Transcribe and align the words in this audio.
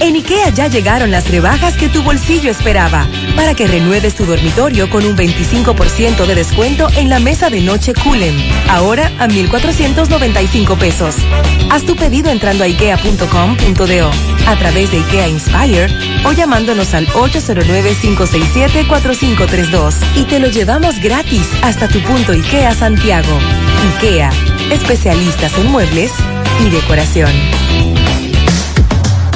En 0.00 0.14
IKEA 0.14 0.50
ya 0.50 0.68
llegaron 0.68 1.10
las 1.10 1.28
rebajas 1.28 1.76
que 1.76 1.88
tu 1.88 2.02
bolsillo 2.02 2.50
esperaba 2.50 3.08
para 3.34 3.54
que 3.54 3.66
renueves 3.66 4.14
tu 4.14 4.26
dormitorio 4.26 4.88
con 4.90 5.04
un 5.04 5.16
25% 5.16 6.24
de 6.24 6.36
descuento 6.36 6.86
en 6.96 7.08
la 7.08 7.18
mesa 7.18 7.50
de 7.50 7.60
noche 7.60 7.94
Culem. 7.94 8.36
Ahora 8.68 9.10
a 9.18 9.26
1,495 9.26 10.76
pesos. 10.76 11.16
Haz 11.70 11.84
tu 11.84 11.96
pedido 11.96 12.30
entrando 12.30 12.62
a 12.62 12.68
ikea.com.do 12.68 14.10
a 14.46 14.56
través 14.56 14.92
de 14.92 14.98
IKEA 14.98 15.26
Inspire 15.28 15.88
o 16.24 16.30
llamándonos 16.32 16.94
al 16.94 17.08
809-567-4532 17.08 19.94
y 20.14 20.22
te 20.24 20.38
lo 20.38 20.48
llevamos 20.48 21.00
gratis 21.00 21.50
hasta 21.62 21.88
tu 21.88 22.00
punto 22.02 22.32
IKEA 22.32 22.72
Santiago. 22.72 23.36
IKEA, 23.96 24.30
especialistas 24.70 25.58
en 25.58 25.66
muebles 25.70 26.12
y 26.64 26.70
decoración. 26.70 27.32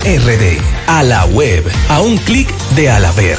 RD. 0.00 0.60
A 0.86 1.02
la 1.02 1.24
web. 1.26 1.64
A 1.88 2.00
un 2.00 2.16
clic 2.18 2.52
de 2.74 2.90
Alaber. 2.90 3.38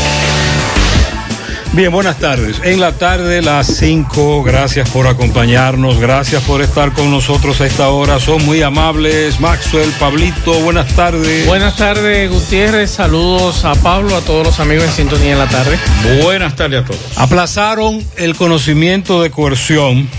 Bien, 1.73 1.89
buenas 1.89 2.19
tardes. 2.19 2.59
En 2.65 2.81
la 2.81 2.91
tarde, 2.97 3.41
las 3.41 3.65
5, 3.77 4.43
gracias 4.43 4.89
por 4.89 5.07
acompañarnos, 5.07 5.99
gracias 5.99 6.43
por 6.43 6.61
estar 6.61 6.91
con 6.91 7.09
nosotros 7.09 7.61
a 7.61 7.65
esta 7.65 7.87
hora. 7.89 8.19
Son 8.19 8.43
muy 8.43 8.61
amables. 8.61 9.39
Maxwell, 9.39 9.89
Pablito, 9.91 10.59
buenas 10.59 10.93
tardes. 10.95 11.47
Buenas 11.47 11.77
tardes, 11.77 12.29
Gutiérrez. 12.29 12.91
Saludos 12.91 13.63
a 13.63 13.73
Pablo, 13.75 14.17
a 14.17 14.21
todos 14.21 14.45
los 14.45 14.59
amigos 14.59 14.83
en 14.83 14.91
sintonía 14.91 15.31
en 15.31 15.39
la 15.39 15.47
tarde. 15.47 15.79
Buenas 16.21 16.57
tardes 16.57 16.83
a 16.83 16.85
todos. 16.85 16.99
Aplazaron 17.15 18.05
el 18.17 18.35
conocimiento 18.35 19.21
de 19.21 19.31
coerción 19.31 20.09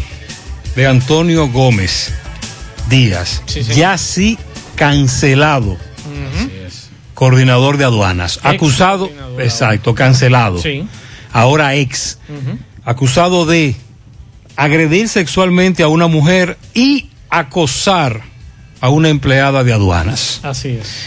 de 0.74 0.86
Antonio 0.86 1.48
Gómez 1.48 2.14
Díaz. 2.88 3.42
Sí, 3.44 3.62
sí. 3.62 3.74
Ya 3.74 3.98
sí 3.98 4.38
cancelado. 4.74 5.76
Coordinador 7.12 7.76
de 7.76 7.84
aduanas. 7.84 8.41
Acusado, 8.42 9.10
exacto, 9.38 9.94
cancelado. 9.94 10.58
Sí. 10.58 10.88
Ahora 11.32 11.75
ex. 11.75 12.19
acusado 12.84 13.47
de 13.47 13.76
agredir 14.56 15.09
sexualmente 15.09 15.82
a 15.82 15.88
una 15.88 16.06
mujer 16.06 16.59
y 16.75 17.09
acosar 17.31 18.22
a 18.81 18.91
una 18.91 19.09
empleada 19.09 19.65
de 19.65 19.72
aduanas. 19.72 20.41
Así 20.42 20.69
es. 20.69 21.04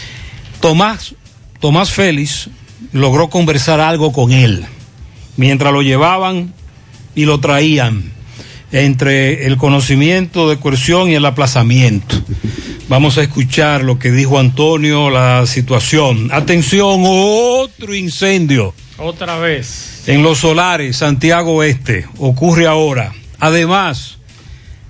Tomás, 0.60 1.14
Tomás 1.60 1.92
Félix 1.92 2.48
logró 2.92 3.28
conversar 3.28 3.80
algo 3.80 4.12
con 4.12 4.32
él 4.32 4.64
mientras 5.36 5.72
lo 5.72 5.82
llevaban 5.82 6.54
y 7.14 7.24
lo 7.24 7.40
traían 7.40 8.12
entre 8.72 9.46
el 9.46 9.56
conocimiento 9.56 10.48
de 10.48 10.58
coerción 10.58 11.10
y 11.10 11.14
el 11.14 11.24
aplazamiento. 11.24 12.16
Vamos 12.88 13.18
a 13.18 13.22
escuchar 13.22 13.84
lo 13.84 13.98
que 13.98 14.10
dijo 14.10 14.38
Antonio, 14.38 15.10
la 15.10 15.46
situación. 15.46 16.30
Atención, 16.32 17.02
otro 17.04 17.94
incendio 17.94 18.74
Otra 18.98 19.38
vez. 19.38 20.04
en 20.06 20.22
los 20.22 20.38
solares, 20.38 20.96
Santiago 20.96 21.56
Oeste, 21.56 22.06
ocurre 22.18 22.66
ahora. 22.66 23.12
Además, 23.38 24.18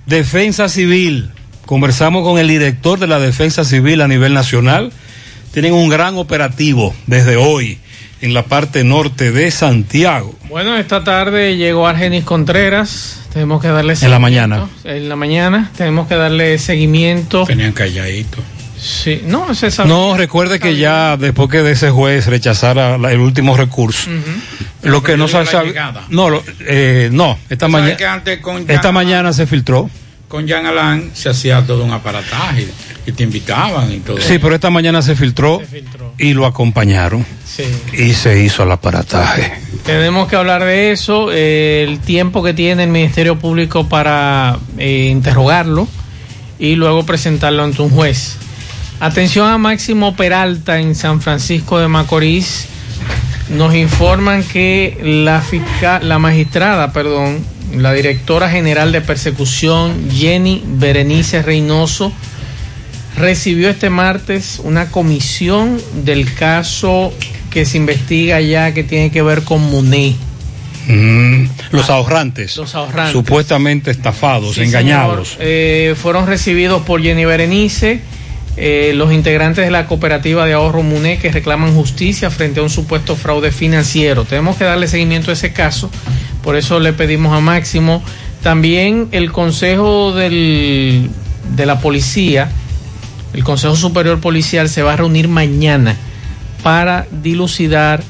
Defensa 0.05 0.69
Civil, 0.69 1.31
conversamos 1.65 2.23
con 2.23 2.39
el 2.39 2.47
director 2.47 2.99
de 2.99 3.07
la 3.07 3.19
Defensa 3.19 3.65
Civil 3.65 4.01
a 4.01 4.07
nivel 4.07 4.33
nacional, 4.33 4.91
tienen 5.51 5.73
un 5.73 5.89
gran 5.89 6.17
operativo 6.17 6.93
desde 7.07 7.35
hoy 7.35 7.79
en 8.21 8.33
la 8.33 8.43
parte 8.43 8.83
norte 8.83 9.31
de 9.31 9.51
Santiago. 9.51 10.33
Bueno, 10.49 10.75
esta 10.77 11.03
tarde 11.03 11.57
llegó 11.57 11.87
Argenis 11.87 12.23
Contreras. 12.23 13.21
Tenemos 13.33 13.61
que 13.61 13.67
darle 13.67 13.93
En 14.01 14.11
la 14.11 14.19
mañana. 14.19 14.67
En 14.83 15.09
la 15.09 15.15
mañana 15.15 15.71
tenemos 15.77 16.07
que 16.07 16.15
darle 16.15 16.57
seguimiento. 16.57 17.43
Tenían 17.45 17.73
calladito. 17.73 18.37
Sí, 18.87 19.21
no, 19.25 19.53
se 19.53 19.69
sabe. 19.69 19.89
No, 19.89 20.15
recuerde 20.15 20.59
que 20.59 20.77
ya 20.77 21.17
después 21.17 21.49
que 21.49 21.61
de 21.61 21.73
ese 21.73 21.89
juez 21.89 22.25
rechazara 22.27 22.97
la- 22.97 23.11
el 23.11 23.19
último 23.19 23.57
recurso, 23.57 24.09
lo 24.83 25.03
que 25.03 25.17
no 25.17 25.27
se 25.27 25.45
sabe, 25.45 25.73
no, 26.09 26.29
lo- 26.29 26.43
eh, 26.61 27.09
no, 27.11 27.37
esta 27.49 27.69
¿Sabes 27.69 27.97
mañana, 27.97 28.23
esta 28.73 28.91
mañana 28.91 29.33
se 29.33 29.45
filtró. 29.45 29.89
Con 30.29 30.45
Jan 30.47 30.65
Alain 30.65 31.11
se 31.13 31.29
hacía 31.29 31.65
todo 31.65 31.85
un 31.85 31.91
aparataje 31.91 32.67
y 33.05 33.11
te 33.13 33.23
invitaban 33.23 33.89
y 33.91 33.99
todo. 33.99 34.19
Sí, 34.19 34.39
pero 34.39 34.55
esta 34.55 34.69
mañana 34.69 35.01
se 35.01 35.15
filtró, 35.15 35.61
y 36.17 36.33
lo 36.33 36.45
acompañaron 36.45 37.25
Sí. 37.45 37.63
y 37.93 38.13
se 38.13 38.43
hizo 38.43 38.63
el 38.63 38.71
aparataje. 38.71 39.53
Tenemos 39.85 40.27
que 40.27 40.35
hablar 40.35 40.63
de 40.65 40.91
eso, 40.91 41.29
eh, 41.31 41.85
el 41.87 41.99
tiempo 41.99 42.43
que 42.43 42.53
tiene 42.53 42.83
el 42.83 42.89
Ministerio 42.89 43.39
Público 43.39 43.87
para 43.87 44.57
eh, 44.77 45.07
interrogarlo 45.11 45.87
y 46.59 46.75
luego 46.75 47.05
presentarlo 47.05 47.63
ante 47.63 47.81
un 47.81 47.89
juez. 47.89 48.35
Atención 48.99 49.47
a 49.47 49.59
Máximo 49.59 50.15
Peralta 50.15 50.79
en 50.79 50.95
San 50.95 51.21
Francisco 51.21 51.77
de 51.77 51.87
Macorís. 51.87 52.65
Nos 53.49 53.75
informan 53.75 54.43
que 54.43 54.97
la, 55.03 55.43
la 56.01 56.19
magistrada, 56.19 56.91
perdón, 56.91 57.45
la 57.75 57.93
directora 57.93 58.49
general 58.49 58.91
de 58.91 59.01
persecución, 59.01 60.09
Jenny 60.11 60.63
Berenice 60.65 61.43
Reynoso, 61.43 62.11
recibió 63.15 63.69
este 63.69 63.91
martes 63.91 64.59
una 64.63 64.89
comisión 64.89 65.79
del 66.03 66.33
caso 66.33 67.13
que 67.51 67.65
se 67.65 67.77
investiga 67.77 68.41
ya 68.41 68.73
que 68.73 68.83
tiene 68.83 69.11
que 69.11 69.21
ver 69.21 69.43
con 69.43 69.61
Muné. 69.61 70.15
Mm, 70.87 71.45
los 71.71 71.89
ahorrantes. 71.91 72.57
Los 72.57 72.73
ahorrantes. 72.73 73.13
Supuestamente 73.13 73.91
estafados, 73.91 74.57
engañados. 74.57 75.37
Eh, 75.39 75.95
fueron 76.01 76.25
recibidos 76.25 76.81
por 76.81 77.01
Jenny 77.01 77.25
Berenice, 77.25 78.01
eh, 78.57 78.91
los 78.95 79.13
integrantes 79.13 79.63
de 79.63 79.71
la 79.71 79.85
cooperativa 79.85 80.45
de 80.45 80.53
ahorro 80.53 80.81
MUNE 80.81 81.19
que 81.19 81.31
reclaman 81.31 81.75
justicia 81.75 82.31
frente 82.31 82.59
a 82.59 82.63
un 82.63 82.71
supuesto 82.71 83.15
fraude 83.15 83.51
financiero. 83.51 84.25
Tenemos 84.25 84.57
que 84.57 84.63
darle 84.63 84.87
seguimiento 84.87 85.29
a 85.29 85.35
ese 85.35 85.53
caso, 85.53 85.91
por 86.43 86.55
eso 86.55 86.79
le 86.79 86.91
pedimos 86.93 87.37
a 87.37 87.39
Máximo. 87.39 88.03
También 88.41 89.09
el 89.11 89.31
Consejo 89.31 90.13
de 90.13 91.09
la 91.57 91.79
Policía, 91.79 92.49
el 93.33 93.43
Consejo 93.43 93.75
Superior 93.75 94.19
Policial 94.19 94.69
se 94.69 94.81
va 94.81 94.93
a 94.93 94.95
reunir 94.97 95.27
mañana 95.27 95.95
para 96.63 97.07
dilucidar 97.11 98.03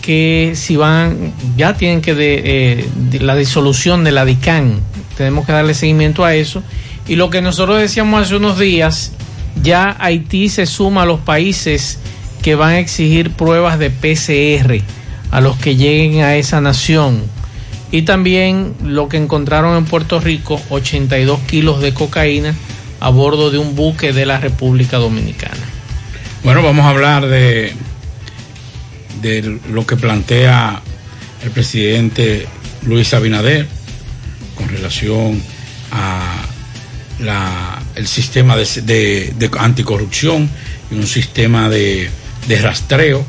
que 0.00 0.52
si 0.54 0.76
van, 0.76 1.32
ya 1.56 1.74
tienen 1.74 2.02
que 2.02 2.14
eh, 2.18 2.88
la 3.20 3.34
disolución 3.34 4.04
de 4.04 4.12
la 4.12 4.24
DICAN, 4.24 4.80
tenemos 5.16 5.46
que 5.46 5.52
darle 5.52 5.74
seguimiento 5.74 6.24
a 6.24 6.34
eso. 6.34 6.62
Y 7.08 7.16
lo 7.16 7.30
que 7.30 7.40
nosotros 7.40 7.80
decíamos 7.80 8.22
hace 8.22 8.36
unos 8.36 8.58
días, 8.58 9.12
ya 9.60 9.96
Haití 9.98 10.48
se 10.48 10.66
suma 10.66 11.02
a 11.02 11.06
los 11.06 11.20
países 11.20 11.98
que 12.42 12.54
van 12.54 12.70
a 12.70 12.78
exigir 12.78 13.30
pruebas 13.30 13.78
de 13.78 13.90
PCR 13.90 14.82
a 15.30 15.40
los 15.40 15.56
que 15.56 15.76
lleguen 15.76 16.22
a 16.22 16.36
esa 16.36 16.60
nación. 16.60 17.22
Y 17.90 18.02
también 18.02 18.74
lo 18.82 19.08
que 19.08 19.16
encontraron 19.16 19.76
en 19.76 19.84
Puerto 19.84 20.18
Rico, 20.18 20.60
82 20.70 21.40
kilos 21.40 21.80
de 21.80 21.92
cocaína 21.92 22.54
a 23.00 23.10
bordo 23.10 23.50
de 23.50 23.58
un 23.58 23.74
buque 23.74 24.12
de 24.12 24.26
la 24.26 24.38
República 24.38 24.98
Dominicana. 24.98 25.60
Bueno, 26.44 26.62
vamos 26.62 26.86
a 26.86 26.90
hablar 26.90 27.26
de, 27.26 27.74
de 29.20 29.58
lo 29.70 29.86
que 29.86 29.96
plantea 29.96 30.80
el 31.42 31.50
presidente 31.50 32.46
Luis 32.86 33.12
Abinader 33.14 33.66
con 34.54 34.68
relación 34.68 35.42
a 35.90 36.42
la, 37.20 37.81
el 37.94 38.06
sistema 38.06 38.56
de, 38.56 39.32
de, 39.36 39.50
anticorrupción 39.58 40.48
y 40.90 40.94
un 40.94 41.06
sistema 41.06 41.68
de, 41.68 42.08
de, 42.48 42.60
rastreo. 42.60 43.24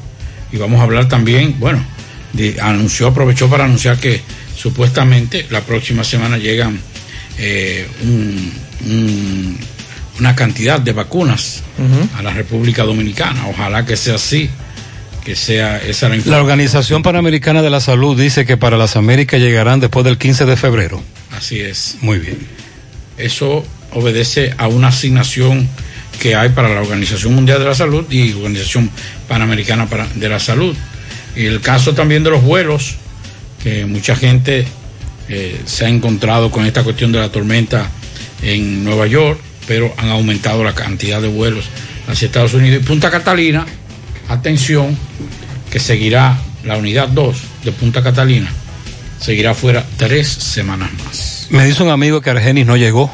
Y 0.51 0.57
vamos 0.57 0.79
a 0.79 0.83
hablar 0.83 1.07
también, 1.07 1.55
bueno, 1.59 1.83
anunció, 2.61 3.07
aprovechó 3.07 3.49
para 3.49 3.65
anunciar 3.65 3.97
que 3.97 4.21
supuestamente 4.55 5.47
la 5.49 5.61
próxima 5.61 6.03
semana 6.03 6.37
llegan 6.37 6.79
eh, 7.37 7.87
un 8.03 9.57
una 10.19 10.35
cantidad 10.35 10.79
de 10.79 10.93
vacunas 10.93 11.63
a 12.17 12.21
la 12.21 12.31
República 12.31 12.83
Dominicana. 12.83 13.47
Ojalá 13.47 13.85
que 13.85 13.97
sea 13.97 14.15
así, 14.15 14.49
que 15.23 15.35
sea 15.35 15.77
esa 15.77 16.09
la 16.09 16.17
La 16.17 16.39
Organización 16.39 17.01
Panamericana 17.03 17.61
de 17.61 17.69
la 17.69 17.79
Salud 17.79 18.19
dice 18.19 18.45
que 18.45 18.57
para 18.57 18.77
las 18.77 18.95
Américas 18.95 19.39
llegarán 19.39 19.79
después 19.79 20.05
del 20.05 20.17
15 20.17 20.45
de 20.45 20.55
febrero. 20.55 21.03
Así 21.31 21.59
es. 21.59 21.97
Muy 22.01 22.19
bien. 22.19 22.37
Eso 23.17 23.65
obedece 23.93 24.53
a 24.57 24.67
una 24.67 24.89
asignación 24.89 25.67
que 26.19 26.35
hay 26.35 26.49
para 26.49 26.73
la 26.73 26.81
Organización 26.81 27.33
Mundial 27.33 27.59
de 27.59 27.65
la 27.65 27.75
Salud 27.75 28.05
y 28.11 28.33
Organización 28.33 28.89
Panamericana 29.27 29.87
de 30.15 30.29
la 30.29 30.39
Salud. 30.39 30.75
Y 31.35 31.45
el 31.45 31.61
caso 31.61 31.93
también 31.93 32.23
de 32.23 32.29
los 32.29 32.43
vuelos, 32.43 32.95
que 33.63 33.85
mucha 33.85 34.15
gente 34.15 34.67
eh, 35.29 35.61
se 35.65 35.85
ha 35.85 35.89
encontrado 35.89 36.51
con 36.51 36.65
esta 36.65 36.83
cuestión 36.83 37.11
de 37.11 37.19
la 37.19 37.31
tormenta 37.31 37.89
en 38.41 38.83
Nueva 38.83 39.07
York 39.07 39.39
pero 39.67 39.93
han 39.97 40.09
aumentado 40.09 40.63
la 40.63 40.73
cantidad 40.73 41.21
de 41.21 41.27
vuelos 41.27 41.65
hacia 42.07 42.25
Estados 42.25 42.53
Unidos. 42.53 42.81
Y 42.81 42.85
Punta 42.85 43.09
Catalina, 43.09 43.65
atención, 44.29 44.97
que 45.71 45.79
seguirá 45.79 46.37
la 46.63 46.77
unidad 46.77 47.07
2 47.09 47.37
de 47.63 47.71
Punta 47.71 48.03
Catalina, 48.03 48.51
seguirá 49.19 49.53
fuera 49.53 49.85
tres 49.97 50.27
semanas 50.27 50.91
más. 51.05 51.47
Me 51.49 51.65
dice 51.65 51.83
un 51.83 51.89
amigo 51.89 52.21
que 52.21 52.29
Argenis 52.29 52.65
no 52.65 52.77
llegó. 52.77 53.13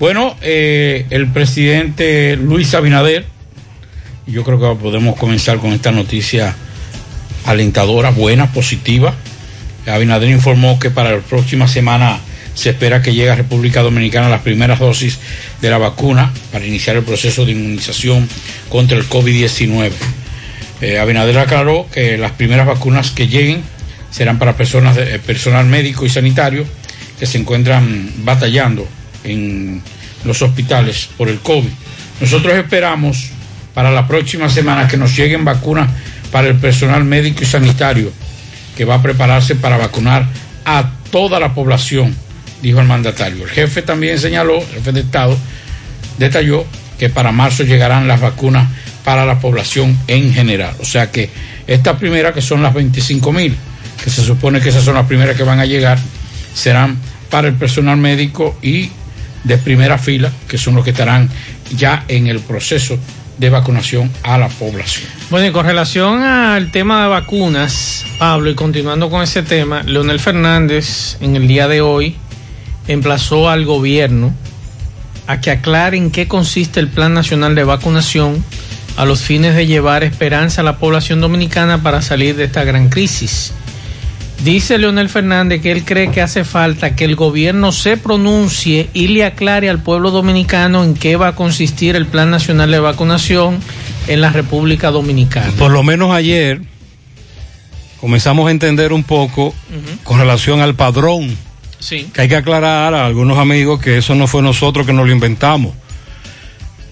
Bueno, 0.00 0.34
eh, 0.40 1.04
el 1.10 1.26
presidente 1.26 2.34
Luis 2.34 2.74
Abinader 2.74 3.26
yo 4.26 4.44
creo 4.44 4.58
que 4.58 4.80
podemos 4.80 5.14
comenzar 5.18 5.58
con 5.58 5.74
esta 5.74 5.92
noticia 5.92 6.56
alentadora, 7.44 8.08
buena, 8.08 8.50
positiva. 8.50 9.14
Abinader 9.86 10.30
informó 10.30 10.78
que 10.78 10.88
para 10.88 11.10
la 11.10 11.18
próxima 11.18 11.68
semana 11.68 12.18
se 12.54 12.70
espera 12.70 13.02
que 13.02 13.12
llegue 13.12 13.28
a 13.28 13.34
República 13.34 13.82
Dominicana 13.82 14.30
las 14.30 14.40
primeras 14.40 14.78
dosis 14.78 15.18
de 15.60 15.68
la 15.68 15.76
vacuna 15.76 16.32
para 16.50 16.64
iniciar 16.64 16.96
el 16.96 17.02
proceso 17.02 17.44
de 17.44 17.52
inmunización 17.52 18.26
contra 18.70 18.96
el 18.96 19.06
COVID-19. 19.06 19.90
Eh, 20.80 20.98
Abinader 20.98 21.38
aclaró 21.40 21.86
que 21.92 22.16
las 22.16 22.32
primeras 22.32 22.66
vacunas 22.66 23.10
que 23.10 23.28
lleguen 23.28 23.62
serán 24.10 24.38
para 24.38 24.56
personas 24.56 24.96
de, 24.96 25.16
eh, 25.16 25.18
personal 25.18 25.66
médico 25.66 26.06
y 26.06 26.08
sanitario 26.08 26.64
que 27.18 27.26
se 27.26 27.36
encuentran 27.36 28.10
batallando 28.24 28.88
en 29.24 29.82
los 30.24 30.42
hospitales 30.42 31.08
por 31.16 31.28
el 31.28 31.38
COVID. 31.40 31.70
Nosotros 32.20 32.54
esperamos 32.54 33.30
para 33.74 33.90
la 33.90 34.06
próxima 34.06 34.48
semana 34.48 34.88
que 34.88 34.96
nos 34.96 35.16
lleguen 35.16 35.44
vacunas 35.44 35.90
para 36.30 36.48
el 36.48 36.56
personal 36.56 37.04
médico 37.04 37.42
y 37.42 37.46
sanitario 37.46 38.12
que 38.76 38.84
va 38.84 38.96
a 38.96 39.02
prepararse 39.02 39.56
para 39.56 39.76
vacunar 39.76 40.26
a 40.64 40.90
toda 41.10 41.40
la 41.40 41.54
población, 41.54 42.14
dijo 42.62 42.80
el 42.80 42.86
mandatario. 42.86 43.44
El 43.44 43.50
jefe 43.50 43.82
también 43.82 44.18
señaló, 44.18 44.58
el 44.58 44.66
jefe 44.66 44.92
de 44.92 45.00
Estado, 45.00 45.36
detalló 46.18 46.64
que 46.98 47.08
para 47.08 47.32
marzo 47.32 47.64
llegarán 47.64 48.06
las 48.06 48.20
vacunas 48.20 48.68
para 49.04 49.24
la 49.24 49.40
población 49.40 49.98
en 50.06 50.32
general. 50.32 50.74
O 50.80 50.84
sea 50.84 51.10
que 51.10 51.30
estas 51.66 51.96
primeras, 51.98 52.34
que 52.34 52.42
son 52.42 52.62
las 52.62 52.74
25 52.74 53.32
mil, 53.32 53.56
que 54.02 54.10
se 54.10 54.22
supone 54.22 54.60
que 54.60 54.68
esas 54.68 54.84
son 54.84 54.94
las 54.94 55.06
primeras 55.06 55.36
que 55.36 55.42
van 55.42 55.60
a 55.60 55.66
llegar, 55.66 55.98
serán 56.54 56.98
para 57.30 57.48
el 57.48 57.54
personal 57.54 57.96
médico 57.96 58.58
y 58.62 58.90
de 59.44 59.58
primera 59.58 59.98
fila, 59.98 60.30
que 60.48 60.58
son 60.58 60.74
los 60.74 60.84
que 60.84 60.90
estarán 60.90 61.28
ya 61.76 62.04
en 62.08 62.26
el 62.26 62.40
proceso 62.40 62.98
de 63.38 63.48
vacunación 63.48 64.10
a 64.22 64.36
la 64.36 64.48
población. 64.48 65.08
Bueno, 65.30 65.46
y 65.46 65.52
con 65.52 65.64
relación 65.64 66.22
al 66.22 66.70
tema 66.70 67.02
de 67.02 67.08
vacunas, 67.08 68.04
Pablo, 68.18 68.50
y 68.50 68.54
continuando 68.54 69.08
con 69.08 69.22
ese 69.22 69.42
tema, 69.42 69.82
Leonel 69.82 70.20
Fernández 70.20 71.16
en 71.20 71.36
el 71.36 71.48
día 71.48 71.66
de 71.66 71.80
hoy 71.80 72.16
emplazó 72.86 73.48
al 73.48 73.64
gobierno 73.64 74.34
a 75.26 75.40
que 75.40 75.50
aclare 75.50 75.96
en 75.96 76.10
qué 76.10 76.28
consiste 76.28 76.80
el 76.80 76.88
Plan 76.88 77.14
Nacional 77.14 77.54
de 77.54 77.64
Vacunación 77.64 78.44
a 78.96 79.06
los 79.06 79.20
fines 79.20 79.54
de 79.54 79.66
llevar 79.66 80.04
esperanza 80.04 80.60
a 80.60 80.64
la 80.64 80.76
población 80.76 81.20
dominicana 81.20 81.82
para 81.82 82.02
salir 82.02 82.36
de 82.36 82.44
esta 82.44 82.64
gran 82.64 82.90
crisis. 82.90 83.54
Dice 84.44 84.78
Leonel 84.78 85.10
Fernández 85.10 85.60
que 85.60 85.70
él 85.70 85.84
cree 85.84 86.10
que 86.10 86.22
hace 86.22 86.44
falta 86.44 86.96
que 86.96 87.04
el 87.04 87.14
gobierno 87.14 87.72
se 87.72 87.98
pronuncie 87.98 88.88
y 88.94 89.08
le 89.08 89.26
aclare 89.26 89.68
al 89.68 89.82
pueblo 89.82 90.10
dominicano 90.10 90.82
en 90.82 90.94
qué 90.94 91.16
va 91.16 91.28
a 91.28 91.34
consistir 91.34 91.94
el 91.94 92.06
Plan 92.06 92.30
Nacional 92.30 92.70
de 92.70 92.78
Vacunación 92.78 93.58
en 94.08 94.20
la 94.22 94.30
República 94.30 94.90
Dominicana. 94.90 95.52
Por 95.58 95.72
lo 95.72 95.82
menos 95.82 96.12
ayer 96.12 96.62
comenzamos 98.00 98.48
a 98.48 98.50
entender 98.50 98.94
un 98.94 99.04
poco 99.04 99.48
uh 99.48 99.52
-huh. 99.52 100.02
con 100.04 100.18
relación 100.18 100.60
al 100.60 100.74
padrón. 100.74 101.36
Sí. 101.78 102.08
Que 102.12 102.22
hay 102.22 102.28
que 102.28 102.36
aclarar 102.36 102.94
a 102.94 103.04
algunos 103.04 103.38
amigos 103.38 103.78
que 103.80 103.98
eso 103.98 104.14
no 104.14 104.26
fue 104.26 104.42
nosotros 104.42 104.86
que 104.86 104.92
nos 104.94 105.06
lo 105.06 105.12
inventamos. 105.12 105.74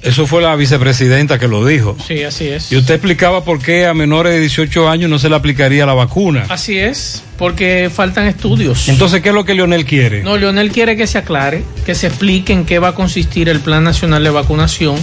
Eso 0.03 0.27
fue 0.27 0.43
la 0.43 0.55
vicepresidenta 0.57 1.39
que 1.39 1.49
lo 1.49 1.67
dijo. 1.67 1.97
Sí, 2.07 2.23
así 2.23 2.49
es. 2.49 2.71
Y 2.71 2.77
usted 2.77 2.95
explicaba 2.95 3.45
por 3.45 3.61
qué 3.61 3.87
a 3.87 3.95
menores 3.95 4.33
de 4.33 4.41
18 4.41 4.89
años 4.89 5.11
no 5.11 5.19
se 5.19 5.29
le 5.29 5.37
aplicaría 5.37 5.87
la 5.87 5.95
vacuna. 5.95 6.47
Así 6.49 6.79
es, 6.79 7.23
porque 7.37 7.91
faltan 7.93 8.27
estudios. 8.27 8.89
Entonces, 8.89 9.23
¿qué 9.23 9.31
es 9.31 9.35
lo 9.35 9.45
que 9.45 9.55
Leonel 9.55 9.85
quiere? 9.85 10.23
No, 10.23 10.37
Leonel 10.37 10.71
quiere 10.71 10.97
que 10.97 11.07
se 11.07 11.19
aclare, 11.19 11.65
que 11.85 11.95
se 11.95 12.07
explique 12.07 12.53
en 12.53 12.65
qué 12.65 12.79
va 12.79 12.89
a 12.89 12.95
consistir 12.95 13.49
el 13.49 13.61
Plan 13.61 13.83
Nacional 13.85 14.23
de 14.23 14.31
Vacunación. 14.31 14.97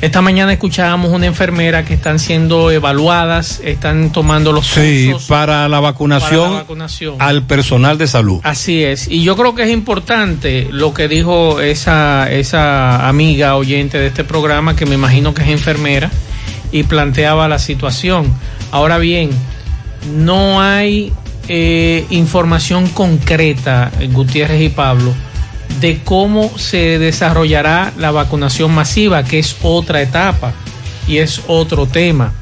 Esta 0.00 0.20
mañana 0.20 0.52
escuchábamos 0.52 1.12
una 1.12 1.26
enfermera 1.26 1.84
que 1.84 1.94
están 1.94 2.18
siendo 2.18 2.70
evaluadas, 2.70 3.60
están 3.64 4.12
tomando 4.12 4.52
los 4.52 4.66
sí, 4.66 5.12
para 5.28 5.68
la, 5.68 5.80
vacunación 5.80 6.42
para 6.42 6.50
la 6.50 6.60
vacunación 6.62 7.16
al 7.18 7.42
personal 7.44 7.96
de 7.96 8.06
salud. 8.06 8.40
Así 8.42 8.84
es. 8.84 9.08
Y 9.08 9.22
yo 9.22 9.36
creo 9.36 9.54
que 9.54 9.62
es 9.62 9.70
importante 9.70 10.68
lo 10.70 10.92
que 10.92 11.08
dijo 11.08 11.60
esa, 11.60 12.30
esa 12.30 13.08
amiga 13.08 13.56
oyente 13.56 13.98
de 13.98 14.08
este 14.08 14.24
programa, 14.24 14.76
que 14.76 14.84
me 14.84 14.94
imagino 14.94 15.32
que 15.32 15.42
es 15.42 15.48
enfermera, 15.48 16.10
y 16.70 16.82
planteaba 16.82 17.48
la 17.48 17.58
situación. 17.58 18.34
Ahora 18.72 18.98
bien, 18.98 19.30
no 20.16 20.60
hay 20.60 21.12
eh, 21.48 22.04
información 22.10 22.88
concreta, 22.88 23.90
Gutiérrez 24.12 24.60
y 24.62 24.68
Pablo, 24.68 25.14
de 25.80 26.00
cómo 26.04 26.56
se 26.58 26.98
desarrollará 26.98 27.92
la 27.98 28.10
vacunación 28.10 28.72
masiva, 28.74 29.24
que 29.24 29.38
es 29.38 29.56
otra 29.62 30.02
etapa 30.02 30.52
y 31.06 31.18
es 31.18 31.42
otro 31.46 31.86
tema. 31.86 32.32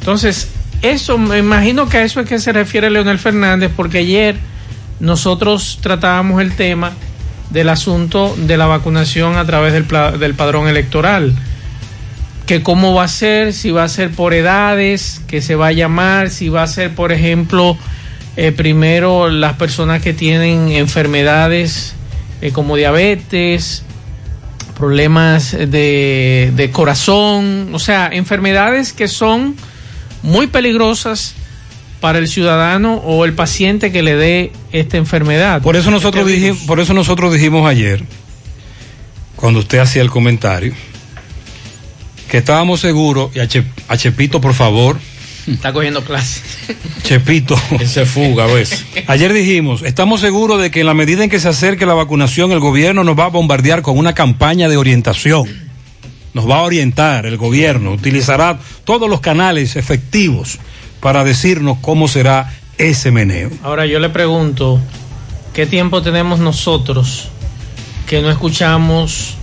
Entonces, 0.00 0.48
eso, 0.82 1.18
me 1.18 1.38
imagino 1.38 1.88
que 1.88 1.98
a 1.98 2.04
eso 2.04 2.20
es 2.20 2.28
que 2.28 2.38
se 2.38 2.52
refiere 2.52 2.90
Leonel 2.90 3.18
Fernández, 3.18 3.70
porque 3.74 3.98
ayer 3.98 4.36
nosotros 5.00 5.78
tratábamos 5.82 6.40
el 6.40 6.54
tema 6.54 6.92
del 7.50 7.68
asunto 7.68 8.34
de 8.36 8.56
la 8.56 8.66
vacunación 8.66 9.36
a 9.36 9.44
través 9.44 9.72
del, 9.72 9.86
del 10.18 10.34
padrón 10.34 10.68
electoral. 10.68 11.34
Que 12.46 12.62
cómo 12.62 12.94
va 12.94 13.04
a 13.04 13.08
ser, 13.08 13.52
si 13.52 13.70
va 13.70 13.84
a 13.84 13.88
ser 13.88 14.10
por 14.10 14.32
edades, 14.32 15.20
que 15.26 15.42
se 15.42 15.54
va 15.54 15.68
a 15.68 15.72
llamar, 15.72 16.30
si 16.30 16.48
va 16.48 16.62
a 16.62 16.66
ser, 16.66 16.94
por 16.94 17.12
ejemplo, 17.12 17.76
eh, 18.36 18.52
primero 18.52 19.28
las 19.28 19.54
personas 19.54 20.00
que 20.00 20.14
tienen 20.14 20.68
enfermedades 20.68 21.94
eh, 22.40 22.52
como 22.52 22.76
diabetes, 22.76 23.82
problemas 24.76 25.52
de, 25.52 26.52
de, 26.54 26.70
corazón, 26.70 27.70
o 27.72 27.78
sea, 27.78 28.08
enfermedades 28.12 28.92
que 28.92 29.08
son 29.08 29.56
muy 30.22 30.46
peligrosas 30.46 31.34
para 32.00 32.18
el 32.18 32.28
ciudadano 32.28 32.94
o 32.94 33.24
el 33.24 33.32
paciente 33.32 33.90
que 33.90 34.02
le 34.02 34.14
dé 34.14 34.52
esta 34.72 34.96
enfermedad. 34.96 35.62
Por 35.62 35.76
eso 35.76 35.90
nosotros 35.90 36.26
este 36.26 36.38
dijimos, 36.38 36.58
por 36.66 36.78
eso 36.80 36.94
nosotros 36.94 37.32
dijimos 37.32 37.68
ayer, 37.68 38.04
cuando 39.36 39.60
usted 39.60 39.78
hacía 39.78 40.02
el 40.02 40.10
comentario, 40.10 40.74
que 42.30 42.38
estábamos 42.38 42.80
seguros, 42.80 43.30
y 43.34 43.40
a, 43.40 43.48
a 43.88 43.96
Chepito, 43.96 44.40
por 44.40 44.54
favor, 44.54 44.98
Está 45.52 45.72
cogiendo 45.72 46.02
clases. 46.04 46.42
Chepito. 47.02 47.56
Ese 47.80 48.06
fuga, 48.06 48.46
¿ves? 48.46 48.84
Ayer 49.06 49.32
dijimos, 49.32 49.82
estamos 49.82 50.20
seguros 50.20 50.60
de 50.60 50.70
que 50.70 50.80
en 50.80 50.86
la 50.86 50.94
medida 50.94 51.24
en 51.24 51.30
que 51.30 51.40
se 51.40 51.48
acerque 51.48 51.86
la 51.86 51.94
vacunación, 51.94 52.52
el 52.52 52.60
gobierno 52.60 53.04
nos 53.04 53.18
va 53.18 53.26
a 53.26 53.28
bombardear 53.28 53.82
con 53.82 53.98
una 53.98 54.14
campaña 54.14 54.68
de 54.68 54.76
orientación. 54.76 55.68
Nos 56.34 56.48
va 56.48 56.58
a 56.58 56.62
orientar 56.62 57.26
el 57.26 57.36
gobierno, 57.36 57.92
utilizará 57.92 58.58
todos 58.84 59.08
los 59.08 59.20
canales 59.20 59.76
efectivos 59.76 60.58
para 61.00 61.24
decirnos 61.24 61.78
cómo 61.80 62.08
será 62.08 62.52
ese 62.76 63.10
meneo. 63.10 63.50
Ahora 63.62 63.86
yo 63.86 63.98
le 63.98 64.10
pregunto, 64.10 64.80
¿qué 65.54 65.66
tiempo 65.66 66.02
tenemos 66.02 66.38
nosotros 66.38 67.28
que 68.06 68.20
no 68.20 68.30
escuchamos 68.30 69.34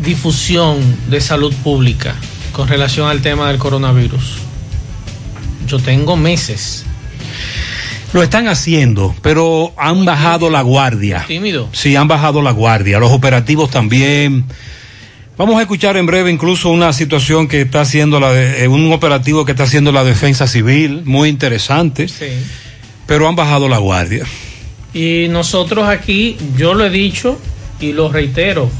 difusión 0.00 0.78
de 1.08 1.20
salud 1.20 1.54
pública 1.62 2.14
con 2.52 2.68
relación 2.68 3.08
al 3.08 3.22
tema 3.22 3.48
del 3.48 3.58
coronavirus? 3.58 4.45
Yo 5.66 5.78
tengo 5.78 6.16
meses. 6.16 6.84
Lo 8.12 8.22
están 8.22 8.48
haciendo, 8.48 9.14
pero 9.20 9.72
han 9.76 9.96
Muy 9.96 10.06
bajado 10.06 10.38
tímido. 10.38 10.50
la 10.52 10.62
guardia. 10.62 11.24
Tímido. 11.26 11.68
Sí, 11.72 11.96
han 11.96 12.08
bajado 12.08 12.40
la 12.40 12.52
guardia. 12.52 12.98
Los 12.98 13.12
operativos 13.12 13.70
también. 13.70 14.44
Vamos 15.36 15.58
a 15.58 15.62
escuchar 15.62 15.96
en 15.98 16.06
breve 16.06 16.30
incluso 16.30 16.70
una 16.70 16.92
situación 16.94 17.46
que 17.46 17.60
está 17.62 17.82
haciendo 17.82 18.18
la 18.20 18.32
de, 18.32 18.64
eh, 18.64 18.68
un 18.68 18.90
operativo 18.92 19.44
que 19.44 19.52
está 19.52 19.64
haciendo 19.64 19.92
la 19.92 20.02
defensa 20.02 20.46
civil, 20.46 21.02
muy 21.04 21.28
interesante, 21.28 22.08
Sí. 22.08 22.24
pero 23.06 23.28
han 23.28 23.36
bajado 23.36 23.68
la 23.68 23.76
guardia. 23.76 24.24
Y 24.94 25.26
nosotros 25.28 25.86
aquí, 25.88 26.38
yo 26.56 26.72
lo 26.72 26.86
he 26.86 26.90
dicho 26.90 27.38
y 27.80 27.92
lo 27.92 28.10
reitero, 28.10 28.70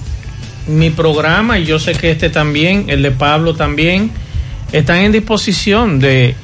mi 0.66 0.88
programa, 0.88 1.58
y 1.58 1.66
yo 1.66 1.78
sé 1.78 1.92
que 1.92 2.10
este 2.10 2.30
también, 2.30 2.86
el 2.88 3.02
de 3.02 3.10
Pablo 3.10 3.54
también, 3.54 4.10
están 4.72 4.98
en 5.00 5.12
disposición 5.12 5.98
de, 5.98 6.34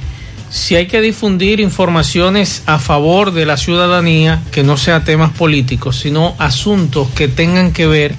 si 0.52 0.76
hay 0.76 0.86
que 0.86 1.00
difundir 1.00 1.60
informaciones 1.60 2.62
a 2.66 2.78
favor 2.78 3.32
de 3.32 3.46
la 3.46 3.56
ciudadanía, 3.56 4.42
que 4.52 4.62
no 4.62 4.76
sea 4.76 5.02
temas 5.02 5.30
políticos, 5.30 5.98
sino 5.98 6.34
asuntos 6.38 7.08
que 7.14 7.26
tengan 7.26 7.72
que 7.72 7.86
ver 7.86 8.14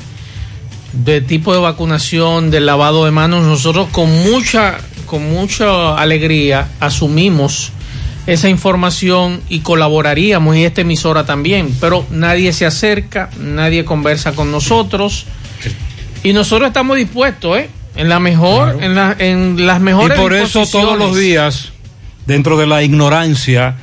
de 0.93 1.21
tipo 1.21 1.53
de 1.53 1.59
vacunación, 1.59 2.49
del 2.49 2.65
lavado 2.65 3.05
de 3.05 3.11
manos, 3.11 3.43
nosotros 3.43 3.89
con 3.91 4.09
mucha, 4.23 4.79
con 5.05 5.31
mucha 5.31 5.95
alegría 5.95 6.69
asumimos 6.79 7.71
esa 8.25 8.49
información 8.49 9.41
y 9.47 9.59
colaboraríamos 9.59 10.55
y 10.55 10.63
esta 10.63 10.81
emisora 10.81 11.27
también, 11.27 11.75
pero 11.79 12.03
nadie 12.09 12.51
se 12.51 12.65
acerca, 12.65 13.29
nadie 13.37 13.85
conversa 13.85 14.31
con 14.31 14.51
nosotros 14.51 15.27
y 16.23 16.33
nosotros 16.33 16.67
estamos 16.67 16.97
dispuestos, 16.97 17.59
¿eh? 17.59 17.69
En 17.95 18.09
la 18.09 18.19
mejor, 18.19 18.81
en, 18.81 18.95
la, 18.95 19.15
en 19.19 19.67
las 19.67 19.79
Y 19.79 19.83
mejores 19.83 20.19
por 20.19 20.33
eso 20.33 20.65
todos 20.65 20.97
los 20.97 21.15
días, 21.15 21.72
dentro 22.25 22.57
de 22.57 22.67
la 22.67 22.83
ignorancia, 22.83 23.75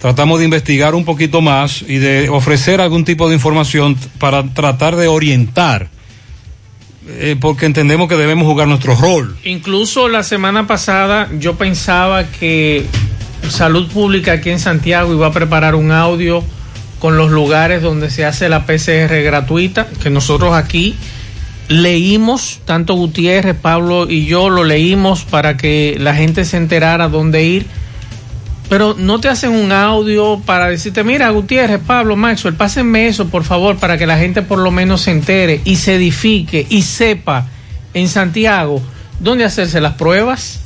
tratamos 0.00 0.38
de 0.38 0.44
investigar 0.44 0.94
un 0.94 1.04
poquito 1.04 1.40
más 1.40 1.82
y 1.82 1.98
de 1.98 2.28
ofrecer 2.28 2.80
algún 2.80 3.04
tipo 3.04 3.28
de 3.28 3.34
información 3.34 3.96
para 4.18 4.42
tratar 4.42 4.96
de 4.96 5.08
orientar, 5.08 5.88
eh, 7.08 7.36
porque 7.40 7.66
entendemos 7.66 8.08
que 8.08 8.16
debemos 8.16 8.46
jugar 8.46 8.68
nuestro 8.68 8.94
rol. 8.94 9.36
Incluso 9.44 10.08
la 10.08 10.22
semana 10.22 10.66
pasada 10.66 11.28
yo 11.38 11.56
pensaba 11.56 12.24
que 12.24 12.84
Salud 13.48 13.88
Pública 13.88 14.32
aquí 14.32 14.50
en 14.50 14.60
Santiago 14.60 15.12
iba 15.12 15.28
a 15.28 15.32
preparar 15.32 15.74
un 15.74 15.92
audio 15.92 16.42
con 16.98 17.16
los 17.16 17.30
lugares 17.30 17.82
donde 17.82 18.10
se 18.10 18.24
hace 18.24 18.48
la 18.48 18.66
PCR 18.66 19.22
gratuita, 19.22 19.86
que 20.02 20.10
nosotros 20.10 20.54
aquí 20.54 20.96
leímos, 21.68 22.60
tanto 22.64 22.94
Gutiérrez, 22.94 23.56
Pablo 23.56 24.08
y 24.08 24.26
yo 24.26 24.48
lo 24.50 24.64
leímos 24.64 25.24
para 25.24 25.56
que 25.56 25.96
la 25.98 26.14
gente 26.14 26.44
se 26.44 26.56
enterara 26.56 27.08
dónde 27.08 27.44
ir. 27.44 27.66
Pero 28.68 28.96
no 28.98 29.20
te 29.20 29.28
hacen 29.28 29.52
un 29.52 29.70
audio 29.70 30.40
para 30.44 30.68
decirte, 30.68 31.04
mira, 31.04 31.30
Gutiérrez, 31.30 31.80
Pablo, 31.86 32.16
Maxwell, 32.16 32.54
pásenme 32.54 33.06
eso, 33.06 33.28
por 33.28 33.44
favor, 33.44 33.76
para 33.76 33.96
que 33.96 34.06
la 34.06 34.18
gente 34.18 34.42
por 34.42 34.58
lo 34.58 34.70
menos 34.72 35.02
se 35.02 35.12
entere 35.12 35.60
y 35.64 35.76
se 35.76 35.94
edifique 35.94 36.66
y 36.68 36.82
sepa 36.82 37.46
en 37.94 38.08
Santiago 38.08 38.82
dónde 39.20 39.44
hacerse 39.44 39.80
las 39.80 39.94
pruebas 39.94 40.60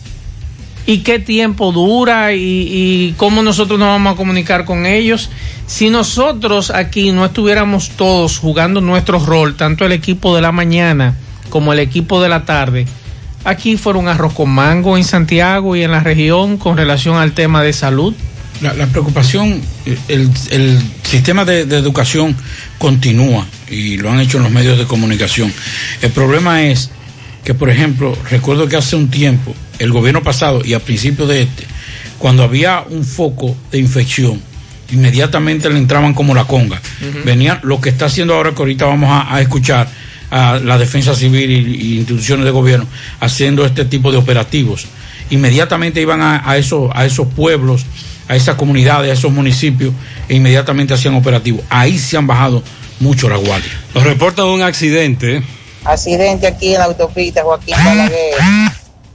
y 0.86 0.98
qué 0.98 1.18
tiempo 1.18 1.72
dura 1.72 2.32
y, 2.32 2.38
y 2.40 3.14
cómo 3.18 3.42
nosotros 3.42 3.78
nos 3.78 3.88
vamos 3.88 4.14
a 4.14 4.16
comunicar 4.16 4.64
con 4.64 4.86
ellos. 4.86 5.30
Si 5.66 5.90
nosotros 5.90 6.70
aquí 6.70 7.12
no 7.12 7.24
estuviéramos 7.26 7.90
todos 7.90 8.38
jugando 8.38 8.80
nuestro 8.80 9.18
rol, 9.18 9.56
tanto 9.56 9.84
el 9.84 9.92
equipo 9.92 10.34
de 10.34 10.42
la 10.42 10.52
mañana 10.52 11.16
como 11.50 11.72
el 11.72 11.78
equipo 11.78 12.22
de 12.22 12.28
la 12.30 12.44
tarde, 12.44 12.86
aquí 13.44 13.76
fuera 13.76 13.98
un 13.98 14.08
arroz 14.08 14.34
con 14.34 14.50
mango 14.50 14.96
en 14.96 15.04
Santiago 15.04 15.76
y 15.76 15.82
en 15.82 15.90
la 15.90 16.00
región 16.00 16.56
con 16.58 16.76
relación 16.76 17.16
al 17.16 17.32
tema 17.32 17.62
de 17.62 17.72
salud. 17.72 18.14
La, 18.60 18.74
la 18.74 18.86
preocupación, 18.86 19.62
el, 20.08 20.30
el 20.50 20.78
sistema 21.02 21.46
de, 21.46 21.64
de 21.64 21.78
educación 21.78 22.36
continúa 22.78 23.46
y 23.70 23.96
lo 23.96 24.10
han 24.10 24.20
hecho 24.20 24.36
en 24.36 24.42
los 24.42 24.52
medios 24.52 24.76
de 24.76 24.84
comunicación. 24.84 25.50
El 26.02 26.10
problema 26.10 26.62
es 26.64 26.90
que, 27.42 27.54
por 27.54 27.70
ejemplo, 27.70 28.14
recuerdo 28.30 28.68
que 28.68 28.76
hace 28.76 28.96
un 28.96 29.08
tiempo, 29.08 29.54
el 29.78 29.92
gobierno 29.92 30.22
pasado 30.22 30.60
y 30.62 30.74
a 30.74 30.80
principio 30.80 31.26
de 31.26 31.42
este, 31.42 31.64
cuando 32.18 32.42
había 32.42 32.84
un 32.90 33.02
foco 33.02 33.56
de 33.72 33.78
infección, 33.78 34.42
inmediatamente 34.92 35.70
le 35.70 35.78
entraban 35.78 36.12
como 36.12 36.34
la 36.34 36.44
conga. 36.44 36.82
Ujú. 37.00 37.20
Venían 37.24 37.60
lo 37.62 37.80
que 37.80 37.88
está 37.88 38.06
haciendo 38.06 38.34
ahora, 38.34 38.50
que 38.50 38.58
ahorita 38.58 38.84
vamos 38.84 39.08
a, 39.10 39.34
a 39.34 39.40
escuchar 39.40 39.88
a 40.30 40.58
la 40.58 40.78
defensa 40.78 41.14
civil 41.14 41.50
y, 41.50 41.94
y 41.94 41.98
instituciones 41.98 42.44
de 42.44 42.50
gobierno 42.50 42.86
haciendo 43.20 43.64
este 43.64 43.84
tipo 43.84 44.12
de 44.12 44.18
operativos. 44.18 44.86
Inmediatamente 45.30 46.00
iban 46.00 46.20
a, 46.22 46.48
a 46.48 46.56
esos, 46.56 46.90
a 46.94 47.04
esos 47.04 47.28
pueblos, 47.28 47.86
a 48.28 48.36
esas 48.36 48.54
comunidades, 48.56 49.10
a 49.10 49.14
esos 49.14 49.32
municipios, 49.32 49.92
e 50.28 50.36
inmediatamente 50.36 50.94
hacían 50.94 51.14
operativos. 51.14 51.62
Ahí 51.68 51.98
se 51.98 52.16
han 52.16 52.26
bajado 52.26 52.62
mucho 53.00 53.28
la 53.28 53.36
guardia. 53.36 53.70
Nos 53.94 54.04
reportan 54.04 54.46
un 54.46 54.62
accidente. 54.62 55.42
Accidente 55.84 56.46
aquí 56.46 56.74
en 56.74 56.80
la 56.80 56.84
autopista 56.84 57.42
Joaquín 57.42 57.74
Balaguer, 57.84 58.34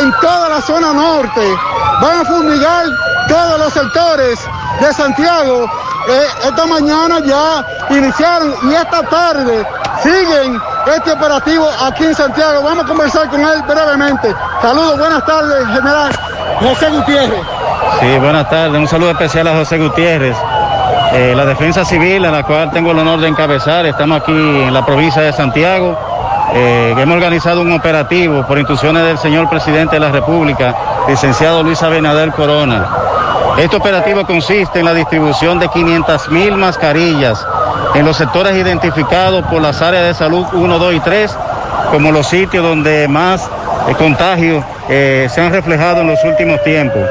en 0.00 0.12
toda 0.20 0.48
la 0.48 0.60
zona 0.60 0.92
norte. 0.92 1.40
Van 2.02 2.18
a 2.18 2.24
fumigar 2.24 2.86
todos 3.28 3.58
los 3.60 3.72
sectores 3.72 4.40
de 4.80 4.92
Santiago. 4.92 5.64
Eh, 6.08 6.26
esta 6.48 6.66
mañana 6.66 7.20
ya 7.20 7.64
iniciaron 7.90 8.52
y 8.64 8.74
esta 8.74 9.00
tarde 9.04 9.64
siguen 10.02 10.60
este 10.92 11.12
operativo 11.12 11.70
aquí 11.80 12.02
en 12.06 12.14
Santiago. 12.16 12.62
Vamos 12.64 12.86
a 12.86 12.88
conversar 12.88 13.30
con 13.30 13.40
él 13.42 13.62
brevemente. 13.62 14.34
Saludos, 14.60 14.98
buenas 14.98 15.24
tardes, 15.24 15.66
general 15.68 16.10
José 16.58 16.90
Gutiérrez. 16.90 17.42
Sí, 18.00 18.18
buenas 18.18 18.50
tardes. 18.50 18.76
Un 18.76 18.88
saludo 18.88 19.12
especial 19.12 19.46
a 19.46 19.52
José 19.52 19.78
Gutiérrez. 19.78 20.36
Eh, 21.12 21.34
la 21.34 21.44
Defensa 21.44 21.84
Civil, 21.84 22.24
a 22.24 22.30
la 22.30 22.44
cual 22.44 22.70
tengo 22.70 22.92
el 22.92 22.98
honor 23.00 23.20
de 23.20 23.26
encabezar, 23.26 23.84
estamos 23.84 24.22
aquí 24.22 24.32
en 24.32 24.72
la 24.72 24.86
provincia 24.86 25.20
de 25.22 25.32
Santiago. 25.32 25.98
Eh, 26.54 26.94
hemos 26.96 27.16
organizado 27.16 27.62
un 27.62 27.72
operativo 27.72 28.46
por 28.46 28.58
instrucciones 28.58 29.02
del 29.04 29.18
señor 29.18 29.48
presidente 29.48 29.96
de 29.96 30.00
la 30.00 30.12
República, 30.12 30.74
licenciado 31.08 31.64
Luis 31.64 31.82
Abinader 31.82 32.30
Corona. 32.30 32.86
Este 33.58 33.76
operativo 33.76 34.24
consiste 34.24 34.78
en 34.78 34.84
la 34.84 34.94
distribución 34.94 35.58
de 35.58 35.68
500 35.68 36.30
mil 36.30 36.56
mascarillas 36.56 37.44
en 37.94 38.04
los 38.04 38.16
sectores 38.16 38.54
identificados 38.54 39.44
por 39.46 39.60
las 39.60 39.82
áreas 39.82 40.04
de 40.04 40.14
salud 40.14 40.46
1, 40.52 40.78
2 40.78 40.94
y 40.94 41.00
3 41.00 41.36
como 41.90 42.12
los 42.12 42.28
sitios 42.28 42.62
donde 42.62 43.08
más 43.08 43.50
eh, 43.88 43.94
contagios 43.98 44.64
eh, 44.88 45.28
se 45.28 45.40
han 45.40 45.52
reflejado 45.52 46.02
en 46.02 46.06
los 46.06 46.22
últimos 46.24 46.62
tiempos. 46.62 47.02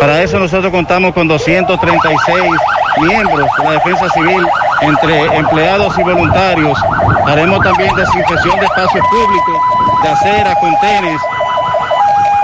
Para 0.00 0.22
eso 0.22 0.38
nosotros 0.38 0.72
contamos 0.72 1.12
con 1.12 1.28
236 1.28 2.42
miembros 2.98 3.48
de 3.58 3.64
la 3.64 3.70
defensa 3.72 4.08
civil 4.10 4.46
entre 4.82 5.36
empleados 5.36 5.98
y 5.98 6.02
voluntarios. 6.02 6.78
Haremos 7.26 7.60
también 7.60 7.94
desinfección 7.94 8.58
de 8.60 8.66
espacios 8.66 9.06
públicos, 9.08 9.56
de 10.02 10.08
aceras, 10.08 10.56
contenes 10.58 11.20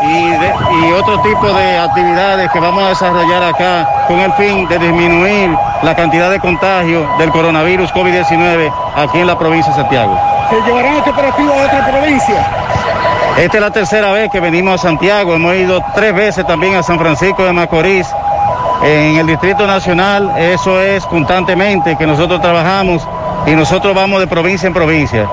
y, 0.02 0.30
de- 0.30 0.54
y 0.88 0.92
otro 0.92 1.20
tipo 1.20 1.46
de 1.52 1.78
actividades 1.78 2.50
que 2.50 2.58
vamos 2.60 2.82
a 2.82 2.88
desarrollar 2.88 3.42
acá 3.44 3.88
con 4.08 4.18
el 4.18 4.32
fin 4.34 4.66
de 4.68 4.78
disminuir 4.78 5.56
la 5.82 5.94
cantidad 5.94 6.30
de 6.30 6.40
contagio 6.40 7.08
del 7.18 7.30
coronavirus 7.30 7.92
COVID-19 7.92 8.72
aquí 8.96 9.20
en 9.20 9.26
la 9.26 9.38
provincia 9.38 9.72
de 9.72 9.80
Santiago. 9.80 10.18
¿Se 10.50 10.60
llevarán 10.62 10.96
este 10.96 11.10
operativo 11.10 11.52
a 11.52 11.66
otra 11.66 11.86
provincia? 11.86 12.46
Esta 13.38 13.56
es 13.56 13.62
la 13.62 13.70
tercera 13.70 14.10
vez 14.12 14.30
que 14.30 14.40
venimos 14.40 14.74
a 14.74 14.78
Santiago. 14.78 15.34
Hemos 15.34 15.54
ido 15.54 15.80
tres 15.94 16.14
veces 16.14 16.46
también 16.46 16.74
a 16.76 16.82
San 16.82 16.98
Francisco 16.98 17.44
de 17.44 17.52
Macorís. 17.52 18.06
En 18.84 19.16
el 19.16 19.26
Distrito 19.26 19.66
Nacional, 19.66 20.32
eso 20.36 20.80
es 20.80 21.04
constantemente 21.06 21.96
que 21.96 22.06
nosotros 22.06 22.40
trabajamos 22.40 23.06
y 23.46 23.52
nosotros 23.52 23.94
vamos 23.94 24.20
de 24.20 24.26
provincia 24.26 24.66
en 24.66 24.74
provincia. 24.74 25.26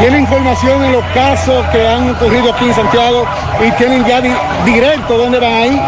tiene 0.00 0.18
información 0.18 0.84
en 0.84 0.92
los 0.92 1.04
casos 1.14 1.64
que 1.72 1.86
han 1.88 2.10
ocurrido 2.10 2.52
aquí 2.52 2.66
en 2.66 2.74
Santiago 2.74 3.24
y 3.66 3.70
tienen 3.72 4.04
ya 4.04 4.20
di- 4.20 4.30
directo 4.64 5.16
dónde 5.16 5.38
van 5.38 5.52
a 5.52 5.66
ir. 5.66 5.80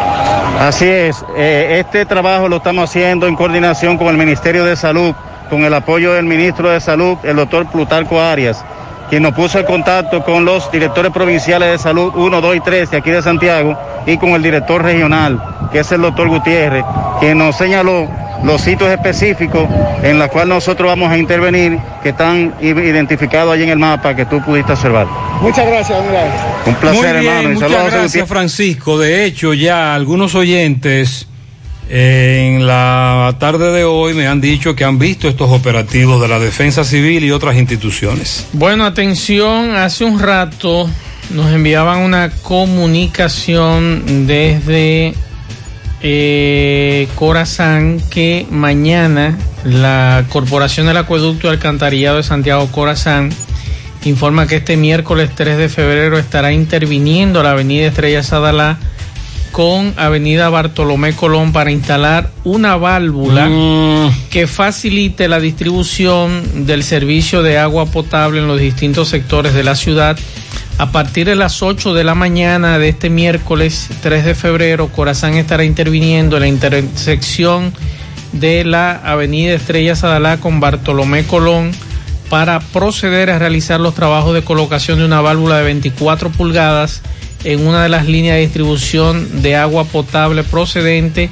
Así 0.60 0.88
es, 0.88 1.24
eh, 1.36 1.76
este 1.80 2.06
trabajo 2.06 2.48
lo 2.48 2.56
estamos 2.56 2.88
haciendo 2.88 3.26
en 3.26 3.36
coordinación 3.36 3.98
con 3.98 4.06
el 4.08 4.16
Ministerio 4.16 4.64
de 4.64 4.76
Salud, 4.76 5.14
con 5.50 5.62
el 5.64 5.74
apoyo 5.74 6.12
del 6.14 6.24
ministro 6.24 6.70
de 6.70 6.80
Salud, 6.80 7.18
el 7.22 7.36
doctor 7.36 7.66
Plutarco 7.66 8.20
Arias, 8.20 8.64
quien 9.08 9.22
nos 9.22 9.34
puso 9.34 9.58
en 9.58 9.66
contacto 9.66 10.22
con 10.22 10.44
los 10.44 10.70
directores 10.70 11.12
provinciales 11.12 11.70
de 11.70 11.78
salud 11.78 12.12
1, 12.14 12.40
2 12.40 12.56
y 12.56 12.60
3 12.60 12.90
de 12.90 12.96
aquí 12.96 13.10
de 13.10 13.22
Santiago 13.22 13.76
y 14.06 14.16
con 14.18 14.30
el 14.30 14.42
director 14.42 14.82
regional, 14.82 15.42
que 15.72 15.80
es 15.80 15.92
el 15.92 16.02
doctor 16.02 16.28
Gutiérrez, 16.28 16.84
quien 17.20 17.38
nos 17.38 17.56
señaló 17.56 18.08
los 18.42 18.60
sitios 18.60 18.90
específicos 18.90 19.68
en 20.02 20.18
los 20.18 20.28
cuales 20.28 20.48
nosotros 20.50 20.88
vamos 20.88 21.10
a 21.10 21.18
intervenir, 21.18 21.78
que 22.02 22.10
están 22.10 22.54
identificados 22.60 23.54
ahí 23.54 23.62
en 23.64 23.70
el 23.70 23.78
mapa 23.78 24.14
que 24.14 24.24
tú 24.26 24.40
pudiste 24.42 24.72
observar. 24.72 25.06
Muchas 25.40 25.66
gracias, 25.66 25.98
Aníbal. 25.98 26.30
Un 26.66 26.74
placer, 26.74 27.14
Muy 27.14 27.20
bien, 27.20 27.32
hermano. 27.32 27.50
y 27.50 27.54
muchas 27.54 27.70
saludos 27.70 27.80
a 27.80 27.84
José 27.84 27.98
gracias. 27.98 28.28
Francisco. 28.28 28.98
De 28.98 29.24
hecho, 29.24 29.54
ya 29.54 29.94
algunos 29.94 30.34
oyentes 30.34 31.27
en 31.88 32.66
la 32.66 33.36
tarde 33.38 33.72
de 33.72 33.84
hoy 33.84 34.12
me 34.12 34.26
han 34.26 34.40
dicho 34.40 34.76
que 34.76 34.84
han 34.84 34.98
visto 34.98 35.28
estos 35.28 35.50
operativos 35.50 36.20
de 36.20 36.28
la 36.28 36.38
Defensa 36.38 36.84
Civil 36.84 37.24
y 37.24 37.30
otras 37.30 37.56
instituciones. 37.56 38.46
Bueno, 38.52 38.84
atención, 38.84 39.74
hace 39.74 40.04
un 40.04 40.20
rato 40.20 40.88
nos 41.30 41.50
enviaban 41.52 42.00
una 42.00 42.30
comunicación 42.30 44.26
desde 44.26 45.14
eh, 46.02 47.08
Corazán 47.14 48.00
que 48.10 48.46
mañana 48.50 49.38
la 49.64 50.24
Corporación 50.28 50.86
del 50.86 50.96
Acueducto 50.98 51.46
y 51.46 51.50
Alcantarillado 51.50 52.18
de 52.18 52.22
Santiago 52.22 52.70
Corazán 52.70 53.30
informa 54.04 54.46
que 54.46 54.56
este 54.56 54.76
miércoles 54.76 55.30
3 55.34 55.58
de 55.58 55.68
febrero 55.68 56.18
estará 56.18 56.52
interviniendo 56.52 57.42
la 57.42 57.52
avenida 57.52 57.86
Estrella 57.86 58.22
Sadalá 58.22 58.78
con 59.52 59.94
avenida 59.96 60.48
Bartolomé 60.48 61.14
Colón 61.14 61.52
para 61.52 61.70
instalar 61.70 62.30
una 62.44 62.76
válvula 62.76 63.50
que 64.30 64.46
facilite 64.46 65.28
la 65.28 65.40
distribución 65.40 66.66
del 66.66 66.82
servicio 66.82 67.42
de 67.42 67.58
agua 67.58 67.86
potable 67.86 68.40
en 68.40 68.46
los 68.46 68.60
distintos 68.60 69.08
sectores 69.08 69.54
de 69.54 69.64
la 69.64 69.74
ciudad. 69.74 70.18
A 70.78 70.92
partir 70.92 71.26
de 71.26 71.34
las 71.34 71.62
8 71.62 71.94
de 71.94 72.04
la 72.04 72.14
mañana 72.14 72.78
de 72.78 72.90
este 72.90 73.10
miércoles 73.10 73.88
3 74.00 74.24
de 74.24 74.34
febrero, 74.34 74.88
Corazán 74.88 75.34
estará 75.34 75.64
interviniendo 75.64 76.36
en 76.36 76.42
la 76.42 76.48
intersección 76.48 77.72
de 78.32 78.64
la 78.64 78.92
avenida 78.92 79.54
Estrella 79.54 79.96
Sadalá 79.96 80.38
con 80.38 80.60
Bartolomé 80.60 81.24
Colón 81.24 81.72
para 82.30 82.60
proceder 82.60 83.30
a 83.30 83.38
realizar 83.38 83.80
los 83.80 83.94
trabajos 83.94 84.34
de 84.34 84.44
colocación 84.44 84.98
de 84.98 85.06
una 85.06 85.20
válvula 85.20 85.56
de 85.56 85.64
24 85.64 86.30
pulgadas 86.30 87.02
en 87.44 87.66
una 87.66 87.82
de 87.82 87.88
las 87.88 88.06
líneas 88.06 88.36
de 88.36 88.42
distribución 88.42 89.42
de 89.42 89.56
agua 89.56 89.84
potable 89.84 90.44
procedente 90.44 91.30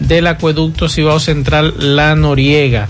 del 0.00 0.26
acueducto 0.26 0.88
Cibao 0.88 1.20
Central 1.20 1.74
La 1.78 2.14
Noriega. 2.14 2.88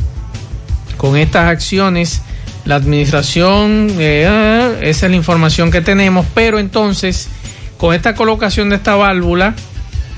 Con 0.97 1.17
estas 1.17 1.49
acciones, 1.49 2.23
la 2.65 2.77
administración, 2.77 3.91
eh, 3.99 4.79
esa 4.83 5.07
es 5.07 5.11
la 5.11 5.17
información 5.17 5.71
que 5.71 5.81
tenemos, 5.81 6.27
pero 6.35 6.59
entonces, 6.59 7.29
con 7.77 7.95
esta 7.95 8.15
colocación 8.15 8.71
de 8.71 8.77
esta 8.77 8.97
válvula, 8.97 9.55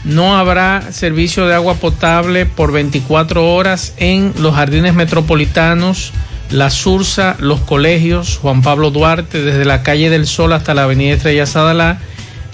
no 0.05 0.39
habrá 0.39 0.93
servicio 0.93 1.47
de 1.47 1.55
agua 1.55 1.75
potable 1.75 2.47
por 2.47 2.73
24 2.73 3.55
horas 3.55 3.93
en 3.99 4.33
los 4.39 4.55
jardines 4.55 4.95
metropolitanos, 4.95 6.13
la 6.51 6.71
Sursa, 6.71 7.37
los 7.41 7.61
colegios, 7.61 8.39
Juan 8.41 8.63
Pablo 8.63 8.91
Duarte, 8.91 9.43
desde 9.43 9.65
la 9.65 9.83
calle 9.83 10.09
del 10.09 10.27
Sol 10.27 10.53
hasta 10.53 10.73
la 10.73 10.85
avenida 10.85 11.15
Estrella 11.15 11.45
Sadalá, 11.45 11.99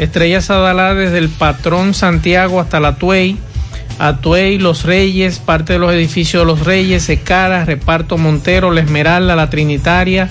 Estrella 0.04 0.40
Sadalá 0.40 0.94
desde 0.94 1.18
el 1.18 1.28
Patrón 1.28 1.94
Santiago 1.94 2.60
hasta 2.60 2.80
la 2.80 2.96
Tuey, 2.96 3.36
Atuey, 3.98 4.58
Los 4.58 4.84
Reyes, 4.84 5.38
parte 5.38 5.74
de 5.74 5.78
los 5.78 5.92
edificios 5.92 6.42
de 6.42 6.46
Los 6.46 6.64
Reyes, 6.64 7.04
Secara, 7.04 7.64
Reparto 7.64 8.18
Montero, 8.18 8.70
La 8.70 8.80
Esmeralda, 8.80 9.36
La 9.36 9.50
Trinitaria, 9.50 10.28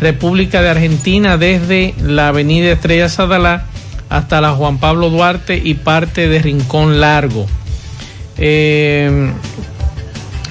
República 0.00 0.62
de 0.62 0.70
Argentina 0.70 1.36
desde 1.36 1.94
la 2.00 2.28
avenida 2.28 2.72
Estrella 2.72 3.08
Sadalá 3.08 3.66
hasta 4.08 4.40
la 4.40 4.52
Juan 4.52 4.78
Pablo 4.78 5.10
Duarte 5.10 5.60
y 5.62 5.74
parte 5.74 6.28
de 6.28 6.40
Rincón 6.40 7.00
Largo. 7.00 7.46
Eh, 8.36 9.32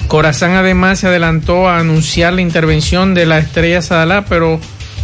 Corazán 0.08 0.52
además 0.52 1.00
se 1.00 1.08
adelantó 1.08 1.68
a 1.68 1.78
anunciar 1.78 2.34
la 2.34 2.40
intervención 2.40 3.14
de 3.14 3.26
la 3.26 3.38
Estrella 3.38 3.82
Sadalá, 3.82 4.24
pero 4.26 4.60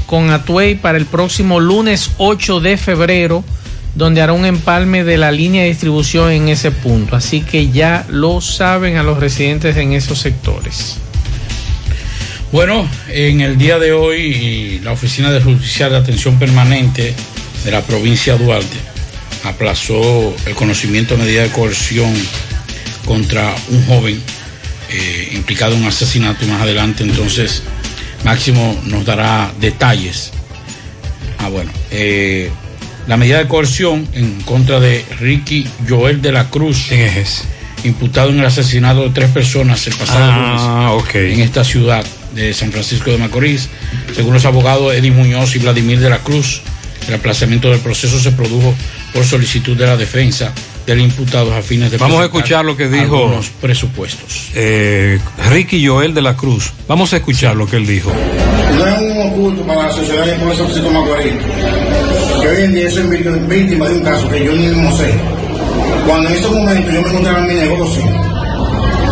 con 0.07 0.31
Atuey 0.31 0.75
para 0.75 0.99
el 0.99 1.07
próximo 1.07 1.61
lunes 1.61 2.11
8 2.19 2.61
de 2.61 2.77
febrero, 2.77 3.45
donde 3.95 4.23
hará 4.23 4.33
un 4.33 4.47
empalme 4.47 5.05
de 5.05 5.19
la 5.19 5.33
línea 5.33 5.63
de 5.63 5.69
distribución 5.69 6.31
en 6.31 6.49
ese 6.49 6.71
punto. 6.71 7.17
Así 7.17 7.41
que 7.41 7.71
ya 7.71 8.07
lo 8.09 8.41
saben 8.41 8.97
a 8.97 9.03
los 9.03 9.19
residentes 9.19 9.77
en 9.77 9.93
esos 9.93 10.19
sectores. 10.19 10.97
Bueno, 12.53 12.89
en 13.09 13.41
el 13.41 13.59
día 13.59 13.79
de 13.79 13.93
hoy 13.93 14.81
la 14.83 14.93
Oficina 14.93 15.31
de 15.31 15.41
Justicia 15.41 15.89
de 15.89 15.97
Atención 15.97 16.39
Permanente 16.39 17.15
de 17.65 17.71
la 17.71 17.83
provincia 17.83 18.37
de 18.37 18.45
Duarte 18.45 18.77
aplazó 19.45 20.35
el 20.47 20.55
conocimiento 20.55 21.17
de 21.17 21.25
medida 21.25 21.43
de 21.43 21.51
coerción 21.51 22.13
contra 23.07 23.55
un 23.69 23.87
joven 23.87 24.21
eh, 24.91 25.31
implicado 25.33 25.75
en 25.75 25.83
un 25.83 25.89
asesinato 25.89 26.45
más 26.47 26.63
adelante 26.63 27.05
entonces 27.05 27.63
Máximo 28.25 28.79
nos 28.85 29.05
dará 29.05 29.53
detalles. 29.61 30.31
Ah, 31.39 31.49
bueno, 31.49 31.71
eh, 31.91 32.51
la 33.07 33.17
medida 33.17 33.39
de 33.39 33.49
coerción 33.49 34.07
en 34.15 34.41
contra 34.43 34.81
de 34.81 35.05
Ricky 35.19 35.67
Joel 35.89 36.23
de 36.23 36.33
la 36.33 36.49
Cruz, 36.51 36.91
imputado 37.85 38.31
en 38.31 38.39
el 38.41 38.45
asesinato 38.47 39.03
de 39.05 39.11
tres 39.11 39.31
personas 39.31 39.87
el 39.87 39.95
pasado 39.95 40.31
Ah, 40.33 40.93
lunes 40.93 41.33
en 41.33 41.41
esta 41.41 41.65
ciudad 41.65 42.05
de 42.35 42.53
San 42.55 42.71
Francisco 42.71 43.11
de 43.11 43.19
Macorís. 43.19 43.69
Según 44.15 44.35
los 44.35 44.45
abogados 44.45 44.95
Eddie 44.95 45.11
Muñoz 45.11 45.57
y 45.57 45.59
Vladimir 45.59 45.99
de 45.99 46.11
la 46.11 46.19
Cruz, 46.19 46.63
el 47.09 47.15
aplazamiento 47.15 47.71
del 47.71 47.81
proceso 47.81 48.19
se 48.21 48.33
produjo 48.33 48.75
por 49.13 49.25
solicitud 49.25 49.77
de 49.77 49.87
la 49.87 49.97
defensa 49.97 50.53
del 50.87 51.01
imputado 51.01 51.55
a 51.55 51.63
fines 51.63 51.91
de 51.91 51.99
Vamos 51.99 52.21
a 52.21 52.25
escuchar 52.25 52.65
lo 52.65 52.77
que 52.77 52.89
dijo 52.89 53.17
algunos 53.25 53.49
presupuestos. 53.61 54.49
eh, 54.55 55.19
Ricky 55.51 55.85
Joel 55.85 56.15
de 56.15 56.23
la 56.23 56.37
Cruz. 56.37 56.73
Vamos 56.87 57.13
a 57.13 57.17
escuchar 57.17 57.57
lo 57.57 57.67
que 57.67 57.77
él 57.77 57.87
dijo. 57.87 58.13
No 58.77 58.87
es 58.87 59.01
un 59.01 59.33
oculto 59.33 59.63
para 59.67 59.85
la 59.89 59.93
sociedad 59.93 60.27
toma 60.39 61.01
Macorís. 61.01 61.33
Que 62.41 62.49
hoy 62.49 62.63
en 62.65 62.73
día 62.75 62.91
soy 62.91 63.03
víctima- 63.05 63.87
de 63.89 63.95
un 63.95 64.01
caso 64.05 64.29
que 64.29 64.45
yo 64.45 64.53
ni 64.53 64.67
mismo 64.69 64.91
sé. 64.97 65.11
Cuando 66.07 66.29
en 66.29 66.35
esos 66.35 66.53
momentos 66.53 66.95
yo 66.95 67.03
me 67.03 67.09
encontraba 67.09 67.39
en 67.41 67.47
mi 67.49 67.55
negocio, 67.55 68.03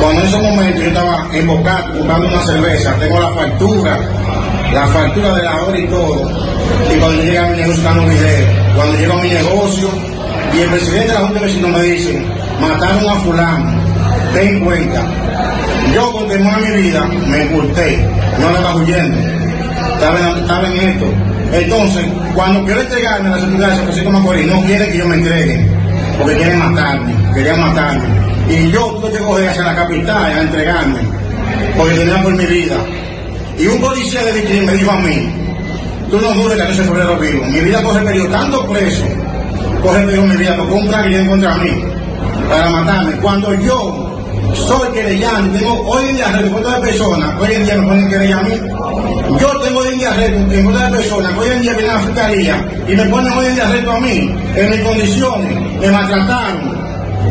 cuando 0.01 0.21
en 0.23 0.27
esos 0.29 0.43
momentos 0.43 0.83
yo 0.83 0.89
estaba 0.89 1.29
en 1.33 1.47
Bocato 1.47 1.93
comprando 1.99 2.29
una 2.29 2.43
cerveza, 2.47 2.95
tengo 2.99 3.21
la 3.21 3.29
factura, 3.31 3.99
la 4.73 4.87
factura 4.89 5.35
de 5.37 5.43
la 5.43 5.57
hora 5.65 5.79
y 5.79 5.87
todo. 5.89 6.31
Y 6.95 6.99
cuando 6.99 7.17
yo 7.17 7.23
llegué 7.23 7.39
a 7.39 7.43
mi 7.49 7.57
negocio 7.57 7.75
están 7.75 7.97
los 7.97 8.09
videos. 8.09 8.49
Cuando 8.77 8.99
llego 8.99 9.13
a 9.13 9.23
mi 9.23 9.29
negocio 9.29 9.89
y 10.55 10.59
el 10.61 10.69
presidente 10.71 11.09
de 11.09 11.15
la 11.15 11.21
Junta 11.21 11.41
de 11.41 11.47
Vecinos 11.47 11.71
me 11.71 11.83
dice, 11.83 12.23
mataron 12.61 13.09
a 13.09 13.15
fulano, 13.21 13.81
ten 14.35 14.65
cuenta. 14.65 15.03
Yo 15.95 16.13
con 16.13 16.29
temor 16.29 16.55
a 16.55 16.59
mi 16.59 16.83
vida 16.83 17.05
me 17.05 17.45
oculté, 17.47 18.09
no 18.41 18.51
le 18.51 18.57
estaba 18.57 18.77
huyendo, 18.77 19.19
estaba 19.95 20.21
en, 20.21 20.39
estaba 20.39 20.69
en 20.69 20.89
esto. 20.89 21.07
Entonces, 21.53 22.05
cuando 22.35 22.65
quiero 22.65 22.83
entregarme 22.83 23.29
a 23.29 23.33
la 23.33 23.41
seguridad 23.41 23.69
de 23.69 23.75
San 23.77 23.85
Francisco 23.85 24.11
Macorís, 24.11 24.47
no 24.47 24.61
quiere 24.63 24.91
que 24.91 24.99
yo 24.99 25.09
me 25.09 25.17
entregue, 25.17 25.67
porque 26.19 26.37
quieren 26.37 26.59
matarme, 26.59 27.15
querían 27.35 27.61
matarme. 27.61 28.05
Y 28.51 28.71
yo 28.71 28.87
tuve 29.01 29.13
que 29.13 29.19
coger 29.19 29.49
hacia 29.49 29.65
la 29.65 29.77
capital 29.77 30.25
a 30.25 30.41
entregarme, 30.43 31.01
porque 31.77 31.95
tenía 31.95 32.23
por 32.23 32.35
mi 32.35 32.47
vida. 32.47 32.77
Y 33.59 33.67
un 33.67 33.81
policía 33.81 34.25
de 34.25 34.33
Vitrine 34.33 34.67
me 34.67 34.73
dijo 34.75 34.91
a 34.91 35.01
mí, 35.01 35.29
tú 36.11 36.21
no 36.21 36.33
dudes 36.35 36.57
que 36.57 36.69
no 36.69 36.75
se 36.75 36.83
febrero 36.85 37.19
vivo. 37.19 37.45
Mi 37.47 37.61
vida 37.61 37.83
coge 37.83 38.01
periodo, 38.01 38.29
tanto 38.29 38.67
preso, 38.67 39.05
coge 39.83 40.01
periodo 40.01 40.27
mi 40.27 40.37
vida, 40.37 40.55
porque 40.57 40.75
un 40.75 40.89
que 40.91 41.09
viene 41.09 41.29
contra 41.29 41.55
mí, 41.57 41.85
para 42.49 42.71
matarme. 42.71 43.17
Cuando 43.17 43.55
yo 43.55 44.18
soy 44.55 44.93
querellante, 44.93 45.59
tengo 45.59 45.89
hoy 45.89 46.09
en 46.09 46.17
día 46.17 46.29
arresto 46.29 46.53
contra 46.53 46.81
personas, 46.81 47.41
hoy 47.41 47.55
en 47.55 47.65
día 47.65 47.77
me 47.77 47.87
ponen 47.87 48.09
querella 48.11 48.39
a 48.39 48.43
mí. 48.43 48.53
Yo 49.41 49.61
tengo 49.61 49.81
hoy 49.81 49.89
en 49.89 49.99
día 49.99 50.11
arresto 50.11 50.53
en 50.53 50.65
contra 50.65 50.91
de 50.91 50.97
personas, 50.97 51.39
hoy 51.39 51.49
en 51.51 51.63
día 51.63 51.73
vienen 51.73 51.91
a 51.91 51.95
la 51.95 52.01
fiscalía 52.01 52.69
y 52.89 52.95
me 52.95 53.05
ponen 53.07 53.33
hoy 53.33 53.47
en 53.47 53.55
día 53.55 53.69
arresto 53.69 53.93
a 53.93 54.01
mí, 54.01 54.35
en 54.57 54.71
mis 54.71 54.81
condiciones, 54.81 55.81
me 55.81 55.91
maltrataron. 55.91 56.79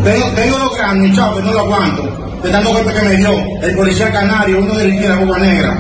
Tengo, 0.04 0.28
tengo 0.36 0.58
los 0.60 0.78
grandes, 0.78 1.16
chao, 1.16 1.36
que 1.36 1.42
no 1.42 1.54
lo 1.54 1.60
aguanto, 1.60 2.04
de 2.44 2.50
tanto 2.50 2.70
golpe 2.70 2.94
que 2.94 3.02
me 3.02 3.16
dio 3.16 3.32
el 3.62 3.76
policía 3.76 4.12
canario, 4.12 4.60
uno 4.60 4.74
de 4.76 4.88
la 4.88 5.18
Cuba 5.18 5.40
Negra. 5.40 5.78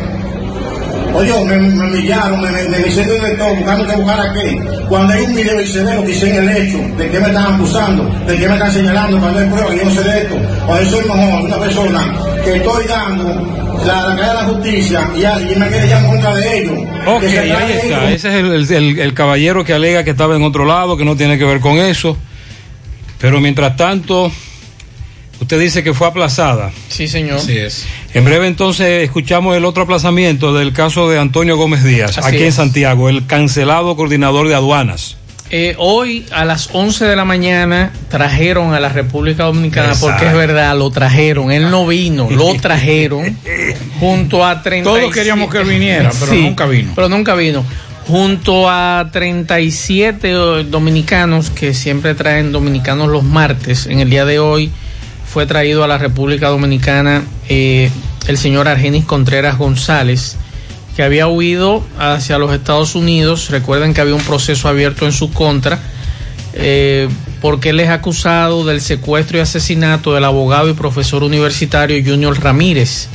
Oye, 1.18 1.46
me, 1.46 1.58
me 1.58 1.84
humillaron, 1.90 2.42
me, 2.42 2.52
me, 2.52 2.70
me 2.70 2.88
hicieron 2.88 3.22
de 3.24 3.32
todo, 3.38 3.56
buscando 3.56 3.88
que 3.88 3.96
buscar 3.96 4.20
a 4.20 4.34
qué. 4.34 4.60
Cuando 4.88 5.14
hay 5.14 5.24
un 5.24 5.36
video 5.36 5.62
y 5.62 5.66
se 5.68 5.84
ve 5.84 5.96
lo 5.96 6.04
que 6.04 6.12
hice 6.12 6.30
en 6.30 6.50
el 6.50 6.58
hecho, 6.58 6.78
de 6.98 7.10
qué 7.10 7.20
me 7.20 7.28
están 7.28 7.54
acusando, 7.56 8.04
de 8.26 8.38
qué 8.38 8.48
me 8.48 8.54
están 8.54 8.72
señalando, 8.72 9.20
cuando 9.20 9.40
hay 9.40 9.50
pruebas, 9.50 9.76
yo 9.76 9.84
no 9.86 9.92
sé 9.92 10.04
de 10.04 10.18
esto. 10.20 10.36
Cuando 10.66 10.84
yo 10.84 10.90
soy 10.92 11.02
mejor, 11.10 11.42
una 11.46 11.58
persona 11.60 12.14
que 12.44 12.56
estoy 12.58 12.86
dando 12.88 13.78
la, 13.86 14.08
la 14.08 14.16
de 14.16 14.22
la 14.34 14.44
justicia 14.44 15.02
y, 15.16 15.54
y 15.54 15.56
me 15.56 15.70
quedé 15.70 15.88
ya 15.90 16.00
en 16.00 16.08
contra 16.08 16.36
de 16.36 16.58
ellos. 16.62 16.74
Ok, 17.08 17.24
ahí 17.24 17.50
está. 17.50 17.66
ellos. 17.66 18.12
Ese 18.12 18.30
es 18.30 18.36
el, 18.36 18.52
el- 18.54 18.72
el- 18.72 19.00
el 19.00 19.14
caballero 19.14 19.64
que 19.66 19.74
alega 19.74 20.04
que 20.04 20.12
estaba 20.12 20.36
en 20.36 20.44
otro 20.44 20.66
lado, 20.66 20.98
que 20.98 21.06
no 21.06 21.16
tiene 21.16 21.38
que 21.40 21.46
ver 21.46 21.60
con 21.60 21.78
eso. 21.78 22.16
Pero 23.20 23.42
mientras 23.42 23.76
tanto, 23.76 24.32
usted 25.40 25.60
dice 25.60 25.84
que 25.84 25.94
fue 25.94 26.08
aplazada. 26.08 26.72
Sí, 26.90 27.08
señor. 27.08 27.38
Así 27.38 27.58
es. 27.58 27.86
En 28.14 28.26
breve 28.26 28.48
entonces 28.48 29.04
escuchamos 29.04 29.56
el 29.56 29.66
otro 29.66 29.84
aplazamiento 29.84 30.54
del 30.54 30.74
caso 30.74 31.10
de 31.10 31.20
Antonio 31.20 31.58
Gómez 31.58 31.84
Díaz, 31.84 32.18
Así 32.18 32.28
aquí 32.36 32.44
en. 32.44 32.52
Santiago, 32.52 33.10
el 33.10 33.26
cancelado 33.28 33.96
coordinador 33.96 34.48
de 34.48 34.56
aduanas. 34.56 35.18
Eh, 35.50 35.76
hoy 35.78 36.26
a 36.32 36.44
las 36.44 36.70
11 36.74 37.06
de 37.06 37.16
la 37.16 37.24
mañana 37.24 37.94
trajeron 38.10 38.74
a 38.74 38.82
la 38.82 38.90
República 38.90 39.46
Dominicana, 39.46 39.94
Exacto. 39.94 40.08
porque 40.08 40.28
es 40.28 40.34
verdad, 40.34 40.78
lo 40.78 40.90
trajeron. 40.92 41.52
Él 41.52 41.70
no 41.70 41.88
vino, 41.88 42.28
lo 42.30 42.54
trajeron 42.62 43.38
junto 44.00 44.46
a 44.46 44.62
30. 44.62 44.90
Todos 44.90 45.14
queríamos 45.14 45.50
que 45.50 45.60
él 45.60 45.68
viniera, 45.68 46.12
pero 46.20 46.34
nunca 46.34 46.66
vino. 46.66 46.92
Pero 46.96 47.08
nunca 47.08 47.34
vino. 47.36 47.64
Junto 48.08 48.70
a 48.70 49.10
37 49.12 50.32
dominicanos 50.70 51.50
que 51.50 51.74
siempre 51.74 52.14
traen 52.16 52.52
dominicanos 52.52 53.08
los 53.10 53.24
martes, 53.24 53.86
en 53.86 54.00
el 54.00 54.10
día 54.10 54.26
de 54.26 54.40
hoy 54.40 54.72
fue 55.28 55.46
traído 55.46 55.84
a 55.84 55.88
la 55.88 55.98
República 55.98 56.48
Dominicana 56.48 57.24
eh, 57.50 57.92
el 58.28 58.38
señor 58.38 58.68
Argenis 58.68 59.06
Contreras 59.06 59.58
González, 59.58 60.38
que 60.96 61.04
había 61.04 61.28
huido 61.28 61.84
hacia 62.00 62.38
los 62.38 62.54
Estados 62.54 62.96
Unidos. 62.96 63.50
Recuerden 63.50 63.94
que 63.94 64.02
había 64.02 64.16
un 64.16 64.24
proceso 64.24 64.68
abierto 64.68 65.06
en 65.06 65.12
su 65.12 65.32
contra, 65.32 65.80
eh, 66.54 67.08
porque 67.42 67.70
él 67.70 67.80
es 67.80 67.90
acusado 67.90 68.66
del 68.66 68.82
secuestro 68.82 69.38
y 69.38 69.42
asesinato 69.42 70.14
del 70.14 70.24
abogado 70.24 70.70
y 70.70 70.74
profesor 70.74 71.24
universitario 71.24 72.02
Junior 72.04 72.40
Ramírez. 72.42 73.10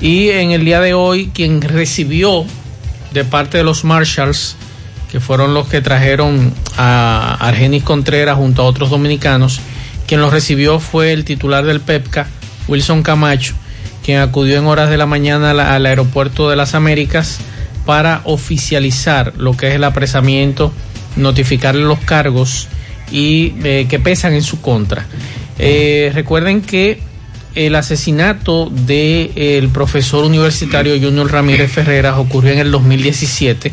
Y 0.00 0.30
en 0.30 0.52
el 0.52 0.64
día 0.64 0.80
de 0.80 0.94
hoy, 0.94 1.30
quien 1.34 1.60
recibió 1.60 2.44
de 3.12 3.24
parte 3.24 3.58
de 3.58 3.64
los 3.64 3.84
Marshalls, 3.84 4.56
que 5.10 5.20
fueron 5.20 5.54
los 5.54 5.68
que 5.68 5.82
trajeron 5.82 6.54
a 6.78 7.36
Argenis 7.40 7.82
Contreras 7.82 8.36
junto 8.36 8.62
a 8.62 8.64
otros 8.64 8.90
dominicanos, 8.90 9.60
quien 10.06 10.20
los 10.20 10.32
recibió 10.32 10.80
fue 10.80 11.12
el 11.12 11.24
titular 11.24 11.64
del 11.64 11.80
PEPCA, 11.80 12.26
Wilson 12.68 13.02
Camacho, 13.02 13.54
quien 14.04 14.18
acudió 14.18 14.58
en 14.58 14.66
horas 14.66 14.90
de 14.90 14.96
la 14.96 15.06
mañana 15.06 15.50
al 15.50 15.86
aeropuerto 15.86 16.50
de 16.50 16.56
las 16.56 16.74
Américas 16.74 17.38
para 17.86 18.20
oficializar 18.24 19.32
lo 19.36 19.56
que 19.56 19.68
es 19.68 19.74
el 19.74 19.84
apresamiento, 19.84 20.72
notificarle 21.16 21.82
los 21.82 21.98
cargos 22.00 22.68
y 23.10 23.54
eh, 23.64 23.86
que 23.88 23.98
pesan 23.98 24.34
en 24.34 24.42
su 24.42 24.60
contra. 24.60 25.06
Eh, 25.58 26.10
recuerden 26.14 26.62
que 26.62 27.00
el 27.54 27.74
asesinato 27.74 28.70
del 28.70 29.68
profesor 29.68 30.24
universitario 30.24 30.98
Junior 30.98 31.30
Ramírez 31.30 31.70
Ferreras 31.70 32.16
ocurrió 32.16 32.52
en 32.52 32.60
el 32.60 32.70
2017. 32.70 33.70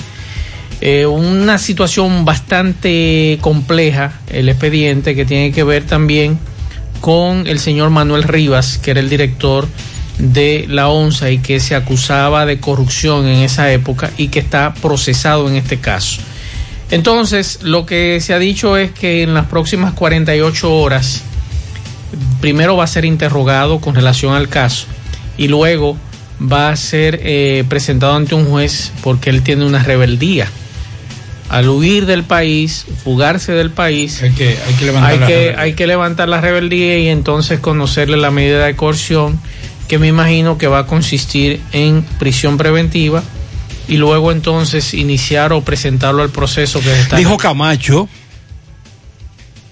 Eh, 0.81 1.05
una 1.05 1.57
situación 1.57 2.23
bastante 2.23 3.37
compleja, 3.41 4.13
el 4.29 4.47
expediente, 4.49 5.15
que 5.15 5.25
tiene 5.25 5.51
que 5.51 5.63
ver 5.63 5.83
también 5.83 6.39
con 7.01 7.47
el 7.47 7.59
señor 7.59 7.89
Manuel 7.89 8.23
Rivas, 8.23 8.77
que 8.77 8.91
era 8.91 8.99
el 8.99 9.09
director 9.09 9.67
de 10.17 10.65
la 10.67 10.89
ONSA 10.89 11.31
y 11.31 11.39
que 11.39 11.59
se 11.59 11.75
acusaba 11.75 12.45
de 12.45 12.59
corrupción 12.59 13.25
en 13.25 13.39
esa 13.39 13.71
época 13.71 14.11
y 14.17 14.27
que 14.27 14.39
está 14.39 14.73
procesado 14.73 15.47
en 15.49 15.55
este 15.55 15.79
caso. 15.79 16.21
Entonces, 16.91 17.59
lo 17.61 17.85
que 17.85 18.19
se 18.19 18.33
ha 18.33 18.39
dicho 18.39 18.75
es 18.75 18.91
que 18.91 19.23
en 19.23 19.33
las 19.33 19.45
próximas 19.45 19.93
48 19.93 20.73
horas, 20.73 21.23
primero 22.41 22.75
va 22.75 22.85
a 22.85 22.87
ser 22.87 23.05
interrogado 23.05 23.79
con 23.79 23.95
relación 23.95 24.33
al 24.33 24.49
caso 24.49 24.87
y 25.37 25.47
luego 25.47 25.97
va 26.41 26.69
a 26.69 26.75
ser 26.75 27.19
eh, 27.23 27.63
presentado 27.69 28.15
ante 28.15 28.33
un 28.33 28.45
juez 28.45 28.91
porque 29.03 29.29
él 29.29 29.43
tiene 29.43 29.65
una 29.65 29.83
rebeldía. 29.83 30.47
Al 31.49 31.67
huir 31.67 32.05
del 32.05 32.23
país, 32.23 32.85
fugarse 33.03 33.51
del 33.53 33.71
país, 33.71 34.21
hay 34.21 34.31
que, 34.31 34.57
hay 34.67 34.73
que 34.75 34.85
levantar 34.85 35.11
hay 35.11 35.19
la 35.19 35.27
que, 35.27 35.33
rebeldía. 35.33 35.61
hay 35.61 35.73
que 35.73 35.87
levantar 35.87 36.29
la 36.29 36.41
rebeldía 36.41 36.99
y 36.99 37.07
entonces 37.07 37.59
conocerle 37.59 38.17
la 38.17 38.29
medida 38.29 38.65
de 38.65 38.75
coerción 38.75 39.39
que 39.87 39.97
me 39.97 40.07
imagino 40.07 40.59
que 40.59 40.67
va 40.67 40.79
a 40.79 40.85
consistir 40.85 41.59
en 41.73 42.03
prisión 42.19 42.57
preventiva 42.57 43.23
y 43.87 43.97
luego 43.97 44.31
entonces 44.31 44.93
iniciar 44.93 45.51
o 45.51 45.61
presentarlo 45.61 46.21
al 46.21 46.29
proceso 46.29 46.79
que 46.79 46.85
se 46.85 47.01
está 47.01 47.17
Dijo 47.17 47.37
Camacho, 47.37 48.07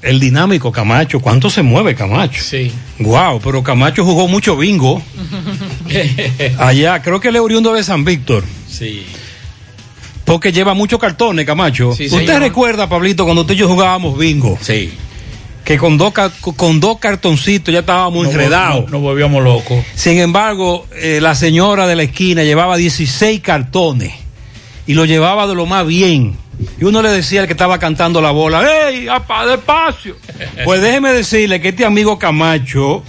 el 0.01 0.19
dinámico 0.19 0.71
Camacho, 0.71 1.19
¿cuánto 1.19 1.51
se 1.51 1.61
mueve 1.61 1.93
Camacho? 1.93 2.41
Sí. 2.43 2.71
Wow, 2.97 3.39
pero 3.43 3.61
Camacho 3.61 4.03
jugó 4.03 4.27
mucho 4.27 4.57
bingo 4.57 5.01
allá, 6.57 7.01
creo 7.03 7.19
que 7.19 7.27
él 7.27 7.35
es 7.35 7.41
oriundo 7.41 7.73
de 7.73 7.83
San 7.83 8.03
Víctor. 8.03 8.43
Sí. 8.67 9.05
Porque 10.27 10.51
lleva 10.51 10.73
muchos 10.73 10.99
cartones, 10.99 11.45
Camacho. 11.45 11.93
Sí, 11.93 12.07
¿Usted 12.07 12.25
señor. 12.25 12.41
recuerda, 12.41 12.89
Pablito, 12.89 13.23
cuando 13.23 13.43
usted 13.43 13.53
y 13.53 13.57
yo 13.59 13.69
jugábamos 13.69 14.17
bingo? 14.17 14.57
Sí. 14.59 14.93
Que 15.63 15.77
con 15.77 15.97
dos, 15.97 16.11
con 16.57 16.81
dos 16.81 16.97
cartoncitos 16.99 17.73
ya 17.73 17.79
estábamos 17.79 18.27
enredados. 18.27 18.91
Nos 18.91 19.01
volvíamos 19.01 19.41
locos. 19.41 19.85
Sin 19.95 20.17
embargo, 20.17 20.85
eh, 20.97 21.19
la 21.21 21.33
señora 21.33 21.87
de 21.87 21.95
la 21.95 22.03
esquina 22.03 22.43
llevaba 22.43 22.75
16 22.75 23.39
cartones 23.39 24.15
y 24.85 24.95
lo 24.95 25.05
llevaba 25.05 25.47
de 25.47 25.55
lo 25.55 25.65
más 25.65 25.87
bien. 25.87 26.35
Y 26.77 26.83
uno 26.83 27.01
le 27.01 27.09
decía 27.09 27.39
al 27.39 27.47
que 27.47 27.53
estaba 27.53 27.79
cantando 27.79 28.21
la 28.21 28.31
bola, 28.31 28.89
¡Ey, 28.89 29.07
despacio! 29.47 30.17
Pues 30.65 30.81
déjeme 30.81 31.13
decirle 31.13 31.61
que 31.61 31.69
este 31.69 31.85
amigo 31.85 32.19
Camacho, 32.19 33.01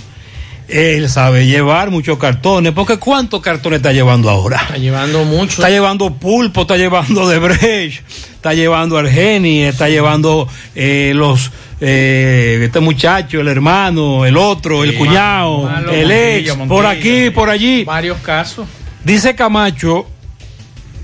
él 0.69 1.09
sabe 1.09 1.47
llevar 1.47 1.91
muchos 1.91 2.19
cartones, 2.19 2.73
porque 2.73 2.99
¿cuántos 2.99 3.41
cartones 3.41 3.79
está 3.79 3.93
llevando 3.93 4.29
ahora? 4.29 4.61
Está 4.61 4.77
llevando 4.77 5.25
mucho. 5.25 5.53
Está 5.53 5.71
llevando 5.71 6.15
pulpo, 6.15 6.63
está 6.63 6.77
llevando 6.77 7.27
de 7.27 7.39
Brecht, 7.39 8.03
está 8.35 8.53
llevando 8.53 8.99
Argeni, 8.99 9.63
está 9.63 9.89
llevando 9.89 10.47
eh, 10.75 11.13
los 11.15 11.51
eh, 11.81 12.61
este 12.63 12.81
muchacho, 12.81 13.41
el 13.41 13.49
hermano, 13.49 14.27
el 14.27 14.37
otro, 14.37 14.85
el 14.85 14.95
cuñado, 14.95 15.63
Malo, 15.63 15.93
el 15.93 16.11
ex, 16.11 16.55
por 16.69 16.85
aquí, 16.85 17.31
por 17.31 17.49
allí. 17.49 17.85
Varios 17.85 18.19
casos. 18.19 18.67
Dice 19.05 19.35
Camacho 19.35 20.07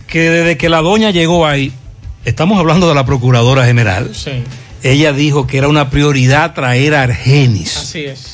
que 0.06 0.28
desde 0.30 0.56
que 0.58 0.68
la 0.68 0.82
doña 0.82 1.10
llegó 1.10 1.46
ahí, 1.46 1.72
estamos 2.26 2.58
hablando 2.58 2.88
de 2.88 2.94
la 2.94 3.06
procuradora 3.06 3.64
general, 3.64 4.10
Sí, 4.14 4.42
ella 4.82 5.14
dijo 5.14 5.46
que 5.46 5.56
era 5.56 5.68
una 5.68 5.88
prioridad 5.88 6.52
traer 6.52 6.94
a 6.94 7.02
Argenis. 7.02 7.78
así 7.78 8.04
es. 8.04 8.33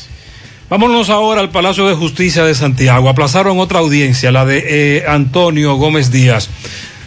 Vámonos 0.71 1.11
ahora 1.11 1.41
al 1.41 1.51
Palacio 1.51 1.89
de 1.89 1.97
Justicia 1.97 2.45
de 2.45 2.55
Santiago. 2.55 3.09
Aplazaron 3.09 3.59
otra 3.59 3.81
audiencia, 3.81 4.31
la 4.31 4.47
de 4.47 4.99
eh, 4.99 5.05
Antonio 5.09 5.75
Gómez 5.75 6.13
Díaz, 6.13 6.49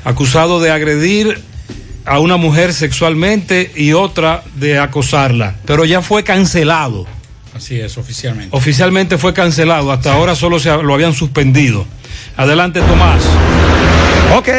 acusado 0.04 0.60
de 0.60 0.70
agredir 0.70 1.40
a 2.04 2.20
una 2.20 2.36
mujer 2.36 2.74
sexualmente 2.74 3.72
y 3.74 3.94
otra 3.94 4.44
de 4.56 4.80
acosarla, 4.80 5.56
pero 5.66 5.86
ya 5.86 6.02
fue 6.02 6.26
cancelado. 6.26 7.08
Así 7.56 7.80
es, 7.80 7.98
oficialmente. 7.98 8.54
Oficialmente 8.54 9.18
fue 9.18 9.34
cancelado, 9.34 9.94
hasta 9.94 10.12
ahora 10.12 10.36
solo 10.36 10.60
se 10.60 10.70
lo 10.84 10.94
habían 10.94 11.14
suspendido. 11.14 11.86
Adelante, 12.36 12.82
Tomás. 12.82 13.24
Ok, 14.36 14.50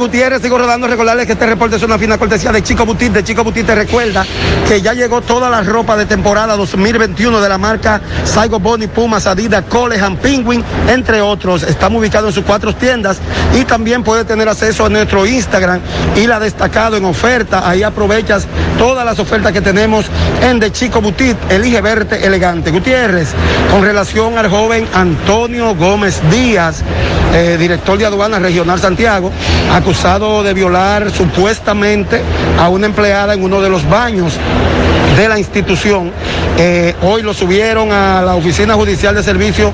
Gutiérrez, 0.00 0.40
sigo 0.40 0.56
rodando. 0.56 0.86
Recordarles 0.86 1.26
que 1.26 1.34
este 1.34 1.44
reporte 1.44 1.76
es 1.76 1.82
una 1.82 1.98
fina 1.98 2.16
cortesía 2.16 2.50
de 2.50 2.62
Chico 2.62 2.86
Butit. 2.86 3.12
De 3.12 3.22
Chico 3.22 3.44
Butit 3.44 3.66
te 3.66 3.74
recuerda 3.74 4.24
que 4.66 4.80
ya 4.80 4.94
llegó 4.94 5.20
toda 5.20 5.50
la 5.50 5.60
ropa 5.60 5.94
de 5.94 6.06
temporada 6.06 6.56
2021 6.56 7.38
de 7.38 7.48
la 7.48 7.58
marca 7.58 8.00
Saigo 8.24 8.58
Bonnie, 8.58 8.88
Pumas, 8.88 9.26
Adidas, 9.26 9.64
Colehan, 9.68 10.16
Penguin, 10.16 10.64
entre 10.88 11.20
otros. 11.20 11.64
Estamos 11.64 12.00
ubicados 12.00 12.30
en 12.30 12.34
sus 12.34 12.44
cuatro 12.44 12.74
tiendas 12.74 13.18
y 13.54 13.64
también 13.66 14.02
puedes 14.02 14.26
tener 14.26 14.48
acceso 14.48 14.86
a 14.86 14.88
nuestro 14.88 15.26
Instagram 15.26 15.80
y 16.16 16.26
la 16.26 16.40
destacado 16.40 16.96
en 16.96 17.04
oferta. 17.04 17.68
Ahí 17.68 17.82
aprovechas 17.82 18.46
todas 18.78 19.04
las 19.04 19.18
ofertas 19.18 19.52
que 19.52 19.60
tenemos 19.60 20.06
en 20.42 20.58
De 20.58 20.72
Chico 20.72 21.02
Butit. 21.02 21.36
Elige 21.50 21.82
verte 21.82 22.26
elegante. 22.26 22.70
Gutiérrez, 22.70 23.34
con 23.70 23.82
relación 23.82 24.38
al 24.38 24.48
joven 24.48 24.88
Antonio 24.94 25.74
Gómez 25.74 26.22
Díaz, 26.30 26.82
eh, 27.34 27.56
director 27.58 27.98
de 27.98 28.06
aduanas 28.06 28.40
regional 28.40 28.80
Santiago, 28.80 29.30
acusado 29.90 30.44
de 30.44 30.54
violar 30.54 31.10
supuestamente 31.10 32.20
a 32.60 32.68
una 32.68 32.86
empleada 32.86 33.34
en 33.34 33.42
uno 33.42 33.60
de 33.60 33.68
los 33.68 33.88
baños 33.90 34.34
de 35.16 35.28
la 35.28 35.36
institución. 35.36 36.12
Eh, 36.56 36.94
hoy 37.02 37.22
lo 37.22 37.34
subieron 37.34 37.90
a 37.90 38.22
la 38.22 38.36
Oficina 38.36 38.74
Judicial 38.74 39.16
de 39.16 39.24
Servicio 39.24 39.72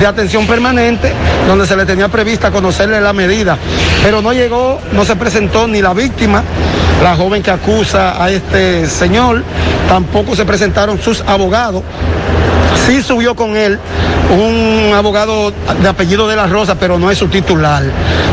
de 0.00 0.06
Atención 0.06 0.46
Permanente, 0.46 1.12
donde 1.46 1.66
se 1.66 1.76
le 1.76 1.84
tenía 1.84 2.08
prevista 2.08 2.50
conocerle 2.50 2.98
la 3.02 3.12
medida. 3.12 3.58
Pero 4.02 4.22
no 4.22 4.32
llegó, 4.32 4.80
no 4.92 5.04
se 5.04 5.16
presentó 5.16 5.68
ni 5.68 5.82
la 5.82 5.92
víctima, 5.92 6.42
la 7.02 7.14
joven 7.14 7.42
que 7.42 7.50
acusa 7.50 8.24
a 8.24 8.30
este 8.30 8.86
señor, 8.86 9.42
tampoco 9.86 10.34
se 10.34 10.46
presentaron 10.46 10.98
sus 10.98 11.20
abogados. 11.20 11.82
Sí 12.88 13.02
subió 13.02 13.36
con 13.36 13.54
él 13.54 13.78
un 14.30 14.94
abogado 14.94 15.52
de 15.82 15.88
apellido 15.88 16.26
de 16.26 16.36
la 16.36 16.46
Rosa, 16.46 16.74
pero 16.76 16.98
no 16.98 17.10
es 17.10 17.18
su 17.18 17.28
titular. 17.28 17.82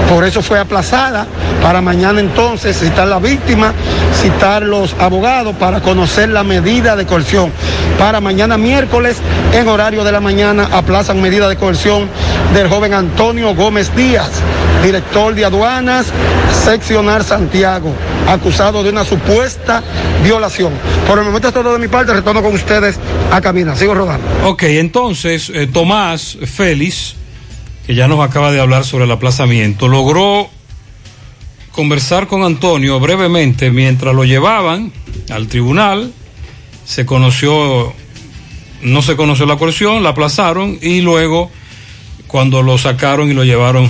Por 0.10 0.24
eso 0.24 0.42
fue 0.42 0.58
aplazada 0.58 1.28
para 1.62 1.82
mañana 1.82 2.22
entonces 2.22 2.80
citar 2.80 3.10
la 3.10 3.20
víctima, 3.20 3.74
citar 4.22 4.64
los 4.64 4.96
abogados 4.98 5.58
para 5.58 5.82
conocer 5.82 6.30
la 6.30 6.46
medida 6.46 6.96
de 6.96 7.06
coerción. 7.06 7.52
para 8.00 8.22
mañana 8.22 8.58
miércoles 8.58 9.18
en 9.52 9.68
horario 9.68 10.06
de 10.06 10.14
la 10.14 10.22
mañana 10.22 10.70
aplazan 10.72 11.22
medida 11.22 11.50
de 11.50 11.58
coerción 11.58 12.08
del 12.54 12.70
joven 12.70 12.94
Antonio 12.94 13.54
Gómez 13.56 13.94
Díaz, 13.94 14.32
director 14.82 15.36
de 15.36 15.44
aduanas 15.44 16.06
seccional 16.64 17.26
Santiago, 17.26 17.94
acusado 18.28 18.84
de 18.84 18.90
una 18.90 19.06
supuesta 19.06 19.84
violación. 20.24 20.74
Por 21.08 21.20
el 21.20 21.26
momento 21.26 21.50
es 21.50 21.54
todo 21.54 21.74
de 21.74 21.80
mi 21.80 21.88
parte, 21.88 22.14
retorno 22.14 22.42
con 22.42 22.54
ustedes 22.54 23.00
a 23.32 23.42
Camina, 23.42 23.76
sigo 23.76 23.94
rodando. 23.94 24.28
Ok, 24.44 24.64
entonces 24.64 25.52
eh, 25.54 25.68
Tomás 25.68 26.38
Félix, 26.46 27.16
que 27.86 27.96
ya 27.96 28.08
nos 28.08 28.20
acaba 28.20 28.52
de 28.52 28.60
hablar 28.60 28.86
sobre 28.86 29.06
el 29.06 29.12
aplazamiento, 29.12 29.88
logró 29.88 30.50
conversar 31.72 32.28
con 32.28 32.44
Antonio 32.44 33.00
brevemente 33.00 33.70
mientras 33.70 34.16
lo 34.16 34.24
llevaban 34.24 34.92
al 35.30 35.48
tribunal. 35.48 36.12
Se 36.86 37.06
conoció, 37.06 37.94
no 38.82 39.02
se 39.02 39.16
conoció 39.16 39.46
la 39.46 39.58
coerción, 39.58 40.04
la 40.04 40.10
aplazaron 40.10 40.78
y 40.82 41.02
luego 41.02 41.52
cuando 42.28 42.62
lo 42.62 42.78
sacaron 42.78 43.30
y 43.30 43.34
lo 43.34 43.44
llevaron 43.44 43.90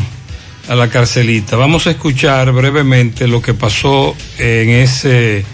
a 0.67 0.75
la 0.75 0.89
carcelita. 0.89 1.55
Vamos 1.55 1.87
a 1.87 1.91
escuchar 1.91 2.51
brevemente 2.51 3.27
lo 3.27 3.41
que 3.41 3.53
pasó 3.53 4.15
en 4.37 4.69
ese 4.69 5.45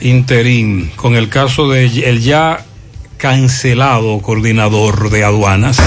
interín 0.00 0.90
con 0.96 1.14
el 1.14 1.28
caso 1.28 1.68
de 1.68 1.86
el 2.08 2.20
ya 2.20 2.64
cancelado 3.16 4.20
coordinador 4.20 5.10
de 5.10 5.24
aduanas. 5.24 5.78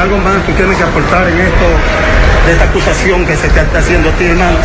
Algo 0.00 0.16
más 0.18 0.44
tú 0.46 0.52
tienes 0.52 0.76
que 0.76 0.82
aportar 0.82 1.28
en 1.28 1.38
esto, 1.40 1.66
de 2.46 2.52
esta 2.52 2.64
acusación 2.64 3.26
que 3.26 3.36
se 3.36 3.48
te 3.48 3.60
está 3.60 3.78
haciendo 3.78 4.08
a 4.08 4.12
ti, 4.12 4.24
hermano. 4.24 4.56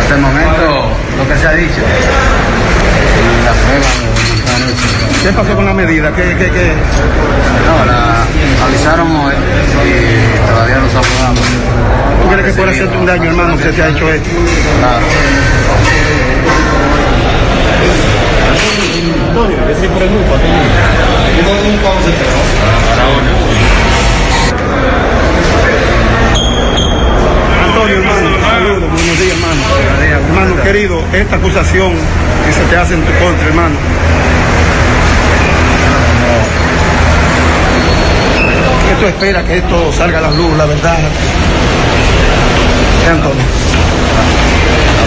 Hasta 0.00 0.14
el 0.14 0.20
momento, 0.20 0.88
lo 1.16 1.28
que 1.28 1.36
se 1.40 1.46
ha 1.48 1.52
dicho. 1.52 1.80
La 3.44 3.52
prueba 3.52 3.88
no 4.60 4.66
está 4.68 5.22
¿Qué 5.22 5.32
pasó 5.32 5.56
con 5.56 5.64
la 5.64 5.72
medida? 5.72 6.12
¿Qué, 6.12 6.22
qué, 6.36 6.50
qué? 6.50 6.72
No, 7.64 7.84
la 7.86 8.26
avisaron 8.66 9.10
hoy 9.16 9.34
y 9.88 10.48
todavía 10.50 10.76
no 10.76 10.90
se 10.90 10.96
ha 10.96 11.00
aprobado. 11.00 11.40
¿Tú 12.22 12.28
crees 12.28 12.44
que 12.46 12.52
puede 12.52 12.70
hacerte 12.72 12.96
un 12.98 13.06
daño, 13.06 13.30
hermano, 13.30 13.56
que 13.56 13.72
te 13.72 13.82
ha 13.82 13.88
hecho 13.88 14.12
esto? 14.12 14.28
Claro. 14.80 15.06
Antonio, 19.28 19.56
ese 19.70 19.88
por 19.88 20.02
el 20.02 20.08
grupo, 20.10 20.34
Antonio, 20.34 20.84
hermano, 27.94 28.28
saludos, 28.40 28.90
buenos 28.90 29.18
días, 29.20 29.32
hermano. 29.32 29.62
Hermano 30.26 30.62
querido, 30.62 31.02
esta 31.12 31.36
acusación 31.36 31.92
que 32.46 32.52
se 32.52 32.64
te 32.64 32.76
hace 32.76 32.94
en 32.94 33.02
tu 33.02 33.12
contra, 33.12 33.46
hermano. 33.46 33.76
¿Qué 38.88 38.94
tú 39.00 39.06
esperas 39.06 39.44
que 39.44 39.58
esto 39.58 39.92
salga 39.92 40.18
a 40.18 40.22
la 40.22 40.30
luz, 40.30 40.56
la 40.56 40.66
verdad? 40.66 40.98
¿Qué, 43.02 43.10
Antonio? 43.10 43.44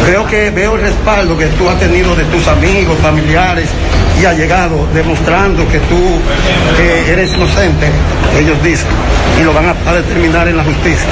Veo 0.06 0.28
que 0.28 0.50
veo 0.52 0.76
el 0.76 0.82
respaldo 0.82 1.38
que 1.38 1.48
tú 1.48 1.70
has 1.70 1.80
tenido 1.80 2.16
de 2.16 2.24
tus 2.26 2.48
amigos, 2.48 2.98
familiares 3.00 3.70
y 4.22 4.26
allegados, 4.26 4.94
demostrando 4.94 5.68
que 5.70 5.80
tú 5.80 6.00
eres 7.08 7.34
inocente, 7.34 7.88
ellos 8.38 8.62
dicen, 8.64 8.88
y 9.40 9.44
lo 9.44 9.54
van 9.54 9.68
a, 9.68 9.90
a 9.90 9.94
determinar 9.94 10.48
en 10.48 10.58
la 10.58 10.64
justicia. 10.64 11.08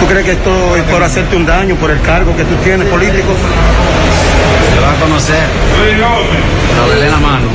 ¿Tú 0.00 0.06
crees 0.06 0.24
que 0.24 0.32
esto 0.32 0.76
es 0.76 0.82
por 0.84 1.02
hacerte 1.02 1.36
un 1.36 1.46
daño, 1.46 1.74
por 1.76 1.90
el 1.90 2.00
cargo 2.02 2.36
que 2.36 2.44
tú 2.44 2.54
tienes 2.64 2.86
político? 2.88 3.32
Se 4.74 4.80
va 4.80 4.92
a 4.92 4.94
conocer. 4.96 5.42
Lo 6.76 7.00
de 7.00 7.10
la 7.10 7.16
mano. 7.18 7.48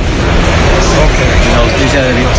La 1.56 1.64
justicia 1.72 2.02
de 2.02 2.14
Dios. 2.14 2.32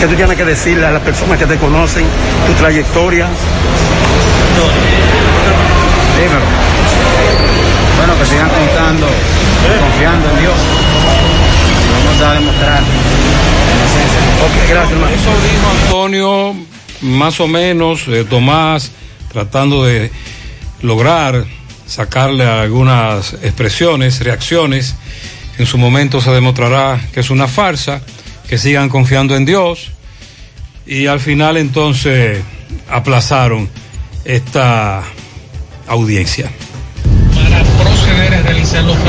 ¿Qué 0.00 0.06
tú 0.06 0.14
tienes 0.14 0.36
que 0.36 0.44
decirle 0.44 0.86
a 0.86 0.90
las 0.92 1.02
personas 1.02 1.38
que 1.38 1.46
te 1.46 1.56
conocen, 1.56 2.04
tu 2.46 2.52
trayectoria? 2.54 3.26
Dímelo. 6.16 7.49
Bueno, 8.00 8.18
que 8.18 8.24
sigan 8.24 8.48
contando, 8.48 9.06
confiando 9.78 10.30
en 10.30 10.40
Dios. 10.40 10.56
Y 11.84 11.92
vamos 11.92 12.22
a 12.22 12.32
demostrar. 12.32 12.82
Ok, 14.42 14.70
gracias. 14.70 14.98
Eso 14.98 15.30
dijo 15.42 15.70
Antonio, 15.84 16.56
más 17.02 17.40
o 17.40 17.46
menos, 17.46 18.08
eh, 18.08 18.24
Tomás, 18.24 18.92
tratando 19.30 19.84
de 19.84 20.10
lograr 20.80 21.44
sacarle 21.86 22.46
algunas 22.46 23.34
expresiones, 23.34 24.24
reacciones. 24.24 24.94
En 25.58 25.66
su 25.66 25.76
momento 25.76 26.22
se 26.22 26.30
demostrará 26.30 26.98
que 27.12 27.20
es 27.20 27.28
una 27.28 27.48
farsa, 27.48 28.00
que 28.48 28.56
sigan 28.56 28.88
confiando 28.88 29.36
en 29.36 29.44
Dios. 29.44 29.90
Y 30.86 31.06
al 31.06 31.20
final 31.20 31.58
entonces 31.58 32.42
aplazaron 32.88 33.68
esta 34.24 35.02
audiencia. 35.86 36.50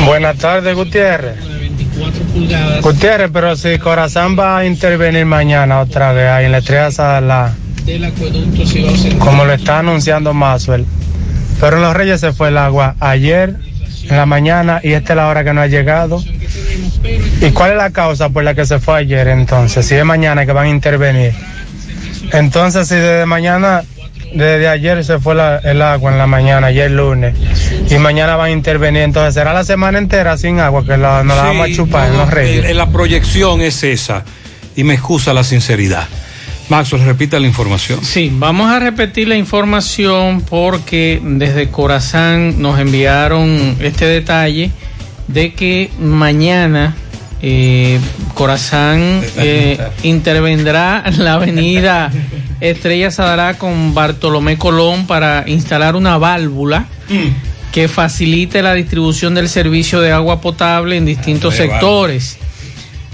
Buenas 0.05 0.37
tardes, 0.37 0.75
Gutiérrez. 0.75 1.35
24 1.59 2.23
pulgadas 2.25 2.81
Gutiérrez, 2.81 3.29
pero 3.31 3.55
si 3.55 3.77
Corazán 3.77 4.37
va 4.37 4.57
a 4.57 4.65
intervenir 4.65 5.25
mañana 5.25 5.79
otra 5.79 6.11
vez 6.13 6.29
ahí 6.29 6.45
en 6.45 6.51
la 6.51 6.57
estrella 6.59 6.91
Central. 6.91 7.53
como 9.19 9.45
lo 9.45 9.53
está 9.53 9.79
anunciando 9.79 10.33
Maxwell. 10.33 10.85
Pero 11.59 11.77
en 11.77 11.83
los 11.83 11.95
Reyes 11.95 12.19
se 12.19 12.33
fue 12.33 12.49
el 12.49 12.57
agua 12.57 12.95
ayer 12.99 13.55
en 14.09 14.17
la 14.17 14.25
mañana 14.25 14.79
y 14.83 14.93
esta 14.93 15.13
es 15.13 15.17
la 15.17 15.27
hora 15.27 15.43
que 15.43 15.53
no 15.53 15.61
ha 15.61 15.67
llegado. 15.67 16.21
¿Y 17.41 17.51
cuál 17.51 17.71
es 17.71 17.77
la 17.77 17.91
causa 17.91 18.29
por 18.29 18.43
la 18.43 18.53
que 18.55 18.65
se 18.65 18.79
fue 18.79 18.99
ayer 18.99 19.27
entonces? 19.27 19.85
Si 19.85 19.95
es 19.95 20.05
mañana 20.05 20.45
que 20.45 20.51
van 20.51 20.65
a 20.65 20.69
intervenir. 20.69 21.33
Entonces, 22.31 22.87
si 22.87 22.95
desde 22.95 23.25
mañana, 23.25 23.83
desde 24.33 24.67
ayer 24.67 25.03
se 25.03 25.19
fue 25.19 25.35
la- 25.35 25.57
el 25.57 25.81
agua 25.81 26.11
en 26.11 26.17
la 26.17 26.27
mañana, 26.27 26.67
ayer 26.67 26.89
lunes, 26.91 27.35
y 27.89 27.95
mañana 27.97 28.35
van 28.35 28.47
a 28.47 28.51
intervenir, 28.51 29.01
entonces 29.03 29.33
será 29.33 29.53
la 29.53 29.63
semana 29.63 29.97
entera 29.97 30.37
sin 30.37 30.59
agua 30.59 30.83
que 30.85 30.97
la- 30.97 31.23
nos 31.23 31.35
la 31.37 31.43
vamos 31.43 31.69
a 31.69 31.73
chupar 31.73 32.09
en 32.09 32.17
los 32.17 32.29
Reyes. 32.29 32.75
La 32.75 32.87
proyección 32.87 33.61
es 33.61 33.83
esa. 33.83 34.23
Y 34.75 34.83
me 34.85 34.93
excusa 34.93 35.33
la 35.33 35.43
sinceridad. 35.43 36.07
Maxwell, 36.69 37.03
repita 37.03 37.37
la 37.39 37.47
información. 37.47 37.99
Sí, 38.03 38.31
vamos 38.33 38.71
a 38.71 38.79
repetir 38.79 39.27
la 39.27 39.35
información 39.35 40.39
porque 40.41 41.19
desde 41.21 41.67
Corazán 41.69 42.61
nos 42.61 42.79
enviaron 42.79 43.75
este 43.81 44.05
detalle 44.05 44.71
de 45.27 45.53
que 45.53 45.89
mañana 45.99 46.95
eh, 47.41 47.99
Corazán 48.33 49.21
eh, 49.37 49.79
intervendrá 50.03 51.03
en 51.05 51.23
la 51.23 51.33
avenida 51.33 52.11
Estrella 52.61 53.09
Sadará 53.09 53.57
con 53.57 53.93
Bartolomé 53.93 54.57
Colón 54.57 55.07
para 55.07 55.43
instalar 55.47 55.95
una 55.95 56.17
válvula 56.17 56.85
que 57.71 57.87
facilite 57.87 58.61
la 58.61 58.73
distribución 58.73 59.33
del 59.33 59.49
servicio 59.49 60.01
de 60.01 60.11
agua 60.11 60.41
potable 60.41 60.97
en 60.97 61.05
distintos 61.05 61.55
Ah, 61.55 61.57
sectores. 61.57 62.37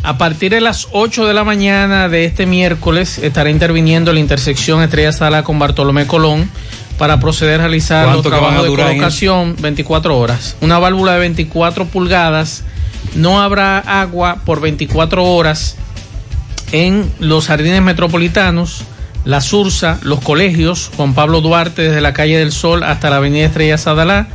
A 0.04 0.18
partir 0.18 0.52
de 0.52 0.62
las 0.62 0.88
8 0.92 1.26
de 1.26 1.34
la 1.34 1.44
mañana 1.44 2.10
de 2.10 2.26
este 2.26 2.46
miércoles 2.46 3.18
estará 3.20 3.50
interviniendo 3.50 4.14
la 4.14 4.20
intersección 4.20 4.82
Estrella 4.82 5.12
Sala 5.12 5.44
con 5.44 5.60
Bartolomé 5.60 6.08
Colón 6.08 6.50
para 6.98 7.20
proceder 7.20 7.56
a 7.56 7.64
realizar 7.64 8.06
los 8.06 8.22
¿Cuánto 8.22 8.30
que 8.30 8.36
van 8.36 8.46
a 8.46 8.48
trabajos 8.62 8.78
de 8.78 8.84
colocación 8.84 9.56
24 9.60 10.18
horas. 10.18 10.56
Una 10.62 10.80
válvula 10.80 11.14
de 11.14 11.20
24 11.20 11.86
pulgadas. 11.86 12.64
No 13.16 13.42
habrá 13.42 13.80
agua 13.80 14.42
por 14.46 14.62
24 14.62 15.24
horas 15.24 15.78
en 16.72 17.12
los 17.20 17.48
jardines 17.48 17.82
metropolitanos, 17.82 18.84
la 19.26 19.42
Sursa, 19.42 20.00
los 20.04 20.22
colegios, 20.22 20.92
Juan 20.96 21.14
Pablo 21.14 21.42
Duarte 21.42 21.82
desde 21.82 22.02
la 22.02 22.14
calle 22.14 22.38
del 22.38 22.52
Sol 22.52 22.84
hasta 22.84 23.10
la 23.10 23.18
avenida 23.18 23.46
Estrella 23.46 23.78
Sadalá, 23.78 24.28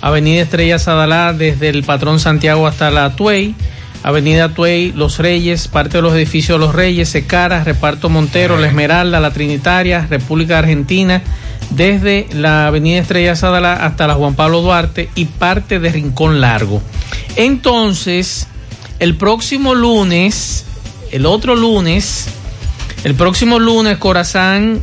avenida 0.00 0.42
Estrella 0.42 0.78
Sadalá 0.78 1.32
desde 1.32 1.68
el 1.68 1.84
Patrón 1.84 2.20
Santiago 2.20 2.66
hasta 2.66 2.90
la 2.90 3.14
Tuey, 3.16 3.54
avenida 4.02 4.50
Tuey, 4.50 4.92
Los 4.92 5.18
Reyes, 5.18 5.68
parte 5.68 5.98
de 5.98 6.02
los 6.02 6.14
edificios 6.14 6.58
de 6.58 6.66
Los 6.66 6.74
Reyes, 6.74 7.08
Secara, 7.08 7.64
Reparto 7.64 8.08
Montero, 8.08 8.58
La 8.58 8.68
Esmeralda, 8.68 9.20
La 9.20 9.32
Trinitaria, 9.32 10.06
República 10.08 10.58
Argentina, 10.58 11.22
desde 11.70 12.26
la 12.32 12.66
avenida 12.66 13.00
Estrella 13.00 13.36
Sadalá 13.36 13.74
hasta 13.84 14.06
la 14.06 14.14
Juan 14.14 14.34
Pablo 14.34 14.62
Duarte 14.62 15.10
y 15.14 15.26
parte 15.26 15.78
de 15.78 15.90
Rincón 15.90 16.40
Largo. 16.40 16.82
Entonces, 17.36 18.46
el 18.98 19.16
próximo 19.16 19.74
lunes, 19.74 20.64
el 21.12 21.26
otro 21.26 21.54
lunes, 21.54 22.28
el 23.04 23.14
próximo 23.14 23.58
lunes 23.58 23.98
Corazán 23.98 24.80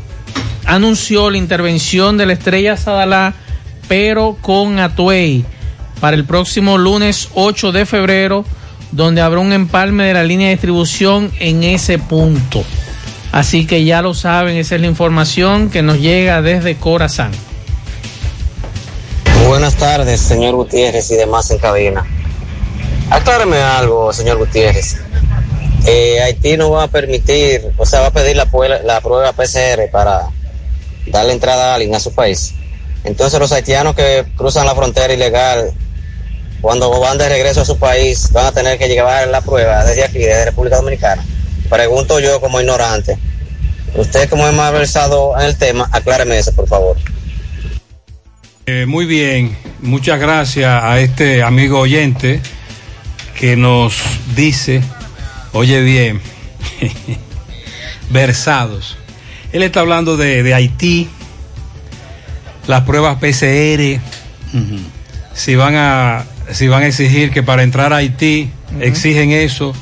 anunció 0.66 1.30
la 1.30 1.38
intervención 1.38 2.18
de 2.18 2.26
la 2.26 2.34
Estrella 2.34 2.78
Sadalá 2.78 3.34
pero 3.88 4.38
con 4.42 4.80
Atuey, 4.80 5.46
para 6.00 6.16
el 6.16 6.26
próximo 6.26 6.78
lunes 6.78 7.30
8 7.34 7.72
de 7.72 7.86
febrero, 7.86 8.46
donde 8.92 9.22
habrá 9.22 9.40
un 9.40 9.54
empalme 9.54 10.06
de 10.06 10.14
la 10.14 10.24
línea 10.24 10.48
de 10.48 10.54
distribución 10.54 11.32
en 11.40 11.64
ese 11.64 12.00
punto. 12.00 12.64
Así 13.36 13.68
que 13.68 13.84
ya 13.84 14.02
lo 14.02 14.14
saben, 14.14 14.56
esa 14.56 14.76
es 14.76 14.82
la 14.82 14.88
información 14.88 15.70
que 15.70 15.82
nos 15.82 16.00
llega 16.00 16.42
desde 16.42 16.78
Corazán. 16.78 17.34
Buenas 19.46 19.76
tardes, 19.76 20.22
señor 20.22 20.56
Gutiérrez 20.56 21.12
y 21.12 21.16
demás 21.16 21.52
en 21.52 21.58
cabina. 21.58 22.06
Acláreme 23.10 23.58
algo, 23.58 24.14
señor 24.14 24.38
Gutiérrez. 24.38 25.02
Eh, 25.86 26.22
Haití 26.22 26.56
no 26.56 26.72
va 26.72 26.84
a 26.84 26.88
permitir, 26.88 27.74
o 27.76 27.86
sea, 27.86 28.00
va 28.00 28.08
a 28.08 28.12
pedir 28.12 28.38
la, 28.38 28.48
la 28.86 29.02
prueba 29.02 29.34
PCR 29.34 29.92
para 29.92 30.30
darle 31.08 31.34
entrada 31.34 31.74
a 31.74 31.76
alguien 31.76 31.94
a 31.94 32.00
su 32.00 32.16
país. 32.16 32.54
Entonces 33.04 33.38
los 33.38 33.52
haitianos 33.52 33.98
que 33.98 34.24
cruzan 34.38 34.66
la 34.66 34.76
frontera 34.76 35.14
ilegal, 35.14 35.74
cuando 36.62 37.02
van 37.02 37.18
de 37.18 37.28
regreso 37.28 37.60
a 37.60 37.66
su 37.66 37.78
país, 37.78 38.32
van 38.32 38.46
a 38.46 38.54
tener 38.54 38.78
que 38.78 38.88
llevar 38.88 39.28
la 39.28 39.42
prueba 39.42 39.84
desde 39.84 40.06
aquí, 40.06 40.20
desde 40.20 40.46
República 40.46 40.78
Dominicana. 40.78 41.22
Pregunto 41.70 42.20
yo 42.20 42.39
como 42.39 42.59
ignorante. 42.59 43.18
Usted 43.95 44.30
como 44.30 44.47
es 44.47 44.53
más 44.53 44.72
versado 44.74 45.39
en 45.39 45.45
el 45.45 45.57
tema, 45.57 45.89
acláreme 45.91 46.38
eso, 46.38 46.53
por 46.53 46.68
favor. 46.68 46.97
Eh, 48.66 48.86
muy 48.88 49.05
bien, 49.05 49.55
muchas 49.80 50.20
gracias 50.20 50.84
a 50.84 50.99
este 50.99 51.43
amigo 51.43 51.80
oyente 51.80 52.41
que 53.39 53.55
nos 53.55 54.01
dice, 54.36 54.82
oye 55.53 55.82
bien, 55.82 56.22
versados. 58.09 58.97
Él 59.53 59.63
está 59.63 59.82
hablando 59.82 60.18
de, 60.18 60.43
de 60.43 60.53
Haití, 60.53 61.09
las 62.68 62.82
pruebas 62.82 63.18
PCR, 63.18 63.99
si 65.34 65.55
van 65.55 65.76
a 65.76 66.26
si 66.51 66.68
van 66.68 66.84
a 66.84 66.88
exigir 66.88 67.32
que 67.32 67.43
para 67.43 67.63
entrar 67.63 67.91
a 67.91 67.97
Haití 67.97 68.49
exigen 68.80 69.32
eso 69.32 69.74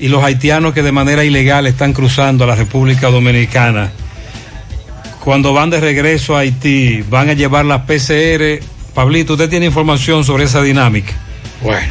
y 0.00 0.08
los 0.08 0.22
haitianos 0.22 0.74
que 0.74 0.82
de 0.82 0.92
manera 0.92 1.24
ilegal 1.24 1.66
están 1.66 1.92
cruzando 1.92 2.44
a 2.44 2.46
la 2.46 2.54
República 2.54 3.08
Dominicana 3.10 3.90
cuando 5.24 5.52
van 5.52 5.70
de 5.70 5.80
regreso 5.80 6.36
a 6.36 6.40
Haití 6.40 7.02
van 7.08 7.28
a 7.28 7.32
llevar 7.34 7.64
las 7.64 7.82
PCR. 7.82 8.60
Pablito, 8.94 9.34
usted 9.34 9.48
tiene 9.50 9.66
información 9.66 10.24
sobre 10.24 10.44
esa 10.44 10.62
dinámica. 10.62 11.12
Bueno. 11.62 11.86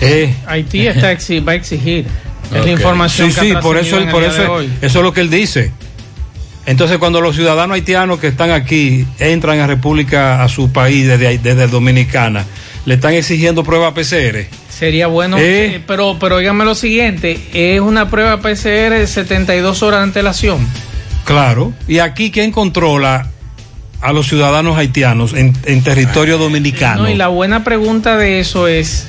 Eh. 0.00 0.34
Haití 0.46 0.86
está 0.86 1.12
exi- 1.12 1.46
va 1.46 1.52
a 1.52 1.54
exigir. 1.56 2.06
Es 2.52 2.60
Ok. 2.60 2.66
la 2.66 2.72
información 2.72 3.30
Sí, 3.30 3.40
que 3.40 3.46
sí, 3.46 3.52
ha 3.52 3.60
por 3.60 3.76
eso, 3.76 3.96
por 4.10 4.22
eso, 4.24 4.60
eso 4.60 4.66
es 4.80 4.94
lo 5.04 5.12
que 5.12 5.20
él 5.20 5.30
dice. 5.30 5.70
Entonces, 6.66 6.98
cuando 6.98 7.20
los 7.20 7.34
ciudadanos 7.34 7.74
haitianos 7.74 8.18
que 8.20 8.28
están 8.28 8.50
aquí 8.52 9.04
entran 9.18 9.58
a 9.60 9.66
República, 9.66 10.42
a 10.42 10.48
su 10.48 10.70
país 10.72 11.06
desde, 11.06 11.38
desde 11.38 11.66
Dominicana, 11.66 12.44
le 12.86 12.94
están 12.94 13.14
exigiendo 13.14 13.64
prueba 13.64 13.92
PCR. 13.94 14.46
Sería 14.78 15.06
bueno, 15.06 15.38
Eh. 15.38 15.76
eh, 15.76 15.80
pero 15.86 16.16
pero 16.18 16.38
dígame 16.38 16.64
lo 16.64 16.74
siguiente, 16.74 17.38
es 17.52 17.80
una 17.80 18.08
prueba 18.08 18.38
PCR 18.40 18.90
de 18.98 19.06
72 19.06 19.82
horas 19.82 20.00
de 20.00 20.04
antelación. 20.04 20.66
Claro. 21.24 21.72
¿Y 21.86 21.98
aquí 21.98 22.30
quién 22.30 22.50
controla 22.52 23.28
a 24.00 24.12
los 24.12 24.26
ciudadanos 24.26 24.76
haitianos 24.78 25.34
en, 25.34 25.52
en 25.64 25.82
territorio 25.82 26.38
dominicano? 26.38 27.02
No, 27.02 27.10
y 27.10 27.14
la 27.14 27.28
buena 27.28 27.62
pregunta 27.64 28.16
de 28.16 28.40
eso 28.40 28.66
es 28.66 29.06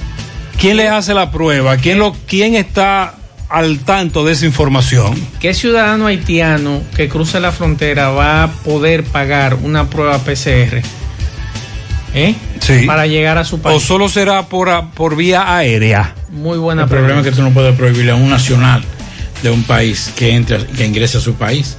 ¿Quién 0.60 0.78
le 0.78 0.88
hace 0.90 1.14
la 1.14 1.32
prueba? 1.32 1.78
¿Quién, 1.78 1.98
lo, 1.98 2.16
¿Quién 2.28 2.56
está 2.56 3.16
al 3.50 3.80
tanto 3.80 4.24
de 4.24 4.34
esa 4.34 4.46
información? 4.46 5.14
¿qué 5.40 5.54
ciudadano 5.54 6.06
haitiano 6.08 6.82
que 6.96 7.10
cruce 7.10 7.40
la 7.40 7.52
frontera 7.52 8.10
va 8.10 8.44
a 8.44 8.48
poder 8.52 9.04
pagar 9.04 9.56
una 9.56 9.90
prueba 9.90 10.20
PCR? 10.20 10.82
¿Eh? 12.14 12.36
Sí. 12.66 12.86
Para 12.88 13.06
llegar 13.08 13.38
a 13.38 13.44
su 13.44 13.56
¿O 13.58 13.60
país. 13.62 13.84
solo 13.84 14.08
será 14.10 14.44
por, 14.48 14.70
a- 14.70 14.92
por 14.92 15.16
vía 15.18 15.56
aérea? 15.58 16.16
Muy 16.32 16.58
buena 16.58 16.84
El 16.84 16.90
problema 16.90 17.20
es 17.20 17.26
que 17.26 17.32
tú 17.34 17.42
no 17.42 17.52
puedes 17.52 17.76
prohibirle 17.76 18.12
a 18.12 18.16
un 18.16 18.30
nacional 18.30 18.82
de 19.42 19.50
un 19.50 19.64
país 19.64 20.14
que 20.16 20.34
entre, 20.34 20.66
que 20.68 20.86
ingrese 20.86 21.18
a 21.18 21.22
su 21.22 21.34
país. 21.36 21.76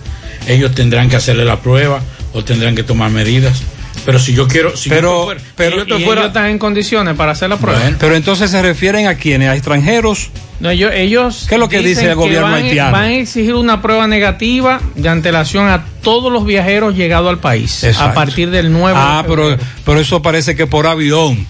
Ellos 0.47 0.75
tendrán 0.75 1.09
que 1.09 1.17
hacerle 1.17 1.45
la 1.47 1.61
prueba 1.61 2.01
o 2.35 2.45
tendrán 2.45 2.75
que 2.75 2.83
tomar 2.83 3.11
medidas. 3.11 3.63
Pero 4.05 4.19
si 4.19 4.35
yo 4.35 4.47
quiero, 4.47 4.77
si 4.77 4.89
Pero- 4.91 5.11
yo 5.21 5.25
fuera- 5.25 5.41
si 5.41 5.47
pero- 5.57 5.77
yo 5.79 5.87
te 5.87 6.01
y 6.01 6.05
fuera- 6.05 6.21
ellos 6.23 6.29
están 6.29 6.47
en 6.51 6.59
condiciones 6.59 7.15
para 7.17 7.33
hacer 7.33 7.49
la 7.49 7.57
prueba. 7.57 7.81
Pero 7.99 8.15
entonces 8.15 8.51
se 8.51 8.61
refieren 8.63 9.07
a 9.07 9.15
quiénes, 9.17 9.49
a 9.49 9.55
extranjeros. 9.55 10.31
No, 10.61 10.71
ellos, 10.71 10.93
ellos 10.95 11.47
¿Qué 11.49 11.55
es 11.57 11.61
lo 11.61 11.69
que 11.69 11.79
dicen 11.79 11.95
dice 11.95 12.09
el 12.11 12.15
gobierno 12.17 12.51
van, 12.51 12.63
haitiano? 12.63 12.93
Van 12.93 13.05
a 13.05 13.15
exigir 13.15 13.55
una 13.55 13.83
prueba 13.83 14.07
negativa 14.07 14.81
de 14.95 15.09
antelación 15.09 15.69
a 15.69 15.85
todos 16.03 16.33
los 16.33 16.45
viajeros 16.47 16.95
llegados 16.95 17.29
al 17.29 17.39
país 17.39 17.83
Exacto. 17.85 18.11
a 18.11 18.15
partir 18.15 18.51
del 18.51 18.71
9 18.73 18.97
Ah, 19.01 19.23
de 19.23 19.29
pero, 19.29 19.57
pero 19.85 20.01
eso 20.01 20.23
parece 20.23 20.55
que 20.55 20.67
por 20.67 20.87
avión. 20.87 21.47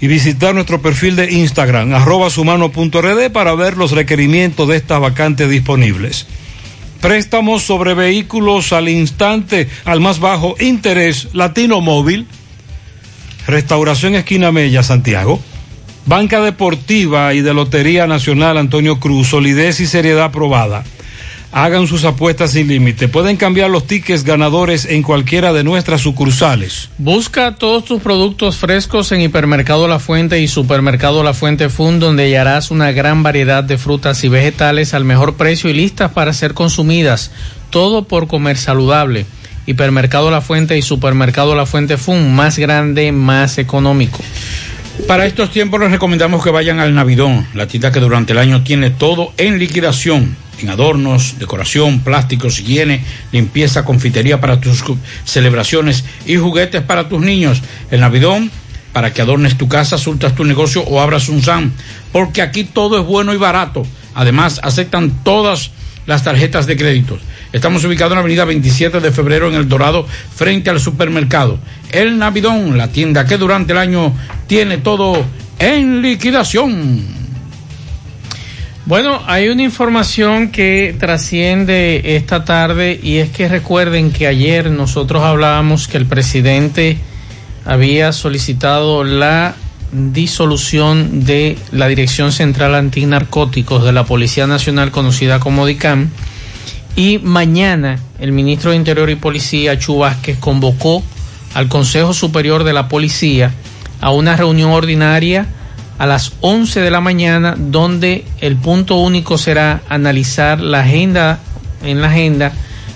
Y 0.00 0.06
visitar 0.06 0.54
nuestro 0.54 0.80
perfil 0.80 1.16
de 1.16 1.32
Instagram, 1.32 1.92
arroba 1.92 2.30
sumano.rd 2.30 3.32
para 3.32 3.56
ver 3.56 3.76
los 3.76 3.90
requerimientos 3.90 4.68
de 4.68 4.76
estas 4.76 5.00
vacantes 5.00 5.50
disponibles. 5.50 6.28
Préstamos 7.00 7.64
sobre 7.64 7.94
vehículos 7.94 8.72
al 8.72 8.88
instante, 8.88 9.68
al 9.84 9.98
más 9.98 10.20
bajo 10.20 10.54
interés, 10.60 11.30
Latino 11.32 11.80
Móvil, 11.80 12.28
Restauración 13.48 14.14
Esquina 14.14 14.52
Mella, 14.52 14.84
Santiago, 14.84 15.40
Banca 16.06 16.42
Deportiva 16.42 17.34
y 17.34 17.40
de 17.40 17.54
Lotería 17.54 18.06
Nacional 18.06 18.56
Antonio 18.56 19.00
Cruz, 19.00 19.30
solidez 19.30 19.80
y 19.80 19.86
seriedad 19.86 20.26
aprobada. 20.26 20.84
Hagan 21.56 21.86
sus 21.86 22.04
apuestas 22.04 22.50
sin 22.50 22.66
límite. 22.66 23.06
Pueden 23.06 23.36
cambiar 23.36 23.70
los 23.70 23.86
tickets 23.86 24.24
ganadores 24.24 24.86
en 24.86 25.04
cualquiera 25.04 25.52
de 25.52 25.62
nuestras 25.62 26.00
sucursales. 26.00 26.90
Busca 26.98 27.54
todos 27.54 27.84
tus 27.84 28.02
productos 28.02 28.56
frescos 28.56 29.12
en 29.12 29.20
Hipermercado 29.20 29.86
La 29.86 30.00
Fuente 30.00 30.40
y 30.40 30.48
Supermercado 30.48 31.22
La 31.22 31.32
Fuente 31.32 31.68
Fund, 31.68 32.00
donde 32.00 32.24
hallarás 32.24 32.72
una 32.72 32.90
gran 32.90 33.22
variedad 33.22 33.62
de 33.62 33.78
frutas 33.78 34.24
y 34.24 34.28
vegetales 34.28 34.94
al 34.94 35.04
mejor 35.04 35.34
precio 35.36 35.70
y 35.70 35.74
listas 35.74 36.10
para 36.10 36.32
ser 36.32 36.54
consumidas. 36.54 37.30
Todo 37.70 38.08
por 38.08 38.26
comer 38.26 38.56
saludable. 38.56 39.24
Hipermercado 39.64 40.32
La 40.32 40.40
Fuente 40.40 40.76
y 40.76 40.82
Supermercado 40.82 41.54
La 41.54 41.66
Fuente 41.66 41.98
Fund, 41.98 42.30
más 42.30 42.58
grande, 42.58 43.12
más 43.12 43.58
económico. 43.58 44.18
Para 45.06 45.24
estos 45.26 45.50
tiempos 45.50 45.78
les 45.78 45.92
recomendamos 45.92 46.42
que 46.42 46.50
vayan 46.50 46.80
al 46.80 46.94
Navidón, 46.94 47.46
la 47.54 47.68
tienda 47.68 47.92
que 47.92 48.00
durante 48.00 48.32
el 48.32 48.38
año 48.38 48.64
tiene 48.64 48.90
todo 48.90 49.32
en 49.36 49.58
liquidación, 49.58 50.36
en 50.60 50.68
adornos, 50.68 51.38
decoración, 51.38 52.00
plásticos, 52.00 52.60
higiene, 52.60 53.04
limpieza, 53.32 53.84
confitería 53.84 54.40
para 54.40 54.60
tus 54.60 54.82
celebraciones 55.24 56.04
y 56.26 56.36
juguetes 56.36 56.82
para 56.82 57.08
tus 57.08 57.20
niños. 57.20 57.62
El 57.90 58.00
Navidón, 58.00 58.50
para 58.92 59.12
que 59.12 59.22
adornes 59.22 59.58
tu 59.58 59.68
casa, 59.68 59.98
surtas 59.98 60.34
tu 60.34 60.44
negocio 60.44 60.82
o 60.82 61.00
abras 61.00 61.28
un 61.28 61.42
SAM, 61.42 61.72
porque 62.12 62.42
aquí 62.42 62.64
todo 62.64 62.98
es 62.98 63.06
bueno 63.06 63.34
y 63.34 63.36
barato. 63.36 63.86
Además, 64.14 64.60
aceptan 64.62 65.24
todas 65.24 65.72
las 66.06 66.22
tarjetas 66.22 66.66
de 66.66 66.76
créditos. 66.76 67.20
Estamos 67.52 67.84
ubicados 67.84 68.12
en 68.12 68.16
la 68.16 68.20
avenida 68.20 68.44
27 68.44 69.00
de 69.00 69.12
febrero 69.12 69.48
en 69.48 69.54
El 69.54 69.68
Dorado, 69.68 70.06
frente 70.34 70.70
al 70.70 70.80
supermercado. 70.80 71.58
El 71.90 72.18
Navidón, 72.18 72.76
la 72.76 72.88
tienda 72.88 73.26
que 73.26 73.38
durante 73.38 73.72
el 73.72 73.78
año 73.78 74.12
tiene 74.46 74.78
todo 74.78 75.24
en 75.58 76.02
liquidación. 76.02 77.23
Bueno, 78.86 79.22
hay 79.26 79.48
una 79.48 79.62
información 79.62 80.50
que 80.50 80.94
trasciende 81.00 82.16
esta 82.16 82.44
tarde 82.44 83.00
y 83.02 83.16
es 83.16 83.30
que 83.30 83.48
recuerden 83.48 84.12
que 84.12 84.26
ayer 84.26 84.70
nosotros 84.70 85.22
hablábamos 85.22 85.88
que 85.88 85.96
el 85.96 86.04
presidente 86.04 86.98
había 87.64 88.12
solicitado 88.12 89.02
la 89.02 89.54
disolución 89.90 91.24
de 91.24 91.56
la 91.72 91.88
Dirección 91.88 92.30
Central 92.30 92.74
Antinarcóticos 92.74 93.84
de 93.84 93.92
la 93.92 94.04
Policía 94.04 94.46
Nacional 94.46 94.90
conocida 94.90 95.40
como 95.40 95.64
DICAM 95.64 96.10
y 96.94 97.18
mañana 97.22 97.98
el 98.18 98.32
ministro 98.32 98.72
de 98.72 98.76
Interior 98.76 99.08
y 99.08 99.14
Policía, 99.14 99.78
Chu 99.78 100.00
Vázquez, 100.00 100.36
convocó 100.38 101.02
al 101.54 101.68
Consejo 101.68 102.12
Superior 102.12 102.64
de 102.64 102.74
la 102.74 102.88
Policía 102.88 103.50
a 104.02 104.10
una 104.10 104.36
reunión 104.36 104.72
ordinaria 104.72 105.46
a 105.98 106.06
las 106.06 106.32
11 106.40 106.80
de 106.80 106.90
la 106.90 107.00
mañana 107.00 107.54
donde 107.56 108.24
el 108.40 108.56
punto 108.56 108.96
único 108.96 109.38
será 109.38 109.82
analizar 109.88 110.60
la 110.60 110.80
agenda 110.80 111.38
en 111.82 112.00
la 112.00 112.08
agenda 112.08 112.52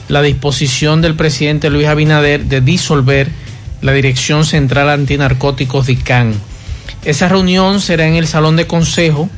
la 0.09 0.23
disposición 0.23 1.03
del 1.03 1.15
presidente 1.15 1.71
Luis 1.71 1.87
Abinader 1.87 2.45
de 2.47 2.61
disolver 2.61 3.29
la 3.83 3.93
Dirección 3.93 4.45
Central 4.45 4.89
Antinarcóticos 4.89 5.87
DICAN. 5.87 6.35
Esa 7.05 7.29
reunión 7.29 7.81
será 7.81 8.07
en 8.07 8.15
el 8.15 8.27
Salón 8.27 8.57
de 8.57 8.67
Consejo, 8.67 9.29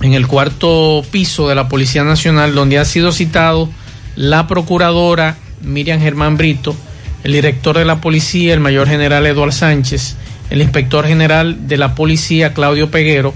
en 0.00 0.14
el 0.14 0.26
cuarto 0.26 1.04
piso 1.10 1.48
de 1.48 1.54
la 1.54 1.68
Policía 1.68 2.04
Nacional, 2.04 2.54
donde 2.54 2.78
ha 2.78 2.84
sido 2.84 3.12
citado 3.12 3.68
la 4.16 4.46
procuradora 4.46 5.36
Miriam 5.60 6.00
Germán 6.00 6.36
Brito, 6.36 6.74
el 7.24 7.32
director 7.32 7.76
de 7.76 7.84
la 7.84 8.00
policía, 8.00 8.54
el 8.54 8.60
mayor 8.60 8.88
general 8.88 9.26
Eduardo 9.26 9.52
Sánchez, 9.52 10.16
el 10.52 10.60
inspector 10.62 11.06
general 11.06 11.66
de 11.66 11.76
la 11.78 11.94
policía, 11.94 12.52
Claudio 12.54 12.90
Peguero, 12.90 13.32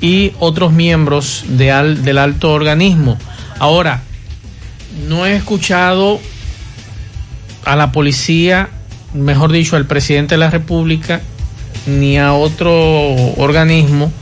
y 0.00 0.32
otros 0.38 0.72
miembros 0.72 1.44
de 1.48 1.72
al- 1.72 2.04
del 2.04 2.18
alto 2.18 2.52
organismo. 2.52 3.18
Ahora, 3.58 4.02
no 5.08 5.26
he 5.26 5.34
escuchado 5.34 6.20
a 7.64 7.76
la 7.76 7.90
policía, 7.92 8.68
mejor 9.14 9.50
dicho, 9.52 9.76
al 9.76 9.86
presidente 9.86 10.34
de 10.34 10.38
la 10.38 10.50
República, 10.50 11.20
ni 11.86 12.18
a 12.18 12.32
otro 12.34 12.72
organismo 13.36 14.12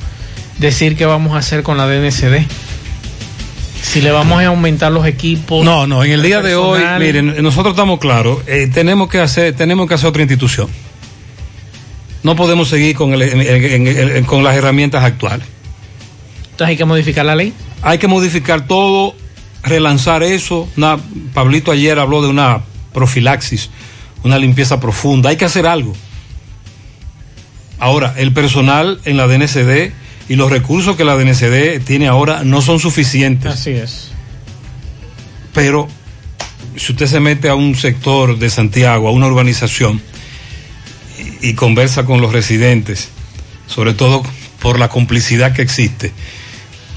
decir 0.59 0.97
qué 0.97 1.07
vamos 1.07 1.35
a 1.35 1.39
hacer 1.39 1.62
con 1.62 1.76
la 1.76 1.87
DNCD. 1.87 2.47
Si 3.83 4.01
le 4.01 4.11
vamos 4.12 4.41
a 4.43 4.47
aumentar 4.47 4.93
los 4.93 5.07
equipos. 5.07 5.64
No, 5.64 5.87
no, 5.87 6.05
en 6.05 6.12
el 6.12 6.22
día 6.22 6.41
de 6.41 6.55
hoy, 6.55 6.80
miren, 7.01 7.43
nosotros 7.43 7.72
estamos 7.74 7.99
claros, 7.99 8.39
eh, 8.47 8.70
tenemos 8.72 9.09
que 9.09 9.18
hacer, 9.20 9.55
tenemos 9.55 9.87
que 9.89 9.95
hacer 9.95 10.09
otra 10.09 10.22
institución. 10.22 10.68
No 12.23 12.37
podemos 12.37 12.68
seguir 12.68 12.95
con, 12.95 13.12
el- 13.14 13.23
en- 13.23 13.41
en- 13.41 13.87
en- 13.89 14.16
en- 14.16 14.25
con 14.25 14.45
las 14.45 14.55
herramientas 14.57 15.03
actuales. 15.05 15.47
Entonces 16.45 16.68
hay 16.68 16.77
que 16.77 16.85
modificar 16.85 17.25
la 17.25 17.35
ley. 17.35 17.53
Hay 17.83 17.99
que 17.99 18.07
modificar 18.09 18.66
todo, 18.66 19.14
relanzar 19.62 20.23
eso. 20.23 20.68
Una- 20.77 20.99
Pablito 21.35 21.73
ayer 21.73 21.99
habló 21.99 22.23
de 22.23 22.29
una 22.29 22.61
profilaxis, 22.93 23.70
una 24.23 24.39
limpieza 24.39 24.79
profunda. 24.79 25.31
Hay 25.31 25.37
que 25.37 25.45
hacer 25.47 25.66
algo. 25.66 25.95
Ahora, 27.79 28.14
el 28.16 28.33
personal 28.33 29.01
en 29.05 29.16
la 29.16 29.27
DNCD 29.27 29.93
y 30.29 30.37
los 30.37 30.51
recursos 30.51 30.95
que 30.97 31.05
la 31.05 31.16
DNCD 31.16 31.81
tiene 31.85 32.07
ahora 32.07 32.45
no 32.45 32.62
son 32.62 32.79
suficientes. 32.79 33.53
Así 33.53 33.70
es. 33.70 34.11
Pero 35.53 35.89
si 36.77 36.93
usted 36.93 37.07
se 37.07 37.18
mete 37.18 37.49
a 37.49 37.55
un 37.57 37.75
sector 37.75 38.39
de 38.39 38.49
Santiago, 38.51 39.09
a 39.09 39.11
una 39.11 39.27
urbanización, 39.27 40.01
y, 41.43 41.55
conversa 41.55 42.05
con 42.05 42.20
los 42.20 42.32
residentes, 42.32 43.09
sobre 43.66 43.95
todo 43.95 44.22
por 44.61 44.78
la 44.78 44.88
complicidad 44.88 45.53
que 45.53 45.62
existe, 45.62 46.12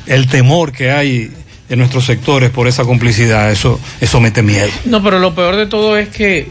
el 0.06 0.28
temor 0.28 0.72
que 0.72 0.92
hay 0.92 1.32
en 1.70 1.80
nuestros 1.80 2.06
sectores 2.06 2.52
por 2.52 2.68
esa 2.68 2.84
complicidad, 2.84 3.52
eso, 3.52 3.80
eso 4.00 4.20
mete 4.20 4.42
miedo. 4.42 4.70
No, 4.86 5.04
pero 5.04 5.20
lo 5.20 5.34
peor 5.34 5.56
de 5.56 5.66
todo 5.66 5.98
es 5.98 6.10
que 6.10 6.48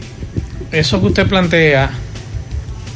eso 0.71 0.99
que 0.99 1.07
usted 1.07 1.27
plantea, 1.27 1.89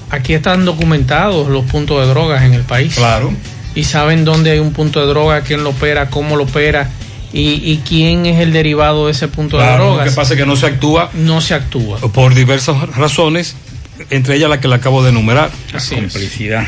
aquí 0.09 0.33
están 0.33 0.65
documentados 0.65 1.47
los 1.47 1.65
puntos 1.65 2.01
de 2.01 2.07
drogas 2.07 2.43
en 2.43 2.53
el 2.53 2.63
país. 2.63 2.95
Claro. 2.95 3.31
Y 3.75 3.85
saben 3.85 4.25
dónde 4.25 4.51
hay 4.51 4.59
un 4.59 4.73
punto 4.73 4.99
de 4.99 5.07
droga, 5.07 5.41
quién 5.41 5.63
lo 5.63 5.69
opera, 5.69 6.09
cómo 6.09 6.35
lo 6.35 6.43
opera 6.43 6.89
y, 7.31 7.61
y 7.63 7.81
quién 7.87 8.25
es 8.25 8.39
el 8.39 8.51
derivado 8.51 9.05
de 9.05 9.13
ese 9.13 9.27
punto 9.27 9.57
de 9.57 9.65
drogas. 9.65 10.05
Lo 10.05 10.11
que 10.11 10.15
pasa 10.15 10.33
es 10.33 10.39
que 10.39 10.45
no 10.45 10.55
se 10.55 10.65
actúa. 10.65 11.09
No 11.13 11.39
se 11.39 11.53
actúa. 11.53 11.99
Por 11.99 12.33
diversas 12.33 12.95
razones, 12.95 13.55
entre 14.09 14.35
ellas 14.35 14.49
la 14.49 14.59
que 14.59 14.67
le 14.67 14.75
acabo 14.75 15.03
de 15.03 15.09
enumerar. 15.09 15.49
Así 15.73 15.95
complicidad. 15.95 16.65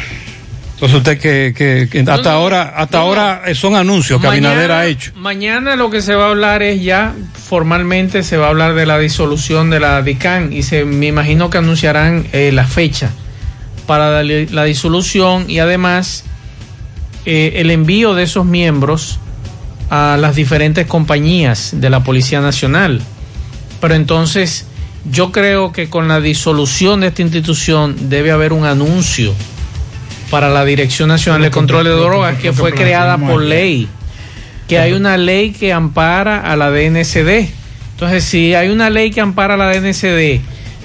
Entonces 0.73 0.97
usted 0.97 1.19
que, 1.19 1.53
que- 1.55 1.87
que 1.91 1.99
hasta 1.99 2.15
No, 2.17 2.23
no, 2.23 2.29
ahora, 2.31 2.73
hasta 2.75 2.97
no. 2.97 3.03
ahora 3.03 3.43
eh, 3.45 3.53
son 3.53 3.75
anuncios 3.75 4.19
que 4.19 4.27
Abinader 4.27 4.71
ha 4.71 4.87
hecho. 4.87 5.11
Mañana 5.15 5.75
lo 5.75 5.91
que 5.91 6.01
se 6.01 6.15
va 6.15 6.25
a 6.25 6.29
hablar 6.29 6.63
es 6.63 6.81
ya 6.81 7.13
formalmente 7.47 8.23
se 8.23 8.37
va 8.37 8.47
a 8.47 8.49
hablar 8.49 8.73
de 8.73 8.85
la 8.87 8.97
disolución 8.97 9.69
de 9.69 9.79
la 9.79 10.01
DICAN 10.01 10.51
y 10.53 10.63
se 10.63 10.83
me 10.85 11.05
imagino 11.07 11.49
que 11.51 11.59
anunciarán 11.59 12.25
eh, 12.33 12.51
la 12.51 12.65
fecha 12.65 13.11
para 13.85 14.23
la, 14.23 14.45
la 14.49 14.63
disolución 14.63 15.45
y 15.49 15.59
además 15.59 16.23
eh, 17.27 17.53
el 17.57 17.69
envío 17.69 18.15
de 18.15 18.23
esos 18.23 18.45
miembros 18.45 19.19
a 19.91 20.17
las 20.19 20.35
diferentes 20.35 20.87
compañías 20.87 21.71
de 21.75 21.89
la 21.91 21.99
Policía 22.03 22.41
Nacional. 22.41 23.01
Pero 23.81 23.93
entonces 23.93 24.65
yo 25.09 25.31
creo 25.31 25.71
que 25.71 25.89
con 25.89 26.07
la 26.07 26.21
disolución 26.21 27.01
de 27.01 27.07
esta 27.07 27.21
institución 27.21 28.09
debe 28.09 28.31
haber 28.31 28.53
un 28.53 28.65
anuncio 28.65 29.33
para 30.29 30.49
la 30.49 30.63
Dirección 30.63 31.09
Nacional 31.09 31.41
de 31.41 31.51
Control 31.51 31.83
de 31.83 31.91
Drogas 31.91 32.37
que 32.37 32.53
fue 32.53 32.73
creada 32.73 33.17
por 33.17 33.41
ley, 33.41 33.87
que 34.67 34.79
hay 34.79 34.93
una 34.93 35.17
ley 35.17 35.51
que 35.51 35.73
ampara 35.73 36.39
a 36.39 36.55
la 36.55 36.69
DNCD. 36.69 37.49
Entonces, 37.93 38.23
si 38.23 38.55
hay 38.55 38.69
una 38.69 38.89
ley 38.89 39.11
que 39.11 39.21
ampara 39.21 39.55
a 39.55 39.57
la 39.57 39.69
DNCD, 39.71 40.41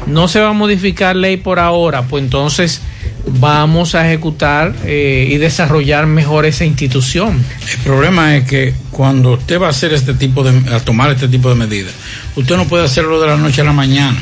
no 0.07 0.28
se 0.28 0.40
va 0.40 0.51
a 0.51 0.53
modificar 0.53 1.16
ley 1.16 1.36
por 1.36 1.59
ahora, 1.59 2.03
pues 2.03 2.22
entonces 2.22 2.80
vamos 3.26 3.94
a 3.94 4.07
ejecutar 4.07 4.74
eh, 4.84 5.28
y 5.30 5.36
desarrollar 5.38 6.07
mejor 6.07 6.47
esa 6.47 6.64
institución. 6.64 7.44
El 7.72 7.78
problema 7.78 8.36
es 8.36 8.49
que 8.49 8.74
cuando 8.90 9.32
usted 9.32 9.61
va 9.61 9.66
a 9.66 9.70
hacer 9.70 9.92
este 9.92 10.14
tipo 10.14 10.44
de, 10.44 10.74
a 10.74 10.80
tomar 10.80 11.11
este 11.11 11.28
tipo 11.28 11.49
de 11.49 11.57
medidas, 11.57 11.92
usted 12.36 12.57
no 12.57 12.66
puede 12.66 12.84
hacerlo 12.84 13.20
de 13.20 13.26
la 13.26 13.36
noche 13.36 13.62
a 13.62 13.64
la 13.64 13.72
mañana. 13.72 14.18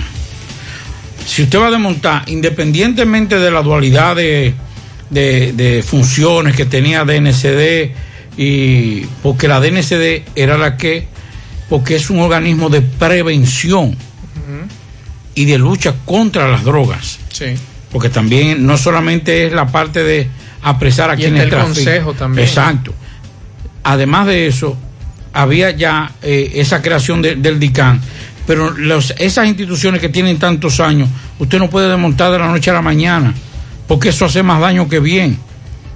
Si 1.26 1.42
usted 1.42 1.58
va 1.58 1.68
a 1.68 1.70
desmontar, 1.70 2.22
independientemente 2.28 3.38
de 3.38 3.50
la 3.50 3.62
dualidad 3.62 4.16
de, 4.16 4.54
de, 5.10 5.52
de 5.52 5.82
funciones 5.82 6.54
que 6.54 6.66
tenía 6.66 7.04
DNCD, 7.04 7.92
y 8.36 9.06
porque 9.22 9.48
la 9.48 9.60
DNCD 9.60 10.22
era 10.34 10.58
la 10.58 10.76
que, 10.76 11.06
porque 11.68 11.96
es 11.96 12.10
un 12.10 12.20
organismo 12.20 12.68
de 12.68 12.82
prevención 12.82 13.96
y 15.34 15.44
de 15.46 15.58
lucha 15.58 15.94
contra 16.04 16.48
las 16.48 16.64
drogas 16.64 17.18
Sí. 17.32 17.46
porque 17.90 18.08
también 18.08 18.64
no 18.66 18.76
solamente 18.76 19.46
es 19.46 19.52
la 19.52 19.66
parte 19.66 20.02
de 20.04 20.28
apresar 20.62 21.10
a 21.10 21.14
Y 21.14 21.18
quienes 21.18 21.42
el 21.44 21.50
consejo 21.50 22.12
también. 22.14 22.46
Exacto. 22.48 22.94
Además 23.82 24.26
de 24.26 24.46
eso, 24.46 24.76
había 25.32 25.70
ya 25.72 26.12
eh, 26.22 26.52
esa 26.54 26.80
creación 26.80 27.20
de- 27.20 27.36
del 27.36 27.58
DICAN, 27.60 28.00
pero 28.46 28.70
los- 28.70 29.12
esas 29.18 29.46
instituciones 29.46 30.00
que 30.00 30.08
tienen 30.08 30.38
tantos 30.38 30.80
años, 30.80 31.08
usted 31.38 31.58
no 31.58 31.68
puede 31.68 31.88
desmontar 31.88 32.32
de 32.32 32.38
la 32.38 32.48
noche 32.48 32.70
a 32.70 32.74
la 32.74 32.82
mañana, 32.82 33.34
porque 33.86 34.08
eso 34.10 34.24
hace 34.26 34.42
más 34.42 34.60
daño 34.60 34.88
que 34.88 35.00
bien. 35.00 35.38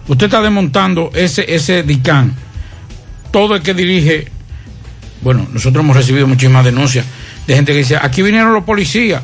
Usted 0.08 0.26
está 0.26 0.42
desmontando 0.42 1.10
ese, 1.14 1.44
ese 1.54 1.82
DICAN. 1.82 2.34
Todo 3.30 3.56
el 3.56 3.62
que 3.62 3.74
dirige, 3.74 4.26
bueno, 5.20 5.46
nosotros 5.52 5.82
hemos 5.84 5.96
recibido 5.96 6.26
muchísimas 6.26 6.64
denuncias 6.64 7.04
de 7.48 7.54
gente 7.54 7.72
que 7.72 7.78
dice, 7.78 7.96
aquí 7.96 8.20
vinieron 8.20 8.52
los 8.52 8.64
policías, 8.64 9.22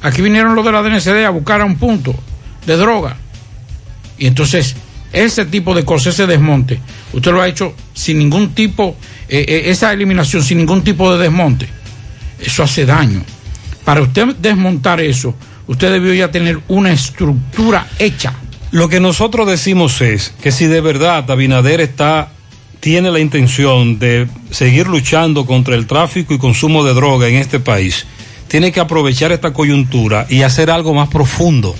aquí 0.00 0.22
vinieron 0.22 0.54
los 0.54 0.64
de 0.64 0.70
la 0.70 0.80
DNCD 0.80 1.24
a 1.26 1.30
buscar 1.30 1.60
a 1.60 1.64
un 1.64 1.76
punto 1.76 2.14
de 2.64 2.76
droga. 2.76 3.16
Y 4.16 4.28
entonces, 4.28 4.76
ese 5.12 5.44
tipo 5.46 5.74
de 5.74 5.84
cosas, 5.84 6.14
ese 6.14 6.28
desmonte, 6.28 6.78
usted 7.12 7.32
lo 7.32 7.42
ha 7.42 7.48
hecho 7.48 7.74
sin 7.92 8.18
ningún 8.18 8.54
tipo, 8.54 8.96
eh, 9.28 9.44
eh, 9.48 9.62
esa 9.66 9.92
eliminación 9.92 10.44
sin 10.44 10.58
ningún 10.58 10.84
tipo 10.84 11.12
de 11.12 11.20
desmonte. 11.20 11.68
Eso 12.38 12.62
hace 12.62 12.86
daño. 12.86 13.24
Para 13.84 14.02
usted 14.02 14.36
desmontar 14.36 15.00
eso, 15.00 15.34
usted 15.66 15.90
debió 15.90 16.14
ya 16.14 16.30
tener 16.30 16.60
una 16.68 16.92
estructura 16.92 17.88
hecha 17.98 18.34
Lo 18.70 18.88
que 18.88 19.00
nosotros 19.00 19.48
decimos 19.48 20.00
es 20.00 20.32
que 20.40 20.52
si 20.52 20.66
de 20.66 20.80
verdad 20.80 21.28
Abinader 21.28 21.80
está 21.80 22.30
tiene 22.82 23.12
la 23.12 23.20
intención 23.20 24.00
de 24.00 24.26
seguir 24.50 24.88
luchando 24.88 25.46
contra 25.46 25.76
el 25.76 25.86
tráfico 25.86 26.34
y 26.34 26.38
consumo 26.38 26.82
de 26.82 26.92
droga 26.94 27.28
en 27.28 27.36
este 27.36 27.60
país, 27.60 28.06
tiene 28.48 28.72
que 28.72 28.80
aprovechar 28.80 29.30
esta 29.30 29.52
coyuntura 29.52 30.26
y 30.28 30.42
hacer 30.42 30.68
algo 30.68 30.92
más 30.92 31.08
profundo, 31.08 31.76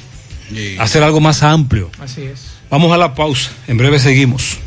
hacer 0.79 1.03
algo 1.03 1.21
más 1.21 1.43
amplio. 1.43 1.91
Así 2.01 2.23
es. 2.23 2.53
Vamos 2.71 2.93
a 2.93 2.97
la 2.99 3.17
pausa, 3.17 3.51
en 3.67 3.79
breve 3.79 3.99
seguimos. 3.99 4.59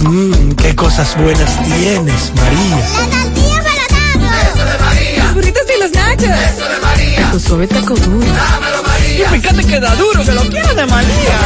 Mmm, 0.00 0.50
qué 0.54 0.74
cosas 0.74 1.16
buenas 1.16 1.64
tienes, 1.64 2.32
María. 2.34 2.76
La 2.76 3.22
tortilla 3.22 3.62
para 3.62 4.42
Eso 4.42 4.64
de 4.64 4.78
María. 4.84 5.24
Los 5.24 5.34
burritos 5.34 5.62
y 5.76 5.80
los 5.80 5.92
nachos. 5.92 6.24
Eso 6.24 6.68
de 6.68 6.80
María. 6.80 7.30
Tu 7.30 7.38
suave 7.38 7.66
taco 7.68 7.94
duro. 7.94 8.26
Dámelo, 8.26 8.82
María. 8.82 9.26
Y 9.36 9.40
fíjate 9.40 9.64
que 9.64 9.78
da 9.78 9.94
duro, 9.94 10.24
que 10.24 10.32
lo 10.32 10.42
quiero 10.42 10.74
de 10.74 10.86
María. 10.86 11.38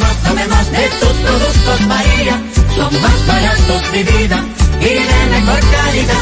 Más, 0.00 0.22
dame 0.22 0.46
más 0.46 0.72
de 0.72 0.88
tus 0.98 1.12
productos, 1.12 1.80
María. 1.86 2.42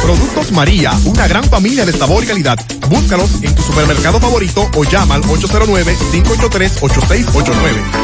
Productos 0.03 0.53
María, 0.53 0.93
una 1.05 1.27
gran 1.27 1.43
familia 1.45 1.85
de 1.85 1.93
sabor 1.93 2.25
y 2.25 2.27
calidad. 2.27 2.59
Búscalos 2.89 3.31
en 3.43 3.55
tu 3.55 3.63
supermercado 3.63 4.19
favorito 4.21 4.71
o 4.77 4.85
llama 4.85 5.17
al 5.17 5.23
809-583-8689. 5.23 8.04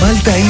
Malta 0.00 0.49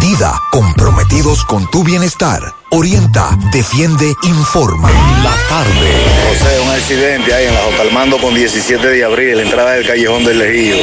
Dida, 0.00 0.40
comprometidos 0.50 1.44
con 1.44 1.70
tu 1.70 1.84
bienestar. 1.84 2.40
Orienta, 2.70 3.38
defiende, 3.52 4.12
informa. 4.24 4.90
La 5.22 5.34
tarde. 5.48 5.90
José, 6.28 6.60
un 6.60 6.70
accidente 6.70 7.32
ahí 7.32 7.46
en 7.46 7.54
la 7.54 7.60
J. 7.60 7.82
Armando 7.82 8.18
con 8.18 8.34
17 8.34 8.86
de 8.86 9.04
abril, 9.04 9.38
entrada 9.38 9.72
del 9.72 9.86
callejón 9.86 10.24
del 10.24 10.38
Legido. 10.38 10.78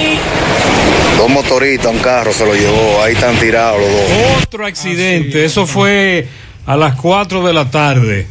Dos 1.17 1.29
motoristas, 1.29 1.91
un 1.91 1.99
carro 1.99 2.31
se 2.31 2.45
lo 2.45 2.53
llevó, 2.53 3.01
ahí 3.03 3.13
están 3.13 3.37
tirados 3.37 3.81
los 3.81 3.89
dos. 3.89 4.43
Otro 4.43 4.65
accidente, 4.65 5.45
eso 5.45 5.67
fue 5.67 6.27
a 6.65 6.75
las 6.77 6.95
4 6.95 7.45
de 7.45 7.53
la 7.53 7.69
tarde. 7.69 8.27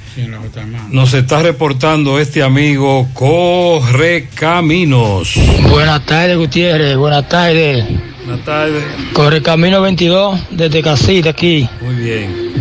Nos 0.91 1.15
está 1.15 1.43
reportando 1.43 2.19
este 2.19 2.43
amigo 2.43 3.09
Corre 3.13 4.29
Caminos. 4.35 5.35
Buenas 5.69 6.07
tardes, 6.07 6.37
Gutiérrez. 6.37 6.97
Buenas 6.97 7.29
tardes. 7.29 8.10
Buenas 8.25 8.45
tardes. 8.45 8.85
Corre 9.13 9.43
Camino 9.43 9.81
22 9.81 10.39
desde 10.51 10.83
Casita 10.83 11.31
aquí. 11.31 11.69
Muy 11.81 11.95
bien. 11.95 12.53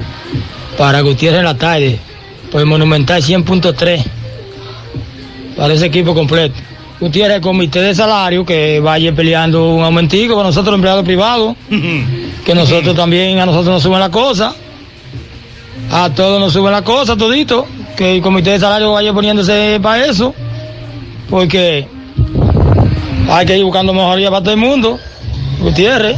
Para 0.77 1.01
Gutiérrez 1.01 1.39
en 1.39 1.45
la 1.45 1.57
tarde. 1.57 1.99
Por 2.51 2.61
el 2.61 2.67
Monumental 2.67 3.21
100.3. 3.21 4.03
Para 5.57 5.73
ese 5.73 5.87
equipo 5.87 6.13
completo. 6.13 6.55
Gutiérrez, 6.99 7.37
el 7.37 7.41
comité 7.41 7.81
de 7.81 7.93
salario 7.93 8.45
que 8.45 8.79
vaya 8.79 9.13
peleando 9.13 9.73
un 9.75 9.83
aumentico 9.83 10.35
con 10.35 10.43
nosotros, 10.43 10.75
empleados 10.75 11.03
privados. 11.03 11.55
que 12.45 12.55
nosotros 12.55 12.95
también, 12.95 13.39
a 13.39 13.45
nosotros 13.45 13.73
nos 13.73 13.83
suben 13.83 13.99
la 13.99 14.09
cosa. 14.09 14.55
A 15.91 16.09
todos 16.13 16.39
nos 16.39 16.53
suben 16.53 16.71
la 16.71 16.83
cosa, 16.83 17.17
todito. 17.17 17.67
Que 17.97 18.15
el 18.15 18.21
comité 18.21 18.51
de 18.51 18.59
salario 18.59 18.93
vaya 18.93 19.13
poniéndose 19.13 19.79
para 19.81 20.05
eso. 20.05 20.33
Porque 21.29 21.85
hay 23.29 23.45
que 23.45 23.57
ir 23.57 23.63
buscando 23.63 23.93
mejoría 23.93 24.29
para 24.29 24.41
todo 24.41 24.53
el 24.53 24.59
mundo. 24.59 24.99
Gutiérrez. 25.59 26.17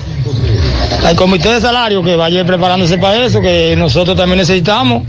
Al 1.06 1.16
comité 1.16 1.54
de 1.54 1.62
salario 1.62 2.04
que 2.04 2.16
vaya 2.16 2.46
preparándose 2.46 2.98
para 2.98 3.26
eso, 3.26 3.42
que 3.42 3.76
nosotros 3.76 4.16
también 4.16 4.39
necesitamos. 4.39 5.04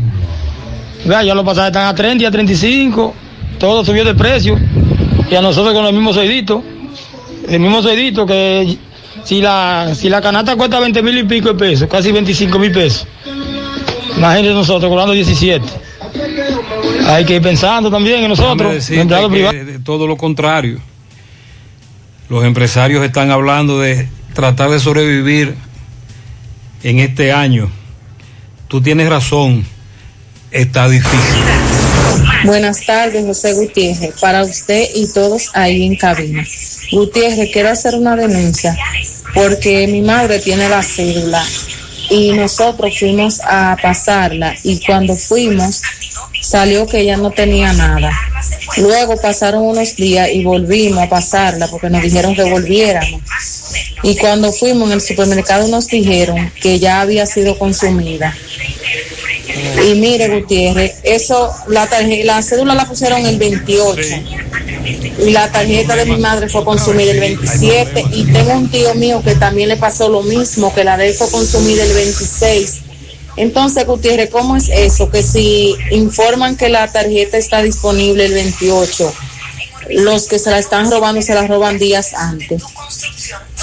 Vea, 1.05 1.23
ya 1.23 1.35
los 1.35 1.45
pasajes 1.45 1.69
están 1.69 1.87
a 1.87 1.95
30 1.95 2.25
y 2.25 2.27
a 2.27 2.31
35. 2.31 3.15
Todo 3.59 3.85
subió 3.85 4.05
de 4.05 4.15
precio. 4.15 4.59
Y 5.31 5.35
a 5.35 5.43
nosotros 5.43 5.75
con 5.75 5.85
el 5.85 5.93
mismo 5.93 6.13
sueldito. 6.13 6.63
El 7.49 7.61
mismo 7.61 7.83
sueldito 7.83 8.25
que 8.25 8.79
si 9.25 9.41
la, 9.41 9.93
si 9.95 10.09
la 10.09 10.21
canasta 10.21 10.57
cuesta 10.57 10.81
20 10.81 11.03
mil 11.03 11.19
y 11.19 11.25
pico 11.25 11.49
de 11.49 11.55
pesos, 11.55 11.89
casi 11.89 12.13
25 12.13 12.59
mil 12.59 12.73
pesos. 12.73 13.07
Imagínense 14.17 14.55
nosotros 14.55 14.89
cobrando 14.89 15.13
17. 15.13 15.65
Hay 17.07 17.25
que 17.25 17.37
ir 17.37 17.43
pensando 17.43 17.91
también 17.91 18.23
en 18.23 18.29
nosotros, 18.29 18.75
los 18.75 18.91
empleados 18.91 19.31
privados. 19.31 19.61
todo 19.85 20.07
lo 20.07 20.17
contrario. 20.17 20.81
Los 22.29 22.45
empresarios 22.45 23.05
están 23.05 23.31
hablando 23.31 23.81
de 23.81 24.09
tratar 24.35 24.71
de 24.71 24.81
sobrevivir 24.81 25.55
en 26.83 26.99
este 26.99 27.33
año. 27.33 27.71
Tú 28.69 28.81
tienes 28.81 29.09
razón, 29.09 29.65
está 30.51 30.89
difícil. 30.89 31.43
Buenas 32.45 32.85
tardes, 32.85 33.25
José 33.25 33.53
Gutiérrez, 33.55 34.15
para 34.21 34.43
usted 34.43 34.89
y 34.95 35.07
todos 35.13 35.51
ahí 35.55 35.85
en 35.85 35.97
cabina. 35.97 36.45
Gutiérrez, 36.91 37.51
quiero 37.53 37.71
hacer 37.71 37.95
una 37.95 38.17
denuncia 38.17 38.77
porque 39.35 39.87
mi 39.87 40.03
madre 40.03 40.39
tiene 40.41 40.69
la 40.69 40.83
cédula 40.83 41.45
y 42.11 42.33
nosotros 42.33 42.99
fuimos 42.99 43.41
a 43.45 43.77
pasarla 43.81 44.55
y 44.65 44.81
cuando 44.85 45.15
fuimos 45.15 45.83
salió 46.41 46.87
que 46.87 47.01
ella 47.01 47.17
no 47.17 47.31
tenía 47.31 47.73
nada. 47.73 48.11
Luego 48.79 49.17
pasaron 49.21 49.63
unos 49.63 49.95
días 49.97 50.29
y 50.33 50.45
volvimos 50.45 51.05
a 51.05 51.09
pasarla 51.09 51.69
porque 51.69 51.89
nos 51.89 52.03
dijeron 52.03 52.35
que 52.35 52.45
volviéramos. 52.45 53.23
Y 54.03 54.17
cuando 54.17 54.53
fuimos 54.53 54.89
en 54.89 54.95
el 54.95 55.01
supermercado 55.01 55.69
nos 55.69 55.87
dijeron 55.87 56.51
que 56.61 56.79
ya 56.81 57.01
había 57.01 57.25
sido 57.27 57.57
consumida. 57.59 58.37
Y 59.87 59.95
mire, 59.95 60.29
Gutiérrez, 60.29 60.95
eso, 61.03 61.51
la, 61.69 61.89
tarje- 61.89 62.25
la 62.25 62.43
cédula 62.43 62.75
la 62.75 62.87
pusieron 62.87 63.25
el 63.27 63.39
28. 63.39 64.01
Y 65.27 65.31
la 65.31 65.51
tarjeta 65.53 65.95
de 65.97 66.07
mi 66.07 66.17
madre 66.17 66.49
fue 66.49 66.65
consumida 66.65 67.13
el 67.13 67.21
27. 67.21 68.05
Y 68.13 68.25
tengo 68.25 68.53
un 68.55 68.71
tío 68.71 68.95
mío 68.95 69.23
que 69.25 69.35
también 69.35 69.69
le 69.69 69.77
pasó 69.77 70.09
lo 70.09 70.23
mismo, 70.23 70.75
que 70.75 70.85
la 70.85 70.97
de 70.97 71.09
él 71.09 71.15
fue 71.15 71.31
consumida 71.31 71.85
el 71.85 71.93
26. 71.93 72.79
Entonces, 73.37 73.87
Gutiérrez, 73.87 74.31
¿cómo 74.31 74.57
es 74.57 74.69
eso? 74.69 75.11
Que 75.11 75.23
si 75.23 75.75
informan 75.91 76.57
que 76.57 76.69
la 76.69 76.91
tarjeta 76.91 77.37
está 77.39 77.63
disponible 77.63 78.25
el 78.27 78.33
28, 78.35 79.13
los 79.91 80.27
que 80.27 80.39
se 80.39 80.51
la 80.51 80.59
están 80.59 80.91
robando 80.91 81.23
se 81.23 81.35
la 81.35 81.47
roban 81.47 81.79
días 81.79 82.15
antes. 82.15 82.63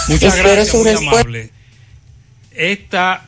Muchas 0.10 0.34
Espero 0.36 0.54
gracias, 0.56 0.68
su 0.70 0.78
muy 0.78 0.86
respuesta. 0.92 1.20
amable. 1.22 1.50
Esta 2.52 3.26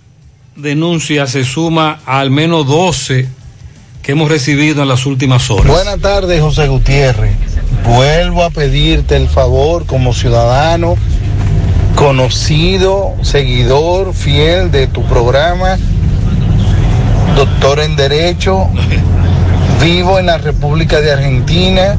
denuncia 0.55 1.27
se 1.27 1.45
suma 1.45 1.99
a 2.05 2.19
al 2.19 2.31
menos 2.31 2.67
12 2.67 3.27
que 4.01 4.11
hemos 4.13 4.29
recibido 4.29 4.81
en 4.81 4.89
las 4.89 5.05
últimas 5.05 5.49
horas. 5.51 5.67
Buenas 5.67 5.99
tardes, 5.99 6.41
José 6.41 6.67
Gutiérrez. 6.67 7.35
Vuelvo 7.85 8.43
a 8.43 8.49
pedirte 8.49 9.15
el 9.15 9.27
favor 9.27 9.85
como 9.85 10.13
ciudadano, 10.13 10.95
conocido, 11.95 13.13
seguidor, 13.21 14.13
fiel 14.13 14.71
de 14.71 14.87
tu 14.87 15.03
programa, 15.05 15.77
doctor 17.35 17.79
en 17.79 17.95
Derecho, 17.95 18.67
vivo 19.83 20.19
en 20.19 20.25
la 20.27 20.39
República 20.39 20.99
de 20.99 21.11
Argentina 21.11 21.95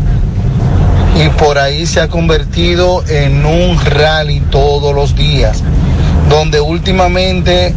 y 1.14 1.28
por 1.30 1.58
ahí 1.58 1.86
se 1.86 2.00
ha 2.00 2.08
convertido 2.08 3.04
en 3.08 3.44
un 3.44 3.78
rally 3.84 4.40
todos 4.50 4.94
los 4.94 5.14
días, 5.14 5.62
donde 6.28 6.60
últimamente 6.60 7.74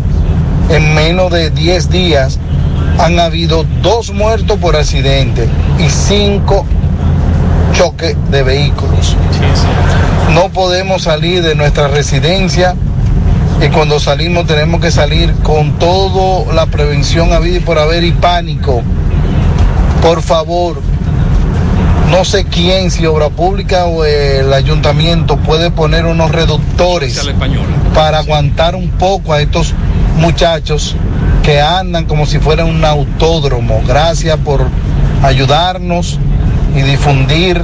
en 0.69 0.95
menos 0.95 1.31
de 1.31 1.49
10 1.49 1.89
días 1.89 2.39
han 2.97 3.19
habido 3.19 3.65
dos 3.81 4.13
muertos 4.13 4.57
por 4.59 4.75
accidente 4.75 5.49
y 5.79 5.89
cinco 5.89 6.65
choques 7.73 8.15
de 8.31 8.43
vehículos. 8.43 9.15
No 10.33 10.49
podemos 10.49 11.03
salir 11.03 11.43
de 11.43 11.55
nuestra 11.55 11.87
residencia 11.87 12.75
y 13.61 13.69
cuando 13.69 13.99
salimos 13.99 14.47
tenemos 14.47 14.81
que 14.81 14.91
salir 14.91 15.33
con 15.43 15.77
toda 15.77 16.53
la 16.53 16.65
prevención 16.67 17.33
habida 17.33 17.57
y 17.57 17.61
por 17.61 17.79
haber 17.79 18.03
y 18.03 18.11
pánico. 18.11 18.81
Por 20.01 20.21
favor, 20.21 20.81
no 22.09 22.23
sé 22.23 22.45
quién, 22.45 22.91
si 22.91 23.05
obra 23.05 23.29
pública 23.29 23.85
o 23.85 24.05
el 24.05 24.53
ayuntamiento 24.53 25.37
puede 25.37 25.71
poner 25.71 26.05
unos 26.05 26.31
reductores 26.31 27.19
para 27.93 28.19
aguantar 28.19 28.75
un 28.75 28.89
poco 28.89 29.33
a 29.33 29.41
estos 29.41 29.73
muchachos 30.17 30.95
que 31.43 31.61
andan 31.61 32.05
como 32.05 32.25
si 32.25 32.39
fuera 32.39 32.65
un 32.65 32.83
autódromo. 32.83 33.83
Gracias 33.87 34.37
por 34.39 34.67
ayudarnos 35.23 36.19
y 36.75 36.81
difundir 36.81 37.63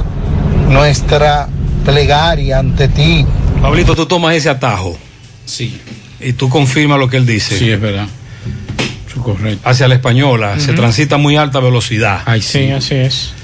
nuestra 0.68 1.48
plegaria 1.84 2.58
ante 2.58 2.88
ti. 2.88 3.26
Pablito, 3.60 3.94
tú 3.94 4.06
tomas 4.06 4.34
ese 4.34 4.50
atajo. 4.50 4.96
Sí. 5.44 5.80
Y 6.20 6.32
tú 6.34 6.48
confirmas 6.48 6.98
lo 6.98 7.08
que 7.08 7.16
él 7.16 7.26
dice. 7.26 7.58
Sí, 7.58 7.70
es 7.70 7.80
verdad. 7.80 8.06
Correcto. 9.22 9.68
Hacia 9.68 9.88
la 9.88 9.94
española. 9.94 10.58
Se 10.58 10.72
transita 10.72 11.16
a 11.16 11.18
muy 11.18 11.36
alta 11.36 11.60
velocidad. 11.60 12.22
sí. 12.40 12.70
así 12.70 12.94
es. 12.94 13.34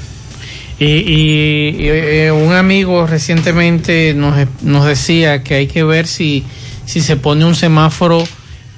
Y, 0.81 0.85
y- 0.85 1.77
y, 1.79 1.89
eh, 1.89 2.31
un 2.33 2.53
amigo 2.55 3.07
recientemente 3.07 4.15
nos, 4.15 4.37
nos 4.63 4.87
decía 4.87 5.43
que 5.43 5.55
hay 5.57 5.67
que 5.67 5.83
ver 5.83 6.07
si, 6.07 6.45
si 6.87 7.01
se 7.01 7.17
pone 7.17 7.45
un 7.45 7.55
semáforo 7.57 8.23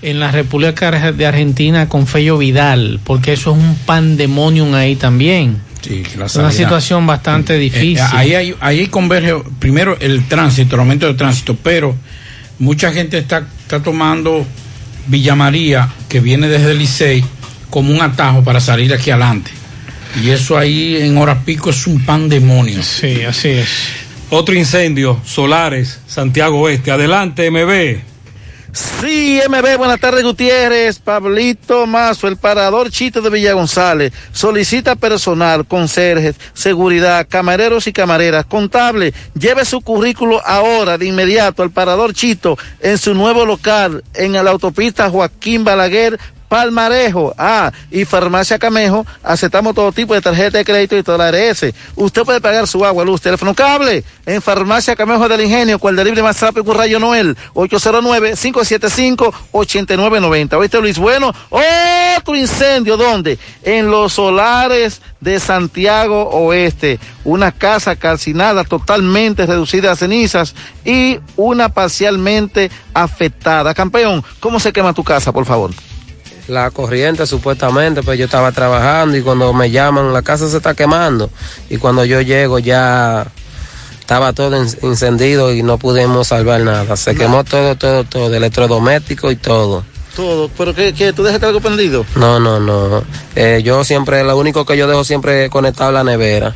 en 0.03 0.18
la 0.18 0.30
República 0.30 0.90
de 1.12 1.26
Argentina 1.26 1.88
con 1.88 2.07
Fello 2.07 2.38
Vidal, 2.38 3.01
porque 3.05 3.34
eso 3.34 3.53
es 3.53 3.59
un 3.59 3.74
pandemonium 3.84 4.74
ahí 4.74 4.96
también. 4.96 5.59
Sí, 5.82 6.03
la 6.16 6.26
una 6.36 6.53
situación 6.53 7.07
bastante 7.07 7.59
difícil. 7.59 7.98
Eh, 7.98 8.03
ahí, 8.12 8.34
hay, 8.34 8.55
ahí 8.61 8.86
converge 8.86 9.34
primero 9.59 9.96
el 10.01 10.26
tránsito, 10.26 10.76
el 10.76 10.80
aumento 10.80 11.07
del 11.07 11.16
tránsito, 11.16 11.55
pero 11.62 11.94
mucha 12.59 12.92
gente 12.92 13.18
está, 13.18 13.46
está 13.62 13.82
tomando 13.82 14.46
Villa 15.07 15.34
María, 15.34 15.88
que 16.09 16.20
viene 16.20 16.48
desde 16.48 16.70
el 16.72 16.78
Licey, 16.78 17.22
como 17.68 17.92
un 17.94 18.01
atajo 18.01 18.42
para 18.42 18.61
salir 18.61 18.92
aquí 18.94 19.11
adelante. 19.11 19.51
Y 20.22 20.30
eso 20.30 20.58
ahí 20.58 20.96
en 20.96 21.16
horas 21.18 21.38
pico 21.44 21.70
es 21.70 21.86
un 21.86 22.04
pandemonio. 22.04 22.82
Sí, 22.82 23.22
así 23.22 23.48
es. 23.50 23.68
Otro 24.30 24.54
incendio, 24.54 25.20
Solares, 25.24 26.00
Santiago 26.06 26.61
Oeste. 26.61 26.90
Adelante, 26.90 27.50
MB. 27.50 28.11
Sí, 28.72 29.40
MB, 29.48 29.78
buenas 29.78 29.98
tardes 29.98 30.22
Gutiérrez, 30.22 31.00
Pablito 31.00 31.88
Mazo, 31.88 32.28
el 32.28 32.36
parador 32.36 32.88
Chito 32.90 33.20
de 33.20 33.28
Villa 33.28 33.52
González, 33.52 34.12
solicita 34.32 34.94
personal, 34.94 35.66
conserjes, 35.66 36.36
seguridad, 36.54 37.26
camareros 37.28 37.88
y 37.88 37.92
camareras, 37.92 38.46
contable, 38.46 39.12
lleve 39.34 39.64
su 39.64 39.80
currículo 39.80 40.40
ahora, 40.46 40.98
de 40.98 41.06
inmediato, 41.06 41.64
al 41.64 41.72
parador 41.72 42.14
Chito, 42.14 42.56
en 42.78 42.96
su 42.96 43.12
nuevo 43.12 43.44
local, 43.44 44.04
en 44.14 44.32
la 44.32 44.48
autopista 44.48 45.11
Joaquín 45.11 45.64
Balaguer, 45.64 46.16
Palmarejo, 46.51 47.32
ah, 47.38 47.72
y 47.92 48.05
Farmacia 48.05 48.59
Camejo, 48.59 49.07
aceptamos 49.22 49.72
todo 49.72 49.92
tipo 49.92 50.14
de 50.14 50.20
tarjeta 50.20 50.59
de 50.59 50.64
crédito 50.64 50.96
y 50.96 51.05
ARS. 51.22 51.66
Usted 51.94 52.24
puede 52.24 52.40
pagar 52.40 52.66
su 52.66 52.84
agua, 52.84 53.05
luz, 53.05 53.20
teléfono 53.20 53.55
cable 53.55 54.03
en 54.26 54.42
Farmacia 54.42 54.96
Camejo 54.96 55.28
del 55.28 55.42
Ingenio, 55.42 55.78
cual 55.78 55.94
delibre 55.94 56.24
más 56.24 56.40
rápido 56.40 56.64
un 56.64 56.76
rayo 56.76 56.98
Noel, 56.98 57.36
809-575-8990. 57.55 60.55
¿Oíste, 60.55 60.80
Luis? 60.80 60.98
Bueno, 60.98 61.32
otro 61.51 62.34
incendio, 62.34 62.96
¿dónde? 62.96 63.38
En 63.62 63.88
los 63.88 64.14
solares 64.14 65.01
de 65.20 65.38
Santiago 65.38 66.30
Oeste. 66.30 66.98
Una 67.22 67.53
casa 67.53 67.94
calcinada, 67.94 68.64
totalmente 68.64 69.46
reducida 69.46 69.92
a 69.92 69.96
cenizas 69.96 70.57
y 70.84 71.20
una 71.36 71.68
parcialmente 71.68 72.72
afectada. 72.92 73.72
Campeón, 73.72 74.24
¿cómo 74.40 74.59
se 74.59 74.72
quema 74.72 74.92
tu 74.92 75.05
casa, 75.05 75.30
por 75.30 75.46
favor? 75.46 75.70
La 76.51 76.70
corriente 76.70 77.26
supuestamente, 77.26 78.03
pues 78.03 78.18
yo 78.18 78.26
estaba 78.26 78.53
trabajando 78.53 79.16
y 79.16 79.22
cuando 79.22 79.53
me 79.53 79.70
llaman 79.70 80.12
la 80.12 80.22
casa 80.22 80.48
se 80.48 80.57
está 80.59 80.74
quemando 80.74 81.30
y 81.70 81.76
cuando 81.78 82.05
yo 82.05 82.20
llego 82.20 82.59
ya 82.59 83.26
estaba 84.01 84.32
todo 84.32 84.57
en- 84.57 84.68
encendido 84.82 85.55
y 85.55 85.62
no 85.62 85.78
pudimos 85.78 86.26
salvar 86.28 86.61
nada. 86.62 86.96
Se 86.96 87.14
quemó 87.14 87.44
todo, 87.44 87.76
todo, 87.76 88.05
todo, 88.05 88.34
electrodoméstico 88.34 89.30
y 89.30 89.36
todo. 89.36 89.84
Todo, 90.16 90.51
pero 90.59 90.74
que, 90.74 90.92
que 90.92 91.12
tú 91.12 91.22
dejaste 91.22 91.46
algo 91.46 91.61
prendido. 91.61 92.05
No, 92.16 92.40
no, 92.40 92.59
no. 92.59 93.05
Eh, 93.36 93.61
yo 93.64 93.84
siempre, 93.84 94.24
lo 94.24 94.36
único 94.36 94.66
que 94.66 94.76
yo 94.76 94.88
dejo 94.88 95.05
siempre 95.05 95.44
es 95.44 95.51
conectado 95.51 95.92
la 95.92 96.03
nevera. 96.03 96.55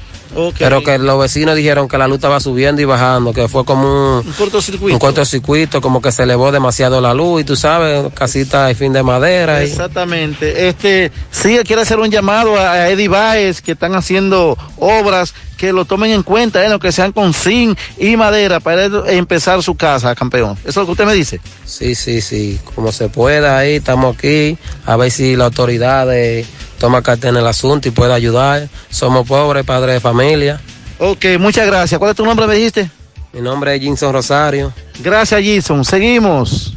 Pero 0.58 0.82
que 0.82 0.98
los 0.98 1.18
vecinos 1.18 1.56
dijeron 1.56 1.88
que 1.88 1.98
la 1.98 2.06
luz 2.08 2.16
estaba 2.16 2.40
subiendo 2.40 2.82
y 2.82 2.84
bajando, 2.84 3.32
que 3.32 3.48
fue 3.48 3.64
como 3.64 4.18
un, 4.18 4.26
Un 4.26 4.32
cortocircuito. 4.32 4.94
un 4.94 4.98
cortocircuito, 4.98 5.80
como 5.80 6.00
que 6.02 6.12
se 6.12 6.24
elevó 6.24 6.52
demasiado 6.52 7.00
la 7.00 7.14
luz 7.14 7.42
y 7.42 7.44
tú 7.44 7.56
sabes, 7.56 8.12
casita 8.14 8.70
y 8.70 8.74
fin 8.74 8.92
de 8.92 9.02
madera. 9.02 9.62
Y, 9.62 9.68
Exactamente. 9.68 10.68
Este, 10.68 11.12
sí, 11.30 11.58
quiero 11.64 11.82
hacer 11.82 11.98
un 11.98 12.10
llamado 12.10 12.56
a, 12.58 12.88
Eddie 12.90 13.08
Baez, 13.08 13.62
que 13.62 13.72
están 13.72 13.94
haciendo 13.94 14.56
obras, 14.78 15.34
que 15.56 15.72
lo 15.72 15.84
tomen 15.84 16.10
en 16.10 16.22
cuenta, 16.22 16.64
eh, 16.64 16.78
que 16.80 16.92
sean 16.92 17.12
con 17.12 17.32
zinc 17.32 17.78
y 17.98 18.16
madera 18.16 18.60
para 18.60 18.86
empezar 19.10 19.62
su 19.62 19.74
casa, 19.74 20.14
campeón. 20.14 20.56
Eso 20.64 20.68
es 20.68 20.76
lo 20.76 20.86
que 20.86 20.92
usted 20.92 21.06
me 21.06 21.14
dice. 21.14 21.40
Sí, 21.64 21.94
sí, 21.94 22.20
sí, 22.20 22.58
como 22.74 22.92
se 22.92 23.08
pueda 23.08 23.58
ahí, 23.58 23.76
estamos 23.76 24.16
aquí, 24.16 24.58
a 24.86 24.96
ver 24.96 25.10
si 25.10 25.36
la 25.36 25.46
autoridad 25.46 26.14
eh, 26.14 26.44
toma 26.84 27.00
carta 27.00 27.30
en 27.30 27.36
el 27.38 27.46
asunto 27.46 27.88
y 27.88 27.92
puede 27.92 28.12
ayudar. 28.12 28.68
Somos 28.90 29.26
pobres, 29.26 29.64
padres 29.64 29.94
de 29.94 30.00
familia. 30.00 30.60
Ok, 30.98 31.24
muchas 31.38 31.66
gracias. 31.66 31.98
¿Cuál 31.98 32.10
es 32.10 32.16
tu 32.18 32.26
nombre, 32.26 32.46
me 32.46 32.56
dijiste? 32.56 32.90
Mi 33.32 33.40
nombre 33.40 33.74
es 33.74 33.80
Jinson 33.80 34.12
Rosario. 34.12 34.70
Gracias, 35.02 35.40
Jason. 35.42 35.82
Seguimos. 35.82 36.76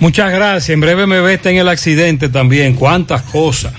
Muchas 0.00 0.30
gracias. 0.30 0.68
En 0.68 0.82
breve 0.82 1.06
me 1.06 1.32
está 1.32 1.48
en 1.48 1.56
el 1.56 1.68
accidente 1.70 2.28
también. 2.28 2.74
Cuántas 2.74 3.22
cosas. 3.22 3.72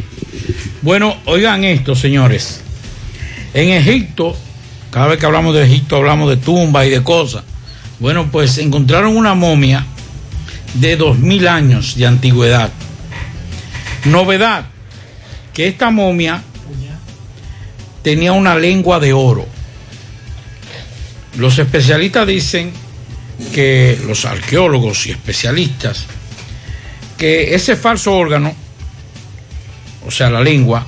Bueno, 0.82 1.16
oigan 1.26 1.64
esto, 1.64 1.94
señores. 1.94 2.62
En 3.54 3.70
Egipto, 3.70 4.36
cada 4.90 5.06
vez 5.06 5.20
que 5.20 5.28
hablamos 5.28 5.54
de 5.54 5.66
Egipto 5.66 5.98
hablamos 5.98 6.32
de 6.32 6.38
tumbas 6.38 6.88
y 6.88 6.90
de 6.90 7.04
cosas. 7.04 7.44
Bueno, 8.00 8.28
pues 8.32 8.58
encontraron 8.58 9.16
una 9.16 9.36
momia 9.36 9.86
de 10.74 10.96
dos 10.96 11.20
mil 11.20 11.48
años 11.48 11.96
de 11.96 12.08
antigüedad. 12.08 12.72
Novedad, 14.06 14.66
que 15.54 15.68
esta 15.68 15.90
momia 15.90 16.44
tenía 18.02 18.34
una 18.34 18.56
lengua 18.56 19.00
de 19.00 19.14
oro. 19.14 19.46
Los 21.38 21.60
especialistas 21.60 22.28
dicen 22.28 22.72
que 23.54 23.98
los 24.06 24.26
arqueólogos 24.26 25.08
y 25.08 25.12
especialistas 25.12 26.06
que 27.18 27.54
ese 27.54 27.76
falso 27.76 28.16
órgano, 28.16 28.54
o 30.08 30.10
sea, 30.10 30.30
la 30.30 30.42
lengua 30.42 30.88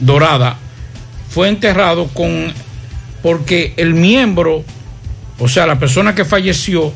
dorada, 0.00 0.58
fue 1.30 1.48
enterrado 1.48 2.08
con 2.08 2.52
porque 3.22 3.72
el 3.76 3.94
miembro, 3.94 4.64
o 5.38 5.48
sea, 5.48 5.66
la 5.66 5.78
persona 5.78 6.16
que 6.16 6.24
falleció, 6.24 6.92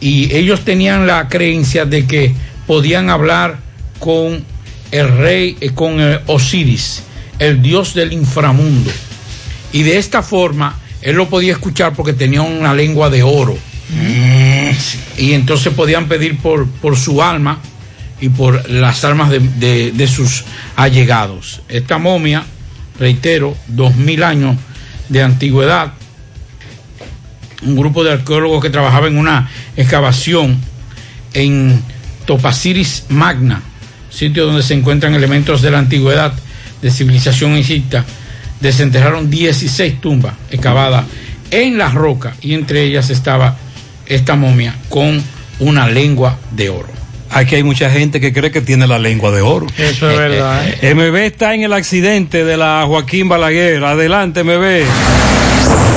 y 0.00 0.32
ellos 0.34 0.64
tenían 0.64 1.08
la 1.08 1.28
creencia 1.28 1.84
de 1.84 2.06
que 2.06 2.32
podían 2.66 3.10
hablar 3.10 3.58
con 3.98 4.44
el 4.90 5.08
rey, 5.18 5.56
eh, 5.60 5.70
con 5.70 6.00
eh, 6.00 6.20
Osiris, 6.26 7.02
el 7.38 7.60
dios 7.62 7.94
del 7.94 8.12
inframundo. 8.12 8.90
Y 9.72 9.82
de 9.82 9.98
esta 9.98 10.22
forma 10.22 10.78
él 11.02 11.16
lo 11.16 11.28
podía 11.28 11.52
escuchar 11.52 11.92
porque 11.94 12.12
tenía 12.12 12.42
una 12.42 12.74
lengua 12.74 13.10
de 13.10 13.22
oro. 13.22 13.56
Y 15.18 15.32
entonces 15.32 15.72
podían 15.72 16.08
pedir 16.08 16.38
por, 16.38 16.66
por 16.68 16.96
su 16.96 17.22
alma 17.22 17.60
y 18.20 18.28
por 18.30 18.68
las 18.68 19.04
almas 19.04 19.30
de, 19.30 19.38
de- 19.38 19.92
de 19.92 20.06
sus 20.08 20.44
allegados. 20.74 21.60
Esta 21.68 21.98
momia, 21.98 22.44
reitero, 22.98 23.56
dos 23.68 23.94
mil 23.96 24.22
años 24.24 24.56
de 25.08 25.22
antigüedad, 25.22 25.92
un 27.62 27.76
grupo 27.76 28.02
de 28.04 28.12
arqueólogos 28.12 28.62
que 28.62 28.70
trabajaba 28.70 29.06
en 29.06 29.18
una 29.18 29.50
excavación 29.76 30.58
en 31.34 31.80
Topasiris 32.26 33.04
Magna, 33.08 33.62
sitio 34.16 34.46
donde 34.46 34.62
se 34.62 34.74
encuentran 34.74 35.14
elementos 35.14 35.60
de 35.60 35.70
la 35.70 35.78
antigüedad 35.78 36.32
de 36.80 36.90
civilización 36.90 37.52
egipta, 37.52 38.04
desenterraron 38.60 39.30
16 39.30 40.00
tumbas 40.00 40.34
excavadas 40.50 41.04
en 41.50 41.76
la 41.76 41.90
roca 41.90 42.34
y 42.40 42.54
entre 42.54 42.82
ellas 42.82 43.10
estaba 43.10 43.56
esta 44.06 44.34
momia 44.34 44.74
con 44.88 45.22
una 45.58 45.86
lengua 45.86 46.38
de 46.52 46.70
oro. 46.70 46.88
Aquí 47.28 47.56
hay 47.56 47.62
mucha 47.62 47.90
gente 47.90 48.20
que 48.20 48.32
cree 48.32 48.50
que 48.50 48.62
tiene 48.62 48.86
la 48.86 48.98
lengua 48.98 49.32
de 49.32 49.42
oro. 49.42 49.66
Eso 49.76 50.10
es 50.10 50.16
verdad. 50.16 50.64
¿eh? 50.80 50.94
MB 50.94 51.16
está 51.16 51.54
en 51.54 51.64
el 51.64 51.72
accidente 51.72 52.44
de 52.44 52.56
la 52.56 52.84
Joaquín 52.86 53.28
Balaguer. 53.28 53.84
Adelante, 53.84 54.44
MB. 54.44 54.84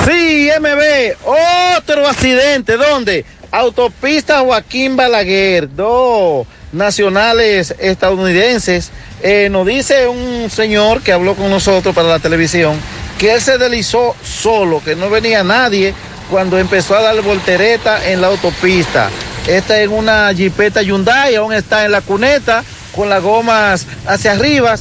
Sí, 0.07 0.49
MB, 0.59 1.78
otro 1.78 2.07
accidente, 2.07 2.76
¿dónde? 2.78 3.24
Autopista 3.51 4.39
Joaquín 4.39 4.97
Balaguer, 4.97 5.74
dos 5.74 6.47
nacionales 6.72 7.76
estadounidenses. 7.80 8.91
Eh, 9.22 9.49
nos 9.51 9.65
dice 9.65 10.07
un 10.07 10.49
señor 10.49 11.01
que 11.01 11.11
habló 11.11 11.36
con 11.36 11.49
nosotros 11.49 11.93
para 11.93 12.07
la 12.07 12.20
televisión 12.20 12.80
que 13.20 13.34
él 13.34 13.41
se 13.41 13.57
deslizó 13.57 14.15
solo, 14.24 14.82
que 14.84 14.95
no 14.95 15.09
venía 15.09 15.43
nadie 15.43 15.93
cuando 16.32 16.57
empezó 16.57 16.95
a 16.95 17.01
dar 17.01 17.22
voltereta 17.22 18.09
en 18.09 18.22
la 18.22 18.28
autopista. 18.28 19.09
Esta 19.45 19.80
es 19.82 19.89
una 19.89 20.34
jipeta 20.34 20.82
Hyundai, 20.82 21.36
aún 21.36 21.53
está 21.53 21.84
en 21.84 21.91
la 21.91 22.01
cuneta 22.01 22.63
con 22.95 23.09
las 23.09 23.22
gomas 23.22 23.86
hacia 24.05 24.32
arriba. 24.32 24.76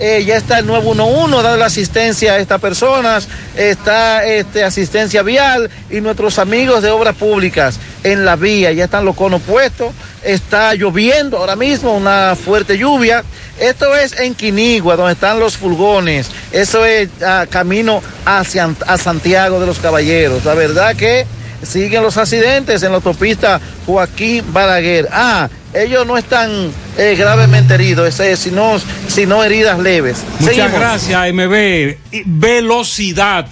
Eh, 0.00 0.24
ya 0.26 0.36
está 0.36 0.58
el 0.58 0.66
911 0.66 1.42
dando 1.42 1.56
la 1.56 1.66
asistencia 1.66 2.32
a 2.32 2.38
estas 2.38 2.60
personas, 2.60 3.28
está 3.56 4.24
este, 4.24 4.64
asistencia 4.64 5.22
vial 5.22 5.70
y 5.88 6.00
nuestros 6.00 6.40
amigos 6.40 6.82
de 6.82 6.90
obras 6.90 7.14
públicas 7.14 7.78
en 8.02 8.24
la 8.24 8.34
vía, 8.34 8.72
ya 8.72 8.84
están 8.84 9.04
los 9.04 9.14
conos 9.14 9.40
puestos, 9.42 9.92
está 10.24 10.74
lloviendo 10.74 11.38
ahora 11.38 11.54
mismo, 11.54 11.96
una 11.96 12.34
fuerte 12.34 12.76
lluvia. 12.76 13.22
Esto 13.60 13.94
es 13.94 14.18
en 14.18 14.34
Quinigua, 14.34 14.96
donde 14.96 15.12
están 15.12 15.38
los 15.38 15.56
furgones, 15.56 16.28
eso 16.50 16.84
es 16.84 17.08
ah, 17.24 17.46
camino 17.48 18.02
hacia 18.24 18.68
a 18.86 18.98
Santiago 18.98 19.60
de 19.60 19.66
los 19.66 19.78
Caballeros. 19.78 20.44
La 20.44 20.54
verdad 20.54 20.96
que 20.96 21.24
siguen 21.62 22.02
los 22.02 22.16
accidentes 22.16 22.82
en 22.82 22.90
la 22.90 22.96
autopista 22.96 23.60
Joaquín 23.86 24.44
Balaguer. 24.52 25.08
Ah, 25.12 25.48
ellos 25.74 26.06
no 26.06 26.16
están 26.16 26.50
eh, 26.96 27.14
gravemente 27.18 27.74
heridos, 27.74 28.20
sino, 28.36 28.76
sino 29.08 29.42
heridas 29.44 29.78
leves. 29.78 30.24
Muchas 30.40 30.56
Seguimos. 30.56 30.80
gracias, 30.80 31.32
MB. 31.34 31.96
Velocidad 32.24 33.46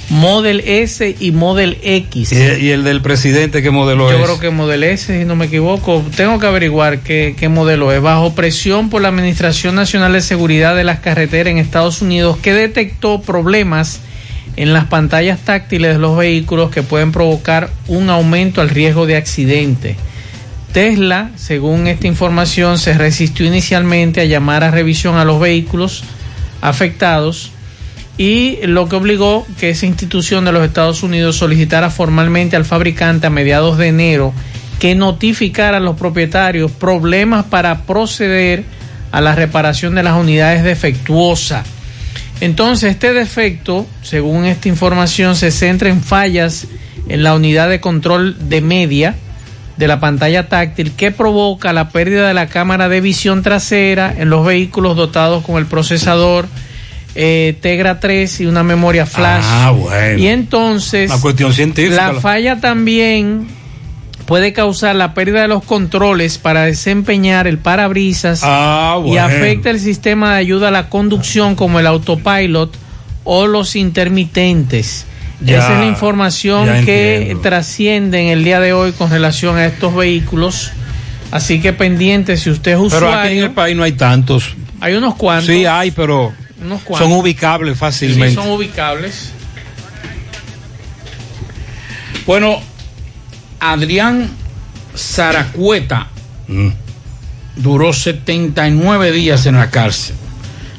Model 0.09 0.61
S 0.65 1.15
y 1.19 1.31
Model 1.31 1.77
X. 1.81 2.31
¿Y, 2.31 2.35
y 2.65 2.69
el 2.69 2.83
del 2.83 3.01
presidente 3.01 3.63
qué 3.63 3.71
modelo 3.71 4.09
Yo 4.11 4.17
es? 4.17 4.23
creo 4.23 4.39
que 4.39 4.51
Model 4.51 4.83
S, 4.83 5.19
si 5.19 5.25
no 5.25 5.35
me 5.35 5.45
equivoco. 5.45 6.03
Tengo 6.15 6.39
que 6.39 6.45
averiguar 6.45 6.99
qué, 6.99 7.35
qué 7.37 7.49
modelo 7.49 7.91
es. 7.91 8.01
Bajo 8.01 8.35
presión 8.35 8.89
por 8.89 9.01
la 9.01 9.07
Administración 9.07 9.73
Nacional 9.75 10.13
de 10.13 10.21
Seguridad 10.21 10.75
de 10.75 10.83
las 10.83 10.99
Carreteras 10.99 11.51
en 11.51 11.57
Estados 11.57 12.03
Unidos, 12.03 12.37
que 12.37 12.53
detectó 12.53 13.21
problemas 13.21 13.99
en 14.57 14.73
las 14.73 14.85
pantallas 14.85 15.39
táctiles 15.39 15.93
de 15.93 15.99
los 15.99 16.17
vehículos 16.17 16.69
que 16.69 16.83
pueden 16.83 17.11
provocar 17.11 17.69
un 17.87 18.09
aumento 18.09 18.61
al 18.61 18.69
riesgo 18.69 19.05
de 19.05 19.17
accidente. 19.17 19.95
Tesla, 20.75 21.31
según 21.37 21.87
esta 21.87 22.05
información, 22.05 22.77
se 22.77 22.95
resistió 22.95 23.45
inicialmente 23.45 24.19
a 24.19 24.25
llamar 24.25 24.61
a 24.65 24.71
revisión 24.71 25.15
a 25.15 25.23
los 25.23 25.39
vehículos 25.39 26.03
afectados 26.59 27.53
y 28.17 28.57
lo 28.63 28.89
que 28.89 28.97
obligó 28.97 29.47
que 29.57 29.69
esa 29.69 29.85
institución 29.85 30.43
de 30.43 30.51
los 30.51 30.65
Estados 30.65 31.01
Unidos 31.01 31.37
solicitara 31.37 31.89
formalmente 31.89 32.57
al 32.57 32.65
fabricante 32.65 33.25
a 33.25 33.29
mediados 33.29 33.77
de 33.77 33.87
enero 33.87 34.33
que 34.77 34.95
notificara 34.95 35.77
a 35.77 35.79
los 35.79 35.95
propietarios 35.95 36.71
problemas 36.71 37.45
para 37.45 37.83
proceder 37.83 38.65
a 39.13 39.21
la 39.21 39.33
reparación 39.33 39.95
de 39.95 40.03
las 40.03 40.19
unidades 40.19 40.65
defectuosas. 40.65 41.65
Entonces, 42.41 42.91
este 42.91 43.13
defecto, 43.13 43.87
según 44.01 44.43
esta 44.43 44.67
información, 44.67 45.37
se 45.37 45.51
centra 45.51 45.87
en 45.87 46.03
fallas 46.03 46.67
en 47.07 47.23
la 47.23 47.33
unidad 47.33 47.69
de 47.69 47.79
control 47.79 48.49
de 48.49 48.59
media 48.59 49.15
de 49.77 49.87
la 49.87 49.99
pantalla 49.99 50.47
táctil 50.47 50.93
que 50.93 51.11
provoca 51.11 51.73
la 51.73 51.89
pérdida 51.89 52.27
de 52.27 52.33
la 52.33 52.47
cámara 52.47 52.87
de 52.89 53.01
visión 53.01 53.43
trasera 53.43 54.13
en 54.17 54.29
los 54.29 54.45
vehículos 54.45 54.95
dotados 54.95 55.43
con 55.43 55.57
el 55.57 55.65
procesador 55.65 56.47
eh, 57.15 57.57
Tegra 57.61 57.99
3 57.99 58.41
y 58.41 58.45
una 58.45 58.63
memoria 58.63 59.05
flash. 59.05 59.43
Ah, 59.45 59.71
bueno. 59.71 60.17
Y 60.19 60.27
entonces 60.27 61.09
Una 61.11 61.21
cuestión 61.21 61.53
científica. 61.53 62.13
la 62.13 62.19
falla 62.19 62.59
también 62.59 63.47
puede 64.25 64.53
causar 64.53 64.95
la 64.95 65.13
pérdida 65.13 65.41
de 65.43 65.47
los 65.47 65.63
controles 65.63 66.37
para 66.37 66.63
desempeñar 66.63 67.47
el 67.47 67.57
parabrisas 67.57 68.41
Ah, 68.43 68.99
y 69.05 69.17
afecta 69.17 69.69
el 69.69 69.79
sistema 69.79 70.33
de 70.33 70.39
ayuda 70.39 70.69
a 70.69 70.71
la 70.71 70.89
conducción 70.89 71.55
como 71.55 71.79
el 71.79 71.87
autopilot 71.87 72.75
o 73.23 73.47
los 73.47 73.75
intermitentes. 73.75 75.05
Ya, 75.41 75.57
Esa 75.57 75.73
es 75.73 75.79
la 75.79 75.85
información 75.87 76.65
que 76.85 77.17
entiendo. 77.17 77.41
trasciende 77.41 78.21
en 78.21 78.27
el 78.29 78.43
día 78.43 78.59
de 78.59 78.73
hoy 78.73 78.93
con 78.93 79.09
relación 79.09 79.57
a 79.57 79.65
estos 79.65 79.93
vehículos. 79.93 80.71
Así 81.31 81.59
que 81.61 81.73
pendiente, 81.73 82.37
si 82.37 82.49
usted 82.49 82.71
es 82.81 82.93
Pero 82.93 83.11
aquí 83.13 83.33
en 83.37 83.43
el 83.43 83.51
país 83.51 83.75
no 83.75 83.83
hay 83.83 83.91
tantos. 83.93 84.55
hay 84.79 84.93
unos 84.95 85.15
cuantos. 85.15 85.47
Sí, 85.47 85.65
hay, 85.65 85.91
pero 85.91 86.31
unos 86.63 86.81
cuantos. 86.83 87.09
son 87.09 87.17
ubicables 87.19 87.73
Sí, 87.73 87.79
fácilmente. 87.79 88.35
son 88.35 88.49
ubicables. 88.51 89.31
Bueno, 92.25 92.59
Adrián 93.59 94.29
Zaracueta 94.95 96.07
Mm. 96.47 96.69
duró 97.57 97.91
79 97.91 99.11
días 99.11 99.45
en 99.47 99.55
la 99.55 99.69
cárcel, 99.69 100.15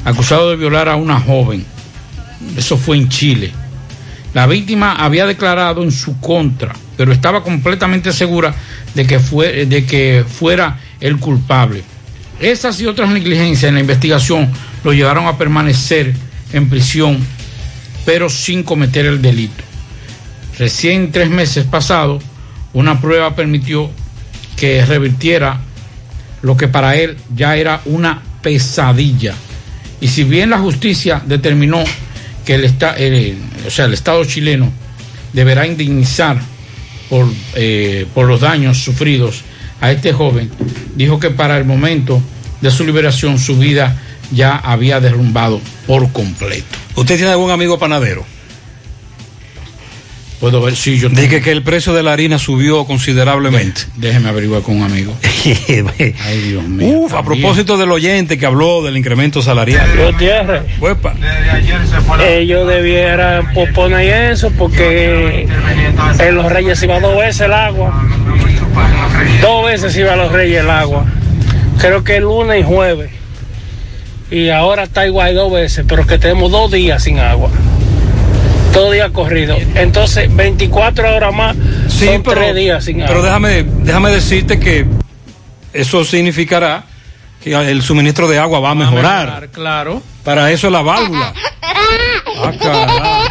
acusado 0.04 0.50
de 0.50 0.56
violar 0.56 0.88
a 0.88 0.96
una 0.96 1.20
joven. 1.20 1.64
Eso 2.56 2.76
fue 2.76 2.96
en 2.96 3.08
Chile. 3.08 3.52
La 4.36 4.46
víctima 4.46 4.96
había 4.96 5.24
declarado 5.24 5.82
en 5.82 5.90
su 5.90 6.20
contra, 6.20 6.74
pero 6.94 7.10
estaba 7.10 7.42
completamente 7.42 8.12
segura 8.12 8.54
de 8.94 9.06
que, 9.06 9.18
fue, 9.18 9.64
de 9.64 9.86
que 9.86 10.26
fuera 10.28 10.78
el 11.00 11.16
culpable. 11.16 11.82
Esas 12.38 12.78
y 12.82 12.86
otras 12.86 13.08
negligencias 13.08 13.70
en 13.70 13.76
la 13.76 13.80
investigación 13.80 14.50
lo 14.84 14.92
llevaron 14.92 15.26
a 15.26 15.38
permanecer 15.38 16.12
en 16.52 16.68
prisión, 16.68 17.16
pero 18.04 18.28
sin 18.28 18.62
cometer 18.62 19.06
el 19.06 19.22
delito. 19.22 19.64
Recién 20.58 21.12
tres 21.12 21.30
meses 21.30 21.64
pasados, 21.64 22.22
una 22.74 23.00
prueba 23.00 23.34
permitió 23.34 23.90
que 24.54 24.84
revirtiera 24.84 25.60
lo 26.42 26.58
que 26.58 26.68
para 26.68 26.96
él 26.96 27.16
ya 27.34 27.56
era 27.56 27.80
una 27.86 28.20
pesadilla. 28.42 29.34
Y 29.98 30.08
si 30.08 30.24
bien 30.24 30.50
la 30.50 30.58
justicia 30.58 31.22
determinó 31.24 31.82
que 32.46 32.54
el, 32.54 32.64
esta- 32.64 32.94
el- 32.94 33.36
o 33.66 33.70
sea, 33.70 33.84
el 33.84 33.92
Estado 33.94 34.24
chileno 34.24 34.72
deberá 35.34 35.66
indemnizar 35.66 36.40
por, 37.10 37.26
eh, 37.54 38.06
por 38.14 38.26
los 38.26 38.40
daños 38.40 38.78
sufridos 38.78 39.42
a 39.80 39.92
este 39.92 40.12
joven, 40.12 40.50
dijo 40.94 41.20
que 41.20 41.30
para 41.30 41.58
el 41.58 41.64
momento 41.66 42.22
de 42.62 42.70
su 42.70 42.84
liberación 42.86 43.38
su 43.38 43.58
vida 43.58 44.00
ya 44.32 44.56
había 44.56 45.00
derrumbado 45.00 45.60
por 45.86 46.10
completo. 46.12 46.64
¿Usted 46.96 47.16
tiene 47.16 47.32
algún 47.32 47.50
amigo 47.50 47.78
panadero? 47.78 48.24
Puedo 50.40 50.60
ver 50.60 50.76
si 50.76 50.98
yo 50.98 51.08
Dije 51.08 51.40
que 51.40 51.50
el 51.50 51.62
precio 51.62 51.94
de 51.94 52.02
la 52.02 52.12
harina 52.12 52.38
subió 52.38 52.84
considerablemente. 52.84 53.82
Déjeme 53.96 54.28
averiguar 54.28 54.60
con 54.62 54.76
un 54.76 54.82
amigo. 54.82 55.16
Ay, 55.24 56.40
Dios 56.48 56.64
mío. 56.64 56.98
Uf, 56.98 57.14
a 57.14 57.22
propósito 57.22 57.78
del 57.78 57.90
oyente 57.90 58.36
que 58.36 58.44
habló 58.44 58.82
del 58.82 58.98
incremento 58.98 59.40
salarial. 59.40 59.88
Gutiérrez, 59.96 60.62
Uepa. 60.78 61.14
ellos 62.28 62.68
debieran 62.68 63.52
posponer 63.54 64.32
eso 64.32 64.50
porque 64.58 65.48
en 66.18 66.34
los 66.34 66.52
Reyes 66.52 66.82
iba 66.82 67.00
dos 67.00 67.16
veces 67.18 67.42
el 67.42 67.54
agua. 67.54 68.06
Dos 69.40 69.66
veces 69.66 69.96
iba 69.96 70.12
a 70.12 70.16
los 70.16 70.32
Reyes 70.32 70.60
el 70.60 70.70
agua. 70.70 71.06
Creo 71.78 72.04
que 72.04 72.20
lunes 72.20 72.60
y 72.60 72.62
jueves. 72.62 73.10
Y 74.30 74.50
ahora 74.50 74.82
está 74.82 75.06
igual 75.06 75.34
dos 75.34 75.52
veces, 75.52 75.84
pero 75.88 76.06
que 76.06 76.18
tenemos 76.18 76.50
dos 76.50 76.70
días 76.70 77.02
sin 77.02 77.20
agua. 77.20 77.48
Dos 78.76 78.92
días 78.92 79.10
corridos. 79.10 79.58
Entonces, 79.74 80.34
24 80.36 81.16
horas 81.16 81.34
más 81.34 81.56
son 81.88 82.22
tres 82.22 82.54
días 82.54 82.84
sin 82.84 82.96
agua. 82.96 83.08
Pero 83.08 83.22
déjame, 83.22 83.62
déjame 83.62 84.10
decirte 84.10 84.60
que 84.60 84.84
eso 85.72 86.04
significará 86.04 86.84
que 87.42 87.54
el 87.54 87.80
suministro 87.80 88.28
de 88.28 88.38
agua 88.38 88.60
va 88.60 88.72
a 88.72 88.74
mejorar. 88.74 89.48
Claro. 89.50 90.02
Para 90.22 90.50
eso 90.52 90.66
es 90.66 90.72
la 90.74 90.82
válvula. 90.82 91.32
Ah. 91.34 93.24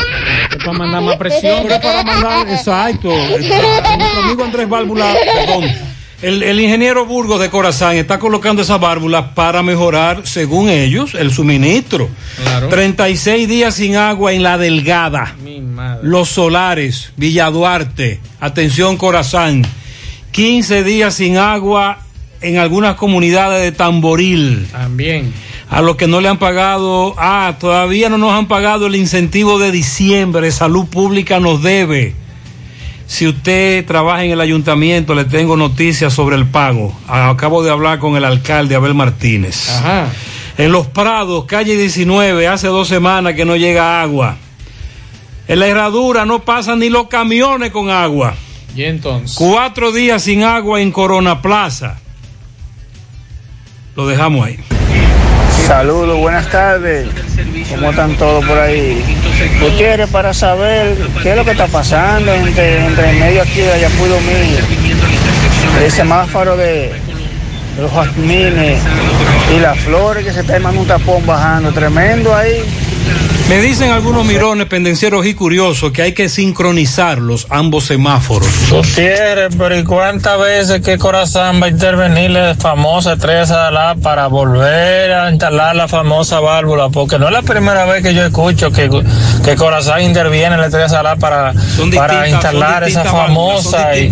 Es 0.49 0.57
para 0.65 0.77
mandar 0.79 1.01
más 1.03 1.17
presión. 1.17 1.59
Pero 1.61 1.75
es 1.75 1.81
para 1.81 2.03
mandar, 2.03 2.49
exacto. 2.49 3.09
Nuestro 3.29 4.21
amigo 4.23 4.43
Andrés 4.43 4.67
Válvula, 4.67 5.13
perdón. 5.35 5.94
El, 6.25 6.41
el 6.41 6.59
ingeniero 6.59 7.05
Burgos 7.05 7.39
de 7.39 7.51
Corazán 7.51 7.97
está 7.97 8.17
colocando 8.17 8.63
esas 8.63 8.79
válvulas 8.79 9.25
para 9.35 9.61
mejorar, 9.61 10.25
según 10.25 10.69
ellos, 10.69 11.13
el 11.13 11.29
suministro. 11.29 12.09
Claro. 12.41 12.67
36 12.69 13.47
días 13.47 13.75
sin 13.75 13.95
agua 13.95 14.33
en 14.33 14.41
la 14.41 14.57
delgada. 14.57 15.35
Mi 15.43 15.61
madre. 15.61 15.99
Los 16.01 16.29
Solares, 16.29 17.11
Villa 17.15 17.51
Duarte, 17.51 18.21
atención 18.39 18.97
Corazán. 18.97 19.61
15 20.31 20.83
días 20.83 21.13
sin 21.13 21.37
agua 21.37 21.99
en 22.41 22.57
algunas 22.57 22.95
comunidades 22.95 23.61
de 23.61 23.71
Tamboril. 23.71 24.67
También. 24.71 25.31
A 25.69 25.83
los 25.83 25.95
que 25.95 26.07
no 26.07 26.21
le 26.21 26.29
han 26.29 26.39
pagado, 26.39 27.13
ah, 27.19 27.53
todavía 27.59 28.09
no 28.09 28.17
nos 28.17 28.31
han 28.31 28.47
pagado 28.47 28.87
el 28.87 28.95
incentivo 28.95 29.59
de 29.59 29.71
diciembre, 29.71 30.51
Salud 30.51 30.87
Pública 30.87 31.39
nos 31.39 31.61
debe. 31.61 32.15
Si 33.07 33.27
usted 33.27 33.85
trabaja 33.85 34.23
en 34.23 34.31
el 34.31 34.41
ayuntamiento, 34.41 35.13
le 35.13 35.25
tengo 35.25 35.55
noticias 35.55 36.13
sobre 36.13 36.35
el 36.35 36.45
pago. 36.47 36.93
Acabo 37.07 37.63
de 37.63 37.71
hablar 37.71 37.99
con 37.99 38.15
el 38.17 38.25
alcalde 38.25 38.75
Abel 38.75 38.95
Martínez. 38.95 39.69
Ajá. 39.69 40.09
En 40.57 40.71
Los 40.71 40.87
Prados, 40.87 41.45
calle 41.45 41.75
19, 41.75 42.47
hace 42.47 42.67
dos 42.67 42.87
semanas 42.87 43.33
que 43.33 43.45
no 43.45 43.55
llega 43.55 44.01
agua. 44.01 44.37
En 45.47 45.59
la 45.59 45.67
herradura 45.67 46.25
no 46.25 46.43
pasan 46.43 46.79
ni 46.79 46.89
los 46.89 47.07
camiones 47.07 47.71
con 47.71 47.89
agua. 47.89 48.35
Y 48.75 48.83
entonces. 48.83 49.37
Cuatro 49.37 49.91
días 49.91 50.23
sin 50.23 50.43
agua 50.43 50.81
en 50.81 50.91
Corona 50.91 51.41
Plaza. 51.41 51.99
Lo 53.95 54.07
dejamos 54.07 54.45
ahí. 54.45 54.59
Saludos, 55.67 56.19
buenas 56.19 56.47
tardes. 56.49 57.07
¿Cómo 57.71 57.89
están 57.89 58.15
todos 58.17 58.45
por 58.45 58.57
ahí? 58.57 59.03
Gutiérrez, 59.59 60.09
para 60.09 60.31
saber 60.31 60.95
qué 61.23 61.31
es 61.31 61.35
lo 61.35 61.43
que 61.43 61.51
está 61.51 61.65
pasando 61.67 62.31
entre, 62.33 62.85
entre 62.85 63.09
el 63.09 63.17
medio 63.17 63.41
aquí 63.41 63.61
de 63.61 63.73
Ayacuy 63.73 64.09
Domingo, 64.09 64.59
el 65.83 65.91
semáforo 65.91 66.55
de 66.55 66.93
los 67.79 67.91
jazmines 67.91 68.79
y 69.55 69.59
las 69.59 69.79
flores 69.79 70.23
que 70.23 70.33
se 70.33 70.41
está 70.41 70.55
armando 70.55 70.81
un 70.81 70.87
tapón 70.87 71.25
bajando, 71.25 71.71
tremendo 71.71 72.35
ahí. 72.35 72.63
Me 73.49 73.59
dicen 73.59 73.91
algunos 73.91 74.25
mirones, 74.25 74.65
pendencieros 74.65 75.23
y 75.27 75.35
curiosos 75.35 75.91
que 75.91 76.01
hay 76.01 76.13
que 76.13 76.29
sincronizarlos 76.29 77.45
ambos 77.51 77.85
semáforos. 77.85 78.49
Gutiérrez, 78.71 79.55
pero 79.55 79.77
¿y 79.77 79.83
cuántas 79.83 80.39
veces 80.39 80.81
que 80.81 80.97
Corazán 80.97 81.61
va 81.61 81.67
a 81.67 81.69
intervenir 81.69 82.31
la 82.31 82.55
famosa 82.55 83.13
estrella 83.13 83.65
de 83.65 83.71
la 83.71 83.95
para 84.01 84.25
volver 84.27 85.11
a 85.13 85.29
instalar 85.29 85.75
la 85.75 85.87
famosa 85.87 86.39
válvula? 86.39 86.89
Porque 86.89 87.19
no 87.19 87.27
es 87.27 87.33
la 87.33 87.43
primera 87.43 87.85
vez 87.85 88.01
que 88.01 88.15
yo 88.15 88.25
escucho 88.25 88.71
que, 88.71 88.89
que 89.43 89.55
Corazán 89.55 90.01
interviene 90.01 90.55
en 90.55 90.61
la 90.61 90.65
estrella 90.65 90.97
de 90.97 91.03
la 91.03 91.15
para, 91.15 91.53
para 91.95 92.27
instalar 92.27 92.83
esa 92.85 93.03
famosa 93.03 93.95
y, 93.95 94.09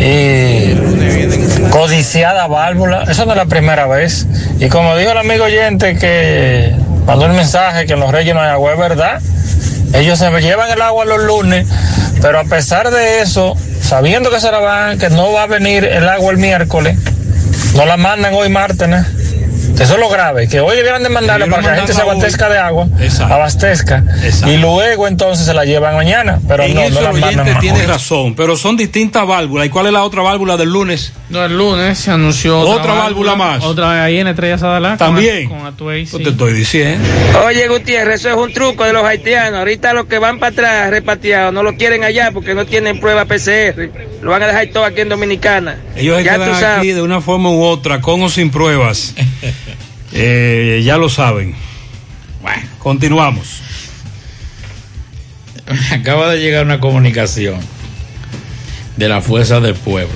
y 0.00 1.68
codiciada 1.70 2.48
válvula. 2.48 3.04
Eso 3.04 3.26
no 3.26 3.30
es 3.30 3.36
la 3.36 3.46
primera 3.46 3.86
vez. 3.86 4.26
Y 4.58 4.68
como 4.68 4.96
dijo 4.96 5.12
el 5.12 5.18
amigo 5.18 5.44
oyente 5.44 5.96
que 5.96 6.74
mandó 7.06 7.26
el 7.26 7.32
mensaje 7.32 7.86
que 7.86 7.94
en 7.94 8.00
los 8.00 8.10
Reyes 8.10 8.34
no 8.34 8.40
hay 8.40 8.50
agua, 8.50 8.72
es 8.72 8.78
verdad. 8.78 9.20
Ellos 9.94 10.18
se 10.18 10.30
llevan 10.40 10.70
el 10.70 10.80
agua 10.80 11.04
los 11.04 11.22
lunes, 11.22 11.66
pero 12.20 12.40
a 12.40 12.44
pesar 12.44 12.90
de 12.90 13.20
eso, 13.20 13.54
sabiendo 13.80 14.30
que 14.30 14.40
se 14.40 14.50
la 14.50 14.58
van, 14.58 14.98
que 14.98 15.10
no 15.10 15.32
va 15.32 15.42
a 15.42 15.46
venir 15.46 15.84
el 15.84 16.08
agua 16.08 16.30
el 16.30 16.38
miércoles, 16.38 16.96
no 17.74 17.84
la 17.84 17.96
mandan 17.96 18.34
hoy 18.34 18.48
martes. 18.48 18.88
Eso 19.78 19.94
es 19.94 20.00
lo 20.00 20.08
grave, 20.08 20.48
que 20.48 20.60
hoy 20.60 20.76
debieran 20.76 21.02
de 21.02 21.08
mandarla 21.08 21.46
para 21.46 21.62
que 21.62 21.68
la 21.68 21.76
gente 21.76 21.92
se 21.92 22.02
abastezca 22.02 22.48
de 22.48 22.58
agua, 22.58 22.86
abastezca, 23.28 24.04
y 24.46 24.56
luego 24.56 25.08
entonces 25.08 25.46
se 25.46 25.54
la 25.54 25.64
llevan 25.64 25.96
mañana, 25.96 26.40
pero 26.46 26.62
en 26.62 26.74
no, 26.74 26.82
eso 26.82 27.00
no 27.00 27.00
la 27.00 27.10
el 27.10 27.24
oyente 27.24 27.54
tiene 27.60 27.86
razón, 27.86 28.34
pero 28.34 28.56
son 28.56 28.76
distintas 28.76 29.26
válvulas. 29.26 29.66
¿Y 29.66 29.70
cuál 29.70 29.86
es 29.86 29.92
la 29.92 30.04
otra 30.04 30.22
válvula 30.22 30.56
del 30.56 30.70
lunes? 30.70 31.12
No, 31.32 31.44
el 31.44 31.56
lunes 31.56 31.98
se 31.98 32.10
anunció 32.10 32.60
Otra 32.60 32.92
válvula 32.92 33.34
más. 33.36 33.64
Otra 33.64 34.04
ahí 34.04 34.18
en 34.18 34.28
Estrella 34.28 34.58
Sadalá. 34.58 34.96
También. 34.98 35.48
Con, 35.48 36.06
sí. 36.06 36.18
Te 36.18 36.28
estoy 36.28 36.52
diciendo. 36.52 37.08
Oye, 37.46 37.68
Gutiérrez, 37.68 38.20
eso 38.20 38.28
es 38.28 38.36
un 38.36 38.52
truco 38.52 38.84
de 38.84 38.92
los 38.92 39.02
haitianos. 39.04 39.60
Ahorita 39.60 39.94
los 39.94 40.06
que 40.06 40.18
van 40.18 40.38
para 40.38 40.52
atrás 40.52 40.90
repatriados 40.90 41.54
no 41.54 41.62
lo 41.62 41.76
quieren 41.76 42.04
allá 42.04 42.30
porque 42.32 42.54
no 42.54 42.66
tienen 42.66 43.00
prueba 43.00 43.24
PCR. 43.24 43.90
Lo 44.20 44.30
van 44.30 44.42
a 44.42 44.46
dejar 44.48 44.66
todo 44.68 44.84
aquí 44.84 45.00
en 45.00 45.08
Dominicana. 45.08 45.76
Ellos 45.96 46.22
ya 46.22 46.34
quedan 46.34 46.78
aquí 46.78 46.92
de 46.92 47.02
una 47.02 47.20
forma 47.20 47.50
u 47.50 47.62
otra, 47.62 48.00
con 48.00 48.22
o 48.22 48.28
sin 48.28 48.50
pruebas. 48.50 49.14
Eh, 50.14 50.82
ya 50.84 50.98
lo 50.98 51.08
saben. 51.08 51.54
Bueno, 52.42 52.62
continuamos. 52.78 53.60
Acaba 55.92 56.30
de 56.32 56.40
llegar 56.40 56.64
una 56.64 56.80
comunicación 56.80 57.60
de 58.96 59.08
la 59.08 59.20
Fuerza 59.20 59.60
del 59.60 59.74
Pueblo. 59.74 60.14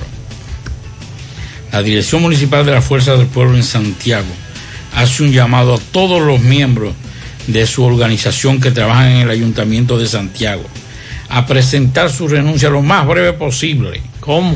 La 1.71 1.81
Dirección 1.81 2.21
Municipal 2.21 2.65
de 2.65 2.71
la 2.71 2.81
Fuerza 2.81 3.15
del 3.15 3.27
Pueblo 3.27 3.55
en 3.55 3.63
Santiago 3.63 4.27
hace 4.95 5.23
un 5.23 5.31
llamado 5.31 5.75
a 5.75 5.79
todos 5.91 6.21
los 6.21 6.39
miembros 6.41 6.93
de 7.47 7.65
su 7.65 7.83
organización 7.83 8.59
que 8.59 8.71
trabajan 8.71 9.11
en 9.11 9.17
el 9.21 9.29
Ayuntamiento 9.29 9.97
de 9.97 10.07
Santiago 10.07 10.63
a 11.29 11.45
presentar 11.45 12.09
su 12.09 12.27
renuncia 12.27 12.69
lo 12.69 12.81
más 12.81 13.05
breve 13.05 13.33
posible. 13.33 14.01
¿Cómo? 14.19 14.55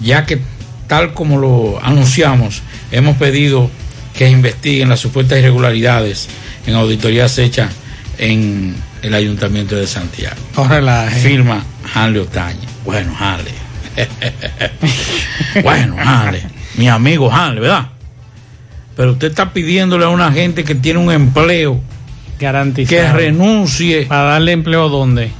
Ya 0.00 0.26
que, 0.26 0.40
tal 0.86 1.12
como 1.14 1.38
lo 1.38 1.84
anunciamos, 1.84 2.62
hemos 2.92 3.16
pedido 3.16 3.70
que 4.16 4.28
investiguen 4.28 4.88
las 4.88 5.00
supuestas 5.00 5.38
irregularidades 5.38 6.28
en 6.66 6.74
auditorías 6.74 7.38
hechas 7.38 7.70
en 8.18 8.74
el 9.02 9.14
Ayuntamiento 9.14 9.76
de 9.76 9.86
Santiago. 9.86 10.36
No 10.56 10.68
relaje. 10.68 11.20
Firma 11.20 11.64
Hanley 11.94 12.22
Otaña. 12.22 12.68
Bueno, 12.84 13.14
Hanley. 13.18 13.52
bueno, 15.62 15.96
Hanley. 15.98 16.42
Mi 16.76 16.88
amigo 16.88 17.30
Hanley, 17.30 17.60
¿verdad? 17.60 17.88
Pero 18.96 19.12
usted 19.12 19.28
está 19.28 19.52
pidiéndole 19.52 20.04
a 20.04 20.08
una 20.08 20.32
gente 20.32 20.64
que 20.64 20.74
tiene 20.74 21.00
un 21.00 21.10
empleo 21.10 21.80
Garantizado. 22.38 22.96
que 22.96 23.12
renuncie. 23.12 24.06
¿Para 24.06 24.22
darle 24.22 24.52
empleo 24.52 24.88
dónde? 24.88 25.30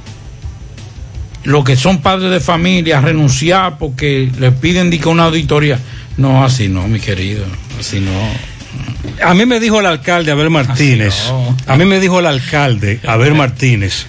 Los 1.43 1.63
que 1.63 1.75
son 1.75 2.01
padres 2.01 2.31
de 2.31 2.39
familia, 2.39 2.99
renunciar 3.01 3.77
porque 3.77 4.29
le 4.39 4.51
piden 4.51 4.91
una 5.07 5.25
auditoría. 5.25 5.79
No, 6.17 6.43
así 6.43 6.67
no, 6.67 6.87
mi 6.87 6.99
querido. 6.99 7.45
Así 7.79 7.99
no. 7.99 8.11
A 9.23 9.33
mí 9.33 9.45
me 9.45 9.59
dijo 9.59 9.79
el 9.79 9.85
alcalde 9.85 10.31
Abel 10.31 10.49
Martínez. 10.49 11.15
no. 11.29 11.55
A 11.67 11.77
mí 11.77 11.85
me 11.85 11.99
dijo 11.99 12.19
el 12.19 12.25
alcalde 12.25 12.99
Abel 13.07 13.33
Martínez 13.33 14.07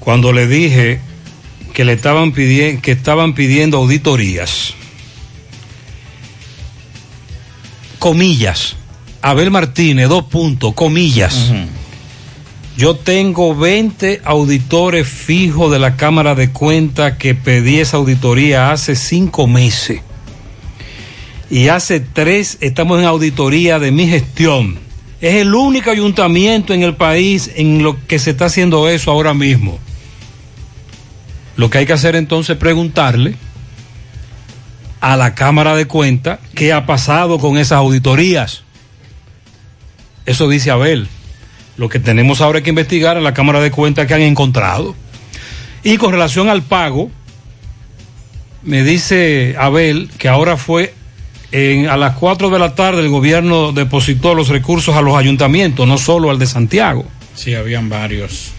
cuando 0.00 0.32
le 0.32 0.46
dije 0.46 1.00
que 1.74 1.84
le 1.84 1.92
estaban 1.92 2.32
pidiendo 2.32 2.82
que 2.82 2.92
estaban 2.92 3.34
pidiendo 3.34 3.76
auditorías. 3.78 4.74
Comillas. 7.98 8.76
Abel 9.22 9.50
Martínez, 9.50 10.08
dos 10.08 10.24
puntos, 10.24 10.72
comillas. 10.74 11.52
Yo 12.76 12.96
tengo 12.96 13.54
20 13.54 14.22
auditores 14.24 15.06
fijos 15.06 15.70
de 15.70 15.78
la 15.78 15.96
Cámara 15.96 16.34
de 16.34 16.50
Cuentas 16.50 17.18
que 17.18 17.34
pedí 17.34 17.78
esa 17.78 17.98
auditoría 17.98 18.72
hace 18.72 18.96
cinco 18.96 19.46
meses. 19.46 20.00
Y 21.50 21.66
hace 21.66 21.98
tres 21.98 22.58
estamos 22.60 23.00
en 23.00 23.06
auditoría 23.06 23.80
de 23.80 23.90
mi 23.90 24.06
gestión. 24.06 24.78
Es 25.20 25.34
el 25.34 25.52
único 25.52 25.90
ayuntamiento 25.90 26.72
en 26.72 26.84
el 26.84 26.94
país 26.94 27.50
en 27.56 27.82
lo 27.82 27.98
que 28.06 28.20
se 28.20 28.30
está 28.30 28.46
haciendo 28.46 28.88
eso 28.88 29.10
ahora 29.10 29.34
mismo. 29.34 29.78
Lo 31.56 31.68
que 31.68 31.78
hay 31.78 31.86
que 31.86 31.92
hacer 31.92 32.14
entonces 32.14 32.54
es 32.54 32.60
preguntarle 32.60 33.34
a 35.00 35.16
la 35.16 35.34
Cámara 35.34 35.74
de 35.74 35.86
Cuentas 35.86 36.38
qué 36.54 36.72
ha 36.72 36.86
pasado 36.86 37.38
con 37.38 37.58
esas 37.58 37.78
auditorías. 37.78 38.62
Eso 40.26 40.48
dice 40.48 40.70
Abel. 40.70 41.08
Lo 41.76 41.88
que 41.88 41.98
tenemos 41.98 42.40
ahora 42.40 42.62
que 42.62 42.70
investigar 42.70 43.16
a 43.16 43.20
la 43.20 43.34
Cámara 43.34 43.60
de 43.60 43.72
Cuentas 43.72 44.06
que 44.06 44.14
han 44.14 44.22
encontrado. 44.22 44.94
Y 45.82 45.96
con 45.96 46.12
relación 46.12 46.48
al 46.48 46.62
pago, 46.62 47.10
me 48.62 48.84
dice 48.84 49.56
Abel 49.58 50.10
que 50.16 50.28
ahora 50.28 50.56
fue 50.56 50.94
en- 51.52 51.88
a 51.88 51.96
las 51.96 52.14
4 52.16 52.50
de 52.50 52.58
la 52.58 52.74
tarde 52.74 53.02
el 53.02 53.08
gobierno 53.08 53.72
depositó 53.72 54.34
los 54.34 54.48
recursos 54.48 54.94
a 54.96 55.02
los 55.02 55.16
ayuntamientos, 55.16 55.86
no 55.86 55.98
solo 55.98 56.30
al 56.30 56.38
de 56.38 56.46
Santiago. 56.46 57.04
Sí, 57.34 57.54
habían 57.54 57.88
varios. 57.88 58.50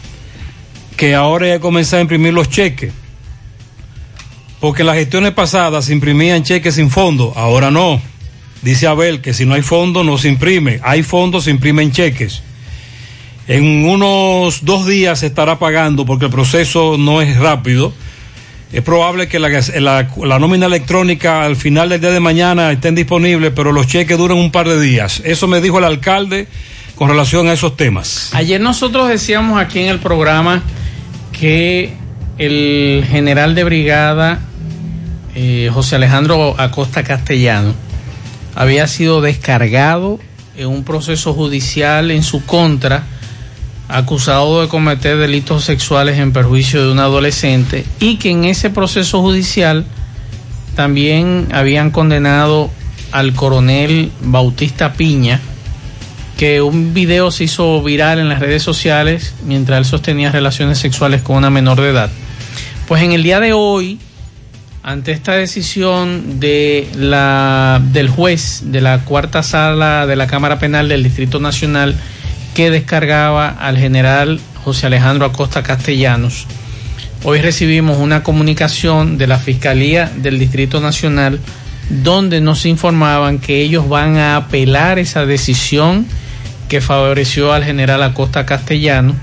Que 0.98 1.16
ahora 1.16 1.48
ya 1.48 1.60
comenzó 1.60 1.98
a 1.98 2.02
imprimir 2.02 2.34
los 2.34 2.50
cheques. 2.50 2.94
Porque 4.60 4.82
en 4.84 4.88
las 4.88 4.96
gestiones 4.98 5.32
pasadas 5.32 5.86
se 5.86 5.94
imprimían 5.94 6.44
cheques 6.44 6.76
sin 6.76 6.90
fondo, 6.92 7.34
ahora 7.36 7.72
no. 7.72 8.00
Dice 8.62 8.86
Abel 8.86 9.22
que 9.22 9.34
si 9.34 9.46
no 9.46 9.56
hay 9.56 9.64
fondo 9.64 10.04
no 10.04 10.18
se 10.20 10.30
imprime, 10.30 10.80
hay 10.84 11.02
fondos 11.02 11.46
se 11.46 11.50
imprimen 11.52 11.92
cheques. 11.92 12.44
En 13.48 13.86
unos 13.86 14.64
dos 14.64 14.86
días 14.86 15.20
se 15.20 15.28
estará 15.28 15.58
pagando 15.58 16.06
porque 16.06 16.26
el 16.26 16.32
proceso 16.32 16.96
no 17.00 17.22
es 17.22 17.38
rápido. 17.38 17.92
Es 18.72 18.82
probable 18.84 19.28
que 19.28 19.38
la, 19.40 19.50
la- 19.80 20.40
nómina 20.40 20.66
electrónica 20.68 21.44
al 21.44 21.56
final 21.58 21.90
del 21.90 22.00
día 22.00 22.12
de 22.12 22.20
mañana 22.22 22.72
estén 22.72 22.96
disponibles, 22.96 23.52
pero 23.56 23.72
los 23.74 23.88
cheques 23.88 24.18
duran 24.18 24.38
un 24.38 24.52
par 24.52 24.68
de 24.68 24.80
días. 24.80 25.22
Eso 25.26 25.48
me 25.48 25.60
dijo 25.60 25.80
el 25.80 25.84
alcalde 25.86 26.48
con 26.96 27.10
relación 27.10 27.48
a 27.48 27.54
esos 27.54 27.76
temas. 27.76 28.30
Ayer 28.34 28.62
nosotros 28.62 29.10
decíamos 29.10 29.60
aquí 29.60 29.80
en 29.80 29.90
el 29.90 30.00
programa 30.00 30.64
que 31.38 31.94
el 32.38 33.06
general 33.10 33.56
de 33.56 33.64
brigada 33.66 34.40
eh, 35.36 35.70
José 35.74 35.96
Alejandro 35.98 36.56
Acosta 36.60 37.04
Castellano 37.04 37.74
había 38.56 38.88
sido 38.88 39.22
descargado 39.22 40.20
en 40.58 40.68
un 40.68 40.84
proceso 40.84 41.34
judicial 41.34 42.12
en 42.12 42.24
su 42.24 42.46
contra, 42.46 43.04
acusado 43.92 44.62
de 44.62 44.68
cometer 44.68 45.18
delitos 45.18 45.66
sexuales 45.66 46.18
en 46.18 46.32
perjuicio 46.32 46.86
de 46.86 46.92
un 46.92 47.00
adolescente 47.00 47.86
y 48.00 48.16
que 48.18 48.32
en 48.32 48.46
ese 48.46 48.70
proceso 48.70 49.22
judicial 49.22 49.86
también 50.76 51.50
habían 51.52 51.92
condenado 51.92 52.70
al 53.12 53.34
coronel 53.34 54.12
Bautista 54.22 54.94
Piña, 54.94 55.42
que 56.38 56.62
un 56.62 56.94
video 56.94 57.30
se 57.32 57.44
hizo 57.44 57.84
viral 57.84 58.20
en 58.20 58.30
las 58.30 58.40
redes 58.40 58.64
sociales 58.64 59.36
mientras 59.46 59.80
él 59.80 59.86
sostenía 59.86 60.32
relaciones 60.32 60.78
sexuales 60.78 61.22
con 61.22 61.36
una 61.36 61.50
menor 61.50 61.82
de 61.82 61.90
edad. 61.90 62.10
Pues 62.88 63.04
en 63.04 63.12
el 63.12 63.24
día 63.24 63.40
de 63.40 63.54
hoy, 63.54 64.00
ante 64.84 65.12
esta 65.12 65.34
decisión 65.34 66.40
de 66.40 66.90
la, 66.96 67.82
del 67.92 68.10
juez 68.10 68.64
de 68.66 68.82
la 68.82 69.00
cuarta 69.00 69.44
sala 69.44 70.08
de 70.08 70.16
la 70.16 70.28
Cámara 70.28 70.60
Penal 70.60 70.88
del 70.90 71.04
Distrito 71.04 71.40
Nacional 71.40 71.96
que 72.54 72.70
descargaba 72.70 73.50
al 73.50 73.78
general 73.78 74.40
José 74.64 74.88
Alejandro 74.88 75.26
Acosta 75.26 75.64
Castellanos, 75.64 76.48
hoy 77.24 77.42
recibimos 77.42 77.98
una 77.98 78.24
comunicación 78.24 79.18
de 79.18 79.28
la 79.28 79.40
Fiscalía 79.40 80.12
del 80.16 80.40
Distrito 80.40 80.80
Nacional 80.82 81.40
donde 81.90 82.42
nos 82.42 82.66
informaban 82.66 83.40
que 83.40 83.62
ellos 83.62 83.90
van 83.90 84.18
a 84.18 84.38
apelar 84.38 85.00
esa 85.00 85.26
decisión 85.26 86.06
que 86.70 86.80
favoreció 86.80 87.52
al 87.52 87.66
general 87.66 88.02
Acosta 88.02 88.46
Castellano, 88.46 89.14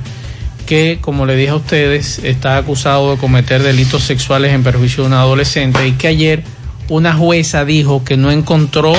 que, 0.66 0.98
como 1.00 1.24
le 1.24 1.34
dije 1.34 1.50
a 1.50 1.56
ustedes, 1.56 2.18
está 2.18 2.58
acusado 2.58 3.12
de 3.12 3.16
cometer 3.16 3.62
delitos 3.62 4.02
sexuales 4.02 4.52
en 4.52 4.62
perjuicio 4.62 5.02
de 5.02 5.08
un 5.08 5.14
adolescente 5.14 5.86
y 5.88 5.92
que 5.92 6.08
ayer 6.08 6.44
una 6.90 7.14
jueza 7.14 7.64
dijo 7.64 8.04
que 8.04 8.18
no 8.18 8.30
encontró 8.30 8.92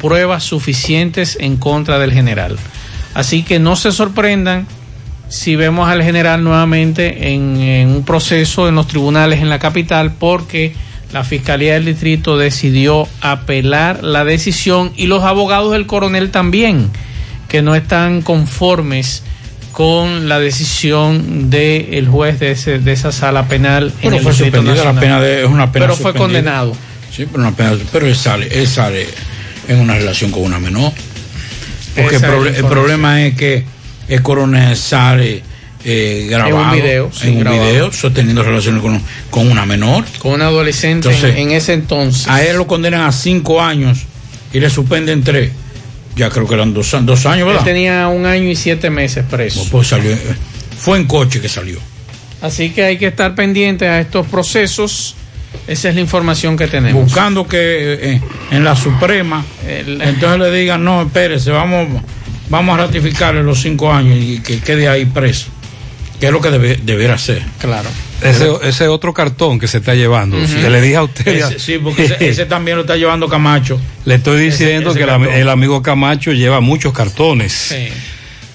pruebas 0.00 0.42
suficientes 0.42 1.36
en 1.38 1.58
contra 1.58 1.98
del 1.98 2.12
general. 2.12 2.56
Así 3.14 3.42
que 3.42 3.58
no 3.58 3.76
se 3.76 3.92
sorprendan 3.92 4.66
si 5.28 5.56
vemos 5.56 5.88
al 5.88 6.02
general 6.02 6.44
nuevamente 6.44 7.32
en, 7.32 7.58
en 7.60 7.88
un 7.88 8.04
proceso 8.04 8.68
en 8.68 8.74
los 8.74 8.86
tribunales 8.86 9.40
en 9.40 9.48
la 9.48 9.58
capital 9.58 10.12
porque 10.12 10.74
la 11.12 11.24
Fiscalía 11.24 11.74
del 11.74 11.84
Distrito 11.86 12.38
decidió 12.38 13.06
apelar 13.20 14.02
la 14.02 14.24
decisión 14.24 14.92
y 14.96 15.06
los 15.06 15.22
abogados 15.24 15.72
del 15.72 15.86
coronel 15.86 16.30
también, 16.30 16.90
que 17.48 17.60
no 17.62 17.74
están 17.74 18.22
conformes 18.22 19.22
con 19.72 20.28
la 20.28 20.38
decisión 20.38 21.50
del 21.50 22.06
juez 22.08 22.38
de, 22.40 22.50
ese- 22.52 22.78
de 22.78 22.92
esa 22.92 23.12
sala 23.12 23.46
penal 23.48 23.86
en 24.00 24.10
Pero 24.10 24.16
el 24.16 24.22
fue 24.22 24.32
suspendida 24.34 24.84
la 24.84 25.00
pena 25.00 25.20
de, 25.20 25.42
es 25.44 25.48
una 25.48 25.70
pena 25.72 25.86
Pero 25.86 25.96
fue 25.96 26.12
condenado. 26.14 26.76
Sí, 27.14 27.26
pero 27.26 27.42
una 27.46 27.54
pena, 27.56 27.72
pero 27.90 28.06
él 28.06 28.16
sale, 28.16 28.48
él 28.50 28.66
sale 28.66 29.06
en 29.68 29.80
una 29.80 29.94
relación 29.94 30.30
con 30.30 30.42
una 30.44 30.58
menor. 30.58 30.92
Porque 31.94 32.16
el, 32.16 32.64
problema 32.66 33.22
es 33.24 33.34
que 33.34 33.64
el 34.08 34.22
coronel 34.22 34.76
sale 34.76 35.42
eh, 35.84 36.26
grabado 36.30 36.60
En 36.60 36.66
un 36.66 36.72
video, 36.72 37.10
en 37.22 37.34
un 37.34 37.40
grabado. 37.40 37.64
video, 37.64 37.92
sosteniendo 37.92 38.42
relaciones 38.42 38.80
con, 38.82 39.02
con 39.30 39.50
una 39.50 39.66
menor. 39.66 40.04
Con 40.18 40.32
un 40.32 40.42
adolescente 40.42 41.08
Entonces, 41.08 41.36
en, 41.36 41.50
en 41.50 41.52
ese 41.56 41.72
entonces. 41.74 42.28
A 42.28 42.42
él 42.44 42.56
lo 42.56 42.66
condenan 42.66 43.02
a 43.02 43.12
cinco 43.12 43.60
años 43.60 43.98
y 44.52 44.60
le 44.60 44.70
suspenden 44.70 45.22
tres. 45.22 45.50
Ya 46.14 46.28
creo 46.30 46.46
que 46.46 46.54
eran 46.54 46.74
dos, 46.74 46.94
dos 47.02 47.26
años, 47.26 47.40
Él 47.46 47.54
¿verdad? 47.54 47.64
tenía 47.64 48.08
un 48.08 48.26
año 48.26 48.48
y 48.48 48.54
siete 48.56 48.90
meses 48.90 49.24
preso. 49.28 49.66
Pues 49.70 49.88
salió, 49.88 50.12
eh, 50.12 50.18
fue 50.78 50.98
en 50.98 51.06
coche 51.06 51.40
que 51.40 51.48
salió. 51.48 51.78
Así 52.42 52.70
que 52.70 52.84
hay 52.84 52.98
que 52.98 53.06
estar 53.06 53.34
pendiente 53.34 53.88
a 53.88 54.00
estos 54.00 54.26
procesos. 54.26 55.14
Esa 55.66 55.88
es 55.88 55.94
la 55.94 56.00
información 56.00 56.56
que 56.56 56.66
tenemos. 56.66 57.04
Buscando 57.04 57.46
que 57.46 58.14
eh, 58.14 58.20
en 58.50 58.64
la 58.64 58.74
Suprema, 58.76 59.44
entonces 59.66 60.38
le 60.40 60.50
digan, 60.50 60.84
no, 60.84 61.02
espérese, 61.02 61.50
vamos, 61.50 61.88
vamos 62.48 62.78
a 62.78 62.82
ratificarle 62.86 63.42
los 63.42 63.60
cinco 63.60 63.92
años 63.92 64.18
y 64.20 64.40
que 64.40 64.60
quede 64.60 64.88
ahí 64.88 65.04
preso. 65.06 65.46
Que 66.18 66.26
es 66.26 66.32
lo 66.32 66.40
que 66.40 66.50
debe, 66.50 66.78
deberá 66.82 67.14
hacer. 67.14 67.42
Claro. 67.60 67.88
Ese, 68.22 68.48
ese 68.62 68.86
otro 68.86 69.12
cartón 69.12 69.58
que 69.58 69.66
se 69.66 69.78
está 69.78 69.94
llevando. 69.94 70.36
Que 70.36 70.70
le 70.70 70.80
dije 70.80 70.96
a 70.96 71.02
usted. 71.02 71.26
Ese- 71.26 71.58
sí, 71.58 71.78
porque 71.82 72.04
ese, 72.04 72.28
ese 72.28 72.46
también 72.46 72.76
lo 72.76 72.82
está 72.82 72.96
llevando 72.96 73.28
Camacho. 73.28 73.80
Le 74.04 74.16
estoy 74.16 74.40
diciendo 74.44 74.90
ese 74.90 75.00
que 75.00 75.40
el, 75.40 75.48
amigo 75.48 75.82
Camacho 75.82 76.32
lleva 76.32 76.60
muchos 76.60 76.92
cartones. 76.92 77.74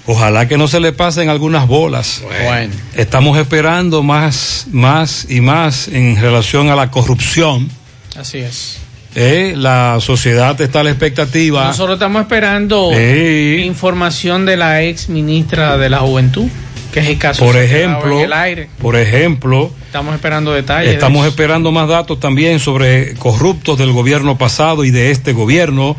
Ojalá 0.08 0.48
que 0.48 0.58
no 0.58 0.68
se 0.70 0.80
le 0.80 0.94
pasen 0.94 1.30
algunas 1.30 1.68
bolas. 1.68 2.24
Bueno. 2.46 2.74
Estamos 2.96 3.38
esperando 3.38 4.04
más, 4.04 4.66
más 4.72 5.28
y 5.30 5.42
más 5.42 5.90
en 5.90 6.20
relación 6.20 6.70
a 6.70 6.76
la 6.76 6.90
corrupción. 6.90 7.70
Así 8.18 8.38
es. 8.40 8.80
Eh, 9.16 9.54
la 9.58 9.98
sociedad 10.00 10.60
está 10.62 10.80
a 10.80 10.84
la 10.84 10.92
expectativa. 10.92 11.66
Nosotros 11.66 11.96
estamos 11.96 12.22
esperando 12.22 12.92
información 12.94 14.46
de 14.46 14.58
la 14.58 14.84
ex 14.84 15.10
ministra 15.10 15.78
de 15.78 15.90
la 15.90 16.00
Juventud, 16.00 16.48
que 16.94 17.00
es 17.02 17.08
el 17.08 17.18
caso 17.18 17.44
Por 17.44 17.58
ejemplo, 17.58 18.22
el 18.24 18.32
aire. 18.32 18.70
por 18.80 18.96
ejemplo, 18.96 19.72
Estamos 19.88 20.16
esperando 20.16 20.54
detalles. 20.54 20.90
de 20.90 20.94
Estamos 20.94 21.26
esperando 21.26 21.72
más 21.72 21.90
datos 21.90 22.20
también 22.20 22.60
sobre 22.60 23.16
corruptos 23.16 23.78
del 23.78 23.92
gobierno 23.92 24.38
pasado 24.38 24.86
y 24.86 24.92
de 24.92 25.12
este 25.12 25.34
gobierno. 25.34 25.98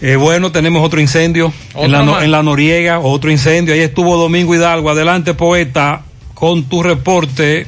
Eh, 0.00 0.16
bueno, 0.16 0.52
tenemos 0.52 0.84
otro 0.84 1.00
incendio 1.00 1.52
en 1.84 1.92
la, 1.92 1.98
no- 2.02 2.12
en 2.24 2.30
la 2.30 2.42
Noriega, 2.42 2.98
otro 2.98 3.30
incendio. 3.30 3.74
Ahí 3.74 3.80
estuvo 3.80 4.16
Domingo 4.16 4.54
Hidalgo. 4.54 4.90
Adelante, 4.90 5.34
poeta, 5.34 6.02
con 6.34 6.64
tu 6.64 6.82
reporte. 6.82 7.66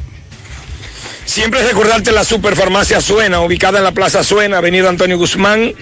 Siempre 1.27 1.61
recordarte 1.61 2.13
la 2.13 2.25
Superfarmacia 2.25 3.01
Suena, 3.01 3.41
ubicada 3.41 3.79
en 3.79 3.85
la 3.85 3.91
Plaza 3.91 4.23
Suena, 4.23 4.59
Avenida 4.59 4.89
Antonio 4.89 5.19
Guzmán. 5.19 5.75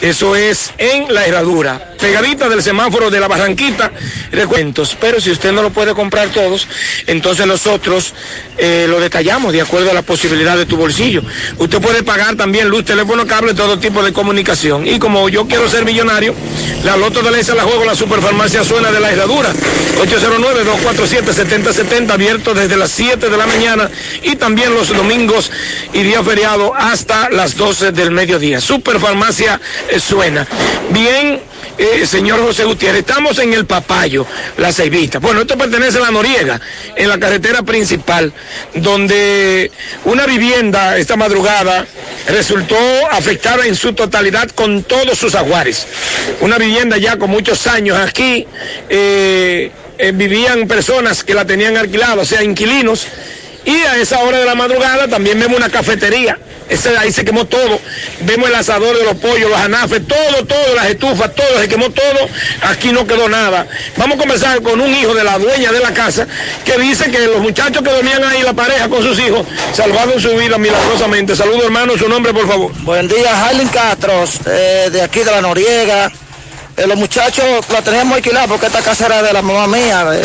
Eso 0.00 0.34
es 0.34 0.72
en 0.78 1.14
La 1.14 1.26
Herradura, 1.26 1.94
pegadita 2.00 2.48
del 2.48 2.60
semáforo 2.60 3.08
de 3.08 3.20
la 3.20 3.28
Barranquita. 3.28 3.92
Recuentos, 4.32 4.96
pero 5.00 5.20
si 5.20 5.30
usted 5.30 5.52
no 5.52 5.62
lo 5.62 5.70
puede 5.70 5.94
comprar 5.94 6.30
todos, 6.30 6.66
entonces 7.06 7.46
nosotros 7.46 8.14
eh, 8.58 8.86
lo 8.88 8.98
detallamos 8.98 9.52
de 9.52 9.60
acuerdo 9.60 9.92
a 9.92 9.94
la 9.94 10.02
posibilidad 10.02 10.56
de 10.56 10.66
tu 10.66 10.76
bolsillo. 10.76 11.22
Usted 11.58 11.80
puede 11.80 12.02
pagar 12.02 12.34
también 12.34 12.68
luz, 12.68 12.84
teléfono, 12.84 13.28
cable, 13.28 13.54
todo 13.54 13.78
tipo 13.78 14.02
de 14.02 14.12
comunicación. 14.12 14.88
Y 14.88 14.98
como 14.98 15.28
yo 15.28 15.46
quiero 15.46 15.68
ser 15.68 15.84
millonario, 15.84 16.34
la 16.84 16.96
Loto 16.96 17.22
de 17.22 17.30
la 17.30 17.38
Isa 17.38 17.54
la 17.54 17.62
juego 17.62 17.84
la 17.84 17.94
Superfarmacia 17.94 18.64
Suena 18.64 18.90
de 18.90 18.98
La 18.98 19.12
Herradura. 19.12 19.52
809-247-7070, 20.00 22.10
abierto 22.10 22.54
desde 22.54 22.76
las 22.76 22.90
7 22.90 23.30
de 23.30 23.36
la 23.36 23.46
mañana 23.46 23.88
y 24.22 24.34
también 24.36 24.79
domingos 24.88 25.50
y 25.92 26.02
día 26.02 26.22
feriado 26.22 26.74
hasta 26.74 27.28
las 27.30 27.56
12 27.56 27.92
del 27.92 28.10
mediodía. 28.10 28.60
Superfarmacia 28.60 29.60
eh, 29.88 30.00
Suena. 30.00 30.46
Bien. 30.90 31.40
eh, 31.78 32.06
señor 32.06 32.40
José 32.42 32.64
Gutiérrez, 32.64 33.00
estamos 33.00 33.38
en 33.38 33.54
el 33.54 33.64
Papayo, 33.64 34.26
la 34.58 34.72
Ceibita. 34.72 35.18
Bueno, 35.18 35.40
esto 35.42 35.56
pertenece 35.56 35.96
a 35.98 36.02
la 36.02 36.10
Noriega, 36.10 36.60
en 36.94 37.08
la 37.08 37.18
carretera 37.18 37.62
principal, 37.62 38.32
donde 38.74 39.70
una 40.04 40.26
vivienda 40.26 40.98
esta 40.98 41.16
madrugada 41.16 41.86
resultó 42.28 42.76
afectada 43.10 43.66
en 43.66 43.74
su 43.74 43.94
totalidad 43.94 44.50
con 44.50 44.82
todos 44.82 45.18
sus 45.18 45.34
ajuares. 45.34 45.86
Una 46.40 46.58
vivienda 46.58 46.98
ya 46.98 47.16
con 47.16 47.30
muchos 47.30 47.66
años 47.66 47.96
aquí, 47.98 48.46
eh, 48.88 49.70
eh, 49.98 50.12
vivían 50.12 50.66
personas 50.66 51.24
que 51.24 51.34
la 51.34 51.44
tenían 51.46 51.76
alquilada, 51.76 52.22
o 52.22 52.24
sea, 52.24 52.42
inquilinos, 52.42 53.06
y 53.64 53.76
a 53.82 53.96
esa 53.98 54.20
hora 54.20 54.38
de 54.38 54.44
la 54.46 54.54
madrugada 54.54 55.08
también 55.08 55.38
vemos 55.38 55.56
una 55.58 55.68
cafetería. 55.68 56.38
Ese, 56.68 56.96
ahí 56.96 57.10
se 57.10 57.24
quemó 57.24 57.46
todo. 57.46 57.80
Vemos 58.20 58.48
el 58.48 58.54
asador 58.54 58.96
de 58.96 59.02
los 59.04 59.16
pollos, 59.16 59.50
los 59.50 59.58
anafes, 59.58 60.06
todo, 60.06 60.46
todo, 60.46 60.74
las 60.76 60.86
estufas, 60.86 61.34
todo, 61.34 61.58
se 61.60 61.68
quemó 61.68 61.90
todo. 61.90 62.28
Aquí 62.62 62.92
no 62.92 63.04
quedó 63.08 63.28
nada. 63.28 63.66
Vamos 63.96 64.16
a 64.16 64.20
comenzar 64.20 64.62
con 64.62 64.80
un 64.80 64.94
hijo 64.94 65.12
de 65.12 65.24
la 65.24 65.36
dueña 65.36 65.72
de 65.72 65.80
la 65.80 65.92
casa 65.92 66.28
que 66.64 66.78
dice 66.78 67.10
que 67.10 67.18
los 67.26 67.40
muchachos 67.40 67.82
que 67.82 67.90
dormían 67.90 68.22
ahí, 68.22 68.42
la 68.42 68.52
pareja 68.52 68.88
con 68.88 69.02
sus 69.02 69.18
hijos, 69.18 69.44
salvaron 69.72 70.20
su 70.20 70.30
vida 70.36 70.58
milagrosamente. 70.58 71.34
Saludo 71.34 71.64
hermano, 71.64 71.98
su 71.98 72.08
nombre 72.08 72.32
por 72.32 72.46
favor. 72.46 72.70
Buen 72.82 73.08
día, 73.08 73.44
Harlin 73.46 73.68
Castros, 73.68 74.38
eh, 74.46 74.90
de 74.92 75.02
aquí 75.02 75.20
de 75.20 75.32
la 75.32 75.40
Noriega. 75.40 76.06
Eh, 76.76 76.86
los 76.86 76.96
muchachos 76.96 77.68
la 77.70 77.82
teníamos 77.82 78.14
alquilada 78.16 78.46
porque 78.46 78.66
esta 78.66 78.80
casa 78.80 79.06
era 79.06 79.22
de 79.24 79.32
la 79.32 79.42
mamá 79.42 79.66
mía. 79.66 80.04
de- 80.04 80.22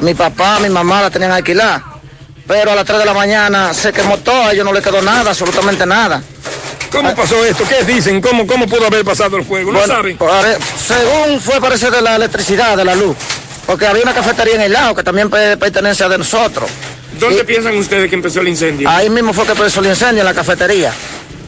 mi 0.00 0.12
papá, 0.12 0.58
mi 0.60 0.68
mamá 0.68 1.00
la 1.00 1.10
tenían 1.10 1.32
alquilada. 1.32 1.82
Pero 2.46 2.70
a 2.70 2.74
las 2.76 2.84
3 2.84 2.98
de 3.00 3.04
la 3.04 3.14
mañana 3.14 3.74
se 3.74 3.92
quemó 3.92 4.18
todo, 4.18 4.44
a 4.44 4.52
ellos 4.52 4.64
no 4.64 4.72
le 4.72 4.80
quedó 4.80 5.02
nada, 5.02 5.30
absolutamente 5.30 5.84
nada. 5.84 6.22
¿Cómo 6.92 7.14
pasó 7.14 7.44
esto? 7.44 7.64
¿Qué 7.68 7.84
dicen? 7.84 8.20
¿Cómo, 8.20 8.46
cómo 8.46 8.66
pudo 8.66 8.86
haber 8.86 9.04
pasado 9.04 9.36
el 9.36 9.44
fuego? 9.44 9.72
¿No 9.72 9.78
Bueno, 9.80 9.94
saben? 9.94 10.16
pare- 10.16 10.56
según 10.86 11.40
fue 11.40 11.60
parece 11.60 11.90
de 11.90 12.00
la 12.00 12.14
electricidad, 12.16 12.76
de 12.76 12.84
la 12.84 12.94
luz. 12.94 13.16
Porque 13.66 13.86
había 13.86 14.04
una 14.04 14.14
cafetería 14.14 14.54
en 14.54 14.60
el 14.62 14.72
lado 14.72 14.94
que 14.94 15.02
también 15.02 15.28
pe- 15.28 15.56
pertenece 15.56 16.04
a 16.04 16.08
de 16.08 16.18
nosotros. 16.18 16.70
¿Dónde 17.18 17.44
piensan 17.44 17.76
ustedes 17.76 18.08
que 18.08 18.14
empezó 18.14 18.40
el 18.40 18.48
incendio? 18.48 18.88
Ahí 18.88 19.10
mismo 19.10 19.32
fue 19.32 19.44
que 19.44 19.52
empezó 19.52 19.80
el 19.80 19.86
incendio 19.86 20.20
en 20.20 20.26
la 20.26 20.34
cafetería. 20.34 20.92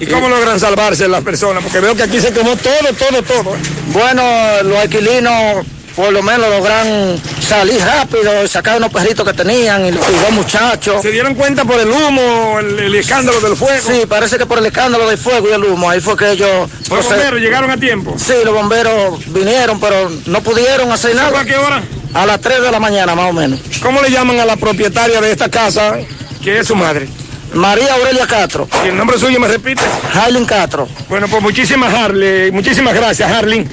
¿Y 0.01 0.07
cómo 0.07 0.29
logran 0.29 0.59
salvarse 0.59 1.07
las 1.07 1.23
personas? 1.23 1.63
Porque 1.63 1.79
veo 1.81 1.95
que 1.95 2.03
aquí 2.03 2.21
se 2.21 2.33
quemó 2.33 2.57
todo, 2.57 2.93
todo, 2.99 3.23
todo. 3.23 3.57
Bueno, 3.93 4.23
los 4.65 4.79
alquilinos 4.79 5.65
por 5.99 6.13
lo 6.13 6.23
menos 6.23 6.49
logran 6.49 7.21
salir 7.41 7.81
rápido 7.81 8.45
y 8.45 8.47
sacar 8.47 8.77
unos 8.77 8.93
perritos 8.93 9.27
que 9.27 9.35
tenían 9.35 9.85
y, 9.85 9.89
y 9.89 9.93
dos 9.93 10.31
muchachos. 10.31 11.03
¿Se 11.03 11.11
dieron 11.11 11.35
cuenta 11.35 11.65
por 11.65 11.81
el 11.81 11.91
humo, 11.91 12.61
el, 12.61 12.79
el 12.79 12.95
escándalo 12.95 13.41
del 13.41 13.57
fuego? 13.57 13.83
Sí, 13.85 14.07
parece 14.09 14.39
que 14.39 14.47
por 14.47 14.59
el 14.59 14.67
escándalo 14.67 15.09
del 15.09 15.19
fuego 15.19 15.49
y 15.51 15.55
el 15.55 15.65
humo, 15.65 15.91
ahí 15.91 16.01
fue 16.01 16.17
que 16.17 16.31
ellos... 16.31 16.71
¿Los 16.89 17.05
bomberos 17.05 17.41
llegaron 17.41 17.69
a 17.73 17.77
tiempo? 17.77 18.15
Sí, 18.17 18.33
los 18.45 18.55
bomberos 18.55 19.19
vinieron, 19.33 19.81
pero 19.81 20.09
no 20.27 20.41
pudieron 20.41 20.93
hacer 20.93 21.17
nada. 21.17 21.41
¿A 21.41 21.45
qué 21.45 21.57
hora? 21.57 21.83
A 22.15 22.27
las 22.27 22.41
3 22.41 22.63
de 22.63 22.71
la 22.71 22.79
mañana, 22.79 23.17
más 23.17 23.31
o 23.31 23.33
menos. 23.33 23.59
¿Cómo 23.83 24.01
le 24.01 24.13
llaman 24.13 24.39
a 24.39 24.45
la 24.45 24.55
propietaria 24.55 25.21
de 25.21 25.33
esta 25.33 25.51
casa, 25.51 25.97
que 26.45 26.61
es 26.61 26.69
su 26.69 26.77
madre? 26.77 27.09
María 27.55 27.95
Aurelia 27.95 28.27
Castro. 28.29 28.69
¿Y 28.85 28.89
el 28.89 28.97
nombre 28.97 29.19
suyo 29.19 29.41
me 29.41 29.49
repite? 29.49 29.83
Harlin 30.15 30.45
Castro. 30.45 30.87
Bueno, 31.09 31.27
pues 31.27 31.43
muchísimas, 31.43 31.93
Harley, 31.93 32.53
muchísimas 32.53 32.95
gracias, 32.95 33.29
Harlin, 33.33 33.69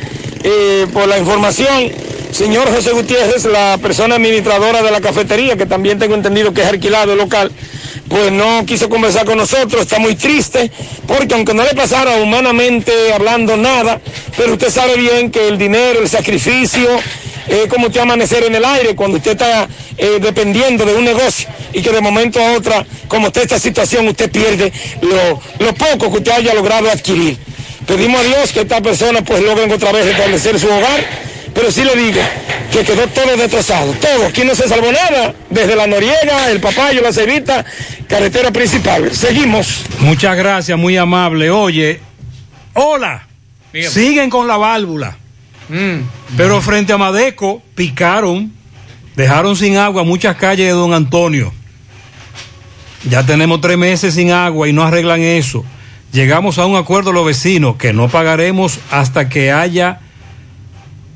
eh, 0.48 0.86
por 0.94 1.08
la 1.08 1.18
información. 1.18 1.92
Señor 2.30 2.72
José 2.72 2.92
Gutiérrez, 2.92 3.46
la 3.46 3.80
persona 3.82 4.16
administradora 4.16 4.84
de 4.84 4.92
la 4.92 5.02
cafetería, 5.02 5.56
que 5.56 5.66
también 5.66 5.98
tengo 5.98 6.14
entendido 6.14 6.54
que 6.54 6.62
es 6.62 6.68
alquilado 6.68 7.14
el 7.14 7.18
local, 7.18 7.52
pues 8.08 8.32
no 8.32 8.64
quiso 8.64 8.88
conversar 8.88 9.26
con 9.26 9.40
nosotros, 9.40 9.82
está 9.82 9.98
muy 9.98 10.14
triste, 10.14 10.70
porque 11.08 11.34
aunque 11.34 11.56
no 11.56 11.64
le 11.64 11.74
pasara 11.74 12.18
humanamente 12.18 12.92
hablando 13.12 13.58
nada, 13.58 14.00
pero 14.38 14.54
usted 14.54 14.70
sabe 14.70 14.98
bien 14.98 15.32
que 15.32 15.48
el 15.48 15.58
dinero, 15.58 16.02
el 16.02 16.10
sacrificio, 16.10 16.90
es 17.48 17.68
como 17.68 17.88
usted 17.88 18.02
amanecer 18.02 18.44
en 18.44 18.54
el 18.54 18.66
aire 18.66 18.96
cuando 18.96 19.18
usted 19.18 19.32
está 19.32 19.68
eh, 19.98 20.20
dependiendo 20.22 20.86
de 20.86 20.94
un 20.94 21.06
negocio 21.06 21.50
y 21.74 21.82
que 21.82 21.90
de 21.90 22.02
momento 22.02 22.40
a 22.40 22.54
otra, 22.54 22.86
como 23.08 23.28
está 23.28 23.42
esta 23.42 23.58
situación, 23.58 24.08
usted 24.10 24.30
pierde 24.30 24.72
lo 25.58 25.74
poco 25.74 26.12
que 26.12 26.18
usted 26.20 26.32
haya 26.34 26.54
logrado 26.54 26.92
adquirir. 26.92 27.36
Pedimos 27.88 28.20
a 28.20 28.24
Dios 28.24 28.52
que 28.52 28.62
esta 28.62 28.82
persona 28.82 29.22
pues 29.22 29.44
logren 29.44 29.72
otra 29.72 29.92
vez 29.92 30.06
restablecer 30.06 30.60
su 30.60 30.68
hogar, 30.68 31.04
pero 31.54 31.72
sí 31.72 31.84
le 31.84 31.96
digo 31.96 32.22
que 32.72 32.84
quedó 32.84 33.08
todo 33.08 33.38
destrozado, 33.38 33.94
todo, 33.94 34.28
aquí 34.28 34.44
no 34.44 34.56
se 34.56 34.68
salvó 34.68 34.92
nada, 34.92 35.34
desde 35.50 35.76
la 35.76 35.88
Noriega, 35.88 36.50
el 36.52 36.60
Papayo, 36.60 37.02
la 37.02 37.14
Cevita, 37.14 37.64
carretera 38.08 38.52
principal. 38.52 39.16
Seguimos. 39.16 39.84
Muchas 40.00 40.36
gracias, 40.36 40.78
muy 40.78 40.98
amable. 40.98 41.52
Oye, 41.52 42.00
hola. 42.74 43.28
Siguen 43.90 44.30
con 44.30 44.48
la 44.48 44.58
válvula. 44.58 45.18
Pero 46.38 46.62
frente 46.62 46.94
a 46.94 46.98
Madeco 46.98 47.62
picaron, 47.76 48.52
dejaron 49.16 49.56
sin 49.56 49.78
agua 49.78 50.04
muchas 50.04 50.36
calles 50.38 50.68
de 50.68 50.72
Don 50.72 50.94
Antonio. 50.94 51.54
Ya 53.10 53.26
tenemos 53.26 53.62
tres 53.62 53.78
meses 53.78 54.16
sin 54.16 54.32
agua 54.32 54.68
y 54.68 54.74
no 54.74 54.84
arreglan 54.84 55.22
eso. 55.22 55.64
Llegamos 56.16 56.60
a 56.60 56.66
un 56.66 56.78
acuerdo 56.78 57.12
los 57.12 57.26
vecinos 57.26 57.76
que 57.76 57.92
no 57.92 58.08
pagaremos 58.08 58.80
hasta 58.90 59.28
que 59.28 59.52
haya, 59.52 60.00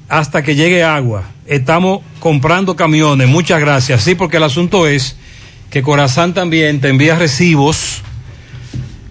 hasta 0.10 0.44
que 0.44 0.56
llegue 0.56 0.84
agua. 0.84 1.24
Estamos 1.48 2.02
comprando 2.20 2.76
camiones. 2.76 3.30
Muchas 3.30 3.62
gracias. 3.62 4.04
Sí, 4.04 4.16
porque 4.16 4.36
el 4.36 4.44
asunto 4.44 4.88
es 4.88 5.16
que 5.70 5.82
Corazán 5.84 6.34
también 6.34 6.82
te 6.82 6.90
envía 6.90 7.16
recibos 7.16 8.02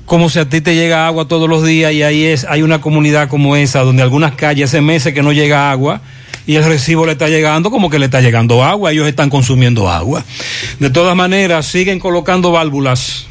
como 0.04 0.28
si 0.28 0.38
a 0.40 0.46
ti 0.46 0.60
te 0.60 0.74
llega 0.74 1.06
agua 1.06 1.26
todos 1.26 1.48
los 1.48 1.64
días 1.64 1.90
y 1.94 2.02
ahí 2.02 2.26
es, 2.26 2.44
hay 2.44 2.60
una 2.60 2.82
comunidad 2.82 3.30
como 3.30 3.56
esa 3.56 3.80
donde 3.80 4.02
algunas 4.02 4.32
calles 4.32 4.68
hace 4.68 4.82
meses 4.82 5.14
que 5.14 5.22
no 5.22 5.32
llega 5.32 5.70
agua 5.70 6.02
y 6.46 6.56
el 6.56 6.64
recibo 6.66 7.06
le 7.06 7.12
está 7.12 7.28
llegando 7.28 7.70
como 7.70 7.88
que 7.88 7.98
le 7.98 8.04
está 8.04 8.20
llegando 8.20 8.62
agua, 8.62 8.92
ellos 8.92 9.08
están 9.08 9.30
consumiendo 9.30 9.88
agua. 9.88 10.22
De 10.80 10.90
todas 10.90 11.16
maneras, 11.16 11.64
siguen 11.64 11.98
colocando 11.98 12.52
válvulas. 12.52 13.26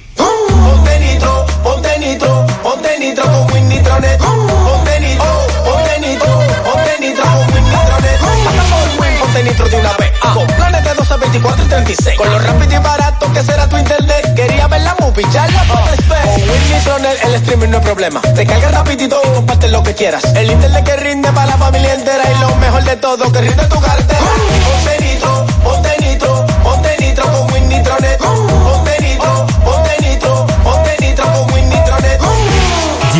Ponte 2.98 3.10
nitro 3.10 3.24
con 3.26 3.54
Win 3.54 3.70
Nitronet. 3.70 4.18
Ponte 4.18 5.00
nitro, 5.00 5.26
ponte 5.66 6.00
nitro, 6.00 6.42
nitro 7.00 7.24
con 7.24 7.54
Win 7.54 7.64
Nitronet. 7.64 8.20
Pasa 8.44 8.64
por 8.72 8.90
Win, 9.00 9.20
ponte 9.20 9.70
de 9.70 9.78
una 9.78 9.94
vez. 9.98 10.12
Con 10.34 10.48
planes 10.48 10.84
de 10.84 10.94
12, 10.94 11.18
24 11.18 11.66
y 11.66 11.68
36. 11.68 12.18
Con 12.18 12.32
lo 12.32 12.40
rápido 12.40 12.74
y 12.74 12.80
barato 12.80 13.32
que 13.34 13.44
será 13.44 13.70
tu 13.70 13.78
internet. 13.78 14.34
Quería 14.36 14.68
ver 14.68 14.82
la 14.82 14.96
movie, 15.00 15.26
ya 15.32 15.48
la. 15.48 15.64
Con 15.68 15.78
Win 16.50 17.06
el 17.24 17.34
streaming 17.36 17.70
no 17.70 17.78
es 17.78 17.84
problema. 17.84 18.22
Te 18.22 18.46
carga 18.46 18.70
rapidito 18.70 19.20
y 19.24 19.36
comparte 19.36 19.68
lo 19.68 19.84
que 19.84 19.94
quieras. 19.94 20.24
El 20.36 20.52
internet 20.52 20.84
que 20.84 20.96
rinde 20.96 21.32
para 21.32 21.48
la 21.48 21.58
familia 21.58 21.94
entera. 21.94 22.24
Y 22.32 22.40
lo 22.40 22.56
mejor 22.56 22.84
de 22.84 22.96
todo, 22.96 23.32
que 23.32 23.42
rinde 23.42 23.64
tu 23.66 23.80
cartera. 23.80 24.20
Ponte 24.66 25.04
nitro, 25.04 25.46
ponte 25.64 25.96
nitro, 26.00 26.46
ponte 26.64 26.98
nitro 27.00 27.32
con 27.32 27.54
Win 27.54 27.70
Nitronet. 27.70 28.57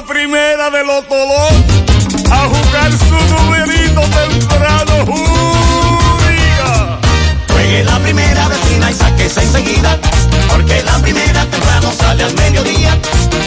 La 0.00 0.04
primera 0.04 0.70
de 0.70 0.84
los 0.84 1.08
Tolón 1.08 1.64
a 2.30 2.46
jugar 2.46 2.92
su 2.92 3.34
numerito 3.34 4.00
temprano. 4.00 5.04
Juegue 7.48 7.82
la 7.82 7.98
primera 7.98 8.46
vecina 8.46 8.90
y 8.92 8.94
sáquese 8.94 9.42
enseguida, 9.42 9.98
porque 10.48 10.84
la 10.84 10.98
primera 10.98 11.44
temprano 11.46 11.92
sale 11.98 12.22
al 12.22 12.34
mediodía. 12.34 12.96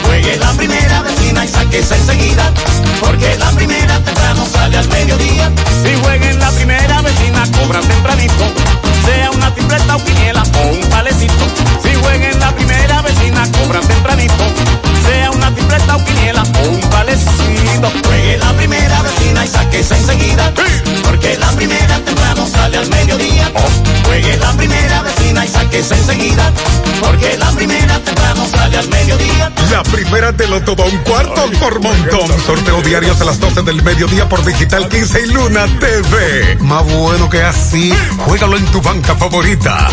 Juegue 0.04 0.36
la 0.36 0.52
primera 0.52 1.00
vecina 1.00 1.44
y 1.46 1.48
sáquese 1.48 1.96
enseguida, 1.96 2.52
porque 3.00 3.34
la 3.38 3.50
primera 3.52 3.98
temprano 4.00 4.46
sale 4.52 4.76
al 4.76 4.88
mediodía. 4.88 5.50
Si 5.82 5.94
jueguen 6.02 6.38
la 6.38 6.50
primera 6.50 7.00
vecina, 7.00 7.44
cobran 7.52 7.84
tempranito, 7.88 8.44
todo 30.60 30.84
un 30.84 30.98
cuarto 30.98 31.50
por 31.58 31.80
montón. 31.80 32.28
Sorteo 32.46 32.82
diarios 32.82 33.20
a 33.20 33.24
las 33.24 33.40
12 33.40 33.62
del 33.62 33.82
mediodía 33.82 34.28
por 34.28 34.44
Digital 34.44 34.88
15 34.88 35.22
y 35.22 35.26
Luna 35.32 35.66
TV. 35.80 36.56
Más 36.60 36.84
bueno 36.84 37.30
que 37.30 37.42
así, 37.42 37.92
juégalo 38.18 38.56
en 38.56 38.66
tu 38.66 38.80
banca 38.82 39.14
favorita. 39.16 39.88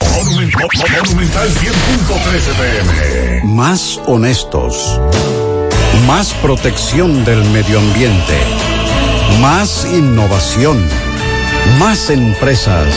Monumental 0.00 1.48
100.13 1.48 2.54
pm. 2.54 3.44
Más 3.44 3.98
honestos. 4.06 5.00
Más 6.06 6.34
protección 6.34 7.24
del 7.24 7.42
medio 7.50 7.78
ambiente. 7.78 8.38
Más 9.40 9.86
innovación. 9.86 10.86
Más 11.78 12.10
empresas. 12.10 12.88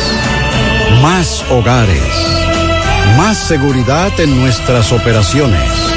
Más 1.02 1.44
hogares. 1.50 2.04
Más 3.16 3.38
seguridad 3.38 4.12
en 4.20 4.38
nuestras 4.40 4.92
operaciones. 4.92 5.97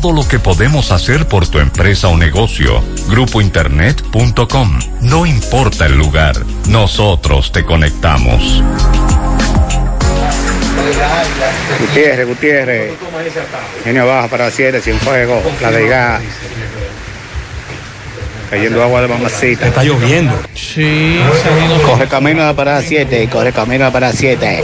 lo 0.09 0.27
que 0.27 0.39
podemos 0.39 0.91
hacer 0.91 1.27
por 1.27 1.47
tu 1.47 1.59
empresa 1.59 2.07
o 2.07 2.17
negocio. 2.17 2.83
Grupointernet.com. 3.07 4.79
No 5.01 5.27
importa 5.27 5.85
el 5.85 5.95
lugar, 5.97 6.35
nosotros 6.67 7.51
te 7.51 7.63
conectamos. 7.63 8.63
Gutiérrez, 11.79 12.27
Gutiérrez. 12.27 12.93
Genio 13.83 14.07
baja 14.07 14.27
para 14.27 14.49
7, 14.49 14.81
sin 14.81 14.99
fuego. 14.99 15.41
La 15.61 15.71
de 15.71 15.87
gas. 15.87 16.21
Cayendo 18.49 18.83
agua 18.83 19.01
de 19.01 19.07
mamacita. 19.07 19.67
Está 19.67 19.83
lloviendo. 19.83 20.37
Sí, 20.55 21.19
Coge 21.85 22.07
camino 22.07 22.41
a 22.41 22.47
la 22.47 22.55
parada 22.55 22.81
7, 22.81 23.29
coge 23.31 23.53
camino 23.53 23.85
a 23.85 23.87
la 23.87 23.93
parada 23.93 24.13
7. 24.13 24.63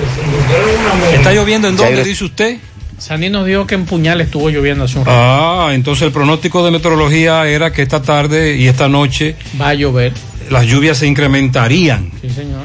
¿Está 1.13 1.31
lloviendo 1.31 1.67
en 1.69 1.77
dónde, 1.77 2.03
dice 2.03 2.25
usted? 2.25 2.57
Sandy 2.97 3.29
nos 3.29 3.45
dijo 3.45 3.67
que 3.67 3.75
en 3.75 3.85
Puñal 3.85 4.21
estuvo 4.21 4.49
lloviendo 4.49 4.85
hace 4.85 4.97
un 4.97 5.05
rato. 5.05 5.17
Ah, 5.19 5.69
entonces 5.73 6.07
el 6.07 6.11
pronóstico 6.11 6.65
de 6.65 6.71
meteorología 6.71 7.47
era 7.47 7.71
que 7.71 7.83
esta 7.83 8.01
tarde 8.01 8.57
y 8.57 8.67
esta 8.67 8.89
noche 8.89 9.35
va 9.59 9.69
a 9.69 9.73
llover. 9.75 10.13
Las 10.49 10.65
lluvias 10.65 10.97
se 10.97 11.07
incrementarían. 11.07 12.09
Sí, 12.21 12.29
señor. 12.29 12.63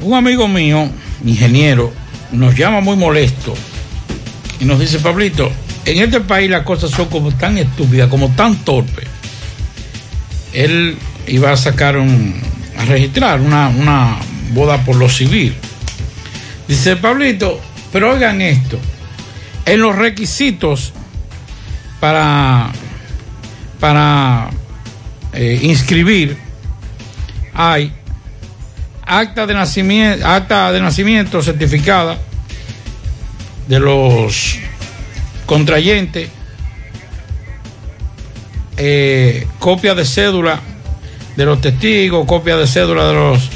Un 0.00 0.14
amigo 0.14 0.46
mío, 0.46 0.88
ingeniero, 1.24 1.92
nos 2.32 2.54
llama 2.54 2.80
muy 2.80 2.96
molesto 2.96 3.54
y 4.60 4.64
nos 4.64 4.78
dice, 4.78 5.00
Pablito, 5.00 5.50
en 5.84 6.02
este 6.02 6.20
país 6.20 6.50
las 6.50 6.62
cosas 6.62 6.90
son 6.90 7.06
como 7.06 7.32
tan 7.32 7.58
estúpidas, 7.58 8.08
como 8.08 8.28
tan 8.30 8.56
torpes. 8.56 9.06
Él 10.52 10.96
iba 11.26 11.50
a 11.50 11.56
sacar 11.56 11.96
un, 11.96 12.40
a 12.78 12.84
registrar 12.84 13.40
una, 13.40 13.68
una 13.68 14.18
boda 14.52 14.78
por 14.84 14.96
lo 14.96 15.08
civil. 15.08 15.54
Dice, 16.68 16.96
Pablito, 16.96 17.60
pero 17.92 18.12
oigan 18.12 18.40
esto, 18.40 18.78
en 19.66 19.80
los 19.80 19.96
requisitos 19.96 20.92
para, 22.00 22.70
para 23.80 24.48
eh, 25.32 25.58
inscribir 25.62 26.38
hay 27.52 27.92
acta 29.04 29.46
de 29.46 29.54
nacimiento, 29.54 30.26
acta 30.26 30.72
de 30.72 30.80
nacimiento 30.80 31.42
certificada 31.42 32.18
de 33.66 33.80
los 33.80 34.58
contrayentes, 35.46 36.28
eh, 38.76 39.46
copia 39.58 39.94
de 39.94 40.04
cédula 40.04 40.60
de 41.36 41.44
los 41.44 41.60
testigos, 41.60 42.26
copia 42.26 42.56
de 42.56 42.66
cédula 42.66 43.08
de 43.08 43.14
los 43.14 43.48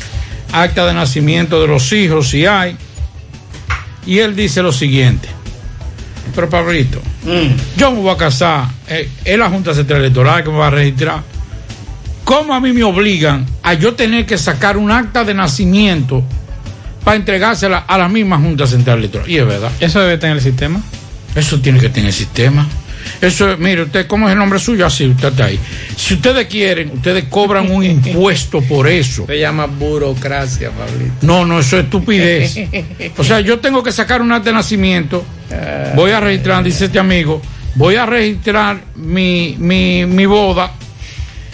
actas 0.52 0.86
de 0.86 0.94
nacimiento 0.94 1.60
de 1.60 1.68
los 1.68 1.92
hijos, 1.92 2.28
si 2.30 2.46
hay. 2.46 2.76
Y 4.06 4.18
él 4.18 4.34
dice 4.34 4.62
lo 4.62 4.72
siguiente, 4.72 5.28
pero 6.34 6.48
Pablito, 6.48 7.00
yo 7.76 7.90
me 7.90 8.00
voy 8.00 8.10
a 8.12 8.16
casar, 8.16 8.68
eh, 8.88 9.08
es 9.24 9.38
la 9.38 9.48
Junta 9.48 9.74
Central 9.74 10.00
Electoral 10.00 10.44
que 10.44 10.50
me 10.50 10.58
va 10.58 10.68
a 10.68 10.70
registrar. 10.70 11.22
¿Cómo 12.24 12.54
a 12.54 12.60
mí 12.60 12.72
me 12.72 12.84
obligan 12.84 13.46
a 13.62 13.74
yo 13.74 13.94
tener 13.94 14.26
que 14.26 14.38
sacar 14.38 14.76
un 14.76 14.90
acta 14.90 15.24
de 15.24 15.34
nacimiento 15.34 16.22
para 17.02 17.16
entregársela 17.16 17.78
a 17.78 17.98
la 17.98 18.08
misma 18.08 18.38
Junta 18.38 18.66
Central 18.66 18.98
Electoral? 18.98 19.28
Y 19.28 19.38
es 19.38 19.46
verdad. 19.46 19.72
¿Eso 19.80 20.00
debe 20.00 20.18
tener 20.18 20.36
el 20.36 20.42
sistema? 20.42 20.80
Eso 21.34 21.60
tiene 21.60 21.80
que 21.80 21.88
tener 21.88 22.08
el 22.08 22.14
sistema. 22.14 22.68
Eso, 23.20 23.56
mire, 23.58 23.82
usted, 23.82 24.06
¿cómo 24.06 24.28
es 24.28 24.32
el 24.32 24.38
nombre 24.38 24.58
suyo? 24.58 24.86
Así, 24.86 25.06
usted 25.06 25.28
está 25.28 25.44
ahí. 25.46 25.58
Si 25.96 26.14
ustedes 26.14 26.46
quieren, 26.46 26.90
ustedes 26.94 27.24
cobran 27.24 27.70
un 27.70 27.84
impuesto 27.84 28.60
por 28.62 28.86
eso. 28.88 29.26
Se 29.26 29.38
llama 29.38 29.66
burocracia, 29.66 30.70
Pablito. 30.70 31.12
No, 31.22 31.44
no, 31.44 31.60
eso 31.60 31.78
es 31.78 31.84
estupidez. 31.84 32.58
O 33.16 33.24
sea, 33.24 33.40
yo 33.40 33.58
tengo 33.60 33.82
que 33.82 33.92
sacar 33.92 34.22
un 34.22 34.32
acta 34.32 34.50
de 34.50 34.54
nacimiento, 34.56 35.24
voy 35.94 36.10
a 36.12 36.20
registrar, 36.20 36.62
dice 36.64 36.86
este 36.86 36.98
amigo, 36.98 37.42
voy 37.74 37.96
a 37.96 38.06
registrar 38.06 38.80
mi, 38.96 39.56
mi, 39.58 40.06
mi 40.06 40.26
boda. 40.26 40.72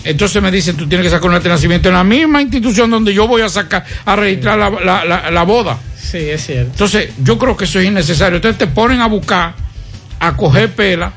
Entonces 0.05 0.41
me 0.41 0.53
dicen, 0.53 0.77
tú 0.77 0.87
tienes 0.89 1.05
que 1.05 1.11
sacar 1.11 1.29
un 1.29 1.35
acta 1.35 1.49
de 1.49 1.55
nacimiento 1.57 1.89
en 1.89 1.95
la 1.97 2.05
misma 2.05 2.41
institución 2.41 2.89
donde 2.91 3.13
yo 3.13 3.27
voy 3.27 3.43
a 3.43 3.49
sacar, 3.49 3.85
a 4.05 4.15
registrar 4.15 4.57
la, 4.57 4.71
la- 4.71 5.05
la- 5.05 5.31
la 5.33 5.43
boda. 5.43 5.79
Sí, 6.01 6.19
es 6.19 6.47
cierto. 6.47 6.71
Entonces, 6.71 7.11
yo 7.25 7.37
creo 7.37 7.57
que 7.57 7.65
eso 7.65 7.81
es 7.81 7.87
innecesario. 7.87 8.37
Entonces 8.37 8.57
te 8.57 8.69
ponen 8.69 9.01
a 9.01 9.07
buscar, 9.09 9.55
a 10.21 10.37
coger 10.37 10.71
pela, 10.73 11.13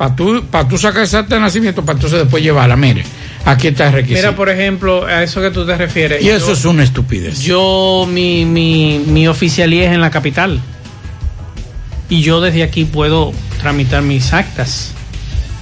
para 0.00 0.16
tú, 0.16 0.42
para 0.50 0.66
tú 0.66 0.78
sacar 0.78 1.02
ese 1.02 1.18
acta 1.18 1.34
de 1.34 1.42
nacimiento, 1.42 1.84
para 1.84 1.96
entonces 1.98 2.20
después 2.20 2.42
llevarla. 2.42 2.74
Mire, 2.74 3.04
aquí 3.44 3.68
está 3.68 3.88
el 3.88 3.92
requisito. 3.92 4.18
Mira, 4.20 4.34
por 4.34 4.48
ejemplo, 4.48 5.04
a 5.04 5.22
eso 5.22 5.42
que 5.42 5.50
tú 5.50 5.66
te 5.66 5.76
refieres. 5.76 6.24
y 6.24 6.30
eso 6.30 6.52
es 6.52 6.64
una 6.64 6.82
estupidez. 6.84 7.40
Yo, 7.40 8.08
mi, 8.10 8.46
mi, 8.46 8.98
mi 9.06 9.28
oficialía 9.28 9.88
es 9.90 9.92
en 9.92 10.00
la 10.00 10.10
capital. 10.10 10.58
Y 12.08 12.22
yo 12.22 12.40
desde 12.40 12.62
aquí 12.62 12.86
puedo 12.86 13.34
tramitar 13.60 14.02
mis 14.02 14.32
actas. 14.32 14.92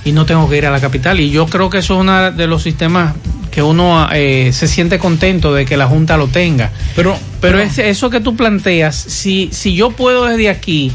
Y 0.05 0.13
no 0.13 0.25
tengo 0.25 0.49
que 0.49 0.57
ir 0.57 0.67
a 0.67 0.71
la 0.71 0.81
capital. 0.81 1.19
Y 1.19 1.31
yo 1.31 1.47
creo 1.47 1.69
que 1.69 1.79
eso 1.79 1.95
es 1.95 2.01
uno 2.03 2.31
de 2.31 2.47
los 2.47 2.63
sistemas 2.63 3.15
que 3.51 3.61
uno 3.61 4.09
eh, 4.13 4.51
se 4.53 4.69
siente 4.69 5.01
contento 5.01 5.53
de 5.53 5.65
que 5.65 5.77
la 5.77 5.89
Junta 5.89 6.17
lo 6.17 6.29
tenga. 6.29 6.71
Pero, 6.95 7.19
pero 7.41 7.59
es- 7.59 7.79
eso 7.79 8.09
que 8.09 8.21
tú 8.21 8.37
planteas, 8.37 8.95
si, 8.95 9.49
si 9.51 9.75
yo 9.75 9.91
puedo 9.91 10.27
desde 10.27 10.49
aquí 10.49 10.93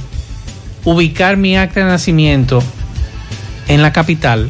ubicar 0.86 1.36
mi 1.36 1.58
acta 1.58 1.82
de 1.82 1.88
nacimiento 1.88 2.64
en 3.68 3.82
la 3.82 3.94
capital, 3.94 4.50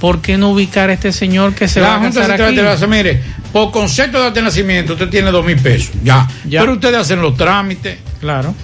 ¿por 0.00 0.20
qué 0.20 0.38
no 0.38 0.50
ubicar 0.50 0.90
a 0.90 0.92
este 0.92 1.12
señor 1.12 1.54
que 1.54 1.68
se 1.68 1.80
la 1.80 1.88
va 1.88 1.94
a 1.94 1.98
Junta 1.98 2.20
casar 2.20 2.26
Central 2.30 2.48
aquí? 2.48 2.58
Electoral 2.58 2.76
dice, 2.76 2.86
mire, 2.86 3.22
por 3.52 3.70
concepto 3.70 4.22
de 4.22 4.30
de 4.30 4.42
nacimiento, 4.42 4.92
usted 4.94 5.08
tiene 5.08 5.30
dos 5.30 5.44
mil 5.44 5.56
pesos. 5.56 5.90
Ya. 6.02 6.28
Pero 6.48 6.74
ustedes 6.74 6.96
hacen 6.96 7.20
los 7.20 7.36
trámites. 7.36 7.98
Claro. 8.20 8.54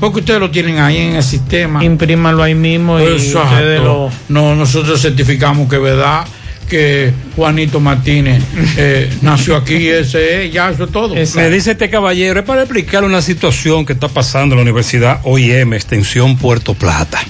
Porque 0.00 0.20
ustedes 0.20 0.40
lo 0.40 0.50
tienen 0.50 0.80
ahí 0.80 0.98
en 0.98 1.16
el 1.16 1.22
sistema. 1.22 1.84
Imprímalo 1.84 2.42
ahí 2.42 2.54
mismo 2.54 2.98
y 2.98 3.04
Exacto. 3.04 3.54
ustedes 3.54 3.80
lo... 3.80 4.10
No, 4.28 4.56
nosotros 4.56 5.00
certificamos 5.00 5.68
que 5.68 5.76
es 5.76 5.82
verdad 5.82 6.24
que 6.68 7.12
Juanito 7.36 7.80
Martínez 7.80 8.42
eh, 8.78 9.12
nació 9.22 9.56
aquí, 9.56 9.88
ese 9.88 10.46
es, 10.46 10.52
ya 10.52 10.70
eso 10.70 10.84
es 10.84 10.90
todo. 10.90 11.14
Me 11.14 11.50
dice 11.50 11.72
este 11.72 11.90
caballero, 11.90 12.40
es 12.40 12.46
para 12.46 12.62
explicar 12.62 13.04
una 13.04 13.20
situación 13.20 13.84
que 13.84 13.92
está 13.92 14.08
pasando 14.08 14.54
en 14.54 14.58
la 14.58 14.62
Universidad 14.62 15.20
OIM, 15.24 15.74
Extensión 15.74 16.36
Puerto 16.36 16.74
Plata. 16.74 17.20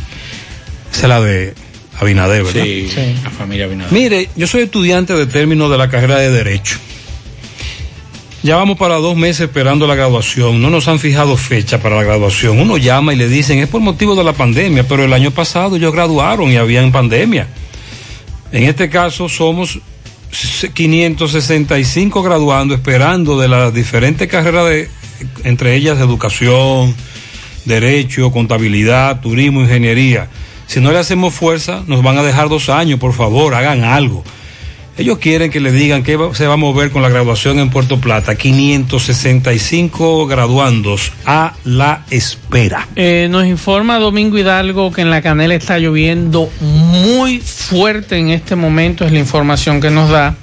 Esa 0.93 1.03
es 1.03 1.09
la 1.09 1.21
de 1.21 1.55
Abinader, 1.99 2.45
¿verdad? 2.45 2.63
Sí, 2.63 2.91
la 3.23 3.31
familia 3.31 3.65
Abinader. 3.67 3.93
Mire, 3.93 4.29
yo 4.37 4.47
soy 4.47 4.63
estudiante 4.63 5.15
de 5.15 5.27
término 5.27 5.69
de 5.69 5.79
la 5.79 5.89
carrera 5.89 6.19
de 6.19 6.31
Derecho. 6.31 6.79
Ya 8.43 8.57
vamos 8.57 8.77
para 8.77 8.97
dos 8.97 9.17
meses 9.17 9.43
esperando 9.43 9.87
la 9.87 9.95
graduación. 9.95 10.61
No 10.61 10.69
nos 10.69 10.89
han 10.89 10.99
fijado 10.99 11.37
fecha 11.37 11.81
para 11.81 11.95
la 11.95 12.03
graduación. 12.03 12.59
Uno 12.59 12.77
llama 12.77 13.15
y 13.15 13.17
le 13.17 13.29
dicen, 13.29 13.61
es 13.61 13.69
por 13.69 13.81
motivo 13.81 14.17
de 14.17 14.25
la 14.25 14.33
pandemia, 14.33 14.83
pero 14.89 15.05
el 15.05 15.13
año 15.13 15.31
pasado 15.31 15.77
ellos 15.77 15.93
graduaron 15.93 16.51
y 16.51 16.57
habían 16.57 16.91
pandemia. 16.91 17.47
En 18.51 18.65
este 18.65 18.91
caso 18.91 19.29
somos 19.29 19.79
565 20.75 22.23
graduando 22.23 22.75
esperando 22.75 23.39
de 23.39 23.47
las 23.47 23.73
diferentes 23.73 24.27
carreras 24.27 24.67
de 24.69 24.89
entre 25.45 25.77
ellas 25.77 26.01
educación, 26.01 26.97
derecho, 27.65 28.33
contabilidad, 28.33 29.21
turismo, 29.21 29.61
ingeniería. 29.61 30.29
Si 30.73 30.81
no 30.81 30.91
le 30.91 30.99
hacemos 30.99 31.35
fuerza, 31.35 31.83
nos 31.87 32.03
van 32.03 32.17
a 32.17 32.23
dejar 32.23 32.49
dos 32.49 32.71
años, 32.71 32.99
por 32.99 33.13
favor, 33.13 33.55
hagan 33.55 33.85
algo. 33.85 34.25
Ellos 34.97 35.19
quieren 35.19 35.51
que 35.51 35.61
le 35.61 35.71
digan 35.71 36.03
que 36.03 36.19
se 36.33 36.47
va 36.47 36.55
a 36.55 36.57
mover 36.57 36.91
con 36.91 37.03
la 37.03 37.11
graduación 37.11 37.59
en 37.59 37.69
Puerto 37.69 38.01
Plata. 38.01 38.37
565 38.37 40.27
graduandos 40.27 41.13
a 41.27 41.53
la 41.67 42.07
espera. 42.09 42.89
Eh, 42.97 43.29
nos 43.31 43.45
informa 43.45 43.99
Domingo 43.99 44.39
Hidalgo 44.39 44.91
que 44.93 45.03
en 45.03 45.11
la 45.11 45.21
Canela 45.21 45.55
está 45.55 45.79
lloviendo 45.79 46.49
muy 46.63 47.41
fuerte 47.41 48.17
en 48.17 48.31
este 48.31 48.57
momento, 48.57 49.05
es 49.05 49.13
la 49.13 49.19
información 49.19 49.79
que 49.79 49.91
nos 49.91 50.09
da. 50.09 50.37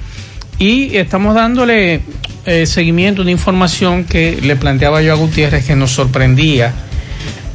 Y 0.59 0.95
estamos 0.95 1.33
dándole 1.33 2.01
eh, 2.45 2.67
seguimiento 2.67 3.23
una 3.23 3.31
información 3.31 4.03
que 4.03 4.37
le 4.39 4.55
planteaba 4.55 5.01
yo 5.01 5.11
a 5.11 5.15
Gutiérrez 5.15 5.65
que 5.65 5.75
nos 5.75 5.89
sorprendía, 5.89 6.71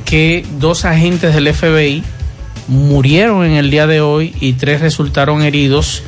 que 0.05 0.44
dos 0.59 0.84
agentes 0.84 1.36
del 1.36 1.55
FBI 1.55 2.02
murieron 2.69 3.45
en 3.45 3.53
el 3.53 3.70
día 3.70 3.86
de 3.86 4.01
hoy 4.01 4.35
y 4.41 4.55
tres 4.55 4.81
resultaron 4.81 5.43
heridos 5.43 6.03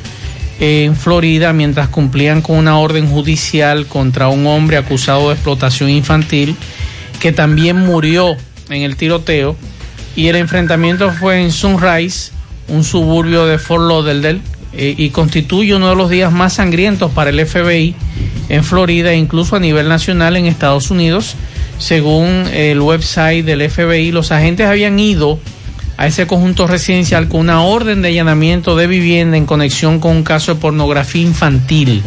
en 0.59 0.95
Florida 0.95 1.53
mientras 1.53 1.89
cumplían 1.89 2.41
con 2.41 2.57
una 2.57 2.79
orden 2.79 3.07
judicial 3.07 3.85
contra 3.85 4.27
un 4.27 4.47
hombre 4.47 4.77
acusado 4.77 5.29
de 5.29 5.35
explotación 5.35 5.89
infantil 5.89 6.55
que 7.19 7.31
también 7.31 7.77
murió 7.77 8.35
en 8.69 8.81
el 8.81 8.95
tiroteo 8.95 9.55
y 10.15 10.27
el 10.27 10.35
enfrentamiento 10.35 11.11
fue 11.11 11.43
en 11.43 11.51
Sunrise, 11.51 12.31
un 12.67 12.83
suburbio 12.83 13.45
de 13.45 13.59
Fort 13.59 13.87
Lauderdale 13.87 14.41
eh, 14.73 14.95
y 14.97 15.11
constituye 15.11 15.75
uno 15.75 15.89
de 15.89 15.95
los 15.95 16.09
días 16.09 16.31
más 16.31 16.53
sangrientos 16.53 17.11
para 17.11 17.29
el 17.29 17.45
FBI 17.45 17.95
en 18.49 18.63
Florida 18.63 19.11
e 19.11 19.17
incluso 19.17 19.55
a 19.55 19.59
nivel 19.59 19.87
nacional 19.87 20.35
en 20.35 20.45
Estados 20.45 20.89
Unidos. 20.89 21.35
Según 21.77 22.47
el 22.51 22.81
website 22.81 23.45
del 23.45 23.69
FBI, 23.69 24.11
los 24.11 24.31
agentes 24.31 24.65
habían 24.65 24.99
ido 24.99 25.39
a 25.97 26.05
ese 26.07 26.27
conjunto 26.27 26.67
residencial 26.67 27.27
con 27.27 27.41
una 27.41 27.63
orden 27.63 28.01
de 28.03 28.09
allanamiento 28.09 28.75
de 28.75 28.85
vivienda 28.87 29.35
en 29.35 29.45
conexión 29.47 29.99
con 29.99 30.11
un 30.15 30.23
caso 30.23 30.53
de 30.53 30.61
pornografía 30.61 31.23
infantil 31.23 32.03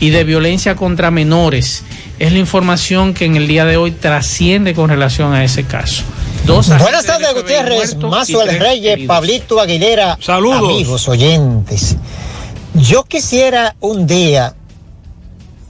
y 0.00 0.10
de 0.10 0.24
violencia 0.24 0.76
contra 0.76 1.10
menores. 1.10 1.82
Es 2.20 2.32
la 2.32 2.38
información 2.38 3.14
que 3.14 3.24
en 3.24 3.34
el 3.36 3.48
día 3.48 3.64
de 3.64 3.76
hoy 3.76 3.90
trasciende 3.90 4.72
con 4.74 4.88
relación 4.88 5.32
a 5.34 5.42
ese 5.44 5.64
caso. 5.64 6.04
Dos 6.46 6.68
Buenas 6.78 7.04
tardes, 7.04 7.34
Gutiérrez, 7.34 7.96
Mazo 7.96 8.42
el 8.42 8.58
Reyes, 8.58 8.92
heridos. 8.92 9.08
Pablito 9.08 9.60
Aguilera. 9.60 10.16
Saludos. 10.20 10.70
Amigos 10.70 11.08
oyentes. 11.08 11.96
Yo 12.74 13.02
quisiera 13.04 13.74
un 13.80 14.06
día, 14.06 14.54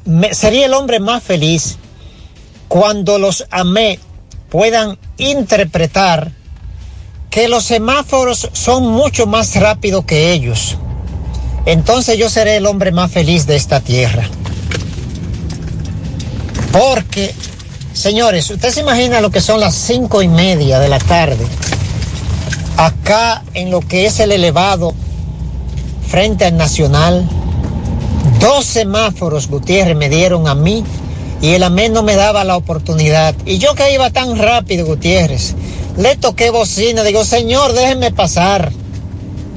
me- 0.04 0.34
sería 0.34 0.66
el 0.66 0.74
hombre 0.74 1.00
más 1.00 1.22
feliz 1.22 1.78
cuando 2.68 3.18
los 3.18 3.46
AME 3.50 3.98
puedan 4.50 4.98
interpretar 5.16 6.32
los 7.46 7.64
semáforos 7.64 8.48
son 8.52 8.88
mucho 8.88 9.26
más 9.26 9.54
rápidos 9.54 10.04
que 10.04 10.32
ellos. 10.32 10.78
Entonces 11.66 12.18
yo 12.18 12.28
seré 12.30 12.56
el 12.56 12.66
hombre 12.66 12.90
más 12.90 13.12
feliz 13.12 13.46
de 13.46 13.54
esta 13.54 13.80
tierra. 13.80 14.24
Porque, 16.72 17.34
señores, 17.92 18.50
usted 18.50 18.70
se 18.70 18.80
imagina 18.80 19.20
lo 19.20 19.30
que 19.30 19.40
son 19.40 19.60
las 19.60 19.74
cinco 19.74 20.22
y 20.22 20.28
media 20.28 20.80
de 20.80 20.88
la 20.88 20.98
tarde, 20.98 21.46
acá 22.76 23.44
en 23.54 23.70
lo 23.70 23.80
que 23.80 24.06
es 24.06 24.18
el 24.20 24.32
elevado 24.32 24.94
frente 26.08 26.46
al 26.46 26.56
Nacional, 26.56 27.28
dos 28.40 28.64
semáforos, 28.64 29.48
Gutiérrez, 29.48 29.96
me 29.96 30.08
dieron 30.08 30.48
a 30.48 30.54
mí 30.54 30.84
y 31.40 31.50
el 31.50 31.62
AME 31.62 31.90
no 31.90 32.02
me 32.02 32.16
daba 32.16 32.44
la 32.44 32.56
oportunidad. 32.56 33.34
Y 33.44 33.58
yo 33.58 33.74
que 33.74 33.92
iba 33.92 34.10
tan 34.10 34.38
rápido, 34.38 34.86
Gutiérrez, 34.86 35.54
le 35.98 36.14
toqué 36.16 36.50
bocina, 36.50 37.02
digo, 37.02 37.24
señor, 37.24 37.72
déjenme 37.72 38.12
pasar. 38.12 38.70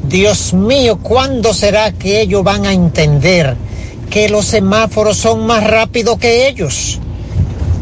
Dios 0.08 0.54
mío, 0.54 0.98
¿cuándo 0.98 1.54
será 1.54 1.92
que 1.92 2.22
ellos 2.22 2.44
van 2.44 2.66
a 2.66 2.74
entender 2.74 3.56
que 4.10 4.28
los 4.28 4.46
semáforos 4.46 5.18
son 5.18 5.46
más 5.46 5.64
rápidos 5.64 6.18
que 6.18 6.48
ellos? 6.48 7.00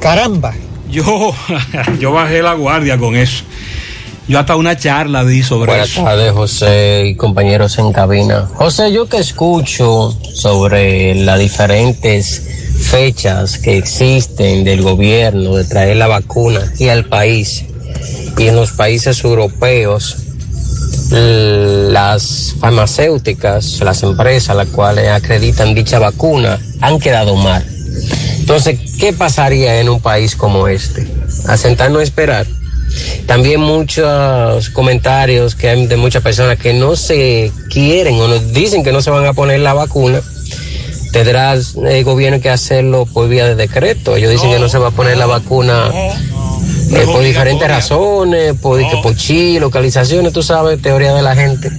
Caramba. 0.02 0.54
Yo, 0.92 1.34
yo 2.00 2.12
bajé 2.12 2.42
la 2.42 2.54
guardia 2.54 2.98
con 2.98 3.16
eso. 3.16 3.44
Yo 4.28 4.38
hasta 4.38 4.58
una 4.58 4.78
charla 4.78 5.24
di 5.24 5.42
sobre 5.42 5.72
Buenas 5.72 5.92
eso. 5.92 6.04
tardes, 6.04 6.34
José 6.34 7.04
y 7.08 7.16
compañeros 7.16 7.80
en 7.80 7.94
cabina. 7.94 8.48
José, 8.54 8.92
yo 8.92 9.08
que 9.08 9.18
escucho 9.18 10.16
sobre 10.34 11.16
las 11.16 11.40
diferentes 11.40 12.44
fechas 12.78 13.58
que 13.58 13.78
existen 13.78 14.66
del 14.66 14.82
gobierno 14.82 15.56
de 15.56 15.64
traer 15.64 15.98
la 15.98 16.08
vacuna 16.08 16.60
aquí 16.72 16.90
al 16.90 17.06
país 17.06 17.66
y 18.40 18.48
en 18.48 18.56
los 18.56 18.72
países 18.72 19.22
europeos, 19.24 20.16
las 21.12 22.56
farmacéuticas, 22.60 23.82
las 23.82 24.02
empresas 24.02 24.56
las 24.56 24.68
cuales 24.70 25.10
acreditan 25.10 25.76
dicha 25.76 26.00
vacuna 26.00 26.58
han 26.80 27.00
quedado 27.00 27.36
mal. 27.36 27.66
Entonces, 28.40 28.80
¿qué 28.98 29.12
pasaría 29.12 29.82
en 29.82 29.90
un 29.90 30.00
país 30.00 30.38
como 30.38 30.70
este? 30.70 31.06
¿A 31.48 31.58
sentarnos 31.58 32.00
a 32.00 32.04
esperar? 32.04 32.48
También 33.28 33.60
muchos 33.60 34.70
comentarios 34.70 35.54
que 35.54 35.70
hay 35.70 35.86
de 35.86 35.98
muchas 35.98 36.24
personas 36.24 36.58
que 36.58 36.74
no 36.74 36.96
se 36.96 37.52
quieren 37.70 38.16
o 38.22 38.28
nos 38.28 38.54
dicen 38.54 38.84
que 38.84 38.94
no 38.94 39.02
se 39.02 39.12
van 39.12 39.26
a 39.26 39.34
poner 39.34 39.60
la 39.60 39.74
vacuna. 39.74 40.22
Tendrá 41.12 41.54
el 41.54 42.04
gobierno 42.06 42.40
que 42.40 42.50
hacerlo 42.50 43.06
por 43.06 43.28
vía 43.28 43.46
de 43.46 43.56
decreto. 43.56 44.16
Ellos 44.16 44.32
dicen 44.32 44.50
que 44.50 44.60
no 44.60 44.70
se 44.70 44.78
va 44.78 44.88
a 44.88 44.92
poner 44.92 45.18
la 45.18 45.26
vacuna 45.26 45.92
eh, 46.92 47.06
por 47.06 47.22
diferentes 47.22 47.68
razones, 47.68 48.54
por, 48.60 48.80
que 48.80 48.98
por 49.04 49.16
chi, 49.16 49.60
localizaciones, 49.60 50.34
tú 50.34 50.42
sabes, 50.42 50.82
teoría 50.82 51.14
de 51.14 51.22
la 51.22 51.36
gente. 51.36 51.72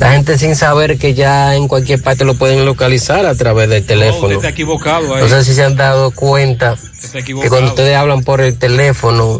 La 0.00 0.12
gente 0.12 0.38
sin 0.38 0.56
saber 0.56 0.98
que 0.98 1.14
ya 1.14 1.54
en 1.54 1.68
cualquier 1.68 2.02
parte 2.02 2.24
lo 2.24 2.34
pueden 2.34 2.64
localizar 2.64 3.26
a 3.26 3.34
través 3.34 3.68
del 3.68 3.84
teléfono. 3.84 4.34
Está 4.34 4.48
equivocado 4.48 5.14
ahí. 5.14 5.22
No 5.22 5.28
sé 5.28 5.44
si 5.44 5.54
se 5.54 5.64
han 5.64 5.76
dado 5.76 6.10
cuenta 6.10 6.76
que 7.24 7.34
cuando 7.48 7.68
ustedes 7.68 7.96
hablan 7.96 8.24
por 8.24 8.40
el 8.40 8.58
teléfono 8.58 9.38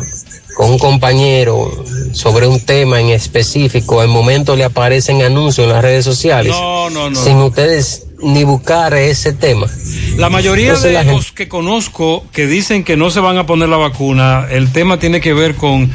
con 0.57 0.71
un 0.71 0.79
compañero 0.79 1.85
sobre 2.13 2.47
un 2.47 2.61
tema 2.61 3.01
en 3.01 3.09
específico, 3.09 4.01
al 4.01 4.09
momento 4.09 4.57
le 4.57 4.65
aparecen 4.65 5.23
anuncios 5.23 5.67
en 5.67 5.73
las 5.73 5.83
redes 5.83 6.05
sociales. 6.05 6.53
No, 6.53 6.91
no, 6.91 7.11
no. 7.11 7.17
Sin 7.17 7.39
ustedes 7.39 8.08
ni 8.23 8.43
buscar 8.45 8.95
ese 8.95 9.33
tema. 9.33 9.67
La 10.17 10.29
mayoría 10.29 10.69
Entonces, 10.69 10.89
de 10.89 10.93
la 10.95 11.01
gente- 11.05 11.15
los 11.17 11.33
que 11.33 11.49
conozco 11.49 12.25
que 12.33 12.47
dicen 12.47 12.83
que 12.85 12.97
no 12.97 13.11
se 13.11 13.21
van 13.21 13.39
a 13.39 13.47
poner 13.47 13.69
la 13.69 13.77
vacuna, 13.77 14.47
el 14.51 14.73
tema 14.73 14.99
tiene 14.99 15.21
que 15.21 15.33
ver 15.35 15.55
con 15.55 15.91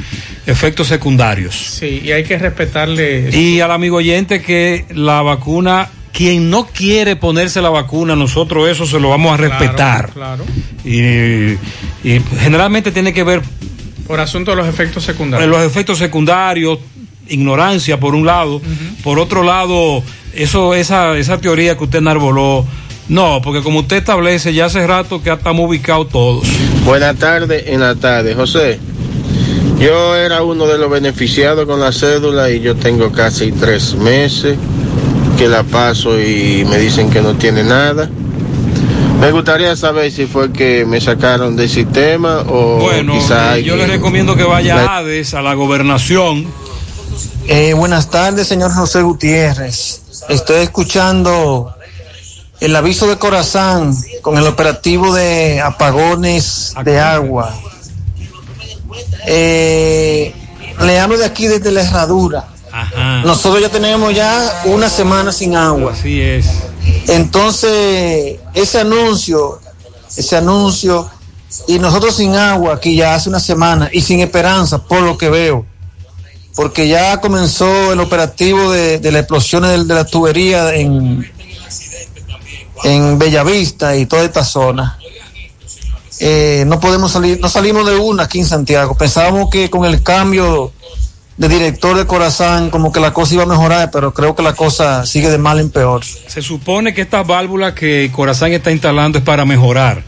efectos 0.45 0.87
secundarios. 0.87 1.55
Sí, 1.55 2.01
y 2.03 2.11
hay 2.11 2.23
que 2.23 2.37
respetarle. 2.37 3.29
Y 3.37 3.59
al 3.59 3.71
amigo 3.71 3.97
oyente 3.97 4.41
que 4.41 4.85
la 4.93 5.21
vacuna, 5.21 5.89
quien 6.13 6.49
no 6.49 6.65
quiere 6.67 7.15
ponerse 7.15 7.61
la 7.61 7.69
vacuna, 7.69 8.15
nosotros 8.15 8.69
eso 8.69 8.85
se 8.85 8.99
lo 8.99 9.09
vamos 9.09 9.33
a 9.33 9.37
respetar. 9.37 10.09
Claro. 10.11 10.45
Y, 10.85 11.53
y 12.07 12.21
generalmente 12.39 12.91
tiene 12.91 13.13
que 13.13 13.23
ver 13.23 13.41
Por 14.07 14.19
asunto 14.19 14.51
de 14.51 14.57
los 14.57 14.67
efectos 14.67 15.03
secundarios. 15.03 15.43
en 15.45 15.49
los 15.51 15.65
efectos 15.65 15.97
secundarios, 15.97 16.79
ignorancia 17.27 17.99
por 17.99 18.15
un 18.15 18.25
lado, 18.25 18.61
por 19.03 19.17
otro 19.19 19.43
lado, 19.43 20.03
eso, 20.35 20.73
esa, 20.73 21.17
esa 21.17 21.37
teoría 21.39 21.77
que 21.77 21.83
usted 21.85 21.99
enarboló, 21.99 22.65
no, 23.09 23.41
porque 23.43 23.61
como 23.61 23.79
usted 23.79 23.97
establece, 23.97 24.53
ya 24.53 24.65
hace 24.65 24.85
rato 24.87 25.19
que 25.19 25.27
ya 25.27 25.33
estamos 25.33 25.67
ubicados 25.67 26.09
todos. 26.09 26.47
Buenas 26.85 27.17
tardes, 27.17 27.63
en 27.67 27.81
la 27.81 27.95
tarde. 27.95 28.33
José, 28.33 28.79
yo 29.79 30.15
era 30.15 30.43
uno 30.43 30.65
de 30.67 30.77
los 30.77 30.89
beneficiados 30.89 31.65
con 31.65 31.79
la 31.79 31.91
cédula 31.91 32.49
y 32.49 32.61
yo 32.61 32.75
tengo 32.75 33.11
casi 33.11 33.51
tres 33.51 33.95
meses 33.95 34.57
que 35.37 35.47
la 35.47 35.63
paso 35.63 36.19
y 36.19 36.63
me 36.69 36.77
dicen 36.77 37.09
que 37.09 37.21
no 37.21 37.35
tiene 37.35 37.63
nada. 37.63 38.09
Me 39.19 39.31
gustaría 39.31 39.75
saber 39.75 40.11
si 40.11 40.25
fue 40.25 40.51
que 40.51 40.85
me 40.85 40.99
sacaron 41.01 41.55
del 41.55 41.69
sistema 41.69 42.43
o 42.47 42.77
Bueno, 42.79 43.13
quizá 43.13 43.57
eh, 43.57 43.63
yo 43.63 43.75
le 43.77 43.87
recomiendo 43.87 44.35
que 44.35 44.43
vaya 44.43 44.75
La- 44.75 44.83
a 44.85 44.97
Hades, 44.97 45.33
a 45.33 45.41
la 45.41 45.53
gobernación. 45.53 46.45
Eh, 47.47 47.73
buenas 47.73 48.09
tardes, 48.09 48.47
señor 48.47 48.71
José 48.73 49.01
Gutiérrez. 49.01 50.02
Estoy 50.29 50.61
escuchando 50.61 51.75
el 52.59 52.75
aviso 52.75 53.07
de 53.07 53.17
Corazán 53.17 53.93
con 54.21 54.37
el 54.37 54.47
operativo 54.47 55.13
de 55.13 55.61
apagones 55.61 56.73
de 56.83 56.99
agua. 56.99 57.53
Eh, 59.27 60.33
le 60.81 60.99
hablo 60.99 61.17
de 61.17 61.25
aquí 61.25 61.47
desde 61.47 61.71
la 61.71 61.81
herradura. 61.81 62.47
Nosotros 63.23 63.61
ya 63.61 63.69
tenemos 63.69 64.13
ya 64.15 64.63
una 64.65 64.89
semana 64.89 65.31
sin 65.31 65.55
agua. 65.55 65.91
Así 65.93 66.19
es. 66.21 66.47
Entonces, 67.07 68.39
ese 68.53 68.79
anuncio, 68.79 69.59
ese 70.15 70.37
anuncio, 70.37 71.09
y 71.67 71.77
nosotros 71.79 72.15
sin 72.15 72.35
agua 72.35 72.75
aquí 72.75 72.95
ya 72.95 73.13
hace 73.13 73.29
una 73.29 73.39
semana 73.39 73.89
y 73.91 74.01
sin 74.01 74.21
esperanza, 74.21 74.83
por 74.83 75.01
lo 75.01 75.17
que 75.17 75.29
veo, 75.29 75.65
porque 76.55 76.87
ya 76.87 77.19
comenzó 77.19 77.93
el 77.93 77.99
operativo 77.99 78.71
de, 78.71 78.99
de 78.99 79.11
la 79.11 79.19
explosión 79.19 79.63
de, 79.63 79.83
de 79.83 79.93
la 79.93 80.05
tubería 80.05 80.73
en, 80.75 81.29
en 82.83 83.19
Bellavista 83.19 83.95
y 83.95 84.05
toda 84.05 84.23
esta 84.23 84.43
zona. 84.43 84.97
Eh, 86.19 86.63
no 86.67 86.79
podemos 86.79 87.11
salir, 87.11 87.39
no 87.41 87.49
salimos 87.49 87.85
de 87.85 87.95
una 87.95 88.23
aquí 88.23 88.39
en 88.39 88.45
Santiago. 88.45 88.95
Pensábamos 88.95 89.49
que 89.49 89.69
con 89.69 89.85
el 89.85 90.03
cambio 90.03 90.71
de 91.37 91.49
director 91.49 91.97
de 91.97 92.05
Corazán, 92.05 92.69
como 92.69 92.91
que 92.91 92.99
la 92.99 93.11
cosa 93.11 93.33
iba 93.33 93.43
a 93.43 93.47
mejorar, 93.47 93.89
pero 93.91 94.13
creo 94.13 94.35
que 94.35 94.43
la 94.43 94.53
cosa 94.53 95.05
sigue 95.05 95.29
de 95.29 95.37
mal 95.37 95.59
en 95.59 95.71
peor. 95.71 96.05
Se 96.05 96.41
supone 96.41 96.93
que 96.93 97.01
estas 97.01 97.25
válvulas 97.25 97.73
que 97.73 98.11
Corazán 98.13 98.53
está 98.53 98.71
instalando 98.71 99.17
es 99.17 99.23
para 99.23 99.43
mejorar. 99.43 100.03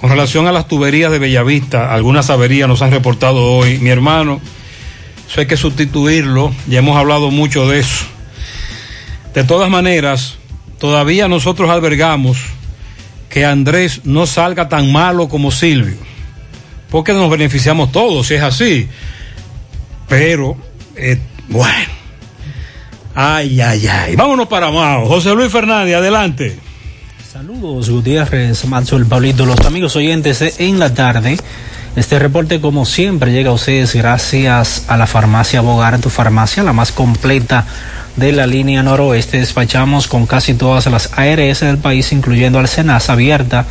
Con 0.00 0.10
relación 0.10 0.46
a 0.46 0.52
las 0.52 0.66
tuberías 0.66 1.10
de 1.10 1.18
Bellavista, 1.18 1.92
algunas 1.92 2.30
averías 2.30 2.68
nos 2.68 2.82
han 2.82 2.90
reportado 2.90 3.42
hoy. 3.42 3.78
Mi 3.78 3.90
hermano, 3.90 4.40
eso 5.28 5.40
hay 5.40 5.46
que 5.46 5.56
sustituirlo, 5.56 6.54
ya 6.68 6.78
hemos 6.78 6.96
hablado 6.96 7.30
mucho 7.30 7.68
de 7.68 7.80
eso. 7.80 8.04
De 9.34 9.44
todas 9.44 9.68
maneras, 9.70 10.36
todavía 10.78 11.28
nosotros 11.28 11.70
albergamos 11.70 12.38
que 13.28 13.44
Andrés 13.44 14.02
no 14.04 14.26
salga 14.26 14.68
tan 14.68 14.92
malo 14.92 15.28
como 15.28 15.50
Silvio, 15.50 15.96
porque 16.90 17.12
nos 17.12 17.30
beneficiamos 17.30 17.90
todos, 17.90 18.28
si 18.28 18.34
es 18.34 18.42
así. 18.42 18.88
Pero, 20.08 20.56
eh, 20.94 21.18
bueno, 21.48 21.92
ay, 23.14 23.60
ay, 23.60 23.86
ay. 23.88 24.14
Vámonos 24.14 24.46
para 24.46 24.70
Mao. 24.70 25.06
José 25.06 25.34
Luis 25.34 25.50
Fernández, 25.50 25.96
adelante. 25.96 26.58
Saludos, 27.32 27.90
Gutiérrez, 27.90 28.64
Maxwell, 28.66 29.06
Pablito, 29.06 29.44
los 29.44 29.58
amigos 29.66 29.96
oyentes 29.96 30.38
de 30.38 30.54
en 30.58 30.78
la 30.78 30.94
tarde. 30.94 31.36
Este 31.96 32.18
reporte, 32.18 32.60
como 32.60 32.84
siempre, 32.86 33.30
llega 33.30 33.50
a 33.50 33.52
ustedes 33.52 33.94
gracias 33.94 34.82
a 34.88 34.96
la 34.96 35.06
farmacia 35.06 35.60
Bogar, 35.60 36.00
tu 36.00 36.10
farmacia, 36.10 36.64
la 36.64 36.72
más 36.72 36.90
completa 36.90 37.66
de 38.16 38.32
la 38.32 38.48
línea 38.48 38.82
noroeste. 38.82 39.38
Despachamos 39.38 40.08
con 40.08 40.26
casi 40.26 40.54
todas 40.54 40.86
las 40.86 41.12
ARS 41.16 41.60
del 41.60 41.78
país, 41.78 42.10
incluyendo 42.10 42.58
al 42.58 42.66
Senasa, 42.66 43.12
abierta 43.12 43.64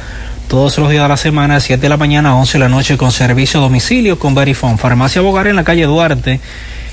todos 0.47 0.77
los 0.77 0.89
días 0.89 1.03
de 1.03 1.09
la 1.09 1.17
semana, 1.17 1.55
de 1.55 1.61
7 1.61 1.81
de 1.81 1.89
la 1.89 1.97
mañana 1.97 2.29
a 2.29 2.35
11 2.35 2.53
de 2.53 2.59
la 2.59 2.69
noche, 2.69 2.95
con 2.95 3.11
servicio 3.11 3.59
a 3.59 3.63
domicilio 3.63 4.17
con 4.17 4.35
Verifone. 4.35 4.77
Farmacia 4.77 5.21
Bogar 5.21 5.47
en 5.47 5.57
la 5.57 5.65
calle 5.65 5.83
Duarte, 5.83 6.39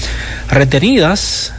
retenidas 0.51 1.55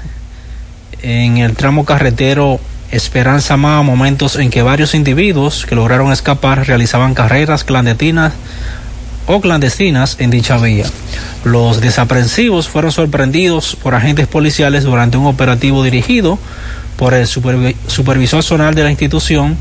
en 1.01 1.37
el 1.37 1.55
tramo 1.55 1.85
carretero 1.85 2.59
Esperanza 2.91 3.57
Mao, 3.57 3.83
momentos 3.83 4.37
en 4.37 4.49
que 4.49 4.61
varios 4.61 4.95
individuos 4.95 5.65
que 5.65 5.75
lograron 5.75 6.11
escapar 6.11 6.65
realizaban 6.65 7.13
carreras 7.13 7.63
clandestinas 7.63 8.33
o 9.25 9.41
clandestinas 9.41 10.15
en 10.19 10.29
dicha 10.29 10.57
vía. 10.57 10.85
Los 11.43 11.81
desaprensivos 11.81 12.69
fueron 12.69 12.91
sorprendidos 12.93 13.75
por 13.75 13.93
agentes 13.93 14.27
policiales 14.27 14.85
durante 14.85 15.17
un 15.17 15.25
operativo 15.25 15.83
dirigido 15.83 16.39
por 16.95 17.13
el 17.13 17.27
supervi- 17.27 17.75
supervisor 17.87 18.41
zonal 18.41 18.73
de 18.73 18.83
la 18.83 18.89
institución, 18.89 19.57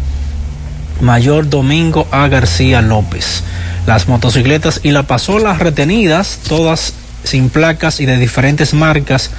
Mayor 1.01 1.51
Domingo 1.51 2.07
A. 2.13 2.29
García 2.29 2.81
López. 2.81 3.43
Las 3.87 4.09
motocicletas 4.09 4.81
y 4.85 4.93
la 4.93 5.03
pasola 5.03 5.55
retenidas, 5.55 6.39
todas 6.49 6.95
sin 7.25 7.51
placas 7.51 8.01
y 8.01 8.07
de 8.07 8.19
diferentes 8.19 8.73
marcas 8.73 9.31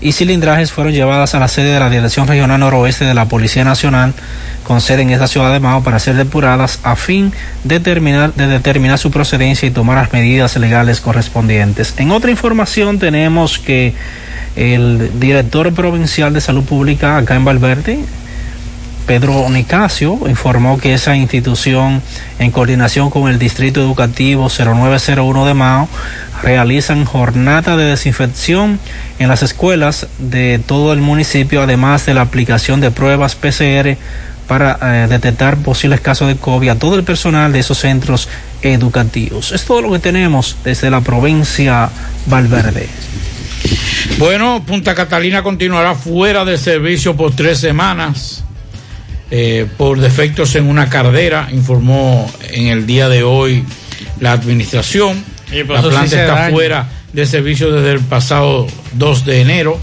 y 0.00 0.12
cilindrajes, 0.12 0.72
fueron 0.72 0.92
llevadas 0.92 1.34
a 1.34 1.40
la 1.40 1.48
sede 1.48 1.74
de 1.74 1.80
la 1.80 1.90
Dirección 1.90 2.26
Regional 2.26 2.60
Noroeste 2.60 3.04
de 3.04 3.14
la 3.14 3.26
Policía 3.26 3.64
Nacional, 3.64 4.14
con 4.64 4.80
sede 4.80 5.02
en 5.02 5.10
esta 5.10 5.26
ciudad 5.26 5.52
de 5.52 5.60
Mao, 5.60 5.82
para 5.82 5.98
ser 5.98 6.16
depuradas 6.16 6.80
a 6.82 6.96
fin 6.96 7.32
de, 7.64 7.80
terminar, 7.80 8.32
de 8.34 8.46
determinar 8.46 8.98
su 8.98 9.10
procedencia 9.10 9.66
y 9.66 9.70
tomar 9.70 9.96
las 9.96 10.12
medidas 10.12 10.56
legales 10.56 11.00
correspondientes. 11.00 11.94
En 11.98 12.12
otra 12.12 12.30
información 12.30 12.98
tenemos 12.98 13.58
que 13.58 13.94
el 14.56 15.20
director 15.20 15.72
provincial 15.74 16.32
de 16.32 16.40
salud 16.40 16.64
pública 16.64 17.18
acá 17.18 17.36
en 17.36 17.44
Valverde, 17.44 17.98
Pedro 19.10 19.50
Nicasio 19.50 20.20
informó 20.28 20.78
que 20.78 20.94
esa 20.94 21.16
institución, 21.16 22.00
en 22.38 22.52
coordinación 22.52 23.10
con 23.10 23.28
el 23.28 23.40
Distrito 23.40 23.80
Educativo 23.80 24.48
0901 24.48 25.46
de 25.46 25.54
Mao, 25.54 25.88
realizan 26.44 27.04
jornada 27.04 27.76
de 27.76 27.86
desinfección 27.86 28.78
en 29.18 29.26
las 29.26 29.42
escuelas 29.42 30.06
de 30.18 30.60
todo 30.64 30.92
el 30.92 31.00
municipio, 31.00 31.60
además 31.60 32.06
de 32.06 32.14
la 32.14 32.20
aplicación 32.20 32.80
de 32.80 32.92
pruebas 32.92 33.34
PCR 33.34 33.96
para 34.46 34.78
eh, 34.80 35.08
detectar 35.08 35.56
posibles 35.56 36.00
casos 36.00 36.28
de 36.28 36.36
COVID 36.36 36.68
a 36.68 36.78
todo 36.78 36.94
el 36.94 37.02
personal 37.02 37.52
de 37.52 37.58
esos 37.58 37.78
centros 37.78 38.28
educativos. 38.62 39.50
Es 39.50 39.64
todo 39.64 39.82
lo 39.82 39.90
que 39.90 39.98
tenemos 39.98 40.56
desde 40.62 40.88
la 40.88 41.00
provincia 41.00 41.90
Valverde. 42.26 42.88
Bueno, 44.18 44.62
Punta 44.64 44.94
Catalina 44.94 45.42
continuará 45.42 45.96
fuera 45.96 46.44
de 46.44 46.56
servicio 46.56 47.16
por 47.16 47.34
tres 47.34 47.58
semanas 47.58 48.44
eh, 49.30 49.66
por 49.76 50.00
defectos 50.00 50.54
en 50.56 50.68
una 50.68 50.88
cardera, 50.88 51.48
informó 51.52 52.30
en 52.52 52.66
el 52.66 52.86
día 52.86 53.08
de 53.08 53.22
hoy 53.22 53.64
la 54.18 54.32
administración. 54.32 55.24
La 55.50 55.82
sí 55.82 55.88
planta 55.88 56.04
está 56.04 56.50
fuera 56.50 56.88
de 57.12 57.26
servicio 57.26 57.72
desde 57.72 57.92
el 57.92 58.00
pasado 58.00 58.66
2 58.94 59.24
de 59.24 59.40
enero. 59.40 59.78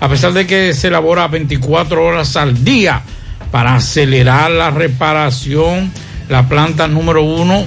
a 0.00 0.08
pesar 0.08 0.32
de 0.32 0.46
que 0.46 0.74
se 0.74 0.88
elabora 0.88 1.28
24 1.28 2.04
horas 2.04 2.36
al 2.36 2.64
día 2.64 3.02
para 3.50 3.76
acelerar 3.76 4.50
la 4.50 4.70
reparación, 4.70 5.92
la 6.28 6.48
planta 6.48 6.88
número 6.88 7.22
1, 7.22 7.64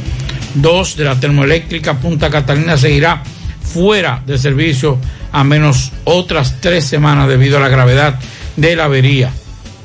2 0.56 0.98
de 0.98 1.04
la 1.04 1.20
termoeléctrica 1.20 1.94
Punta 2.00 2.30
Catalina 2.30 2.78
seguirá 2.78 3.24
fuera 3.62 4.22
de 4.26 4.38
servicio 4.38 5.00
a 5.32 5.44
menos 5.44 5.92
otras 6.04 6.62
tres 6.62 6.86
semanas 6.86 7.28
debido 7.28 7.58
a 7.58 7.62
la 7.62 7.70
gravedad 7.70 8.20
de 8.56 8.76
la 8.76 8.86
avería. 8.86 9.32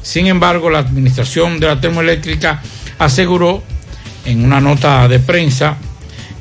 Sin 0.03 0.27
embargo, 0.27 0.71
la 0.71 0.79
administración 0.79 1.61
de 1.61 1.67
la 1.67 1.81
termoeléctrica 1.81 2.63
aseguró 2.99 3.63
en 4.25 4.45
una 4.45 4.61
nota 4.61 5.09
de 5.09 5.19
prensa 5.19 5.77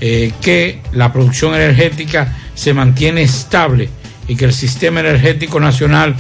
eh, 0.02 0.31
que 0.41 0.81
la 0.94 1.11
producción 1.11 1.56
energética 1.56 2.38
se 2.56 2.73
mantiene 2.73 3.22
estable 3.22 3.90
y 4.27 4.36
que 4.36 4.45
el 4.45 4.53
sistema 4.53 4.99
energético 5.02 5.60
nacional 5.60 6.15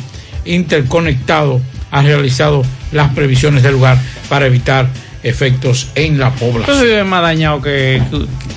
interconectado 0.45 1.61
ha 1.91 2.01
realizado 2.01 2.63
las 2.91 3.13
previsiones 3.13 3.63
del 3.63 3.73
lugar 3.73 3.97
para 4.27 4.47
evitar 4.47 4.87
efectos 5.23 5.89
en 5.95 6.19
la 6.19 6.31
población. 6.31 6.61
Entonces 6.61 6.97
es 6.97 7.05
más 7.05 7.21
dañado 7.21 7.61
que, 7.61 8.01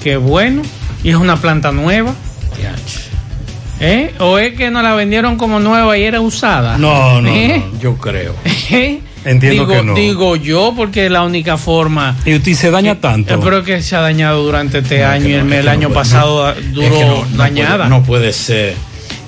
que 0.03 0.17
bueno 0.17 0.63
y 1.03 1.11
es 1.11 1.17
una 1.17 1.37
planta 1.37 1.73
nueva. 1.73 2.15
¿Eh? 3.83 4.15
¿O 4.21 4.39
es 4.39 4.55
que 4.55 4.71
nos 4.71 4.83
la 4.83 4.95
vendieron 4.95 5.37
como 5.37 5.59
nueva 5.61 5.99
y 5.99 6.05
era 6.05 6.21
usada? 6.21 6.79
No, 6.79 7.21
no, 7.21 7.29
¿Eh? 7.29 7.63
no, 7.73 7.81
yo 7.81 7.97
creo. 7.97 8.35
¿Eh? 8.71 9.01
Entiendo 9.25 9.67
digo, 9.67 9.75
que 9.81 9.83
no. 9.85 9.95
Digo 9.95 10.37
yo, 10.37 10.73
porque 10.77 11.07
es 11.07 11.11
la 11.13 11.23
única 11.23 11.57
forma. 11.57 12.17
Y 12.25 12.35
usted 12.37 12.55
se 12.55 12.71
daña 12.71 13.01
tanto. 13.01 13.39
Pero 13.41 13.63
que 13.65 13.83
se 13.83 13.95
ha 13.97 14.01
dañado 14.01 14.43
durante 14.43 14.79
este 14.79 15.05
año 15.05 15.29
y 15.29 15.33
el, 15.35 15.49
no, 15.49 15.55
el 15.55 15.69
año 15.69 15.89
puede- 15.89 15.95
pasado 16.01 16.51
Es 16.53 16.73
duró 16.73 16.91
que 17.31 17.37
dañada. 17.37 17.77
puede- 17.77 17.89
No 17.91 18.03
puede, 18.03 18.33
ser 18.33 18.75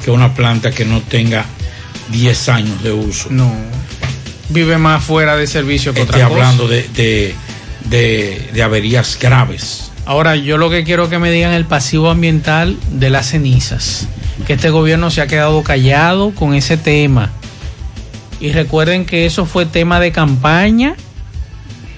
que 0.05 0.11
una 0.11 0.35
planta 0.35 0.71
que 0.73 0.85
no 0.85 1.01
tenga 1.01 1.45
10 2.11 2.49
años 2.49 2.83
de 2.83 2.93
uso. 2.93 3.29
No. 3.31 3.53
Vive 4.51 4.79
más 4.79 5.03
fuera 5.03 5.37
de 5.37 5.47
servicio 5.47 5.95
que 5.95 6.01
Esté 6.03 6.15
otra 6.17 6.29
cosa. 6.29 6.35
hablando 6.49 6.69
de, 6.69 6.89
de, 6.95 7.35
de, 7.85 8.51
de 8.53 8.63
averías 8.63 9.19
graves. 9.21 9.91
Ahora, 10.07 10.37
yo 10.37 10.59
lo 10.59 10.69
que 10.71 10.85
quiero 10.85 11.09
que 11.09 11.19
me 11.19 11.31
digan 11.31 11.53
el 11.55 11.65
pasivo 11.65 12.11
ambiental 12.11 12.77
de 12.91 13.11
las 13.11 13.31
cenizas. 13.31 14.07
Que 14.47 14.55
este 14.55 14.71
gobierno 14.71 15.11
se 15.11 15.21
ha 15.23 15.27
quedado 15.27 15.63
callado 15.63 16.33
con 16.35 16.55
ese 16.55 16.77
tema. 16.77 17.31
Y 18.41 18.53
recuerden 18.53 19.07
que 19.07 19.27
eso 19.27 19.47
fue 19.47 19.65
tema 19.67 20.01
de 20.01 20.13
campaña. 20.13 20.95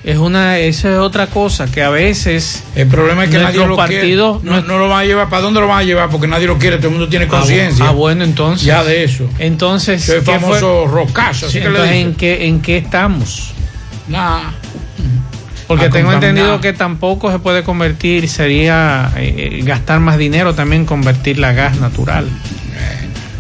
Es 0.05 0.19
una, 0.19 0.59
eso 0.59 0.89
es 0.89 0.99
otra 0.99 1.27
cosa, 1.27 1.67
que 1.67 1.83
a 1.83 1.91
veces 1.91 2.63
El 2.77 2.87
problema 2.87 3.25
es 3.25 3.31
que 3.31 3.39
nadie 3.39 3.67
lo 3.67 3.75
partidos 3.75 4.41
quiere. 4.41 4.61
No, 4.61 4.63
no 4.69 4.79
lo 4.79 4.89
van 4.89 5.01
a 5.01 5.05
llevar. 5.05 5.29
¿Para 5.29 5.43
dónde 5.43 5.61
lo 5.61 5.67
van 5.67 5.81
a 5.81 5.83
llevar? 5.83 6.11
Porque 6.11 6.29
nadie 6.29 6.47
lo 6.47 6.59
quiere. 6.59 6.77
Todo 6.77 6.89
el 6.89 6.93
mundo 6.93 7.09
tiene 7.09 7.27
conciencia. 7.27 7.87
Ah, 7.87 7.89
bu- 7.89 7.91
ah, 7.91 7.95
bueno, 7.95 8.23
entonces. 8.23 8.65
Ya 8.65 8.85
de 8.85 9.03
eso. 9.03 9.29
Entonces, 9.41 10.07
¿qué 10.09 10.21
famoso 10.21 10.87
rocazo. 10.87 11.51
Sí. 11.51 11.59
¿en 11.59 12.15
qué, 12.15 12.47
¿en 12.47 12.61
qué 12.61 12.77
estamos? 12.77 13.53
Nah. 14.07 14.51
Porque 15.67 15.89
tengo 15.89 16.13
entendido 16.13 16.61
que 16.61 16.73
tampoco 16.73 17.31
se 17.33 17.39
puede 17.39 17.65
convertir, 17.65 18.29
sería 18.29 19.13
eh, 19.17 19.61
gastar 19.65 19.99
más 20.01 20.17
dinero 20.17 20.55
también 20.55 20.85
convertirla 20.85 21.49
a 21.49 21.53
gas 21.53 21.81
natural. 21.81 22.29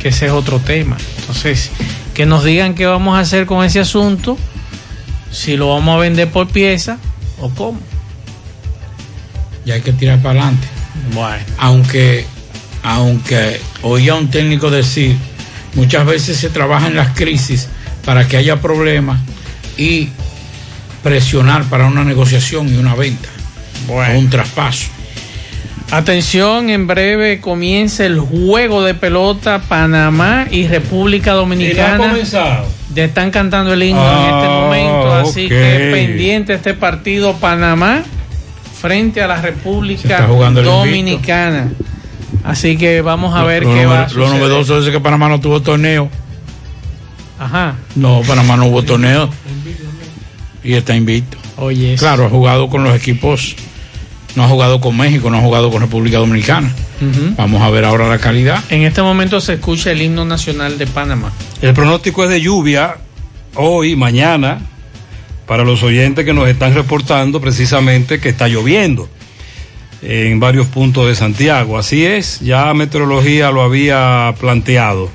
Que 0.00 0.08
ese 0.08 0.26
es 0.26 0.32
otro 0.32 0.58
tema. 0.58 0.96
Entonces, 1.20 1.70
que 2.14 2.26
nos 2.26 2.44
digan 2.44 2.74
qué 2.74 2.86
vamos 2.86 3.16
a 3.16 3.20
hacer 3.20 3.46
con 3.46 3.64
ese 3.64 3.80
asunto, 3.80 4.36
si 5.30 5.56
lo 5.56 5.68
vamos 5.68 5.96
a 5.96 5.98
vender 5.98 6.30
por 6.30 6.48
pieza 6.48 6.98
o 7.40 7.50
cómo. 7.50 7.78
Y 9.64 9.70
hay 9.70 9.80
que 9.82 9.92
tirar 9.92 10.18
para 10.20 10.40
adelante. 10.40 10.66
Bueno. 11.12 11.44
Aunque, 11.58 12.26
aunque 12.82 13.60
oía 13.82 14.14
un 14.14 14.30
técnico 14.30 14.70
decir, 14.70 15.16
muchas 15.74 16.06
veces 16.06 16.36
se 16.36 16.50
trabaja 16.50 16.88
en 16.88 16.96
las 16.96 17.16
crisis 17.16 17.68
para 18.04 18.26
que 18.26 18.36
haya 18.36 18.60
problemas 18.60 19.20
y 19.76 20.10
presionar 21.06 21.62
para 21.66 21.86
una 21.86 22.02
negociación 22.02 22.68
y 22.68 22.78
una 22.78 22.96
venta 22.96 23.28
o 23.88 24.02
un 24.18 24.28
traspaso. 24.28 24.88
Atención, 25.92 26.68
en 26.68 26.88
breve 26.88 27.40
comienza 27.40 28.04
el 28.04 28.18
juego 28.18 28.82
de 28.82 28.94
pelota 28.94 29.60
Panamá 29.68 30.48
y 30.50 30.66
República 30.66 31.34
Dominicana. 31.34 32.12
Ya 32.92 33.04
están 33.04 33.30
cantando 33.30 33.72
el 33.72 33.84
himno 33.84 34.02
en 34.02 34.34
este 34.34 34.46
Ah, 34.48 34.60
momento, 34.64 35.14
así 35.14 35.48
que 35.48 35.90
pendiente 35.94 36.54
este 36.54 36.74
partido 36.74 37.34
Panamá 37.36 38.02
frente 38.80 39.22
a 39.22 39.28
la 39.28 39.40
República 39.40 40.26
Dominicana. 40.26 41.68
Así 42.42 42.76
que 42.76 43.00
vamos 43.00 43.32
a 43.36 43.44
ver 43.44 43.62
lo, 43.62 43.72
qué 43.72 43.86
va 43.86 44.02
a 44.02 44.08
suceder. 44.08 44.28
Lo 44.28 44.36
novedoso 44.36 44.80
es 44.80 44.90
que 44.90 44.98
Panamá 44.98 45.28
no 45.28 45.38
tuvo 45.38 45.62
torneo. 45.62 46.10
Ajá. 47.38 47.76
No, 47.94 48.22
Panamá 48.26 48.56
no 48.56 48.66
hubo 48.66 48.82
torneo. 48.82 49.30
Y 50.66 50.74
está 50.74 50.96
invicto. 50.96 51.38
Oye. 51.56 51.94
Claro, 51.96 52.26
ha 52.26 52.28
jugado 52.28 52.68
con 52.68 52.84
los 52.84 52.94
equipos. 52.94 53.54
No 54.34 54.44
ha 54.44 54.48
jugado 54.48 54.80
con 54.80 54.96
México, 54.96 55.30
no 55.30 55.38
ha 55.38 55.40
jugado 55.40 55.70
con 55.70 55.80
República 55.80 56.18
Dominicana. 56.18 56.70
Vamos 57.36 57.62
a 57.62 57.70
ver 57.70 57.84
ahora 57.84 58.08
la 58.08 58.18
calidad. 58.18 58.62
En 58.68 58.82
este 58.82 59.00
momento 59.00 59.40
se 59.40 59.54
escucha 59.54 59.92
el 59.92 60.02
himno 60.02 60.24
nacional 60.24 60.76
de 60.76 60.86
Panamá. 60.86 61.32
El 61.62 61.72
pronóstico 61.72 62.24
es 62.24 62.30
de 62.30 62.40
lluvia 62.40 62.96
hoy, 63.54 63.96
mañana, 63.96 64.60
para 65.46 65.64
los 65.64 65.82
oyentes 65.82 66.24
que 66.24 66.34
nos 66.34 66.48
están 66.48 66.74
reportando 66.74 67.40
precisamente 67.40 68.20
que 68.20 68.28
está 68.28 68.48
lloviendo 68.48 69.08
en 70.02 70.38
varios 70.40 70.66
puntos 70.66 71.06
de 71.06 71.14
Santiago. 71.14 71.78
Así 71.78 72.04
es, 72.04 72.40
ya 72.40 72.72
Meteorología 72.74 73.50
lo 73.50 73.62
había 73.62 74.34
planteado. 74.38 75.10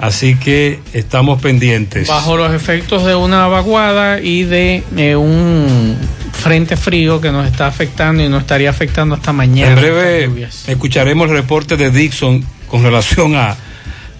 Así 0.00 0.34
que 0.36 0.80
estamos 0.92 1.40
pendientes. 1.42 2.08
Bajo 2.08 2.36
los 2.36 2.52
efectos 2.54 3.04
de 3.04 3.14
una 3.14 3.46
vaguada 3.48 4.20
y 4.20 4.44
de 4.44 4.82
eh, 4.96 5.16
un 5.16 5.96
frente 6.32 6.76
frío 6.76 7.20
que 7.20 7.30
nos 7.30 7.46
está 7.46 7.66
afectando 7.66 8.22
y 8.24 8.28
nos 8.28 8.40
estaría 8.42 8.70
afectando 8.70 9.14
hasta 9.14 9.32
mañana. 9.32 9.72
En 9.72 9.76
breve 9.76 10.48
escucharemos 10.66 11.28
el 11.28 11.36
reporte 11.36 11.76
de 11.76 11.90
Dixon 11.90 12.44
con 12.66 12.82
relación 12.82 13.36
a 13.36 13.56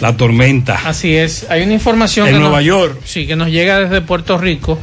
la 0.01 0.17
tormenta. 0.17 0.81
Así 0.85 1.17
es. 1.17 1.47
Hay 1.51 1.63
una 1.63 1.73
información 1.75 2.27
En 2.27 2.35
que 2.35 2.41
Nueva 2.41 2.59
nos- 2.59 2.67
York. 2.67 3.01
Sí, 3.05 3.27
que 3.27 3.37
nos 3.37 3.49
llega 3.49 3.81
desde 3.81 4.01
Puerto 4.03 4.37
Rico 4.39 4.79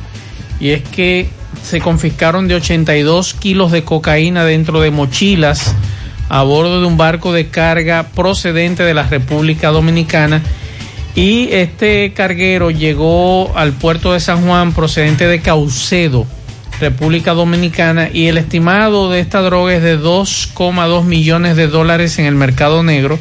y 0.60 0.70
es 0.72 0.82
que 0.84 1.28
se 1.64 1.80
confiscaron 1.80 2.48
de 2.48 2.56
82 2.56 3.34
kilos 3.36 3.72
de 3.72 3.84
cocaína 3.84 4.46
dentro 4.46 4.80
de 4.82 4.90
mochilas 4.92 5.76
a 6.30 6.42
bordo 6.44 6.82
de 6.82 6.88
un 6.88 6.98
barco 6.98 7.34
de 7.34 7.48
carga 7.50 8.08
procedente 8.16 8.84
de 8.84 8.94
la 8.94 9.04
República 9.04 9.70
Dominicana 9.70 10.42
y 11.18 11.50
este 11.52 12.14
carguero 12.14 12.70
llegó 12.70 13.58
al 13.58 13.74
puerto 13.74 14.14
de 14.14 14.20
San 14.20 14.46
Juan 14.46 14.72
procedente 14.72 15.26
de 15.26 15.42
Caucedo, 15.42 16.28
República 16.80 17.34
Dominicana 17.34 18.12
y 18.14 18.28
el 18.28 18.38
estimado 18.38 19.10
de 19.10 19.20
esta 19.20 19.42
droga 19.42 19.74
es 19.74 19.82
de 19.82 20.00
2,2 20.00 21.06
millones 21.06 21.56
de 21.56 21.66
dólares 21.70 22.20
en 22.20 22.26
el 22.26 22.36
mercado 22.36 22.84
negro 22.84 23.18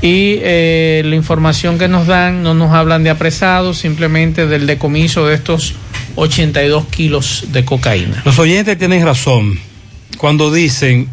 y 0.00 0.38
eh, 0.40 1.02
la 1.04 1.14
información 1.14 1.78
que 1.78 1.88
nos 1.88 2.06
dan 2.06 2.42
no 2.42 2.54
nos 2.54 2.72
hablan 2.72 3.04
de 3.04 3.10
apresados, 3.10 3.76
simplemente 3.76 4.46
del 4.46 4.66
decomiso 4.66 5.26
de 5.26 5.34
estos 5.34 5.74
82 6.14 6.86
kilos 6.86 7.48
de 7.48 7.66
cocaína. 7.66 8.22
Los 8.24 8.38
oyentes 8.38 8.78
tienen 8.78 9.04
razón 9.04 9.60
cuando 10.16 10.50
dicen, 10.50 11.06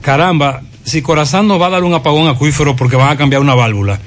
caramba, 0.00 0.62
si 0.82 1.02
Corazán 1.02 1.46
nos 1.46 1.60
va 1.60 1.66
a 1.66 1.70
dar 1.70 1.84
un 1.84 1.92
apagón 1.92 2.26
acuífero 2.28 2.74
porque 2.74 2.96
van 2.96 3.10
a 3.10 3.18
cambiar 3.18 3.42
una 3.42 3.54
válvula, 3.54 4.00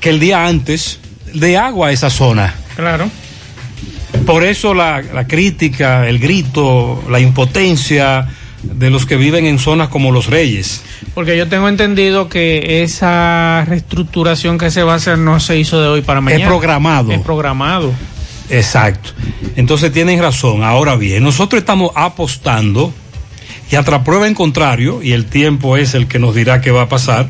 que 0.00 0.10
el 0.10 0.20
día 0.20 0.46
antes 0.46 1.00
de 1.34 1.56
agua 1.56 1.88
a 1.88 1.92
esa 1.92 2.10
zona. 2.10 2.54
Claro. 2.76 3.10
Por 4.26 4.44
eso 4.44 4.74
la, 4.74 5.02
la 5.02 5.26
crítica, 5.26 6.08
el 6.08 6.18
grito, 6.18 7.02
la 7.08 7.20
impotencia 7.20 8.28
de 8.62 8.90
los 8.90 9.06
que 9.06 9.16
viven 9.16 9.46
en 9.46 9.58
zonas 9.58 9.88
como 9.88 10.10
Los 10.10 10.26
Reyes. 10.26 10.82
Porque 11.14 11.36
yo 11.36 11.48
tengo 11.48 11.68
entendido 11.68 12.28
que 12.28 12.82
esa 12.82 13.64
reestructuración 13.66 14.58
que 14.58 14.70
se 14.70 14.82
va 14.82 14.94
a 14.94 14.96
hacer 14.96 15.18
no 15.18 15.40
se 15.40 15.58
hizo 15.58 15.80
de 15.80 15.88
hoy 15.88 16.02
para 16.02 16.20
mañana. 16.20 16.44
Es 16.44 16.48
programado. 16.48 17.12
Es 17.12 17.20
programado. 17.20 17.92
Exacto. 18.50 19.10
Entonces 19.56 19.92
tienen 19.92 20.20
razón. 20.20 20.64
Ahora 20.64 20.96
bien, 20.96 21.22
nosotros 21.22 21.60
estamos 21.60 21.92
apostando 21.94 22.92
y 23.70 23.76
a 23.76 23.82
prueba 23.82 24.26
en 24.26 24.34
contrario, 24.34 25.00
y 25.02 25.12
el 25.12 25.26
tiempo 25.26 25.76
es 25.76 25.94
el 25.94 26.06
que 26.08 26.18
nos 26.18 26.34
dirá 26.34 26.60
qué 26.60 26.70
va 26.70 26.82
a 26.82 26.88
pasar, 26.88 27.28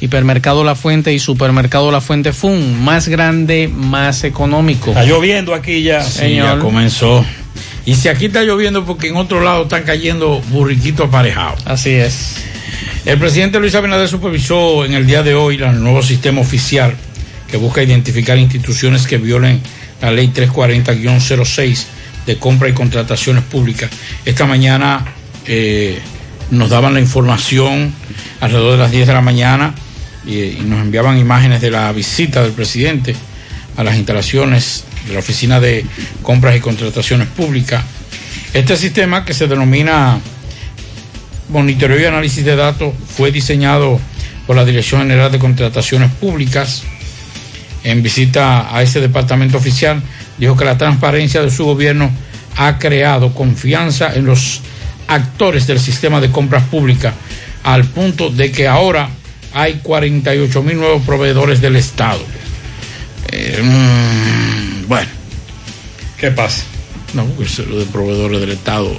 Hipermercado 0.00 0.64
La 0.64 0.74
Fuente 0.74 1.12
y 1.12 1.18
Supermercado 1.18 1.90
La 1.90 2.00
Fuente 2.00 2.32
Fun, 2.32 2.82
más 2.82 3.08
grande, 3.08 3.68
más 3.68 4.24
económico. 4.24 4.90
Está 4.90 5.04
lloviendo 5.04 5.54
aquí 5.54 5.82
ya. 5.82 6.02
Sí, 6.02 6.36
ya 6.36 6.58
comenzó. 6.58 7.24
Y 7.86 7.94
si 7.94 8.08
aquí 8.08 8.26
está 8.26 8.42
lloviendo 8.42 8.84
porque 8.84 9.08
en 9.08 9.16
otro 9.16 9.40
lado 9.40 9.62
están 9.62 9.84
cayendo 9.84 10.40
burriquitos 10.50 11.08
aparejados. 11.08 11.60
Así 11.64 11.90
es. 11.90 12.36
El 13.04 13.18
presidente 13.18 13.60
Luis 13.60 13.74
Abinader 13.74 14.08
supervisó 14.08 14.84
en 14.84 14.94
el 14.94 15.06
día 15.06 15.22
de 15.22 15.34
hoy 15.34 15.62
el 15.62 15.82
nuevo 15.82 16.02
sistema 16.02 16.40
oficial 16.40 16.94
que 17.48 17.56
busca 17.56 17.82
identificar 17.82 18.36
instituciones 18.36 19.06
que 19.06 19.18
violen 19.18 19.60
la 20.02 20.10
ley 20.10 20.30
340-06 20.34 21.84
de 22.26 22.36
compra 22.38 22.68
y 22.68 22.72
contrataciones 22.72 23.44
públicas. 23.44 23.88
Esta 24.24 24.46
mañana 24.46 25.04
eh, 25.46 26.00
nos 26.50 26.68
daban 26.68 26.94
la 26.94 27.00
información 27.00 27.94
alrededor 28.40 28.72
de 28.72 28.78
las 28.78 28.90
10 28.90 29.06
de 29.06 29.12
la 29.12 29.20
mañana 29.20 29.74
y, 30.26 30.58
nos 30.64 30.80
enviaban 30.80 31.18
imágenes 31.18 31.60
de 31.60 31.70
la 31.70 31.92
visita 31.92 32.42
del 32.42 32.52
presidente 32.52 33.14
a 33.76 33.84
las 33.84 33.96
instalaciones 33.96 34.84
de 35.06 35.14
la 35.14 35.20
Oficina 35.20 35.60
de 35.60 35.84
Compras 36.22 36.56
y 36.56 36.60
Contrataciones 36.60 37.28
Públicas. 37.28 37.84
Este 38.52 38.76
sistema 38.76 39.24
que 39.24 39.34
se 39.34 39.46
denomina 39.46 40.18
Monitoreo 41.48 42.00
y 42.00 42.04
Análisis 42.04 42.44
de 42.44 42.56
Datos 42.56 42.92
fue 43.16 43.30
diseñado 43.30 44.00
por 44.46 44.56
la 44.56 44.64
Dirección 44.64 45.02
General 45.02 45.30
de 45.30 45.38
Contrataciones 45.38 46.10
Públicas. 46.12 46.82
En 47.84 48.02
visita 48.02 48.74
a 48.74 48.82
ese 48.82 49.00
departamento 49.00 49.58
oficial, 49.58 50.02
dijo 50.38 50.56
que 50.56 50.64
la 50.64 50.76
transparencia 50.76 51.42
de 51.42 51.50
su 51.50 51.64
gobierno 51.64 52.10
ha 52.56 52.78
creado 52.78 53.32
confianza 53.32 54.14
en 54.14 54.24
los 54.24 54.62
actores 55.06 55.66
del 55.66 55.78
sistema 55.78 56.20
de 56.20 56.30
compras 56.30 56.64
públicas 56.64 57.14
al 57.62 57.84
punto 57.84 58.30
de 58.30 58.50
que 58.50 58.66
ahora 58.66 59.08
hay 59.56 59.80
48 59.82 60.62
mil 60.62 60.76
nuevos 60.76 61.02
proveedores 61.02 61.62
del 61.62 61.76
Estado. 61.76 62.20
Eh, 63.32 63.62
mm, 63.62 64.86
bueno. 64.86 65.08
¿Qué 66.18 66.30
pasa? 66.30 66.62
No, 67.14 67.24
porque 67.24 67.44
eso, 67.44 67.62
lo 67.62 67.78
de 67.78 67.86
proveedores 67.86 68.38
del 68.40 68.50
Estado 68.50 68.94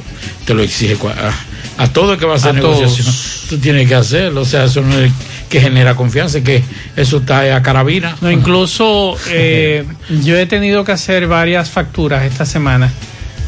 te 0.45 0.55
lo 0.55 0.63
exige 0.63 0.97
a, 1.09 1.83
a 1.83 1.93
todo 1.93 2.13
el 2.13 2.19
que 2.19 2.25
va 2.25 2.33
a 2.33 2.35
hacer 2.37 2.49
A 2.49 2.53
negociación. 2.53 3.05
todos. 3.05 3.43
Tú 3.49 3.59
tienes 3.59 3.87
que 3.87 3.93
hacerlo, 3.93 4.41
o 4.41 4.45
sea, 4.45 4.63
eso 4.63 4.81
no 4.81 4.97
es 4.99 5.11
que 5.47 5.61
genera 5.61 5.95
confianza, 5.95 6.41
que 6.41 6.63
eso 6.95 7.17
está 7.17 7.55
a 7.55 7.61
carabina. 7.61 8.17
No, 8.21 8.31
incluso 8.31 9.15
eh, 9.29 9.85
yo 10.23 10.35
he 10.37 10.47
tenido 10.47 10.83
que 10.83 10.91
hacer 10.91 11.27
varias 11.27 11.69
facturas 11.69 12.23
esta 12.23 12.47
semana 12.47 12.91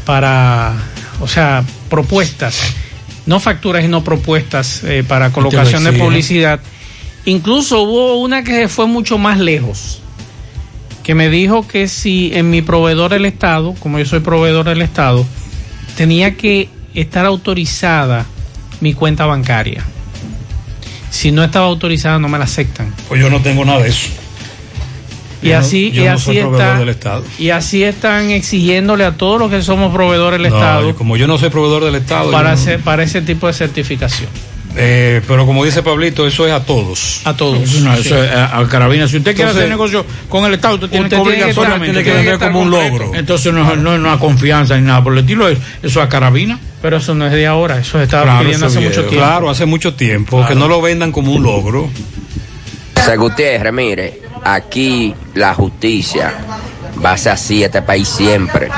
para, 0.04 0.74
o 1.20 1.26
sea, 1.26 1.64
propuestas, 1.88 2.56
no 3.26 3.40
facturas, 3.40 3.82
sino 3.82 4.04
propuestas 4.04 4.84
eh, 4.84 5.02
para 5.06 5.32
colocación 5.32 5.82
de 5.82 5.92
publicidad. 5.92 6.60
Incluso 7.24 7.82
hubo 7.82 8.18
una 8.20 8.42
que 8.44 8.68
fue 8.68 8.86
mucho 8.86 9.18
más 9.18 9.38
lejos, 9.38 10.00
que 11.02 11.14
me 11.14 11.28
dijo 11.28 11.66
que 11.66 11.86
si 11.88 12.30
en 12.34 12.50
mi 12.50 12.62
proveedor 12.62 13.10
del 13.10 13.26
Estado, 13.26 13.74
como 13.80 13.98
yo 13.98 14.04
soy 14.06 14.20
proveedor 14.20 14.66
del 14.66 14.82
Estado, 14.82 15.26
tenía 15.96 16.36
que 16.36 16.68
estar 16.94 17.26
autorizada 17.26 18.26
mi 18.80 18.94
cuenta 18.94 19.26
bancaria. 19.26 19.84
Si 21.10 21.30
no 21.32 21.42
estaba 21.42 21.66
autorizada, 21.66 22.18
no 22.18 22.28
me 22.28 22.38
la 22.38 22.44
aceptan. 22.44 22.94
Pues 23.08 23.20
yo 23.20 23.28
no 23.28 23.40
tengo 23.40 23.64
nada 23.64 23.80
de 23.80 23.88
eso. 23.88 24.08
Y 25.42 25.48
Yo 25.48 25.58
así, 25.58 25.90
y 25.94 26.00
no 26.00 26.12
así 26.12 26.38
está. 26.38 26.78
del 26.78 26.90
Estado. 26.90 27.24
Y 27.38 27.50
así 27.50 27.82
están 27.82 28.30
exigiéndole 28.30 29.04
a 29.04 29.12
todos 29.16 29.40
los 29.40 29.50
que 29.50 29.62
somos 29.62 29.92
proveedores 29.92 30.40
del 30.40 30.50
No, 30.50 30.56
Estado 30.56 30.94
como 30.94 31.16
yo 31.16 31.26
no 31.26 31.38
soy 31.38 31.48
proveedor 31.50 31.84
del 31.84 31.94
Estado. 31.96 32.30
para, 32.30 32.52
hacer, 32.52 32.80
para 32.80 33.02
ese 33.02 33.22
tipo 33.22 33.46
de 33.46 33.54
certificación. 33.54 34.28
Eh, 34.76 35.20
pero 35.26 35.46
como 35.46 35.64
dice 35.64 35.82
Pablito, 35.82 36.26
eso 36.26 36.46
es 36.46 36.52
a 36.52 36.64
todos. 36.64 37.22
A 37.24 37.34
todos. 37.36 37.58
Eso 37.60 37.80
no, 37.80 37.92
eso 37.94 38.22
es 38.22 38.30
a, 38.30 38.56
a 38.58 38.68
carabina. 38.68 39.08
Si 39.08 39.16
usted 39.16 39.34
quiere 39.34 39.50
hacer 39.50 39.68
negocio 39.68 40.06
con 40.28 40.44
el 40.44 40.54
Estado, 40.54 40.74
usted 40.76 40.88
tiene 40.88 41.06
usted 41.06 41.16
que 41.16 41.22
obligatoriamente 41.22 41.86
tiene 42.02 42.04
que 42.04 42.14
vender 42.16 42.38
como 42.38 42.60
un 42.60 42.70
logro. 42.70 43.12
Entonces 43.14 43.52
no, 43.52 43.74
no 43.76 43.94
es 43.94 43.98
una 43.98 44.18
confianza 44.18 44.76
ni 44.78 44.86
nada 44.86 45.02
por 45.02 45.12
el 45.12 45.18
estilo, 45.20 45.48
es- 45.48 45.58
eso 45.82 46.00
es 46.00 46.06
a 46.06 46.08
carabina. 46.08 46.58
Pero 46.80 46.96
eso 46.98 47.14
no 47.14 47.26
es 47.26 47.32
de 47.32 47.46
ahora, 47.46 47.78
eso 47.78 47.98
se 47.98 48.04
estaba 48.04 48.22
Claro, 48.22 48.38
pidiendo 48.44 48.66
eso 48.66 48.78
hace 48.78 48.86
mucho 48.88 49.00
tiempo. 49.04 49.16
Claro, 49.26 49.50
hace 49.50 49.66
mucho 49.66 49.94
tiempo. 49.94 50.46
Que 50.46 50.54
no 50.54 50.68
lo 50.68 50.80
vendan 50.80 51.10
como 51.12 51.32
un 51.32 51.42
logro. 51.42 51.90
José 52.96 53.16
Gutiérrez, 53.16 53.72
mire, 53.72 54.20
aquí 54.44 55.14
la 55.34 55.52
justicia 55.54 56.32
va 57.04 57.12
a 57.12 57.18
ser 57.18 57.32
así 57.32 57.62
este 57.64 57.82
país 57.82 58.08
siempre. 58.08 58.68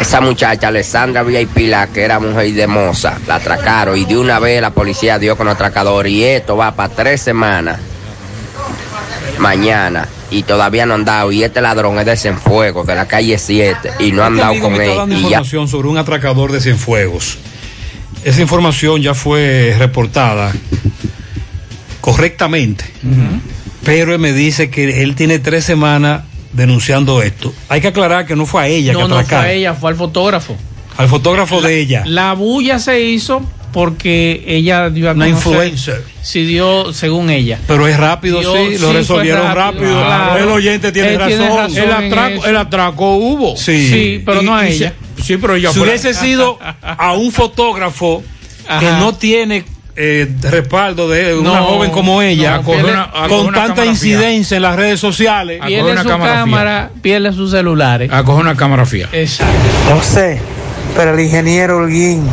Esa 0.00 0.20
muchacha 0.20 0.68
Alessandra 0.68 1.22
VIP, 1.22 1.68
la 1.68 1.86
que 1.86 2.02
era 2.02 2.18
mujer 2.18 2.52
de 2.52 2.66
moza, 2.66 3.18
la 3.26 3.36
atracaron 3.36 3.96
y 3.96 4.04
de 4.04 4.16
una 4.18 4.38
vez 4.38 4.60
la 4.60 4.70
policía 4.70 5.18
dio 5.18 5.36
con 5.36 5.48
atracador 5.48 6.06
y 6.06 6.24
esto 6.24 6.56
va 6.56 6.74
para 6.74 6.92
tres 6.92 7.22
semanas. 7.22 7.78
Mañana. 9.38 10.08
Y 10.30 10.44
todavía 10.44 10.86
no 10.86 10.94
han 10.94 11.04
dado. 11.04 11.30
Y 11.30 11.44
este 11.44 11.60
ladrón 11.60 11.98
es 11.98 12.06
de 12.06 12.16
Cienfuegos, 12.16 12.86
de 12.86 12.94
la 12.94 13.06
calle 13.06 13.38
7. 13.38 13.92
Y 13.98 14.12
no 14.12 14.24
han 14.24 14.34
Este 14.34 14.46
dado 14.46 14.60
con 14.60 14.72
me 14.72 14.86
está 14.86 14.96
dando 15.00 15.14
él. 15.14 15.20
Y 15.20 15.22
ya 15.24 15.28
información 15.28 15.68
sobre 15.68 15.88
un 15.88 15.98
atracador 15.98 16.52
de 16.52 16.60
Cienfuegos. 16.60 17.38
Esa 18.24 18.40
información 18.40 19.02
ya 19.02 19.14
fue 19.14 19.74
reportada 19.78 20.52
correctamente. 22.00 22.84
Pero 23.84 24.14
él 24.14 24.18
me 24.20 24.32
dice 24.32 24.70
que 24.70 25.02
él 25.02 25.14
tiene 25.16 25.38
tres 25.38 25.64
semanas 25.64 26.22
denunciando 26.52 27.22
esto. 27.22 27.52
Hay 27.68 27.80
que 27.80 27.88
aclarar 27.88 28.26
que 28.26 28.36
no 28.36 28.46
fue 28.46 28.62
a 28.62 28.66
ella 28.68 28.92
No, 28.92 29.00
que 29.02 29.08
no 29.08 29.14
atracaron. 29.16 29.44
fue 29.44 29.50
a 29.50 29.54
ella, 29.54 29.74
fue 29.74 29.90
al 29.90 29.96
fotógrafo. 29.96 30.56
Al 30.96 31.08
fotógrafo 31.08 31.60
de 31.62 31.80
ella. 31.80 32.02
La 32.06 32.34
bulla 32.34 32.78
se 32.78 33.00
hizo 33.00 33.42
porque 33.72 34.44
ella 34.46 34.90
dio 34.90 35.08
a 35.08 35.14
Una 35.14 35.28
influencer. 35.28 36.04
Sí, 36.20 36.44
dio, 36.44 36.92
según 36.92 37.30
ella. 37.30 37.58
Pero 37.66 37.88
es 37.88 37.96
rápido, 37.96 38.40
Dio- 38.40 38.54
sí, 38.54 38.78
lo 38.78 38.92
resolvieron 38.92 39.54
rápido. 39.54 40.02
claro. 40.04 40.36
El 40.44 40.48
oyente 40.50 40.92
tiene 40.92 41.14
Él 41.14 41.20
tiene 41.26 41.48
razón. 41.48 41.76
El 41.78 41.90
atraco, 41.92 42.44
el 42.46 42.56
atraco 42.56 43.16
hubo. 43.16 43.56
Sí. 43.56 43.88
Sí, 43.88 44.22
pero 44.24 44.42
Y- 44.42 44.44
no 44.44 44.54
a 44.54 44.60
se- 44.62 44.68
ella. 44.74 44.92
sí, 45.22 45.38
pero 45.38 45.54
ella 45.56 45.72
si 45.72 45.80
hubiese 45.80 46.12
sido 46.12 46.58
a 46.82 47.14
un 47.14 47.32
fotógrafo 47.32 48.22
que 48.78 48.86
no 48.86 49.14
tiene 49.14 49.64
eh, 49.94 50.26
respaldo 50.42 51.08
de 51.08 51.34
una 51.34 51.60
No, 51.60 51.64
joven 51.66 51.90
como 51.90 52.22
ella, 52.22 52.56
no, 52.56 52.62
pierde- 52.72 52.92
una- 52.92 53.02
a 53.04 53.10
coger 53.12 53.28
con 53.28 53.46
una 53.48 53.66
tanta 53.66 53.84
incidencia 53.84 54.56
en 54.56 54.62
las 54.62 54.76
redes 54.76 54.98
sociales, 55.00 55.60
A 55.60 55.66
Pierde 55.66 55.80
coger 55.82 55.92
una 55.94 56.02
su 56.02 56.08
cámara 56.08 56.34
cámara, 56.34 56.90
pierde 57.02 57.32
sus 57.32 57.50
celulares. 57.50 58.10
A 58.12 58.24
coger 58.24 58.40
una 58.42 58.56
cámara 58.56 58.86
fía. 58.86 59.08
Exacto. 59.12 59.54
No 59.90 60.02
sé, 60.02 60.40
pero 60.96 61.12
el 61.14 61.20
ingeniero 61.20 61.76
Holguín 61.78 62.24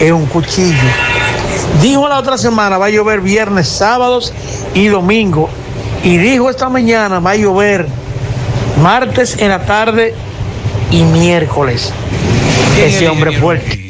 es 0.00 0.10
un 0.12 0.26
cuchillo. 0.26 0.76
Dijo 1.82 2.08
la 2.08 2.18
otra 2.18 2.36
semana 2.38 2.78
va 2.78 2.86
a 2.86 2.90
llover 2.90 3.20
viernes, 3.20 3.68
sábados 3.68 4.32
y 4.74 4.86
domingo. 4.86 5.48
Y 6.02 6.16
dijo 6.16 6.48
esta 6.50 6.68
mañana 6.68 7.18
va 7.20 7.32
a 7.32 7.36
llover 7.36 7.86
martes 8.82 9.36
en 9.40 9.48
la 9.50 9.64
tarde 9.66 10.14
y 10.90 11.02
miércoles. 11.02 11.92
Ese 12.80 13.08
hombre 13.08 13.32
fuerte. 13.38 13.87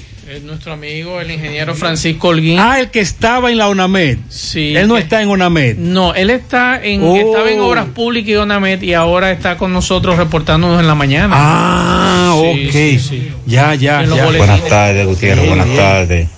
Nuestro 0.69 0.86
amigo, 0.86 1.19
el 1.23 1.31
ingeniero 1.31 1.74
Francisco 1.74 2.28
Holguín. 2.28 2.59
Ah, 2.59 2.78
el 2.78 2.90
que 2.90 3.01
estaba 3.01 3.51
en 3.51 3.57
la 3.57 3.70
UNAMED. 3.70 4.19
Sí. 4.28 4.77
Él 4.77 4.86
no 4.86 4.97
que- 4.97 5.01
está 5.01 5.23
en 5.23 5.31
UNAMED. 5.31 5.77
No, 5.78 6.15
él 6.15 6.28
está 6.28 6.85
en, 6.85 7.03
Oh. 7.03 7.16
estaba 7.16 7.51
en 7.51 7.61
Obras 7.61 7.86
Públicas 7.86 8.28
y 8.28 8.36
Onamet 8.36 8.82
y 8.82 8.93
ahora 8.93 9.31
está 9.32 9.57
con 9.57 9.73
nosotros 9.73 10.19
reportándonos 10.19 10.78
en 10.78 10.86
la 10.86 10.95
mañana. 10.95 11.35
Ah, 11.39 12.35
Sí, 12.53 12.66
ok. 12.66 12.73
sí, 12.73 12.99
sí. 12.99 13.32
Ya, 13.47 13.74
ya, 13.77 14.05
ya. 14.05 14.27
Buenas 14.27 14.62
tardes, 14.66 15.07
Gutiérrez, 15.07 15.47
buenas 15.49 15.74
tardes. 15.74 16.28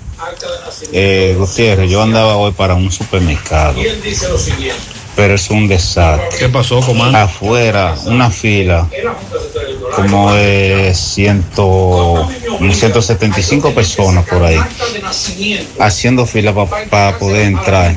Eh, 0.92 1.34
Gutiérrez, 1.36 1.90
yo 1.90 2.00
andaba 2.00 2.36
hoy 2.36 2.52
para 2.52 2.74
un 2.74 2.92
supermercado, 2.92 3.80
pero 5.16 5.34
es 5.34 5.50
un 5.50 5.66
desastre. 5.66 6.38
¿Qué 6.38 6.48
pasó, 6.48 6.78
comando? 6.80 7.18
Afuera, 7.18 7.96
una 8.06 8.30
fila 8.30 8.86
como 9.94 10.32
de 10.34 10.92
ciento, 10.94 12.28
como 12.58 12.72
175 12.72 13.72
personas 13.74 14.26
por 14.26 14.42
ahí, 14.44 14.58
haciendo 15.78 16.26
fila 16.26 16.52
para 16.90 17.18
poder 17.18 17.46
entrar. 17.46 17.94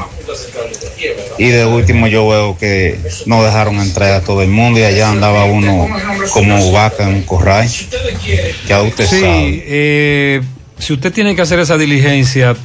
Y 1.38 1.48
de 1.48 1.66
último 1.66 2.08
yo 2.08 2.28
veo 2.30 2.58
que 2.58 3.00
no 3.26 3.44
dejaron 3.44 3.80
entrar 3.80 4.14
a 4.14 4.22
todo 4.22 4.42
el 4.42 4.50
mundo 4.50 4.80
y 4.80 4.84
allá 4.84 5.10
andaba 5.10 5.46
uno 5.46 5.88
como 6.32 6.72
vaca 6.72 7.04
en 7.04 7.16
un 7.16 7.24
corral. 7.24 7.68
Ya 8.68 8.82
usted 8.82 9.06
Sí, 9.08 9.20
sabe. 9.20 9.64
eh, 9.68 10.42
si 10.80 10.94
usted 10.94 11.12
tiene 11.12 11.36
que 11.36 11.42
hacer 11.42 11.60
esa 11.60 11.78
diligencia, 11.78 12.56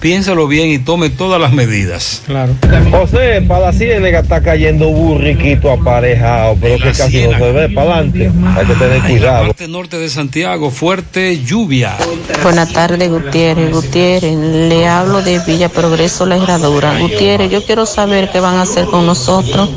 piénselo 0.00 0.46
bien 0.46 0.70
y 0.70 0.78
tome 0.78 1.10
todas 1.10 1.40
las 1.40 1.52
medidas. 1.52 2.22
Claro. 2.26 2.54
José, 2.90 3.42
para 3.46 3.66
la 3.66 3.72
ciénaga 3.72 4.20
está 4.20 4.40
cayendo 4.42 4.88
burriquito 4.90 5.70
aparejado, 5.70 6.56
pero 6.60 6.76
que 6.76 6.92
casi 6.92 7.26
no 7.26 7.38
se 7.38 7.52
ve 7.52 7.68
para 7.70 7.94
adelante. 7.94 8.30
Hay 8.56 8.66
que 8.66 8.74
tener 8.74 8.92
En 8.96 9.02
la 9.02 9.08
cuidado. 9.08 9.46
parte 9.46 9.68
norte 9.68 9.98
de 9.98 10.08
Santiago, 10.08 10.70
fuerte 10.70 11.42
lluvia. 11.42 11.96
Buenas 12.42 12.72
tardes, 12.72 13.08
Gutiérrez. 13.10 13.72
Gutiérrez, 13.72 14.36
le 14.36 14.86
hablo 14.86 15.22
de 15.22 15.38
Villa 15.40 15.68
Progreso, 15.68 16.26
la 16.26 16.36
Herradura. 16.36 16.98
Gutiérrez, 16.98 17.50
yo 17.50 17.64
quiero 17.64 17.86
saber 17.86 18.30
qué 18.30 18.40
van 18.40 18.56
a 18.56 18.62
hacer 18.62 18.84
con 18.86 19.06
nosotros. 19.06 19.68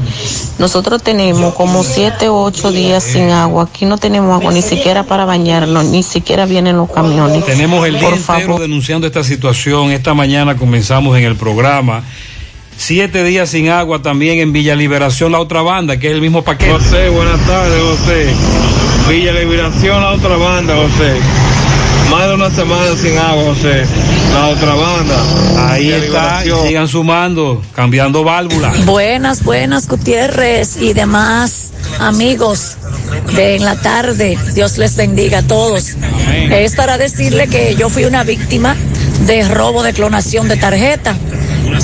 Nosotros 0.60 1.02
tenemos 1.02 1.54
como 1.54 1.84
siete 1.84 2.28
o 2.28 2.44
ocho 2.44 2.72
días 2.72 3.04
sin 3.04 3.30
agua. 3.30 3.64
Aquí 3.64 3.86
no 3.86 3.98
tenemos 3.98 4.34
agua 4.40 4.52
ni 4.52 4.62
siquiera 4.62 5.04
para 5.04 5.26
bañarnos, 5.26 5.86
ni 5.86 6.04
siquiera 6.04 6.46
vienen 6.46 6.76
los 6.78 6.92
camiones. 6.92 7.46
Tenemos 7.46 7.86
el 7.88 7.94
día 7.98 8.10
Por 8.10 8.18
entero 8.18 8.40
favor. 8.42 8.62
denunciando 8.62 9.08
esta 9.08 9.24
situación. 9.24 9.92
Esta 9.92 10.09
mañana 10.14 10.56
comenzamos 10.56 11.18
en 11.18 11.24
el 11.24 11.36
programa. 11.36 12.04
Siete 12.78 13.24
días 13.24 13.50
sin 13.50 13.70
agua 13.70 14.02
también 14.02 14.40
en 14.40 14.54
Villa 14.54 14.76
Liberación, 14.76 15.34
la 15.34 15.40
otra 15.40 15.62
banda, 15.62 16.00
que 16.00 16.08
es 16.08 16.14
el 16.14 16.22
mismo 16.22 16.44
paquete. 16.44 16.72
José, 16.72 17.10
buenas 17.10 17.40
tardes, 17.46 17.82
José. 17.82 18.28
Villa 19.10 19.34
Liberación, 19.34 20.02
la 20.02 20.12
otra 20.12 20.38
banda, 20.38 20.76
José. 20.76 21.18
Más 22.10 22.28
de 22.28 22.36
una 22.36 22.50
semana 22.50 22.96
sin 22.96 23.18
agua, 23.18 23.44
José. 23.54 23.86
La 24.34 24.48
otra 24.48 24.76
banda. 24.76 25.70
Ahí 25.70 25.86
Villa 25.86 25.98
está, 25.98 26.22
Liberación. 26.44 26.68
sigan 26.68 26.88
sumando, 26.88 27.62
cambiando 27.76 28.24
válvula. 28.24 28.74
Buenas, 28.86 29.44
buenas, 29.44 29.88
Gutiérrez 29.88 30.78
y 30.78 30.94
demás 30.94 31.70
amigos 32.00 32.78
de 33.36 33.56
en 33.56 33.66
la 33.66 33.76
tarde. 33.76 34.38
Dios 34.54 34.78
les 34.78 34.96
bendiga 34.96 35.40
a 35.40 35.44
todos. 35.44 35.96
Es 36.52 36.76
para 36.76 36.98
decirle 36.98 37.48
que 37.48 37.76
yo 37.76 37.90
fui 37.90 38.06
una 38.06 38.24
víctima 38.24 38.76
de 39.30 39.48
robo 39.48 39.84
de 39.84 39.94
clonación 39.94 40.48
de 40.48 40.58
tarjeta. 40.58 41.16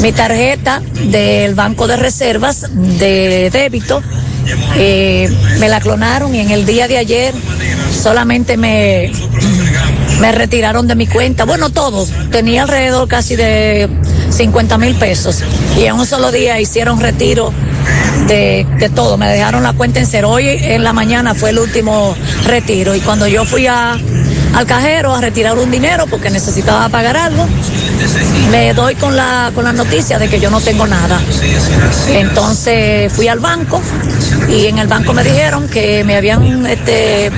Mi 0.02 0.12
tarjeta 0.12 0.82
del 1.12 1.54
Banco 1.54 1.86
de 1.86 1.96
Reservas 1.96 2.66
de 2.74 3.52
débito 3.52 4.02
eh, 4.76 5.30
me 5.60 5.70
la 5.70 5.80
clonaron 5.80 6.34
y 6.34 6.40
en 6.40 6.50
el 6.50 6.66
día 6.66 6.88
de 6.88 6.98
ayer 6.98 7.36
solamente 7.92 8.58
me, 8.58 9.12
me 10.20 10.32
retiraron 10.32 10.88
de 10.88 10.96
mi 10.96 11.06
cuenta. 11.06 11.46
Bueno, 11.46 11.70
todos. 11.70 12.10
Tenía 12.32 12.64
alrededor 12.64 13.08
casi 13.08 13.36
de 13.36 13.90
50 14.32 14.80
mil 14.80 14.96
pesos. 14.96 15.44
Y 15.78 15.84
en 15.84 15.94
un 15.94 16.08
solo 16.08 16.32
día 16.32 16.60
hicieron 16.60 17.00
retiro 17.00 17.54
de, 18.28 18.66
de 18.80 18.90
todo. 18.90 19.20
Me 19.20 19.28
dejaron 19.28 19.62
la 19.62 19.74
cuenta 19.74 20.00
en 20.00 20.08
cero. 20.08 20.32
Hoy 20.32 20.48
en 20.48 20.84
la 20.84 20.94
mañana 20.94 21.36
fue 21.36 21.52
el 21.52 21.60
último 21.60 22.16
retiro. 22.44 22.96
Y 22.96 23.02
cuando 23.02 23.28
yo 23.28 23.46
fui 23.46 23.68
a, 23.68 24.00
al 24.56 24.66
cajero 24.66 25.14
a 25.14 25.22
retirar 25.22 25.58
un 25.58 25.70
dinero 25.70 26.06
porque 26.08 26.30
necesitaba 26.30 26.88
pagar 26.90 27.18
algo, 27.18 27.46
me 28.52 28.74
doy 28.74 28.96
con 28.96 29.16
la, 29.16 29.52
con 29.54 29.66
la 29.66 29.74
noticia 29.74 30.18
de 30.18 30.30
que 30.30 30.40
yo 30.40 30.50
no 30.50 30.62
tengo 30.62 30.88
nada. 30.88 31.20
Entonces 32.10 33.12
fui 33.14 33.28
al 33.28 33.40
banco 33.40 33.82
y 34.50 34.68
en 34.68 34.78
el 34.80 34.88
banco 34.88 35.14
me 35.14 35.24
dijeron 35.24 35.68
que 35.68 36.04
me 36.04 36.16
habían 36.16 36.66
este, 36.66 37.32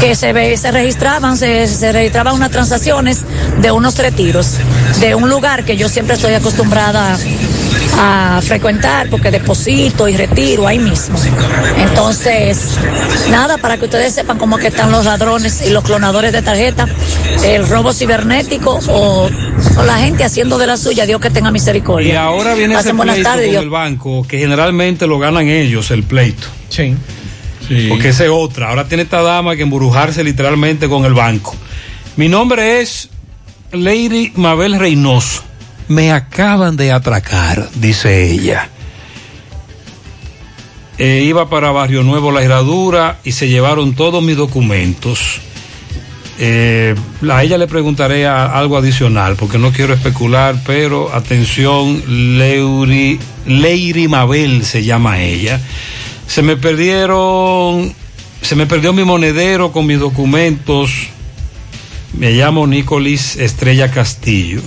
que 0.00 0.14
se, 0.14 0.32
ve- 0.32 0.56
se 0.56 0.70
registraban, 0.70 1.36
se, 1.36 1.66
se 1.66 1.92
registraban 1.92 2.34
unas 2.34 2.50
transacciones 2.50 3.20
de 3.60 3.70
unos 3.70 3.96
retiros, 3.96 4.54
de 5.00 5.14
un 5.14 5.28
lugar 5.30 5.64
que 5.64 5.76
yo 5.76 5.88
siempre 5.88 6.16
estoy 6.16 6.34
acostumbrada 6.34 7.16
a 7.98 8.40
frecuentar 8.42 9.08
porque 9.08 9.30
deposito 9.30 10.08
y 10.08 10.16
retiro 10.16 10.66
ahí 10.66 10.78
mismo. 10.78 11.18
Entonces, 11.78 12.78
nada, 13.30 13.58
para 13.58 13.76
que 13.76 13.84
ustedes 13.84 14.14
sepan 14.14 14.38
cómo 14.38 14.58
que 14.58 14.68
están 14.68 14.90
los 14.90 15.04
ladrones 15.04 15.62
y 15.66 15.70
los 15.70 15.84
clonadores 15.84 16.32
de 16.32 16.42
tarjeta, 16.42 16.86
el 17.44 17.66
robo 17.68 17.92
cibernético 17.92 18.78
o, 18.88 19.28
o 19.28 19.84
la 19.84 19.98
gente 19.98 20.24
haciendo 20.24 20.58
de 20.58 20.66
la 20.66 20.76
suya, 20.76 21.06
Dios 21.06 21.20
que 21.20 21.30
tenga 21.30 21.50
misericordia. 21.50 22.12
Y 22.12 22.16
ahora 22.16 22.54
viene 22.54 22.74
ese 22.74 22.94
Pasen 22.94 22.96
pleito 22.98 23.22
tardes, 23.22 23.44
con 23.46 23.50
Dios. 23.50 23.62
el 23.62 23.70
banco, 23.70 24.26
que 24.26 24.38
generalmente 24.38 25.06
lo 25.06 25.18
ganan 25.18 25.48
ellos, 25.48 25.90
el 25.90 26.02
pleito. 26.02 26.46
Sí. 26.68 26.94
Porque 27.88 28.10
esa 28.10 28.24
es 28.24 28.30
otra. 28.30 28.68
Ahora 28.68 28.86
tiene 28.86 29.04
esta 29.04 29.22
dama 29.22 29.56
que 29.56 29.62
embrujarse 29.62 30.22
literalmente 30.22 30.88
con 30.88 31.04
el 31.06 31.14
banco. 31.14 31.54
Mi 32.16 32.28
nombre 32.28 32.82
es 32.82 33.08
Lady 33.72 34.32
Mabel 34.36 34.78
Reynoso. 34.78 35.42
Me 35.88 36.12
acaban 36.12 36.76
de 36.76 36.92
atracar, 36.92 37.68
dice 37.74 38.30
ella. 38.30 38.70
Eh, 40.96 41.24
iba 41.26 41.50
para 41.50 41.72
Barrio 41.72 42.02
Nuevo 42.04 42.30
La 42.30 42.42
Herradura 42.42 43.18
y 43.24 43.32
se 43.32 43.48
llevaron 43.48 43.94
todos 43.94 44.22
mis 44.22 44.36
documentos. 44.36 45.40
Eh, 46.38 46.94
a 47.30 47.44
ella 47.44 47.58
le 47.58 47.66
preguntaré 47.66 48.26
algo 48.26 48.76
adicional 48.76 49.36
porque 49.36 49.58
no 49.58 49.72
quiero 49.72 49.94
especular, 49.94 50.56
pero 50.66 51.14
atención, 51.14 52.38
Leuri, 52.38 53.18
Leiri 53.46 54.08
Mabel 54.08 54.64
se 54.64 54.84
llama 54.84 55.20
ella. 55.20 55.60
Se 56.26 56.42
me 56.42 56.56
perdieron, 56.56 57.94
se 58.40 58.56
me 58.56 58.66
perdió 58.66 58.92
mi 58.92 59.04
monedero 59.04 59.72
con 59.72 59.86
mis 59.86 59.98
documentos. 59.98 60.90
Me 62.16 62.30
llamo 62.32 62.66
Nicolis 62.66 63.36
Estrella 63.36 63.90
Castillo. 63.90 64.62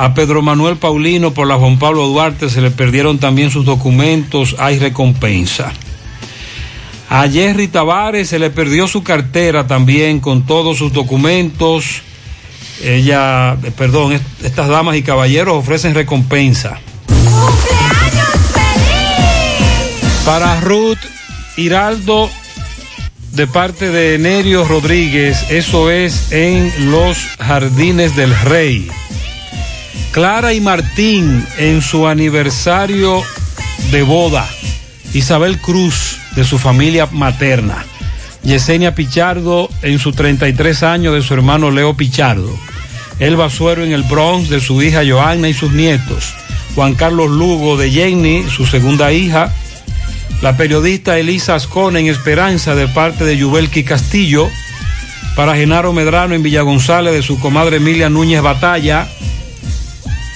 A 0.00 0.14
Pedro 0.14 0.42
Manuel 0.42 0.76
Paulino 0.76 1.34
por 1.34 1.48
la 1.48 1.56
Juan 1.56 1.78
Pablo 1.78 2.06
Duarte 2.06 2.48
se 2.48 2.60
le 2.60 2.70
perdieron 2.70 3.18
también 3.18 3.50
sus 3.50 3.64
documentos, 3.64 4.54
hay 4.60 4.78
recompensa. 4.78 5.72
A 7.10 7.28
Jerry 7.28 7.66
Tavares 7.66 8.28
se 8.28 8.38
le 8.38 8.50
perdió 8.50 8.86
su 8.86 9.02
cartera 9.02 9.66
también 9.66 10.20
con 10.20 10.46
todos 10.46 10.78
sus 10.78 10.92
documentos. 10.92 12.02
Ella, 12.80 13.56
perdón, 13.76 14.12
est- 14.12 14.44
estas 14.44 14.68
damas 14.68 14.94
y 14.96 15.02
caballeros 15.02 15.56
ofrecen 15.56 15.94
recompensa. 15.94 16.78
Para 20.24 20.60
Ruth 20.60 20.98
Hiraldo, 21.56 22.30
de 23.32 23.46
parte 23.48 23.88
de 23.90 24.16
Nerio 24.18 24.64
Rodríguez, 24.64 25.46
eso 25.50 25.90
es 25.90 26.30
en 26.30 26.92
los 26.92 27.16
Jardines 27.40 28.14
del 28.14 28.38
Rey. 28.42 28.88
Clara 30.12 30.52
y 30.54 30.60
Martín 30.60 31.46
en 31.58 31.82
su 31.82 32.06
aniversario 32.06 33.22
de 33.90 34.02
boda. 34.02 34.48
Isabel 35.14 35.58
Cruz 35.58 36.18
de 36.36 36.44
su 36.44 36.58
familia 36.58 37.08
materna. 37.10 37.84
Yesenia 38.42 38.94
Pichardo 38.94 39.68
en 39.82 39.98
sus 39.98 40.14
33 40.14 40.82
años 40.82 41.14
de 41.14 41.22
su 41.22 41.34
hermano 41.34 41.70
Leo 41.70 41.94
Pichardo. 41.94 42.56
Elba 43.18 43.50
Suero 43.50 43.84
en 43.84 43.92
el 43.92 44.04
Bronx 44.04 44.48
de 44.48 44.60
su 44.60 44.80
hija 44.82 45.02
Joanna 45.06 45.48
y 45.48 45.54
sus 45.54 45.72
nietos. 45.72 46.34
Juan 46.74 46.94
Carlos 46.94 47.30
Lugo 47.30 47.76
de 47.76 47.90
Jenny, 47.90 48.44
su 48.48 48.64
segunda 48.64 49.12
hija. 49.12 49.52
La 50.40 50.56
periodista 50.56 51.18
Elisa 51.18 51.56
Ascona 51.56 51.98
en 51.98 52.06
Esperanza 52.06 52.76
de 52.76 52.86
parte 52.86 53.24
de 53.24 53.36
Yubelki 53.36 53.82
Castillo. 53.82 54.48
Para 55.34 55.56
Genaro 55.56 55.92
Medrano 55.92 56.34
en 56.34 56.42
Villa 56.42 56.62
González 56.62 57.12
de 57.12 57.22
su 57.22 57.40
comadre 57.40 57.78
Emilia 57.78 58.08
Núñez 58.08 58.40
Batalla. 58.40 59.08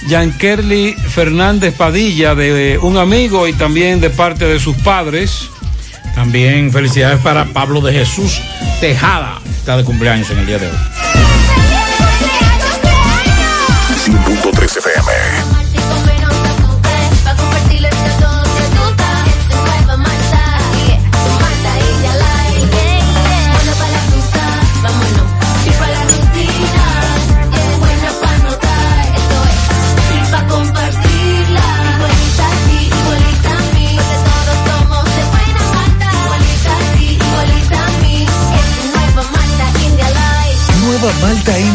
Yankerly 0.07 0.93
Fernández 0.93 1.73
Padilla 1.75 2.35
de 2.35 2.79
un 2.81 2.97
amigo 2.97 3.47
y 3.47 3.53
también 3.53 4.01
de 4.01 4.09
parte 4.09 4.45
de 4.45 4.59
sus 4.59 4.75
padres. 4.77 5.49
También 6.15 6.71
felicidades 6.71 7.19
para 7.21 7.45
Pablo 7.45 7.81
de 7.81 7.93
Jesús 7.93 8.41
Tejada. 8.79 9.41
Está 9.45 9.77
de 9.77 9.83
cumpleaños 9.83 10.29
en 10.29 10.39
el 10.39 10.45
día 10.45 10.59
de 10.59 10.67
hoy. 10.67 10.92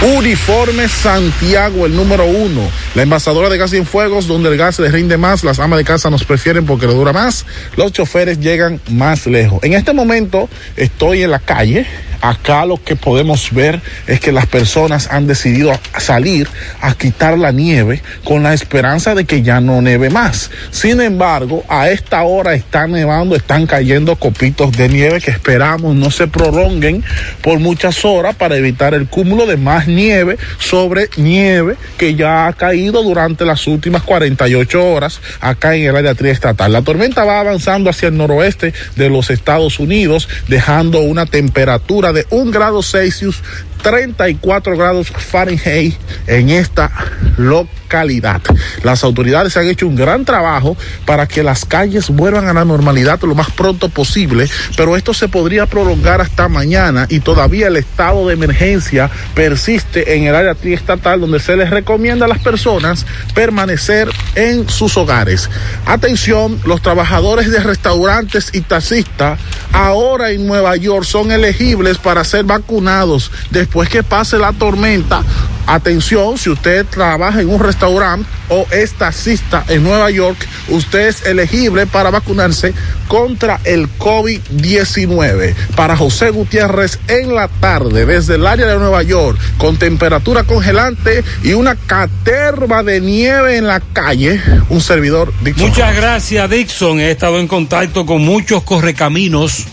Uniforme 0.03 0.89
Santiago, 0.89 1.87
el 1.87 1.97
número 1.97 2.27
uno. 2.27 2.61
La 2.95 3.03
envasadora 3.03 3.49
de 3.49 3.57
gas 3.57 3.73
y 3.73 3.83
fuegos, 3.85 4.27
donde 4.27 4.51
el 4.51 4.57
gas 4.57 4.79
les 4.79 4.93
rinde 4.93 5.17
más, 5.17 5.43
las 5.43 5.59
amas 5.59 5.79
de 5.79 5.85
casa 5.85 6.11
nos 6.11 6.25
prefieren 6.25 6.67
porque 6.67 6.87
le 6.87 6.93
dura 6.95 7.13
más, 7.13 7.47
los 7.77 7.93
choferes 7.93 8.39
llegan 8.39 8.81
más 8.91 9.27
lejos. 9.27 9.61
En 9.63 9.73
este 9.73 9.95
momento 9.95 10.49
estoy 10.77 11.23
en 11.23 11.31
la 11.31 11.39
calle. 11.39 11.87
Acá 12.21 12.67
lo 12.67 12.83
que 12.83 12.97
podemos 12.97 13.53
ver 13.53 13.81
es 14.07 14.21
que 14.21 14.33
las 14.33 14.47
personas 14.47 15.09
han 15.11 15.27
decidido 15.27 15.73
salir 15.99 16.49
a 16.81 16.95
quitar 16.95 17.39
la 17.39 17.53
nieve 17.53 18.03
con 18.25 18.43
la 18.43 18.55
esperanza 18.55 19.15
de 19.15 19.25
que 19.25 19.43
ya 19.43 19.61
no 19.61 19.83
neve 19.83 20.11
más. 20.11 20.51
Sin 20.71 21.01
embargo, 21.01 21.65
a 21.69 21.91
esta 21.91 22.23
hora 22.23 22.55
está 22.55 22.87
nevando, 22.87 23.37
están 23.37 23.67
cayendo 23.67 24.17
copitos 24.17 24.73
de 24.73 24.89
nieve 24.89 25.21
que 25.21 25.31
esperamos 25.31 25.95
no 25.95 26.11
se 26.11 26.27
prolonguen 26.27 27.05
por 27.43 27.59
muchas 27.59 28.05
horas 28.05 28.35
para 28.35 28.57
evitar 28.57 28.95
el 28.95 29.07
cúmulo 29.07 29.47
de 29.47 29.57
más 29.57 29.87
nieve 29.87 30.39
sobre 30.59 31.09
nieve 31.17 31.77
que 31.99 32.15
ya 32.15 32.47
ha 32.47 32.53
caído 32.53 33.03
durante 33.03 33.45
las 33.45 33.67
últimas 33.67 34.03
48 34.03 34.93
horas 34.93 35.21
acá 35.41 35.75
en 35.75 35.85
el 35.85 35.97
área 35.97 36.15
triestatal. 36.15 36.73
La 36.73 36.83
tormenta 36.83 37.25
va 37.25 37.41
avanzando 37.41 37.91
hacia 37.91 38.09
el 38.09 38.17
noroeste 38.17 38.73
de 38.97 39.11
los 39.11 39.31
Estados 39.31 39.79
Unidos, 39.79 40.29
dejando 40.49 41.01
una 41.01 41.27
temperatura 41.27 42.06
de 42.13 42.27
un 42.31 42.51
grado 42.51 42.83
Celsius 42.83 43.43
34 43.83 44.77
grados 44.77 45.09
Fahrenheit 45.09 45.95
en 46.27 46.51
esta 46.51 46.91
localidad. 47.37 48.43
Las 48.83 49.05
autoridades 49.05 49.57
han 49.57 49.69
hecho 49.69 49.87
un 49.87 49.95
gran 49.95 50.25
trabajo 50.25 50.77
para 51.05 51.29
que 51.29 51.45
las 51.45 51.65
calles 51.65 52.11
vuelvan 52.11 52.49
a 52.49 52.53
la 52.53 52.65
normalidad 52.65 53.21
lo 53.23 53.35
más 53.35 53.51
pronto 53.53 53.89
posible, 53.89 54.49
pero 54.77 54.97
esto 54.97 55.15
se 55.15 55.29
podría 55.29 55.67
prolongar 55.67 56.21
hasta 56.21 56.49
mañana 56.49 57.07
y 57.09 57.21
todavía 57.21 57.69
el 57.69 57.77
estado 57.77 58.27
de 58.27 58.35
emergencia 58.35 59.09
persiste 59.35 60.17
en 60.17 60.25
el 60.25 60.35
área 60.35 60.55
triestatal 60.55 61.21
donde 61.21 61.39
se 61.39 61.57
les 61.57 61.71
recomienda 61.71 62.27
a 62.27 62.29
las 62.29 62.41
personas 62.41 63.07
permanecer 63.35 64.09
en 64.35 64.69
sus 64.69 64.97
hogares. 64.97 65.49
Atención, 65.87 66.59
los 66.65 66.83
trabajadores 66.83 67.53
de 67.53 67.61
restaurantes 67.61 68.51
y 68.53 68.63
taxistas 68.63 69.39
ahora 69.73 70.31
en 70.31 70.47
Nueva 70.47 70.77
York 70.77 71.05
son 71.05 71.31
elegibles 71.31 71.96
para 71.99 72.25
ser 72.25 72.45
vacunados 72.45 73.31
después 73.51 73.89
que 73.89 74.03
pase 74.03 74.39
la 74.39 74.53
tormenta. 74.53 75.23
Atención, 75.67 76.39
si 76.39 76.49
usted 76.49 76.87
trabaja 76.87 77.41
en 77.41 77.49
un 77.49 77.59
restaurante 77.59 78.29
o 78.49 78.67
es 78.71 78.93
taxista 78.93 79.65
en 79.69 79.83
Nueva 79.83 80.11
York, 80.11 80.37
usted 80.69 81.09
es 81.09 81.27
elegible 81.27 81.87
para 81.87 82.11
vacunarse 82.11 82.73
contra 83.09 83.61
el 83.65 83.89
COVID-19. 83.99 85.55
Para 85.75 85.97
José 85.97 86.31
Gutiérrez 86.31 87.01
en 87.09 87.35
la 87.35 87.49
tarde, 87.49 88.07
desde 88.07 88.37
el 88.37 88.47
área 88.47 88.67
de 88.67 88.79
Nueva 88.79 89.03
York, 89.03 89.39
con 89.59 89.77
temperatura 89.77 90.45
congelante 90.45 91.25
y 91.43 91.55
una 91.55 91.75
caterva 91.75 92.85
de 92.85 93.01
nieve 93.01 93.57
en 93.57 93.67
la 93.67 93.81
calle, 93.81 94.41
un 94.69 94.81
servidor 94.81 95.33
Dixon. 95.43 95.69
Muchas 95.69 95.97
gracias, 95.97 96.49
Dixon. 96.49 97.01
He 97.01 97.11
estado 97.11 97.41
en 97.41 97.49
contacto 97.49 98.07
con 98.07 98.23
muchos 98.23 98.63
correcaminos 98.63 99.67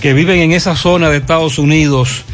que 0.00 0.12
viven 0.12 0.40
en 0.40 0.52
esa 0.52 0.76
zona 0.76 1.10
de 1.10 1.18
Estados 1.18 1.58
Unidos 1.58 2.24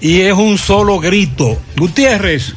y 0.00 0.20
es 0.20 0.34
un 0.34 0.58
solo 0.58 0.98
grito. 0.98 1.60
Gutiérrez, 1.76 2.54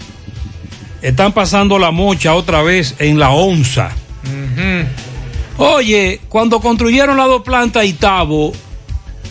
están 1.01 1.33
pasando 1.33 1.79
la 1.79 1.91
mocha 1.91 2.33
otra 2.35 2.61
vez 2.61 2.95
en 2.99 3.19
la 3.19 3.31
onza. 3.31 3.91
Oye, 5.57 6.21
cuando 6.29 6.59
construyeron 6.59 7.17
las 7.17 7.27
dos 7.27 7.41
plantas 7.41 7.85
Itabo 7.85 8.51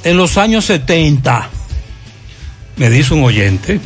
en 0.04 0.16
los 0.16 0.36
años 0.36 0.64
70, 0.64 1.48
me 2.76 2.90
dice 2.90 3.14
un 3.14 3.24
oyente, 3.24 3.80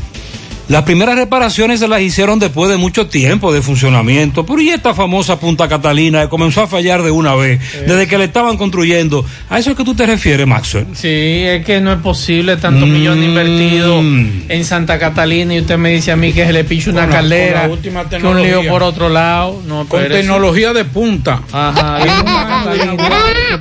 Las 0.68 0.84
primeras 0.84 1.16
reparaciones 1.16 1.80
se 1.80 1.88
las 1.88 2.00
hicieron 2.00 2.38
después 2.38 2.70
de 2.70 2.78
mucho 2.78 3.06
tiempo 3.06 3.52
de 3.52 3.60
funcionamiento, 3.60 4.46
pero 4.46 4.60
y 4.62 4.70
esta 4.70 4.94
famosa 4.94 5.38
Punta 5.38 5.68
Catalina 5.68 6.22
que 6.22 6.28
comenzó 6.28 6.62
a 6.62 6.66
fallar 6.66 7.02
de 7.02 7.10
una 7.10 7.34
vez, 7.34 7.60
desde 7.86 8.06
que 8.06 8.16
le 8.16 8.24
estaban 8.24 8.56
construyendo. 8.56 9.24
¿A 9.50 9.58
eso 9.58 9.70
es 9.72 9.76
que 9.76 9.84
tú 9.84 9.94
te 9.94 10.06
refieres, 10.06 10.46
Maxwell? 10.46 10.86
Sí, 10.94 11.08
es 11.08 11.64
que 11.66 11.80
no 11.82 11.92
es 11.92 11.98
posible 12.00 12.56
tantos 12.56 12.88
Mm. 12.88 12.92
millones 12.92 13.28
invertidos 13.28 14.04
en 14.48 14.64
Santa 14.64 14.98
Catalina 14.98 15.54
y 15.54 15.60
usted 15.60 15.76
me 15.76 15.90
dice 15.90 16.12
a 16.12 16.16
mí 16.16 16.32
que 16.32 16.46
se 16.46 16.52
le 16.52 16.64
picha 16.64 16.90
una 16.90 17.06
la 17.22 17.68
última 17.68 18.00
que 18.00 18.16
un 18.16 18.22
tecnología. 18.22 18.60
lío 18.60 18.70
por 18.70 18.82
otro 18.82 19.08
lado. 19.08 19.60
No, 19.66 19.86
Con 19.86 20.06
tecnología 20.08 20.72
de 20.72 20.84
punta. 20.84 21.42
Ajá. 21.52 21.98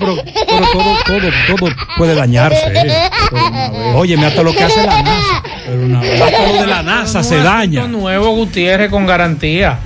pero, 0.58 0.68
pero 0.72 0.84
todo, 1.06 1.30
todo, 1.48 1.58
todo 1.58 1.76
puede 1.98 2.16
dañarse. 2.16 2.72
eh. 2.74 3.10
Óyeme, 3.96 4.26
hasta 4.26 4.44
lo 4.44 4.52
que 4.54 4.64
hace 4.64 4.86
la 4.86 5.02
NASA. 5.02 5.44
Hasta 6.26 6.48
lo 6.48 6.62
de 6.62 6.68
la 6.68 6.84
NASA 6.84 7.24
se 7.24 7.38
daña. 7.38 7.88
nuevo 7.88 8.32
Gutiérrez 8.32 8.90
con 8.90 9.06
garantía. 9.06 9.80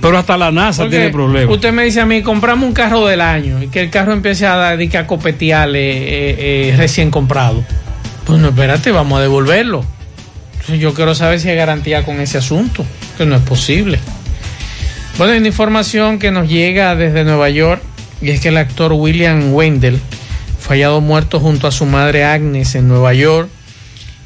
Pero 0.00 0.16
hasta 0.16 0.36
la 0.36 0.50
NASA 0.50 0.84
Porque 0.84 0.96
tiene 0.96 1.10
problemas. 1.10 1.54
Usted 1.54 1.72
me 1.72 1.84
dice 1.84 2.00
a 2.00 2.06
mí, 2.06 2.22
compramos 2.22 2.66
un 2.66 2.72
carro 2.72 3.06
del 3.06 3.20
año 3.20 3.62
y 3.62 3.68
que 3.68 3.82
el 3.82 3.90
carro 3.90 4.12
empiece 4.14 4.46
a 4.46 4.56
dar 4.56 4.78
a 4.80 5.06
copetearle 5.06 5.90
eh, 5.90 6.70
eh, 6.70 6.74
recién 6.76 7.10
comprado. 7.10 7.62
Pues 8.24 8.38
no, 8.40 8.48
espérate, 8.48 8.92
vamos 8.92 9.18
a 9.18 9.22
devolverlo. 9.22 9.84
Entonces 10.52 10.80
yo 10.80 10.94
quiero 10.94 11.14
saber 11.14 11.40
si 11.40 11.48
hay 11.48 11.56
garantía 11.56 12.04
con 12.04 12.20
ese 12.20 12.38
asunto, 12.38 12.84
que 13.18 13.26
no 13.26 13.36
es 13.36 13.42
posible. 13.42 13.98
Bueno, 15.18 15.34
hay 15.34 15.38
una 15.38 15.48
información 15.48 16.18
que 16.18 16.30
nos 16.30 16.48
llega 16.48 16.94
desde 16.94 17.24
Nueva 17.24 17.50
York 17.50 17.82
y 18.20 18.30
es 18.30 18.40
que 18.40 18.48
el 18.48 18.56
actor 18.56 18.92
William 18.92 19.52
Wendell 19.52 19.98
fue 20.58 20.76
hallado 20.76 21.00
muerto 21.00 21.40
junto 21.40 21.66
a 21.66 21.72
su 21.72 21.86
madre 21.86 22.24
Agnes 22.24 22.74
en 22.74 22.88
Nueva 22.88 23.14
York 23.14 23.48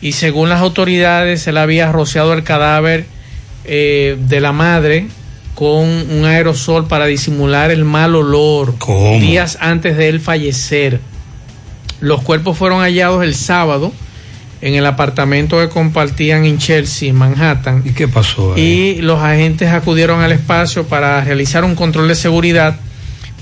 y 0.00 0.12
según 0.12 0.48
las 0.48 0.60
autoridades 0.60 1.46
él 1.46 1.56
había 1.56 1.90
rociado 1.92 2.32
el 2.32 2.42
cadáver 2.44 3.06
eh, 3.64 4.16
de 4.20 4.40
la 4.40 4.52
madre 4.52 5.06
con 5.54 5.84
un 5.86 6.24
aerosol 6.24 6.86
para 6.86 7.06
disimular 7.06 7.70
el 7.70 7.84
mal 7.84 8.14
olor 8.14 8.74
días 9.20 9.56
antes 9.60 9.96
de 9.96 10.08
él 10.08 10.20
fallecer. 10.20 11.00
Los 12.00 12.22
cuerpos 12.22 12.58
fueron 12.58 12.80
hallados 12.80 13.22
el 13.22 13.34
sábado 13.34 13.92
en 14.60 14.74
el 14.74 14.86
apartamento 14.86 15.58
que 15.60 15.68
compartían 15.68 16.44
en 16.44 16.58
Chelsea, 16.58 17.12
Manhattan. 17.12 17.82
¿Y 17.84 17.90
qué 17.90 18.08
pasó? 18.08 18.54
ahí? 18.54 18.96
Y 18.98 19.02
los 19.02 19.20
agentes 19.20 19.70
acudieron 19.70 20.20
al 20.20 20.32
espacio 20.32 20.84
para 20.84 21.22
realizar 21.22 21.64
un 21.64 21.74
control 21.74 22.08
de 22.08 22.14
seguridad, 22.14 22.76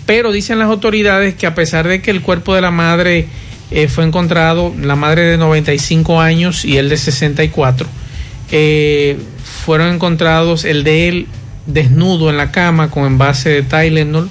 pero 0.07 0.33
dicen 0.33 0.59
las 0.59 0.69
autoridades 0.69 1.35
que 1.35 1.47
a 1.47 1.55
pesar 1.55 1.87
de 1.87 2.03
que 2.03 2.11
el 2.11 2.23
cuerpo 2.23 2.55
de 2.55 2.61
la 2.61 2.70
madre 2.70 3.27
eh, 3.70 3.89
fue 3.89 4.05
encontrado, 4.05 4.74
la 4.81 4.97
madre 4.97 5.23
de 5.23 5.39
95 5.39 6.20
años 6.20 6.65
y 6.65 6.77
el 6.77 6.89
de 6.89 6.97
64, 6.97 7.89
eh, 8.51 9.19
fueron 9.65 9.95
encontrados 9.95 10.65
el 10.65 10.85
de 10.85 11.09
él 11.09 11.27
desnudo 11.66 12.29
en 12.29 12.37
la 12.37 12.51
cama 12.51 12.91
con 12.91 13.05
envase 13.05 13.51
de 13.51 13.62
Tylenol 13.62 14.29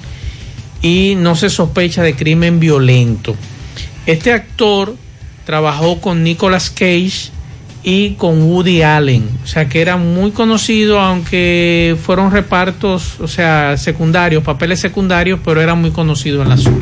y 0.82 1.14
no 1.16 1.34
se 1.36 1.50
sospecha 1.50 2.02
de 2.02 2.14
crimen 2.14 2.60
violento. 2.60 3.34
Este 4.06 4.32
actor 4.32 4.96
trabajó 5.44 6.00
con 6.00 6.22
Nicolas 6.22 6.70
Cage 6.70 7.30
y 7.84 8.10
con 8.14 8.42
Woody 8.42 8.82
Allen, 8.82 9.28
o 9.42 9.46
sea 9.46 9.68
que 9.68 9.80
era 9.80 9.96
muy 9.96 10.30
conocido, 10.30 11.00
aunque 11.00 11.96
fueron 12.04 12.30
repartos, 12.30 13.18
o 13.20 13.26
sea, 13.26 13.76
secundarios, 13.76 14.44
papeles 14.44 14.80
secundarios, 14.80 15.40
pero 15.44 15.60
era 15.60 15.74
muy 15.74 15.90
conocido 15.90 16.42
en 16.42 16.48
la 16.48 16.56
zona. 16.56 16.76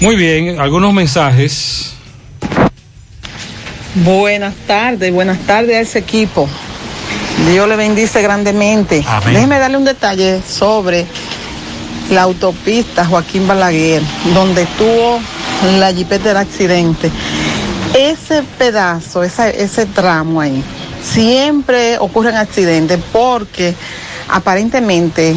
Muy 0.00 0.16
bien, 0.16 0.60
algunos 0.60 0.92
mensajes. 0.92 1.94
Buenas 3.94 4.54
tardes, 4.66 5.12
buenas 5.12 5.38
tardes 5.40 5.76
a 5.76 5.80
ese 5.80 5.98
equipo. 6.00 6.48
Dios 7.50 7.68
le 7.68 7.76
bendice 7.76 8.22
grandemente. 8.22 9.02
Amén. 9.06 9.34
Déjeme 9.34 9.58
darle 9.58 9.76
un 9.76 9.84
detalle 9.84 10.40
sobre 10.46 11.06
la 12.10 12.22
autopista 12.22 13.06
Joaquín 13.06 13.46
Balaguer, 13.46 14.02
donde 14.34 14.66
tuvo 14.76 15.20
la 15.78 15.92
jipeta 15.92 16.28
del 16.28 16.36
accidente. 16.36 17.10
Ese 17.94 18.42
pedazo, 18.58 19.22
esa- 19.22 19.50
ese 19.50 19.86
tramo 19.86 20.40
ahí, 20.40 20.62
siempre 21.02 21.98
ocurren 21.98 22.36
accidentes 22.36 22.98
porque 23.12 23.74
aparentemente 24.28 25.34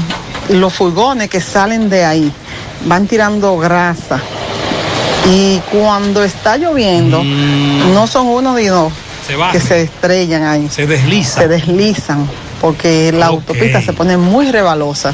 los 0.50 0.74
furgones 0.74 1.30
que 1.30 1.42
salen 1.42 1.90
de 1.90 2.06
ahí 2.06 2.32
van 2.86 3.08
tirando 3.08 3.58
grasa. 3.58 4.22
Y 5.28 5.60
cuando 5.72 6.24
está 6.24 6.56
lloviendo, 6.58 7.24
no 7.24 8.06
son 8.08 8.28
uno 8.28 8.54
ni 8.54 8.68
dos 8.68 8.94
Se 9.28 9.34
que 9.52 9.60
se 9.60 9.82
estrellan 9.82 10.44
ahí. 10.44 10.70
Se 10.70 10.86
deslizan. 10.86 11.42
Se 11.44 11.48
deslizan 11.48 12.30
porque 12.62 13.12
la 13.12 13.26
autopista 13.28 13.82
se 13.82 13.92
pone 13.94 14.18
muy 14.18 14.52
rebalosa. 14.52 15.14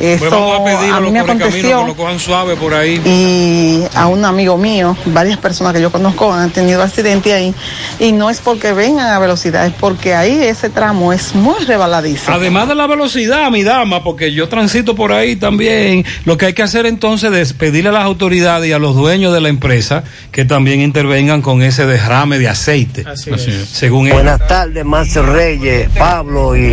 Eso 0.00 0.18
Pues 0.20 0.30
vamos 0.30 0.60
a 0.60 0.64
pedir 0.64 0.92
a, 0.92 0.96
a 0.96 1.00
mí 1.00 1.10
me 1.10 1.20
aconteció 1.20 1.80
que 1.82 1.86
lo 1.88 1.94
cojan 1.96 2.18
suave 2.18 2.56
por 2.56 2.72
ahí. 2.72 3.00
y 3.04 3.84
a 3.94 4.06
un 4.06 4.24
amigo 4.24 4.56
mío, 4.56 4.96
varias 5.06 5.38
personas 5.38 5.74
que 5.74 5.80
yo 5.82 5.92
conozco 5.92 6.32
han 6.32 6.50
tenido 6.50 6.82
accidente 6.82 7.32
ahí 7.34 7.54
y 7.98 8.12
no 8.12 8.30
es 8.30 8.40
porque 8.40 8.72
vengan 8.72 9.08
a 9.12 9.18
velocidad, 9.18 9.66
es 9.66 9.74
porque 9.74 10.14
ahí 10.14 10.42
ese 10.42 10.70
tramo 10.70 11.12
es 11.12 11.34
muy 11.34 11.64
rebaladizo. 11.66 12.32
Además 12.32 12.68
de 12.68 12.74
la 12.74 12.86
velocidad, 12.86 13.50
mi 13.50 13.62
dama, 13.62 14.02
porque 14.02 14.32
yo 14.32 14.48
transito 14.48 14.94
por 14.94 15.12
ahí 15.12 15.36
también, 15.36 16.04
lo 16.24 16.36
que 16.38 16.46
hay 16.46 16.52
que 16.54 16.62
hacer 16.62 16.86
entonces 16.86 17.32
es 17.34 17.52
pedirle 17.52 17.90
a 17.90 17.92
las 17.92 18.04
autoridades 18.04 18.68
y 18.68 18.72
a 18.72 18.78
los 18.78 18.94
dueños 18.94 19.34
de 19.34 19.40
la 19.42 19.48
empresa 19.50 20.02
que 20.32 20.44
también 20.46 20.80
intervengan 20.80 21.42
con 21.42 21.62
ese 21.62 21.84
derrame 21.84 22.38
de 22.38 22.48
aceite. 22.48 23.04
Así 23.06 23.30
es. 23.30 23.68
Según. 23.70 24.08
Buenas 24.08 24.46
tardes, 24.48 24.84
Marcio 24.84 25.22
Reyes, 25.22 25.88
Pablo 25.98 26.56
y 26.56 26.72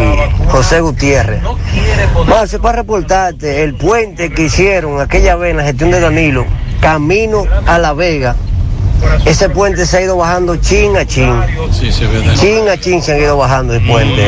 José 0.49 0.79
Gutiérrez. 0.79 1.41
Marcio, 2.27 2.61
para 2.61 2.83
el 3.25 3.73
puente 3.73 4.29
que 4.29 4.43
hicieron 4.43 5.01
aquella 5.01 5.35
vez 5.35 5.51
en 5.51 5.57
la 5.57 5.63
gestión 5.63 5.89
de 5.89 5.99
Danilo, 5.99 6.45
camino 6.81 7.45
a 7.65 7.79
La 7.79 7.93
Vega, 7.93 8.35
ese 9.25 9.49
puente 9.49 9.85
se 9.85 9.97
ha 9.97 10.01
ido 10.01 10.17
bajando 10.17 10.55
chin 10.57 10.95
a 10.95 11.05
chin. 11.05 11.33
Sí, 11.71 11.91
se 11.91 12.05
ve 12.05 12.21
Chin 12.35 12.69
a 12.69 12.77
chin 12.77 13.01
se 13.01 13.13
han 13.13 13.21
ido 13.21 13.37
bajando 13.37 13.73
el 13.73 13.85
puente. 13.87 14.23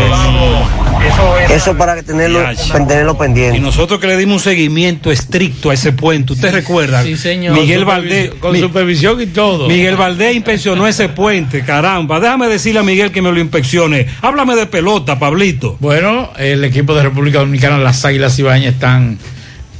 Eso 1.50 1.76
para 1.78 1.96
que 1.96 2.04
tenerlo, 2.04 2.42
para 2.72 2.88
tenerlo 2.88 3.18
pendiente. 3.18 3.58
Y 3.58 3.60
nosotros 3.62 4.00
que 4.00 4.08
le 4.08 4.18
dimos 4.18 4.36
un 4.38 4.40
seguimiento 4.44 5.12
estricto 5.12 5.70
a 5.72 5.74
ese 5.74 5.92
puente, 5.94 6.34
¿usted 6.34 6.52
recuerda? 6.54 7.04
Sí, 7.04 7.18
señor. 7.18 7.56
Miguel 7.60 7.80
Con 7.80 7.88
Valdés. 7.88 8.26
supervisión- 8.30 8.40
con 8.40 8.52
mi- 8.54 8.60
supervisión 8.60 9.22
y 9.22 9.26
todo. 9.28 9.68
Miguel 9.68 9.96
Valdés 9.96 10.36
inspeccionó 10.36 10.88
ese 10.88 11.10
puente, 11.10 11.64
caramba. 11.64 12.20
Déjame 12.20 12.48
decirle 12.48 12.80
a 12.82 12.84
Miguel 12.84 13.12
que 13.12 13.22
me 13.22 13.32
lo 13.32 13.40
inspeccione. 13.40 14.06
Háblame 14.22 14.56
de 14.56 14.66
pelota, 14.68 15.18
Pablito. 15.20 15.78
Bueno, 15.80 16.32
el 16.38 16.64
equipo 16.64 16.94
de 16.94 17.04
República 17.04 17.40
Dominicana, 17.40 17.78
las 17.78 18.04
Águilas 18.06 18.38
Ibañez, 18.38 18.74
están 18.74 19.18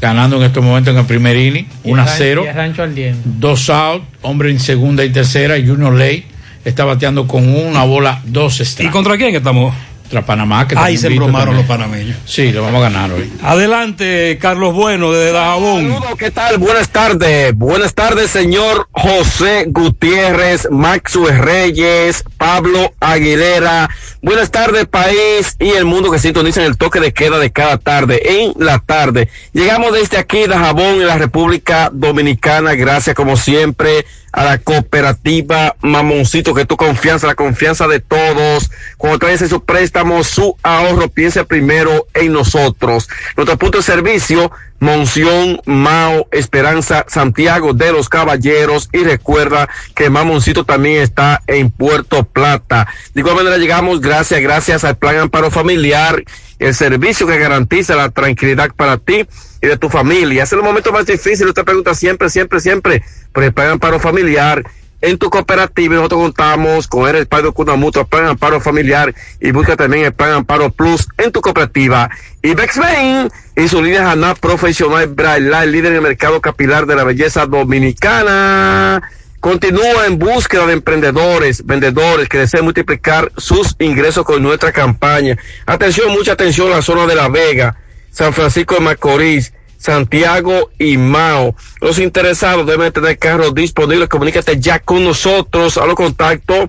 ganando 0.02 0.38
en 0.38 0.44
estos 0.44 0.64
momentos 0.64 0.94
en 0.94 1.00
el 1.00 1.06
primer 1.06 1.36
inning, 1.38 1.66
1 1.84 2.02
a 2.02 2.08
0. 2.08 2.44
Y 2.46 2.48
el 2.48 2.56
rancho 2.56 2.84
ardiendo. 2.84 3.20
Dos 3.26 3.70
out, 3.70 4.04
hombre 4.22 4.50
en 4.50 4.60
segunda 4.60 5.04
y 5.06 5.10
tercera, 5.10 5.56
Junior 5.56 5.94
Ley 5.94 6.26
está 6.66 6.86
bateando 6.86 7.28
con 7.28 7.48
una 7.48 7.84
bola, 7.84 8.22
dos 8.26 8.60
¿Y 8.62 8.66
strikes. 8.66 8.92
contra 8.92 9.18
quién 9.18 9.36
estamos? 9.36 9.74
Contra 10.10 10.26
Panamá, 10.26 10.68
que 10.68 10.76
Ahí 10.76 10.98
se 10.98 11.06
embromaron 11.06 11.56
los 11.56 11.68
panameños. 11.68 12.18
Sí, 12.26 12.52
lo 12.52 12.64
vamos 12.64 12.80
a 12.80 12.90
ganar 12.90 13.12
hoy. 13.12 13.32
Adelante, 13.44 14.40
Carlos 14.42 14.74
Bueno, 14.74 15.12
desde 15.12 15.34
Dajabón. 15.34 15.96
¿Qué 16.18 16.32
tal? 16.32 16.58
Buenas 16.58 16.90
tardes. 16.90 17.54
Buenas 17.54 17.94
tardes, 17.94 18.32
señor 18.32 18.90
José 18.92 19.66
Gutiérrez, 19.68 20.68
Maxwell 20.72 21.38
Reyes, 21.38 22.24
Pablo 22.40 22.92
Aguilera. 23.00 23.88
Buenas 24.24 24.50
tardes, 24.50 24.88
país 24.88 25.56
y 25.60 25.70
el 25.70 25.86
mundo 25.86 26.10
que 26.10 26.18
sintoniza 26.18 26.62
en 26.62 26.66
el 26.66 26.78
toque 26.78 27.00
de 27.00 27.14
queda 27.14 27.38
de 27.38 27.52
cada 27.52 27.78
tarde, 27.78 28.44
en 28.44 28.54
la 28.58 28.80
tarde. 28.80 29.30
Llegamos 29.54 29.94
desde 29.94 30.18
aquí, 30.18 30.48
Dajabón, 30.48 31.02
en 31.02 31.06
la 31.06 31.20
República 31.20 31.92
Dominicana. 31.94 32.74
Gracias, 32.74 33.16
como 33.16 33.38
siempre, 33.38 34.08
a 34.32 34.44
la 34.44 34.58
cooperativa 34.58 35.76
Mamoncito, 35.82 36.54
que 36.54 36.66
tu 36.66 36.78
confianza, 36.78 37.28
la 37.28 37.36
confianza 37.36 37.88
de 37.88 38.00
todos. 38.00 38.70
Cuando 38.98 39.20
traes 39.20 39.48
su 39.48 39.64
préstamo, 39.64 40.24
su 40.24 40.56
ahorro, 40.64 41.10
piensa 41.10 41.44
primero 41.46 42.08
en 42.14 42.34
nosotros. 42.34 43.10
Nuestro 43.36 43.58
punto 43.58 43.80
de 43.80 43.84
servicio, 43.84 44.52
Monción, 44.80 45.62
Mao, 45.66 46.28
Esperanza, 46.32 47.06
Santiago 47.08 47.74
de 47.74 47.92
los 47.92 48.10
Caballeros. 48.10 48.90
Y 48.94 49.04
recuerda 49.04 49.70
que 49.96 50.10
Mamoncito 50.10 50.64
también 50.64 51.02
está 51.02 51.42
en 51.48 51.72
Puerto 51.72 52.24
Plata. 52.24 52.88
De 53.14 53.22
igual 53.22 53.36
manera 53.36 53.58
llegamos 53.58 54.02
gracias, 54.02 54.42
gracias 54.42 54.84
al 54.84 54.98
Plan 54.98 55.18
Amparo 55.18 55.52
Familiar, 55.52 56.24
el 56.60 56.76
servicio 56.76 57.26
que 57.26 57.40
garantiza 57.40 57.96
la 57.96 58.10
tranquilidad 58.10 58.70
para 58.76 58.98
ti 58.98 59.26
y 59.62 59.68
de 59.68 59.78
tu 59.78 59.90
familia. 59.90 60.44
Es 60.44 60.54
el 60.54 60.62
momento 60.62 60.92
más 60.92 61.06
difícil, 61.06 61.48
usted 61.48 61.64
pregunta 61.64 61.96
siempre, 61.96 62.30
siempre, 62.30 62.60
siempre, 62.60 63.04
por 63.34 63.44
el 63.44 63.54
Plan 63.54 63.70
Amparo 63.70 64.00
Familiar. 64.00 64.64
En 65.02 65.18
tu 65.18 65.30
cooperativa 65.30 65.96
nosotros 65.96 66.22
contamos 66.24 66.88
con 66.90 67.08
el 67.08 67.14
respaldo 67.14 67.54
con 67.54 67.70
una 67.70 67.78
mutua, 67.78 68.04
Plan 68.04 68.26
Amparo 68.26 68.60
Familiar 68.60 69.16
y 69.40 69.52
busca 69.52 69.78
también 69.78 70.04
el 70.04 70.14
Plan 70.14 70.34
Amparo 70.34 70.72
Plus 70.72 71.08
en 71.18 71.32
tu 71.32 71.40
cooperativa. 71.40 72.10
Y 72.42 72.54
Bexbain 72.54 73.30
y 73.56 73.68
su 73.70 73.82
línea 73.82 74.12
Haná 74.12 74.36
Profesional 74.36 75.08
Braille, 75.08 75.68
líder 75.68 75.92
en 75.92 75.98
el 75.98 76.02
mercado 76.02 76.42
capilar 76.42 76.86
de 76.86 76.98
la 76.98 77.06
belleza 77.06 77.46
dominicana. 77.46 79.02
Continúa 79.40 80.06
en 80.06 80.20
búsqueda 80.20 80.68
de 80.68 80.74
emprendedores, 80.74 81.66
vendedores 81.66 82.30
que 82.30 82.38
deseen 82.40 82.66
multiplicar 82.66 83.32
sus 83.38 83.76
ingresos 83.80 84.26
con 84.26 84.44
nuestra 84.44 84.72
campaña. 84.72 85.38
Atención, 85.66 86.12
mucha 86.12 86.34
atención 86.34 86.72
a 86.72 86.78
la 86.78 86.82
zona 86.82 87.06
de 87.06 87.16
La 87.16 87.30
Vega, 87.30 87.78
San 88.12 88.34
Francisco 88.34 88.76
de 88.76 88.82
Macorís, 88.82 89.54
Santiago 89.78 90.72
y 90.78 90.98
Mao. 90.98 91.56
Los 91.80 92.00
interesados 92.00 92.68
deben 92.68 92.92
tener 92.92 93.18
carros 93.18 93.56
disponibles. 93.56 94.10
Comunícate 94.10 94.60
ya 94.60 94.80
con 94.80 95.06
nosotros 95.06 95.78
a 95.78 95.86
los 95.86 95.96
contactos 95.96 96.68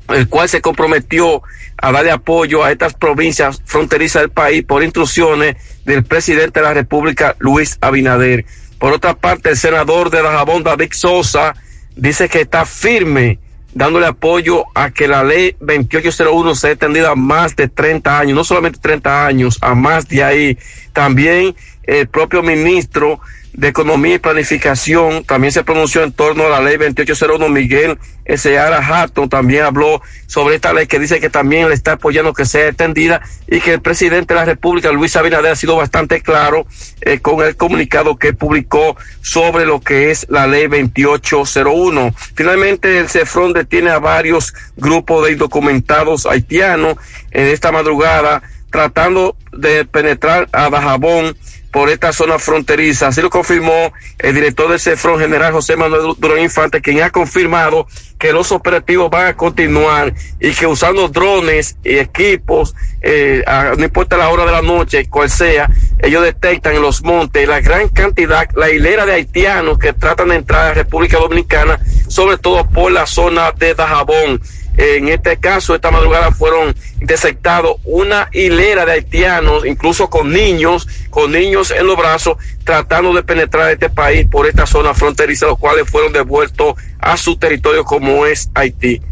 el 0.09 0.29
cual 0.29 0.49
se 0.49 0.61
comprometió 0.61 1.43
a 1.77 1.93
darle 1.93 2.11
apoyo 2.11 2.65
a 2.65 2.73
estas 2.73 2.95
provincias 2.95 3.63
fronterizas 3.65 4.23
del 4.23 4.31
país 4.31 4.65
por 4.65 4.83
instrucciones 4.83 5.57
del 5.85 6.05
presidente 6.05 6.61
de 6.61 6.67
la 6.67 6.75
República, 6.75 7.37
Luis 7.39 7.79
Abinader. 7.81 8.45
Por 8.79 8.93
otra 8.93 9.15
parte, 9.15 9.51
el 9.51 9.57
senador 9.57 10.11
de 10.11 10.23
Dajabón, 10.23 10.63
David 10.63 10.93
Sosa, 10.93 11.55
dice 11.97 12.29
que 12.29 12.43
está 12.43 12.65
firme 12.65 13.39
dándole 13.75 14.07
apoyo 14.07 14.65
a 14.75 14.91
que 14.91 15.07
la 15.07 15.23
ley 15.23 15.55
2801 15.61 16.55
sea 16.55 16.71
extendida 16.73 17.11
a 17.11 17.15
más 17.15 17.55
de 17.55 17.69
30 17.69 18.19
años, 18.19 18.35
no 18.35 18.45
solamente 18.45 18.79
30 18.81 19.27
años, 19.27 19.59
a 19.61 19.75
más 19.75 20.09
de 20.09 20.25
ahí. 20.25 20.59
También 20.93 21.55
el 21.85 22.09
propio 22.09 22.43
ministro 22.43 23.21
de 23.59 23.67
Economía 23.67 24.15
y 24.15 24.19
Planificación 24.21 25.25
también 25.25 25.53
se 25.53 25.65
pronunció 25.65 26.05
en 26.05 26.13
torno 26.13 26.47
a 26.47 26.49
la 26.49 26.61
ley 26.61 26.77
2801. 26.77 27.49
Miguel 27.49 27.99
Seara 28.37 28.79
Hatton 28.79 29.29
también 29.29 29.65
habló 29.65 30.01
sobre 30.29 30.55
esta 30.55 30.73
ley 30.73 30.87
que 30.87 31.01
dice 31.01 31.19
que 31.19 31.29
también 31.29 31.69
le 31.69 31.75
está 31.75 31.93
apoyando 31.95 32.33
que 32.33 32.45
sea 32.45 32.69
extendida 32.69 33.21
y 33.49 33.59
que 33.59 33.73
el 33.75 33.81
presidente 33.81 34.33
de 34.33 34.39
la 34.39 34.47
República, 34.47 34.93
Luis 34.93 35.17
Abinader, 35.17 35.51
ha 35.51 35.57
sido 35.57 35.75
bastante 35.75 36.21
claro 36.21 36.67
eh, 37.01 37.19
con 37.19 37.45
el 37.45 37.57
comunicado 37.57 38.17
que 38.17 38.33
publicó 38.33 38.97
sobre 39.23 39.67
lo 39.67 39.81
que 39.81 40.13
es 40.13 40.27
la 40.29 40.47
ley 40.47 40.69
2801. 40.69 42.15
Finalmente, 42.37 42.97
el 42.97 43.09
CEFRON 43.09 43.55
detiene 43.55 43.91
a 43.91 43.99
varios 43.99 44.55
grupos 44.77 45.27
de 45.27 45.33
indocumentados 45.33 46.27
haitianos 46.27 46.95
en 47.33 47.47
esta 47.47 47.73
madrugada 47.73 48.41
tratando 48.71 49.37
de 49.53 49.85
penetrar 49.85 50.49
a 50.53 50.71
Dajabón 50.71 51.37
por 51.79 51.91
esta 51.91 52.13
zona 52.13 52.41
fronteriza. 52.41 53.07
Así 53.07 53.23
lo 53.23 53.31
confirmó 53.31 53.93
el 54.19 54.35
director 54.35 54.69
del 54.69 54.81
CEFRON, 54.81 55.21
general 55.21 55.53
José 55.53 55.77
Manuel 55.77 56.17
Durán 56.19 56.41
Infante, 56.41 56.83
quien 56.83 57.01
ha 57.03 57.11
confirmado 57.11 57.87
que 58.19 58.33
los 58.33 58.51
operativos 58.51 59.09
van 59.09 59.29
a 59.29 59.37
continuar 59.37 60.13
y 60.41 60.51
que 60.55 60.67
usando 60.67 61.07
drones 61.07 61.77
y 61.85 61.99
equipos, 61.99 62.75
eh, 63.01 63.45
a, 63.47 63.75
no 63.79 63.85
importa 63.85 64.17
la 64.17 64.29
hora 64.31 64.45
de 64.45 64.51
la 64.51 64.61
noche, 64.61 65.09
cual 65.09 65.31
sea, 65.31 65.71
ellos 66.01 66.25
detectan 66.25 66.75
en 66.75 66.83
los 66.83 67.05
montes 67.05 67.47
la 67.47 67.61
gran 67.61 67.89
cantidad, 67.91 68.49
la 68.57 68.71
hilera 68.71 69.07
de 69.07 69.13
haitianos 69.13 69.79
que 69.79 69.93
tratan 69.93 70.31
de 70.31 70.35
entrar 70.35 70.63
a 70.63 70.69
la 70.71 70.75
República 70.75 71.19
Dominicana, 71.19 71.79
sobre 72.09 72.39
todo 72.39 72.69
por 72.69 72.91
la 72.91 73.07
zona 73.07 73.53
de 73.53 73.77
Dajabón. 73.77 74.43
En 74.79 75.09
este 75.09 75.37
caso, 75.39 75.75
esta 75.75 75.91
madrugada 75.91 76.31
fueron 76.31 76.73
detectados 77.01 77.79
una 77.83 78.29
hilera 78.33 78.87
de 78.87 78.93
haitianos, 78.93 79.67
incluso 79.67 80.09
con 80.09 80.33
niños, 80.33 80.87
con 81.11 81.33
niños 81.33 81.73
en 81.73 81.85
los 81.85 81.97
brazos, 81.97 82.37
tratando 82.63 83.13
de 83.13 83.25
penetrar 83.25 83.73
este 83.73 83.91
país 83.91 84.29
por 84.31 84.47
esta 84.47 84.67
zona 84.67 84.95
fronteriza, 84.95 85.47
los 85.47 85.59
cuales 85.59 85.91
fueron 85.91 86.13
devueltos 86.13 86.77
a 87.01 87.17
su 87.17 87.37
territorio 87.37 87.85
como 87.85 88.25
es 88.25 88.51
Haití. 88.55 89.03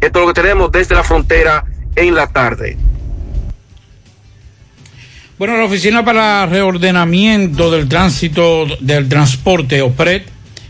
Esto 0.00 0.20
es 0.20 0.26
lo 0.26 0.32
que 0.32 0.40
tenemos 0.40 0.72
desde 0.72 0.94
la 0.94 1.04
frontera 1.04 1.66
en 1.96 2.14
la 2.14 2.26
tarde. 2.26 2.78
Bueno, 5.36 5.58
la 5.58 5.64
Oficina 5.64 6.02
para 6.02 6.46
Reordenamiento 6.46 7.70
del 7.70 7.90
Tránsito 7.90 8.64
del 8.80 9.10
Transporte, 9.10 9.82
OPRED, 9.82 10.22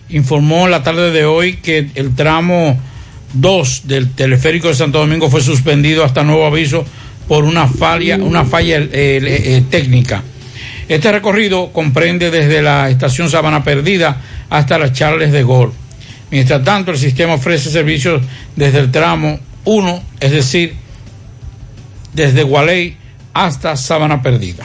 informó 0.08 0.66
la 0.66 0.82
tarde 0.82 1.12
de 1.12 1.24
hoy 1.24 1.58
que 1.58 1.90
el 1.94 2.16
tramo 2.16 2.80
2 3.32 3.82
del 3.84 4.10
teleférico 4.12 4.68
de 4.68 4.74
Santo 4.74 4.98
Domingo 4.98 5.30
fue 5.30 5.40
suspendido 5.40 6.04
hasta 6.04 6.24
nuevo 6.24 6.46
aviso 6.46 6.84
por 7.28 7.44
una 7.44 7.68
falla, 7.68 8.16
una 8.16 8.44
falla 8.44 8.78
eh, 8.78 8.88
eh, 8.92 9.62
técnica. 9.70 10.22
Este 10.88 11.12
recorrido 11.12 11.72
comprende 11.72 12.30
desde 12.30 12.62
la 12.62 12.90
estación 12.90 13.30
Sabana 13.30 13.62
Perdida 13.62 14.20
hasta 14.48 14.78
las 14.78 14.92
Charles 14.92 15.30
de 15.30 15.44
Gol. 15.44 15.72
Mientras 16.32 16.64
tanto, 16.64 16.90
el 16.90 16.98
sistema 16.98 17.34
ofrece 17.34 17.70
servicios 17.70 18.22
desde 18.56 18.80
el 18.80 18.90
tramo 18.90 19.38
1, 19.64 20.02
es 20.18 20.32
decir, 20.32 20.74
desde 22.12 22.42
Gualey 22.42 22.96
hasta 23.32 23.76
Sabana 23.76 24.22
Perdida. 24.22 24.64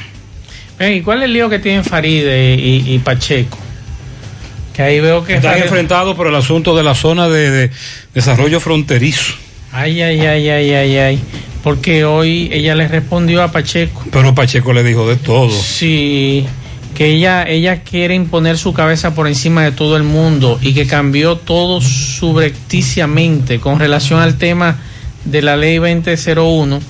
¿Y 0.79 1.01
cuál 1.01 1.19
es 1.19 1.25
el 1.25 1.33
lío 1.33 1.49
que 1.49 1.59
tienen 1.59 1.83
Faride 1.83 2.55
y 2.55 2.99
Pacheco? 2.99 3.64
Que 4.75 4.83
ahí 4.83 4.99
veo 4.99 5.23
que 5.23 5.35
están 5.35 5.57
enfrentados 5.57 6.15
por 6.15 6.27
el 6.27 6.35
asunto 6.35 6.75
de 6.75 6.83
la 6.83 6.95
zona 6.95 7.29
de, 7.29 7.49
de, 7.49 7.71
desarrollo 8.13 8.59
fronterizo. 8.59 9.35
Ay, 9.71 10.01
ay, 10.01 10.19
ay, 10.21 10.49
ay, 10.49 10.73
ay, 10.73 10.97
ay. 10.97 11.19
Porque 11.63 12.03
hoy 12.03 12.49
ella 12.51 12.75
le 12.75 12.87
respondió 12.87 13.41
a 13.41 13.51
Pacheco. 13.51 14.03
Pero 14.11 14.35
Pacheco 14.35 14.73
le 14.73 14.83
dijo 14.83 15.07
de 15.07 15.15
todo. 15.15 15.49
Sí, 15.49 16.45
que 16.93 17.07
ella, 17.07 17.43
ella 17.47 17.83
quiere 17.83 18.15
imponer 18.15 18.57
su 18.57 18.73
cabeza 18.73 19.15
por 19.15 19.27
encima 19.27 19.63
de 19.63 19.71
todo 19.71 19.95
el 19.95 20.03
mundo 20.03 20.59
y 20.61 20.73
que 20.73 20.87
cambió 20.87 21.37
todo 21.37 21.79
subrepticiamente 21.81 23.59
con 23.59 23.79
relación 23.79 24.19
al 24.19 24.37
tema 24.37 24.77
de 25.23 25.41
la 25.41 25.55
ley 25.55 25.77
2001. 25.77 26.81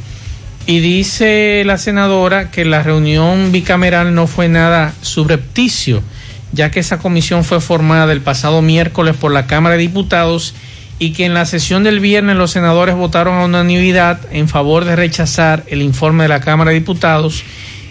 Y 0.68 0.80
dice 0.80 1.62
la 1.66 1.78
senadora 1.78 2.50
que 2.50 2.66
la 2.66 2.82
reunión 2.82 3.52
bicameral 3.52 4.16
no 4.16 4.26
fue 4.26 4.48
nada 4.48 4.94
subrepticio 5.02 6.02
ya 6.52 6.72
que 6.72 6.80
esa 6.80 7.00
comisión 7.00 7.44
fue 7.44 7.60
formada 7.62 8.12
el 8.14 8.22
pasado 8.22 8.62
miércoles 8.62 9.16
por 9.16 9.32
la 9.32 9.48
Cámara 9.48 9.76
de 9.76 9.82
Diputados 9.82 10.54
y 11.00 11.12
que 11.12 11.26
en 11.26 11.34
la 11.34 11.46
sesión 11.46 11.84
del 11.84 12.00
viernes 12.00 12.38
los 12.38 12.52
senadores 12.52 12.96
votaron 12.96 13.36
a 13.36 13.46
unanimidad 13.46 14.20
en 14.32 14.48
favor 14.48 14.86
de 14.86 14.96
rechazar 14.96 15.64
el 15.68 15.82
informe 15.82 16.24
de 16.24 16.30
la 16.30 16.40
Cámara 16.40 16.72
de 16.72 16.80
Diputados 16.80 17.44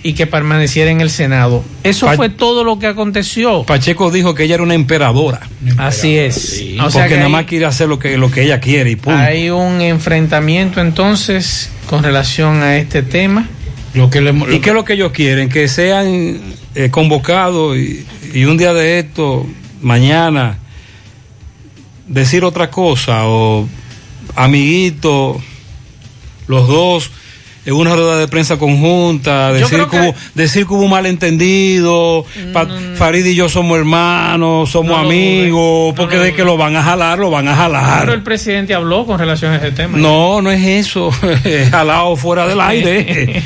y 0.03 0.13
que 0.13 0.27
permaneciera 0.27 0.91
en 0.91 1.01
el 1.01 1.09
Senado. 1.09 1.65
Eso 1.83 2.11
fue 2.13 2.29
todo 2.29 2.63
lo 2.63 2.79
que 2.79 2.87
aconteció. 2.87 3.65
Pacheco 3.65 4.11
dijo 4.11 4.35
que 4.35 4.45
ella 4.45 4.57
era 4.57 4.63
una 4.63 4.75
emperadora. 4.75 5.41
Así 5.79 6.17
es. 6.19 6.63
O 6.83 6.91
sea 6.91 7.09
que 7.09 7.17
nada 7.17 7.31
más 7.31 7.47
quiere 7.47 7.65
hacer 7.65 7.89
lo 7.89 7.99
que, 7.99 8.19
lo 8.19 8.31
que 8.31 8.43
ella 8.43 8.61
quiere 8.61 8.91
y 8.91 8.97
punto. 8.97 9.19
Hay 9.19 9.49
un 9.49 9.81
enfrentamiento 9.81 10.83
entonces 10.83 11.71
con 11.87 12.03
relación 12.03 12.63
a 12.63 12.77
este 12.77 13.03
tema. 13.03 13.49
Lo 13.95 14.11
que 14.11 14.19
¿Y 14.51 14.59
qué 14.59 14.71
es 14.71 14.75
lo 14.75 14.85
que 14.85 14.93
ellos 14.93 15.13
quieren? 15.13 15.49
Que 15.49 15.69
sean 15.69 16.39
eh, 16.75 16.91
convocados 16.91 17.77
y, 17.79 18.05
y 18.35 18.47
un 18.47 18.57
día 18.57 18.75
de 18.75 18.99
esto, 18.99 19.47
mañana, 19.81 20.59
decir 22.09 22.45
otra 22.45 22.69
cosa 22.69 23.29
o 23.29 23.69
amiguito, 24.35 25.41
los 26.49 26.67
dos 26.67 27.13
en 27.67 27.75
una 27.75 27.95
rueda 27.95 28.19
de 28.19 28.29
prensa 28.29 28.59
conjunta, 28.59 29.53
decir 29.53 29.87
que, 29.91 29.97
hubo, 29.97 30.15
decir 30.35 30.67
que 30.67 30.75
hubo 30.75 30.83
un 30.83 30.91
malentendido, 30.91 32.27
Farid 32.97 33.25
y 33.25 33.35
yo 33.35 33.49
somos 33.49 33.79
hermanos, 33.79 34.71
somos 34.71 34.99
amigos, 34.99 35.95
porque 35.97 36.19
de 36.19 36.35
que 36.35 36.45
lo 36.45 36.57
van 36.57 36.77
a 36.77 36.83
jalar, 36.83 37.19
lo 37.19 37.31
van 37.31 37.49
a 37.49 37.57
jalar. 37.57 38.01
Pero 38.01 38.13
el 38.13 38.23
presidente 38.23 38.75
habló 38.75 39.07
con 39.07 39.19
relación 39.19 39.53
a 39.53 39.57
ese 39.57 39.71
tema. 39.71 39.97
No, 39.97 40.43
no 40.43 40.51
es 40.51 40.63
eso, 40.63 41.11
jalado 41.71 42.17
fuera 42.17 42.47
del 42.47 42.61
aire. 42.61 43.43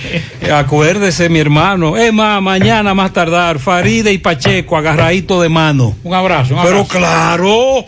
Acuérdese, 0.53 1.29
mi 1.29 1.39
hermano, 1.39 1.97
es 1.97 2.13
más, 2.13 2.43
mañana 2.43 2.95
más 2.95 3.13
tardar, 3.13 3.61
Faride 3.61 4.13
y 4.13 4.19
Pacheco 4.19 4.77
agarradito 4.77 5.41
de 5.41 5.49
mano. 5.49 5.95
Un 6.03 6.15
abrazo, 6.15 6.55
un 6.55 6.61
abrazo. 6.61 6.87
Pero 6.89 7.01
claro, 7.01 7.85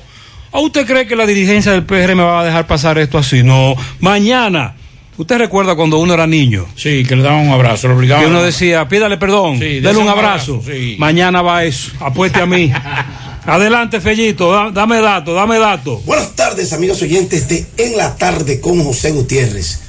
¿a 0.52 0.60
usted 0.60 0.86
cree 0.86 1.06
que 1.06 1.16
la 1.16 1.26
dirigencia 1.26 1.72
del 1.72 1.82
PR 1.82 2.14
me 2.14 2.22
va 2.22 2.42
a 2.42 2.44
dejar 2.44 2.68
pasar 2.68 2.98
esto 2.98 3.18
así? 3.18 3.42
No, 3.42 3.74
mañana 3.98 4.74
¿Usted 5.16 5.38
recuerda 5.38 5.74
cuando 5.74 5.98
uno 5.98 6.14
era 6.14 6.26
niño? 6.26 6.66
Sí, 6.76 7.04
que 7.04 7.16
le 7.16 7.22
daban 7.22 7.46
un 7.46 7.52
abrazo, 7.52 7.88
lo 7.88 7.96
obligaban. 7.96 8.24
Que 8.24 8.30
uno 8.30 8.42
decía, 8.42 8.88
pídale 8.88 9.18
perdón, 9.18 9.58
sí, 9.58 9.80
dale 9.80 9.98
un 9.98 10.08
abrazo. 10.08 10.62
Mañana 10.98 11.42
va 11.42 11.64
eso, 11.64 11.92
apueste 12.00 12.40
a 12.40 12.46
mí. 12.46 12.72
Adelante, 13.46 14.00
Fellito, 14.00 14.70
dame 14.70 15.00
datos, 15.00 15.34
dame 15.34 15.58
datos. 15.58 16.04
Buenas 16.04 16.34
tardes, 16.36 16.72
amigos 16.72 17.02
oyentes 17.02 17.48
de 17.48 17.66
En 17.78 17.96
la 17.96 18.16
Tarde 18.16 18.60
con 18.60 18.82
José 18.84 19.12
Gutiérrez. 19.12 19.80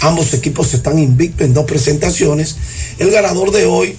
Ambos 0.00 0.34
equipos 0.34 0.74
están 0.74 0.98
invictos 0.98 1.46
en 1.46 1.54
dos 1.54 1.64
presentaciones. 1.64 2.56
El 2.98 3.10
ganador 3.10 3.50
de 3.50 3.64
hoy 3.66 3.96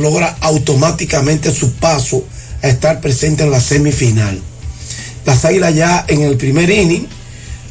logra 0.00 0.36
automáticamente 0.40 1.52
su 1.52 1.72
paso 1.72 2.24
a 2.62 2.68
estar 2.68 3.00
presente 3.00 3.44
en 3.44 3.50
la 3.50 3.60
semifinal. 3.60 4.40
Las 5.24 5.44
águilas 5.44 5.74
ya 5.74 6.04
en 6.08 6.22
el 6.22 6.36
primer 6.36 6.70
inning 6.70 7.06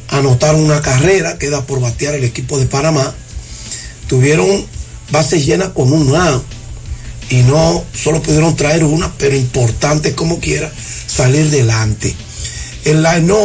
anotaron 0.08 0.62
una 0.62 0.82
carrera, 0.82 1.38
queda 1.38 1.64
por 1.66 1.80
batear 1.80 2.14
el 2.14 2.24
equipo 2.24 2.58
de 2.58 2.66
Panamá. 2.66 3.14
Tuvieron 4.08 4.64
bases 5.10 5.46
llenas 5.46 5.70
con 5.70 5.92
un 5.92 6.14
out 6.14 6.44
y 7.30 7.42
no 7.42 7.84
solo 7.94 8.20
pudieron 8.20 8.56
traer 8.56 8.84
una, 8.84 9.12
pero 9.18 9.36
importante 9.36 10.14
como 10.14 10.40
quiera 10.40 10.70
salir 11.06 11.48
delante. 11.50 12.14
En 12.84 13.02
la 13.02 13.20
no 13.20 13.38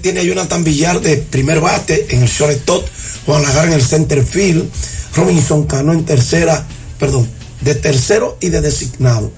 tiene 0.00 0.20
a 0.20 0.22
Jonathan 0.22 0.64
Villar 0.64 1.00
de 1.00 1.16
primer 1.16 1.60
bate 1.60 2.06
en 2.10 2.22
el 2.22 2.28
shortstop, 2.28 2.86
Juan 3.26 3.42
Lagar 3.42 3.66
en 3.66 3.72
el 3.72 3.82
center 3.82 4.24
field, 4.24 4.70
Robinson 5.14 5.66
Cano 5.66 5.92
en 5.92 6.04
tercera, 6.04 6.64
perdón, 6.98 7.28
de 7.60 7.74
tercero 7.74 8.38
y 8.40 8.48
de 8.48 8.60
designado. 8.60 9.30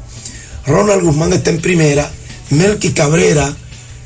Ronald 0.67 1.03
Guzmán 1.03 1.33
está 1.33 1.51
en 1.51 1.61
primera, 1.61 2.11
Melky 2.51 2.91
Cabrera 2.91 3.55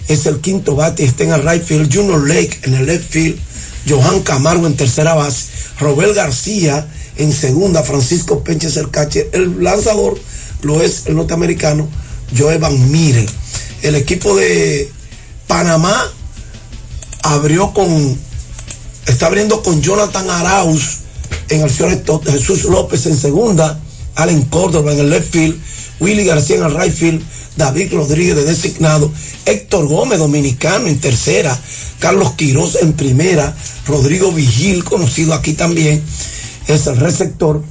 es 0.08 0.26
el 0.26 0.40
quinto 0.40 0.76
bate 0.76 1.04
está 1.04 1.24
en 1.24 1.32
el 1.32 1.48
right 1.48 1.62
field, 1.62 1.92
Junior 1.92 2.26
Lake 2.26 2.60
en 2.62 2.74
el 2.74 2.86
left 2.86 3.10
field, 3.10 3.38
Johan 3.88 4.20
Camargo 4.20 4.66
en 4.66 4.76
tercera 4.76 5.14
base, 5.14 5.46
Robel 5.80 6.14
García 6.14 6.86
en 7.16 7.32
segunda, 7.32 7.82
Francisco 7.82 8.44
Penches 8.44 8.76
el 8.76 8.90
catcher, 8.90 9.30
el 9.32 9.62
lanzador 9.62 10.18
lo 10.62 10.82
es 10.82 11.06
el 11.06 11.16
norteamericano 11.16 11.88
Joe 12.36 12.58
Van 12.58 12.90
Mire. 12.90 13.26
El 13.82 13.94
equipo 13.94 14.34
de 14.36 14.90
Panamá 15.46 16.10
abrió 17.22 17.72
con, 17.72 18.18
está 19.06 19.26
abriendo 19.26 19.62
con 19.62 19.80
Jonathan 19.82 20.28
Arauz 20.30 20.98
en 21.48 21.60
el 21.60 21.70
shortstop, 21.70 22.26
Jesús 22.26 22.64
López 22.64 23.06
en 23.06 23.16
segunda, 23.16 23.78
Allen 24.14 24.42
Córdoba 24.44 24.92
en 24.92 25.00
el 25.00 25.10
left 25.10 25.32
field, 25.32 25.60
Willy 26.00 26.24
García 26.24 26.56
en 26.56 26.64
el 26.64 26.80
right 26.80 26.92
field, 26.92 27.22
David 27.56 27.92
Rodríguez 27.92 28.36
de 28.36 28.44
designado, 28.44 29.12
Héctor 29.46 29.86
Gómez 29.86 30.18
dominicano 30.18 30.88
en 30.88 30.98
tercera, 30.98 31.58
Carlos 31.98 32.32
Quiroz 32.32 32.76
en 32.82 32.94
primera, 32.94 33.56
Rodrigo 33.86 34.32
Vigil, 34.32 34.84
conocido 34.84 35.34
aquí 35.34 35.52
también, 35.52 36.02
es 36.66 36.86
el 36.86 36.96
receptor, 36.96 37.62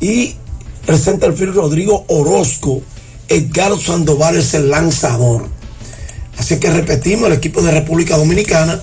y 0.00 0.36
el 0.86 0.98
centerfield 0.98 1.54
Rodrigo 1.54 2.04
Orozco, 2.08 2.82
Edgar 3.28 3.78
Sandoval 3.78 4.36
es 4.36 4.54
el 4.54 4.70
lanzador. 4.70 5.46
Así 6.38 6.58
que 6.58 6.70
repetimos, 6.70 7.26
el 7.26 7.34
equipo 7.34 7.62
de 7.62 7.70
República 7.70 8.16
Dominicana, 8.16 8.80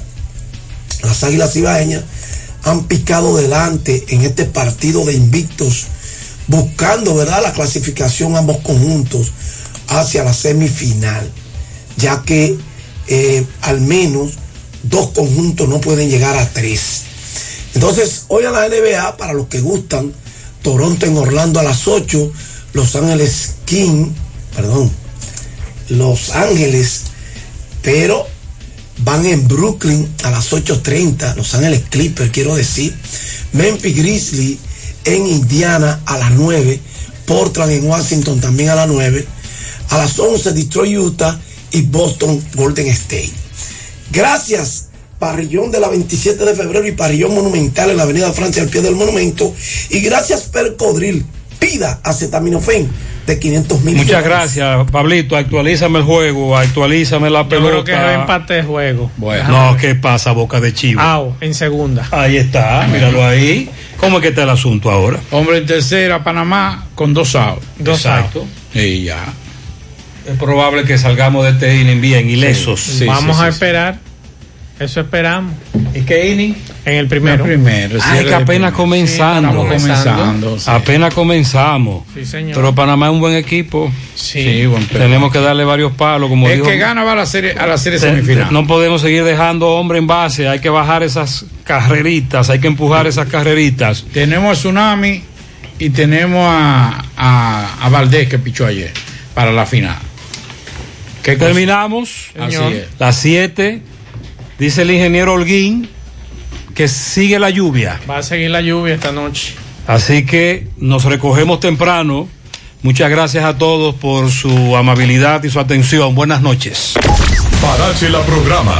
las 1.04 1.24
Águilas 1.24 1.56
Ibaeñas, 1.56 2.04
han 2.64 2.84
picado 2.86 3.36
delante 3.36 4.06
en 4.10 4.22
este 4.22 4.46
partido 4.46 5.06
de 5.06 5.14
invictos, 5.14 5.88
buscando, 6.48 7.16
¿verdad?, 7.16 7.44
la 7.44 7.54
clasificación 7.54 8.36
ambos 8.36 8.58
conjuntos 8.58 9.32
hacia 9.88 10.24
la 10.24 10.34
semifinal, 10.34 11.30
ya 11.98 12.24
que 12.24 12.58
eh, 13.08 13.46
al 13.62 13.82
menos 13.82 14.34
dos 14.84 15.10
conjuntos 15.12 15.68
no 15.68 15.80
pueden 15.80 16.10
llegar 16.10 16.38
a 16.38 16.50
tres. 16.50 17.04
Entonces, 17.74 18.26
hoy 18.28 18.46
a 18.46 18.52
la 18.52 18.68
NBA, 18.68 19.18
para 19.18 19.34
los 19.34 19.48
que 19.48 19.62
gustan, 19.62 20.14
Toronto 20.62 21.06
en 21.06 21.18
Orlando 21.18 21.60
a 21.60 21.64
las 21.64 21.88
8, 21.88 22.32
Los 22.74 22.96
Ángeles 22.96 23.56
King, 23.66 24.08
perdón, 24.56 24.92
Los 25.90 26.32
Ángeles, 26.32 27.04
pero 27.82 28.28
van 29.00 29.26
en 29.26 29.48
Brooklyn 29.48 30.10
a 30.24 30.32
las 30.32 30.52
8.30, 30.52 31.36
Los 31.36 31.54
Ángeles 31.54 31.84
Clippers, 31.90 32.32
quiero 32.32 32.56
decir, 32.56 32.96
Memphis 33.54 33.96
Grizzly 33.96 34.60
en 35.08 35.26
Indiana 35.26 36.02
a 36.06 36.18
las 36.18 36.32
9, 36.32 36.80
Portland 37.26 37.72
en 37.72 37.88
Washington 37.88 38.42
también 38.42 38.70
a 38.70 38.76
las 38.76 38.90
9, 38.90 39.26
a 39.90 39.98
las 39.98 40.20
11 40.20 40.52
Detroit, 40.52 40.98
Utah 40.98 41.40
y 41.72 41.84
Boston 41.84 42.44
Golden 42.56 42.88
State. 42.88 43.32
Gracias 44.12 44.88
Parrillón 45.18 45.72
de 45.72 45.80
la 45.80 45.88
27 45.88 46.44
de 46.44 46.56
febrero 46.56 46.86
y 46.86 46.92
Parrillón 46.92 47.34
Monumental 47.34 47.90
en 47.90 47.98
la 47.98 48.04
Avenida 48.04 48.32
Francia 48.34 48.62
al 48.62 48.70
pie 48.70 48.82
del 48.82 48.96
monumento. 48.96 49.54
Y 49.90 50.02
gracias 50.02 50.44
Percodril, 50.44 51.26
pida 51.58 52.02
acetaminofén 52.04 52.90
de 53.28 53.38
500 53.40 53.82
mil. 53.82 53.98
Muchas 53.98 54.24
gracias, 54.24 54.90
Pablito. 54.90 55.36
Actualízame 55.36 56.00
el 56.00 56.06
juego, 56.06 56.58
actualízame 56.58 57.30
la 57.30 57.48
pelota. 57.48 57.76
Yo 57.76 57.84
creo 57.84 58.00
que 58.00 58.12
es 58.12 58.20
empate 58.20 58.54
de 58.56 58.64
juego. 58.64 59.12
Bueno, 59.18 59.50
no, 59.50 59.78
¿qué 59.78 59.96
pasa, 59.96 60.32
Boca 60.32 60.60
de 60.60 60.74
Chivo? 60.74 61.02
Au, 61.02 61.36
en 61.42 61.54
segunda. 61.54 62.08
Ahí 62.12 62.38
está, 62.38 62.88
míralo 62.88 63.24
ahí. 63.24 63.70
¿Cómo 63.98 64.18
es 64.18 64.22
que 64.22 64.30
está 64.30 64.44
el 64.44 64.50
asunto 64.50 64.90
ahora? 64.90 65.20
Hombre 65.32 65.58
en 65.58 65.66
tercera, 65.66 66.24
Panamá 66.24 66.86
con 66.96 67.14
dos 67.14 67.36
outs. 67.36 67.66
Dos 67.78 67.98
Exacto. 67.98 68.48
Y 68.74 69.04
ya. 69.04 69.26
Es 70.26 70.38
probable 70.38 70.84
que 70.86 70.98
salgamos 70.98 71.44
de 71.46 71.52
este 71.52 71.76
inning 71.82 72.02
bien, 72.02 72.30
ilesos. 72.30 72.80
Sí, 72.80 73.06
Vamos 73.06 73.40
a 73.40 73.50
esperar. 73.50 74.00
Eso 74.80 75.02
esperamos. 75.02 75.56
¿Y 75.96 76.02
qué 76.02 76.32
inning? 76.32 76.56
En 76.86 76.94
el 76.94 77.08
primero. 77.08 77.44
El 77.44 77.50
primero. 77.50 78.00
Ay, 78.04 78.26
que 78.26 78.36
apenas 78.36 78.74
comenzando. 78.74 79.64
Sí, 79.64 79.68
comenzando. 79.68 80.60
Sí. 80.60 80.70
Apenas 80.70 81.14
comenzamos. 81.14 82.04
Sí, 82.14 82.26
señor. 82.26 82.56
Pero 82.56 82.76
Panamá 82.76 83.08
es 83.08 83.14
un 83.14 83.20
buen 83.20 83.34
equipo. 83.34 83.92
Sí. 84.14 84.66
buen 84.68 84.86
Tenemos 84.88 85.32
que 85.32 85.40
darle 85.40 85.64
varios 85.66 85.94
palos. 85.94 86.30
Como 86.30 86.48
el 86.48 86.58
dijo, 86.58 86.68
que 86.68 86.78
gana 86.78 87.04
va 87.04 87.14
a 87.14 87.16
la 87.16 87.26
serie, 87.26 87.54
a 87.54 87.66
la 87.66 87.78
serie 87.80 87.98
semifinal. 87.98 88.54
No 88.54 88.68
podemos 88.68 89.02
seguir 89.02 89.24
dejando 89.24 89.70
hombre 89.70 89.98
en 89.98 90.06
base. 90.06 90.48
Hay 90.48 90.60
que 90.60 90.70
bajar 90.70 91.02
esas 91.02 91.46
carreritas. 91.64 92.52
Hay 92.52 92.60
que 92.60 92.68
empujar 92.68 93.08
esas 93.08 93.28
carreritas. 93.28 94.06
Tenemos 94.14 94.58
a 94.58 94.62
Tsunami 94.62 95.24
y 95.80 95.90
tenemos 95.90 96.46
a, 96.48 97.04
a, 97.18 97.78
a 97.82 97.90
Valdés 97.90 98.30
que 98.30 98.38
pichó 98.38 98.68
ayer 98.68 98.92
para 99.34 99.52
la 99.52 99.66
final. 99.66 99.98
¿Qué 101.24 101.36
Terminamos. 101.36 102.28
Así 102.40 102.56
es. 102.56 102.88
Las 103.00 103.18
7. 103.18 103.82
Dice 104.60 104.82
el 104.82 104.92
ingeniero 104.92 105.34
Holguín 105.34 105.90
que 106.74 106.88
sigue 106.88 107.40
la 107.40 107.50
lluvia. 107.50 108.00
Va 108.10 108.18
a 108.18 108.24
seguir 108.24 108.52
la 108.52 108.62
lluvia 108.62 108.96
esta 108.96 109.12
noche. 109.12 109.56
Así 109.88 110.26
que 110.26 110.68
nos 110.78 111.06
recogemos 111.06 111.60
temprano. 111.60 112.28
Muchas 112.84 113.10
gracias 113.10 113.44
a 113.46 113.58
todos 113.58 113.96
por 113.96 114.30
su 114.32 114.76
amabilidad 114.76 115.44
y 115.44 115.50
su 115.50 115.60
atención. 115.60 116.14
Buenas 116.14 116.42
noches. 116.42 116.94
Parache 117.62 118.10
la 118.10 118.22
programa. 118.22 118.76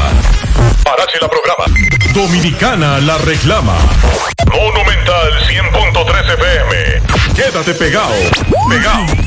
Parache 0.84 1.18
la 1.20 1.28
programa. 1.28 1.66
Dominicana 2.14 3.00
la 3.00 3.18
reclama. 3.18 3.78
Monumental 4.52 5.32
100.13 5.50 6.34
FM. 6.34 7.36
Quédate 7.36 7.74
pegado. 7.74 8.14
Pegado. 8.70 9.27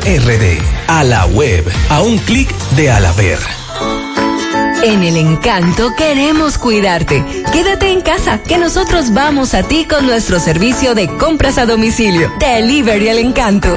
RD. 0.00 0.60
A 0.88 1.04
la 1.04 1.26
web. 1.26 1.64
A 1.88 2.02
un 2.02 2.18
clic 2.18 2.50
de 2.76 2.90
Alaber. 2.90 3.38
En 4.82 5.02
el 5.02 5.16
encanto 5.16 5.94
queremos 5.96 6.58
cuidarte. 6.58 7.24
Quédate 7.52 7.90
en 7.90 8.02
casa, 8.02 8.40
que 8.42 8.58
nosotros 8.58 9.12
vamos 9.12 9.54
a 9.54 9.62
ti 9.62 9.86
con 9.86 10.06
nuestro 10.06 10.38
servicio 10.38 10.94
de 10.94 11.08
compras 11.16 11.58
a 11.58 11.66
domicilio. 11.66 12.32
Delivery 12.38 13.08
el 13.08 13.18
encanto. 13.18 13.76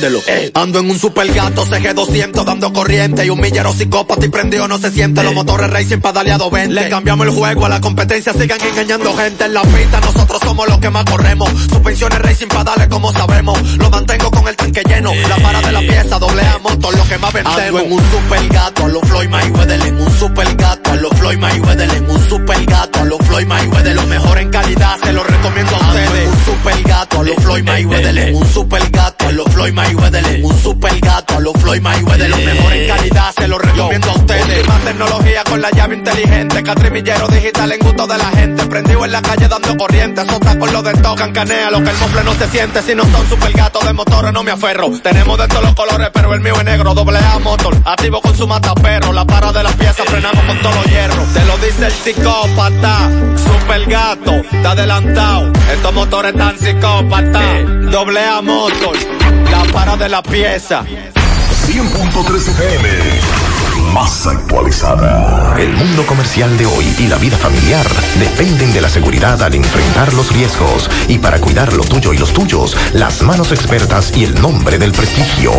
Préndelo. 0.00 0.22
Ando 0.54 0.78
en 0.78 0.90
un 0.90 0.98
super 0.98 1.30
gato 1.30 1.66
CG200 1.66 2.44
dando 2.44 2.72
corriente 2.72 3.26
y 3.26 3.28
un 3.28 3.38
millero 3.38 3.70
psicópata 3.74 4.24
y 4.24 4.30
prendido 4.30 4.66
no 4.66 4.78
se 4.78 4.90
siente. 4.90 5.22
Los 5.22 5.34
motores 5.34 5.68
racing 5.68 5.98
pedaleado 5.98 6.50
20. 6.50 6.74
Le 6.74 6.88
cambiamos 6.88 7.26
el 7.26 7.34
juego 7.34 7.66
a 7.66 7.68
la 7.68 7.82
competencia, 7.82 8.32
sigan 8.32 8.58
engañando 8.62 9.14
gente 9.14 9.44
en 9.44 9.52
la 9.52 9.60
pista. 9.60 10.00
Nosotros 10.00 10.40
somos 10.42 10.66
los 10.68 10.78
que 10.78 10.88
más 10.88 11.04
corremos. 11.04 11.50
Suspensiones 11.68 12.18
racing 12.18 12.46
pedales 12.46 12.88
como 12.88 13.12
sabemos. 13.12 13.60
Lo 13.76 13.90
mantengo 13.90 14.30
con 14.30 14.48
el 14.48 14.56
tanque 14.56 14.82
lleno. 14.88 15.12
La 15.28 15.36
para 15.36 15.60
de 15.60 15.72
la 15.72 15.80
pieza, 15.80 16.18
doble 16.18 16.42
A 16.46 16.58
motor, 16.58 16.96
lo 16.96 17.06
que 17.06 17.18
más 17.18 17.32
vendemos. 17.34 17.60
Ando 17.60 17.80
en 17.80 17.92
un 17.92 18.10
super 18.10 18.48
gato 18.48 18.84
a 18.86 18.88
los 18.88 19.02
Floyd 19.02 19.28
Mayweather. 19.28 19.86
En 19.86 20.00
un 20.00 20.18
super 20.18 20.56
gato 20.56 20.92
a 20.92 20.96
los 20.96 21.12
Floyd 21.18 21.38
Mayweather. 21.38 21.90
En 21.94 22.10
un 22.10 22.28
super 22.28 22.64
gato 22.64 23.00
a 23.00 23.04
los 23.04 23.18
Floyd 23.26 23.46
Mayweather. 23.46 23.94
Lo 23.94 24.06
mejor 24.06 24.38
en 24.38 24.50
calidad, 24.50 24.96
se 25.02 25.12
lo 25.12 25.24
recomiendo 25.24 25.76
a 25.76 25.78
ustedes. 25.78 26.28
Un 26.28 26.44
super 26.46 26.82
gato 26.84 27.20
a 27.20 27.22
los 27.22 27.36
Floyd 27.36 27.64
Mayweather. 27.64 28.18
En 28.18 28.34
un 28.34 28.48
super 28.50 28.90
gato 28.90 29.26
a 29.28 29.32
los 29.32 29.46
Floyd 29.52 29.74
Mayweather. 29.74 29.89
Un 30.42 30.56
super 30.62 31.00
gato 31.00 31.36
a 31.36 31.40
los 31.40 31.52
Floyd 31.54 31.80
Mayweather. 31.80 32.30
Lo 32.30 32.36
mejor 32.36 32.72
en 32.72 32.88
calidad, 32.88 33.32
se 33.36 33.48
lo 33.48 33.58
recomiendo 33.58 34.10
a 34.10 34.14
ustedes. 34.14 34.68
Más 34.68 34.84
tecnología 34.84 35.42
con 35.44 35.60
la 35.60 35.70
llave 35.70 35.96
inteligente. 35.96 36.62
Catrimillero 36.62 37.26
digital 37.26 37.72
en 37.72 37.80
gusto 37.80 38.06
de 38.06 38.18
la 38.18 38.30
gente. 38.30 38.66
Prendido 38.66 39.04
en 39.04 39.12
la 39.12 39.20
calle 39.20 39.48
dando 39.48 39.76
corriente. 39.76 40.24
Sota 40.24 40.58
con 40.58 40.72
los 40.72 40.84
de 40.84 40.92
tocan 40.94 41.32
canea. 41.32 41.70
Lo 41.70 41.82
que 41.82 41.90
el 41.90 41.96
mofle 41.96 42.22
no 42.22 42.34
se 42.34 42.48
siente. 42.48 42.82
Si 42.82 42.94
no 42.94 43.02
son 43.02 43.28
super 43.28 43.52
gatos 43.52 43.84
de 43.84 43.92
motores 43.92 44.32
no 44.32 44.44
me 44.44 44.52
aferro. 44.52 44.90
Tenemos 45.02 45.36
de 45.38 45.48
todos 45.48 45.64
los 45.64 45.74
colores, 45.74 46.10
pero 46.14 46.34
el 46.34 46.40
mío 46.40 46.54
es 46.56 46.64
negro. 46.64 46.94
Doble 46.94 47.18
A 47.18 47.38
motor. 47.40 47.76
Activo 47.84 48.20
con 48.20 48.36
su 48.36 48.46
mataperro. 48.46 49.12
La 49.12 49.24
para 49.24 49.52
de 49.52 49.62
la 49.64 49.72
pieza 49.72 50.04
frenamos 50.04 50.44
con 50.44 50.58
todos 50.60 50.76
los 50.76 50.86
hierros. 50.86 51.34
Te 51.34 51.44
lo 51.46 51.56
dice 51.58 51.86
el 51.86 51.92
psicópata. 51.92 53.10
Super 53.36 53.86
gato. 53.86 54.32
Está 54.52 54.70
adelantado. 54.70 55.52
Estos 55.72 55.92
motores 55.92 56.34
tan 56.34 56.56
psicópata. 56.56 57.40
Doble 57.90 58.24
A 58.24 58.40
motor. 58.40 59.19
Para 59.72 59.96
de 59.96 60.08
la 60.08 60.22
pieza. 60.22 60.84
100.3 60.84 62.48
FM. 62.48 63.49
Más 63.92 64.26
actualizada. 64.26 65.56
El 65.58 65.72
mundo 65.72 66.06
comercial 66.06 66.56
de 66.56 66.66
hoy 66.66 66.84
y 66.98 67.08
la 67.08 67.16
vida 67.16 67.36
familiar 67.36 67.86
dependen 68.18 68.72
de 68.72 68.80
la 68.80 68.88
seguridad 68.88 69.42
al 69.42 69.54
enfrentar 69.54 70.12
los 70.14 70.32
riesgos 70.32 70.88
y 71.08 71.18
para 71.18 71.40
cuidar 71.40 71.72
lo 71.72 71.82
tuyo 71.82 72.12
y 72.12 72.18
los 72.18 72.32
tuyos, 72.32 72.76
las 72.92 73.22
manos 73.22 73.50
expertas 73.50 74.12
y 74.16 74.24
el 74.24 74.40
nombre 74.40 74.78
del 74.78 74.92
prestigio. 74.92 75.52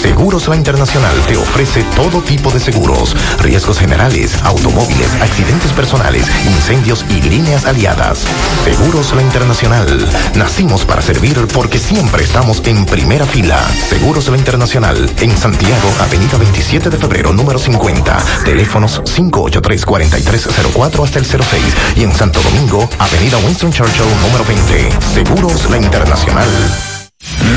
Seguros 0.00 0.46
La 0.46 0.56
Internacional 0.56 1.14
te 1.26 1.36
ofrece 1.36 1.82
todo 1.96 2.22
tipo 2.22 2.50
de 2.50 2.60
seguros, 2.60 3.16
riesgos 3.40 3.78
generales, 3.78 4.36
automóviles, 4.44 5.12
accidentes 5.20 5.72
personales, 5.72 6.26
incendios 6.46 7.04
y 7.08 7.22
líneas 7.22 7.64
aliadas. 7.64 8.24
Seguros 8.62 9.12
La 9.14 9.22
Internacional. 9.22 9.86
Nacimos 10.34 10.84
para 10.84 11.02
servir 11.02 11.46
porque 11.52 11.78
siempre 11.78 12.22
estamos 12.22 12.62
en 12.66 12.86
primera 12.86 13.26
fila. 13.26 13.60
Seguros 13.88 14.28
La 14.28 14.36
Internacional 14.36 15.10
en 15.20 15.36
Santiago, 15.36 15.88
Avenida 16.00 16.38
27 16.38 16.90
de 16.90 16.98
Febrero, 16.98 17.32
número 17.32 17.58
50. 17.66 18.16
Teléfonos 18.44 19.02
583-4304 19.02 21.04
hasta 21.04 21.18
el 21.18 21.26
06 21.26 21.64
y 21.96 22.04
en 22.04 22.14
Santo 22.14 22.40
Domingo, 22.40 22.88
Avenida 22.98 23.38
Winston 23.38 23.72
Churchill, 23.72 24.06
número 24.22 24.44
20. 24.44 24.88
Seguros 25.12 25.68
La 25.68 25.78
Internacional. 25.78 26.48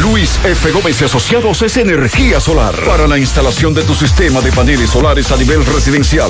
Luis 0.02 0.40
F. 0.44 0.72
Gómez 0.72 1.00
y 1.02 1.06
Asociados 1.06 1.62
es 1.62 1.78
energía 1.78 2.40
solar 2.40 2.74
para 2.86 3.08
la 3.08 3.20
instalación 3.20 3.74
de 3.74 3.84
tu 3.84 3.94
sistema 3.94 4.42
de 4.42 4.52
paneles 4.52 4.90
solares 4.90 5.32
a 5.32 5.38
nivel 5.38 5.66
residencial, 5.66 6.28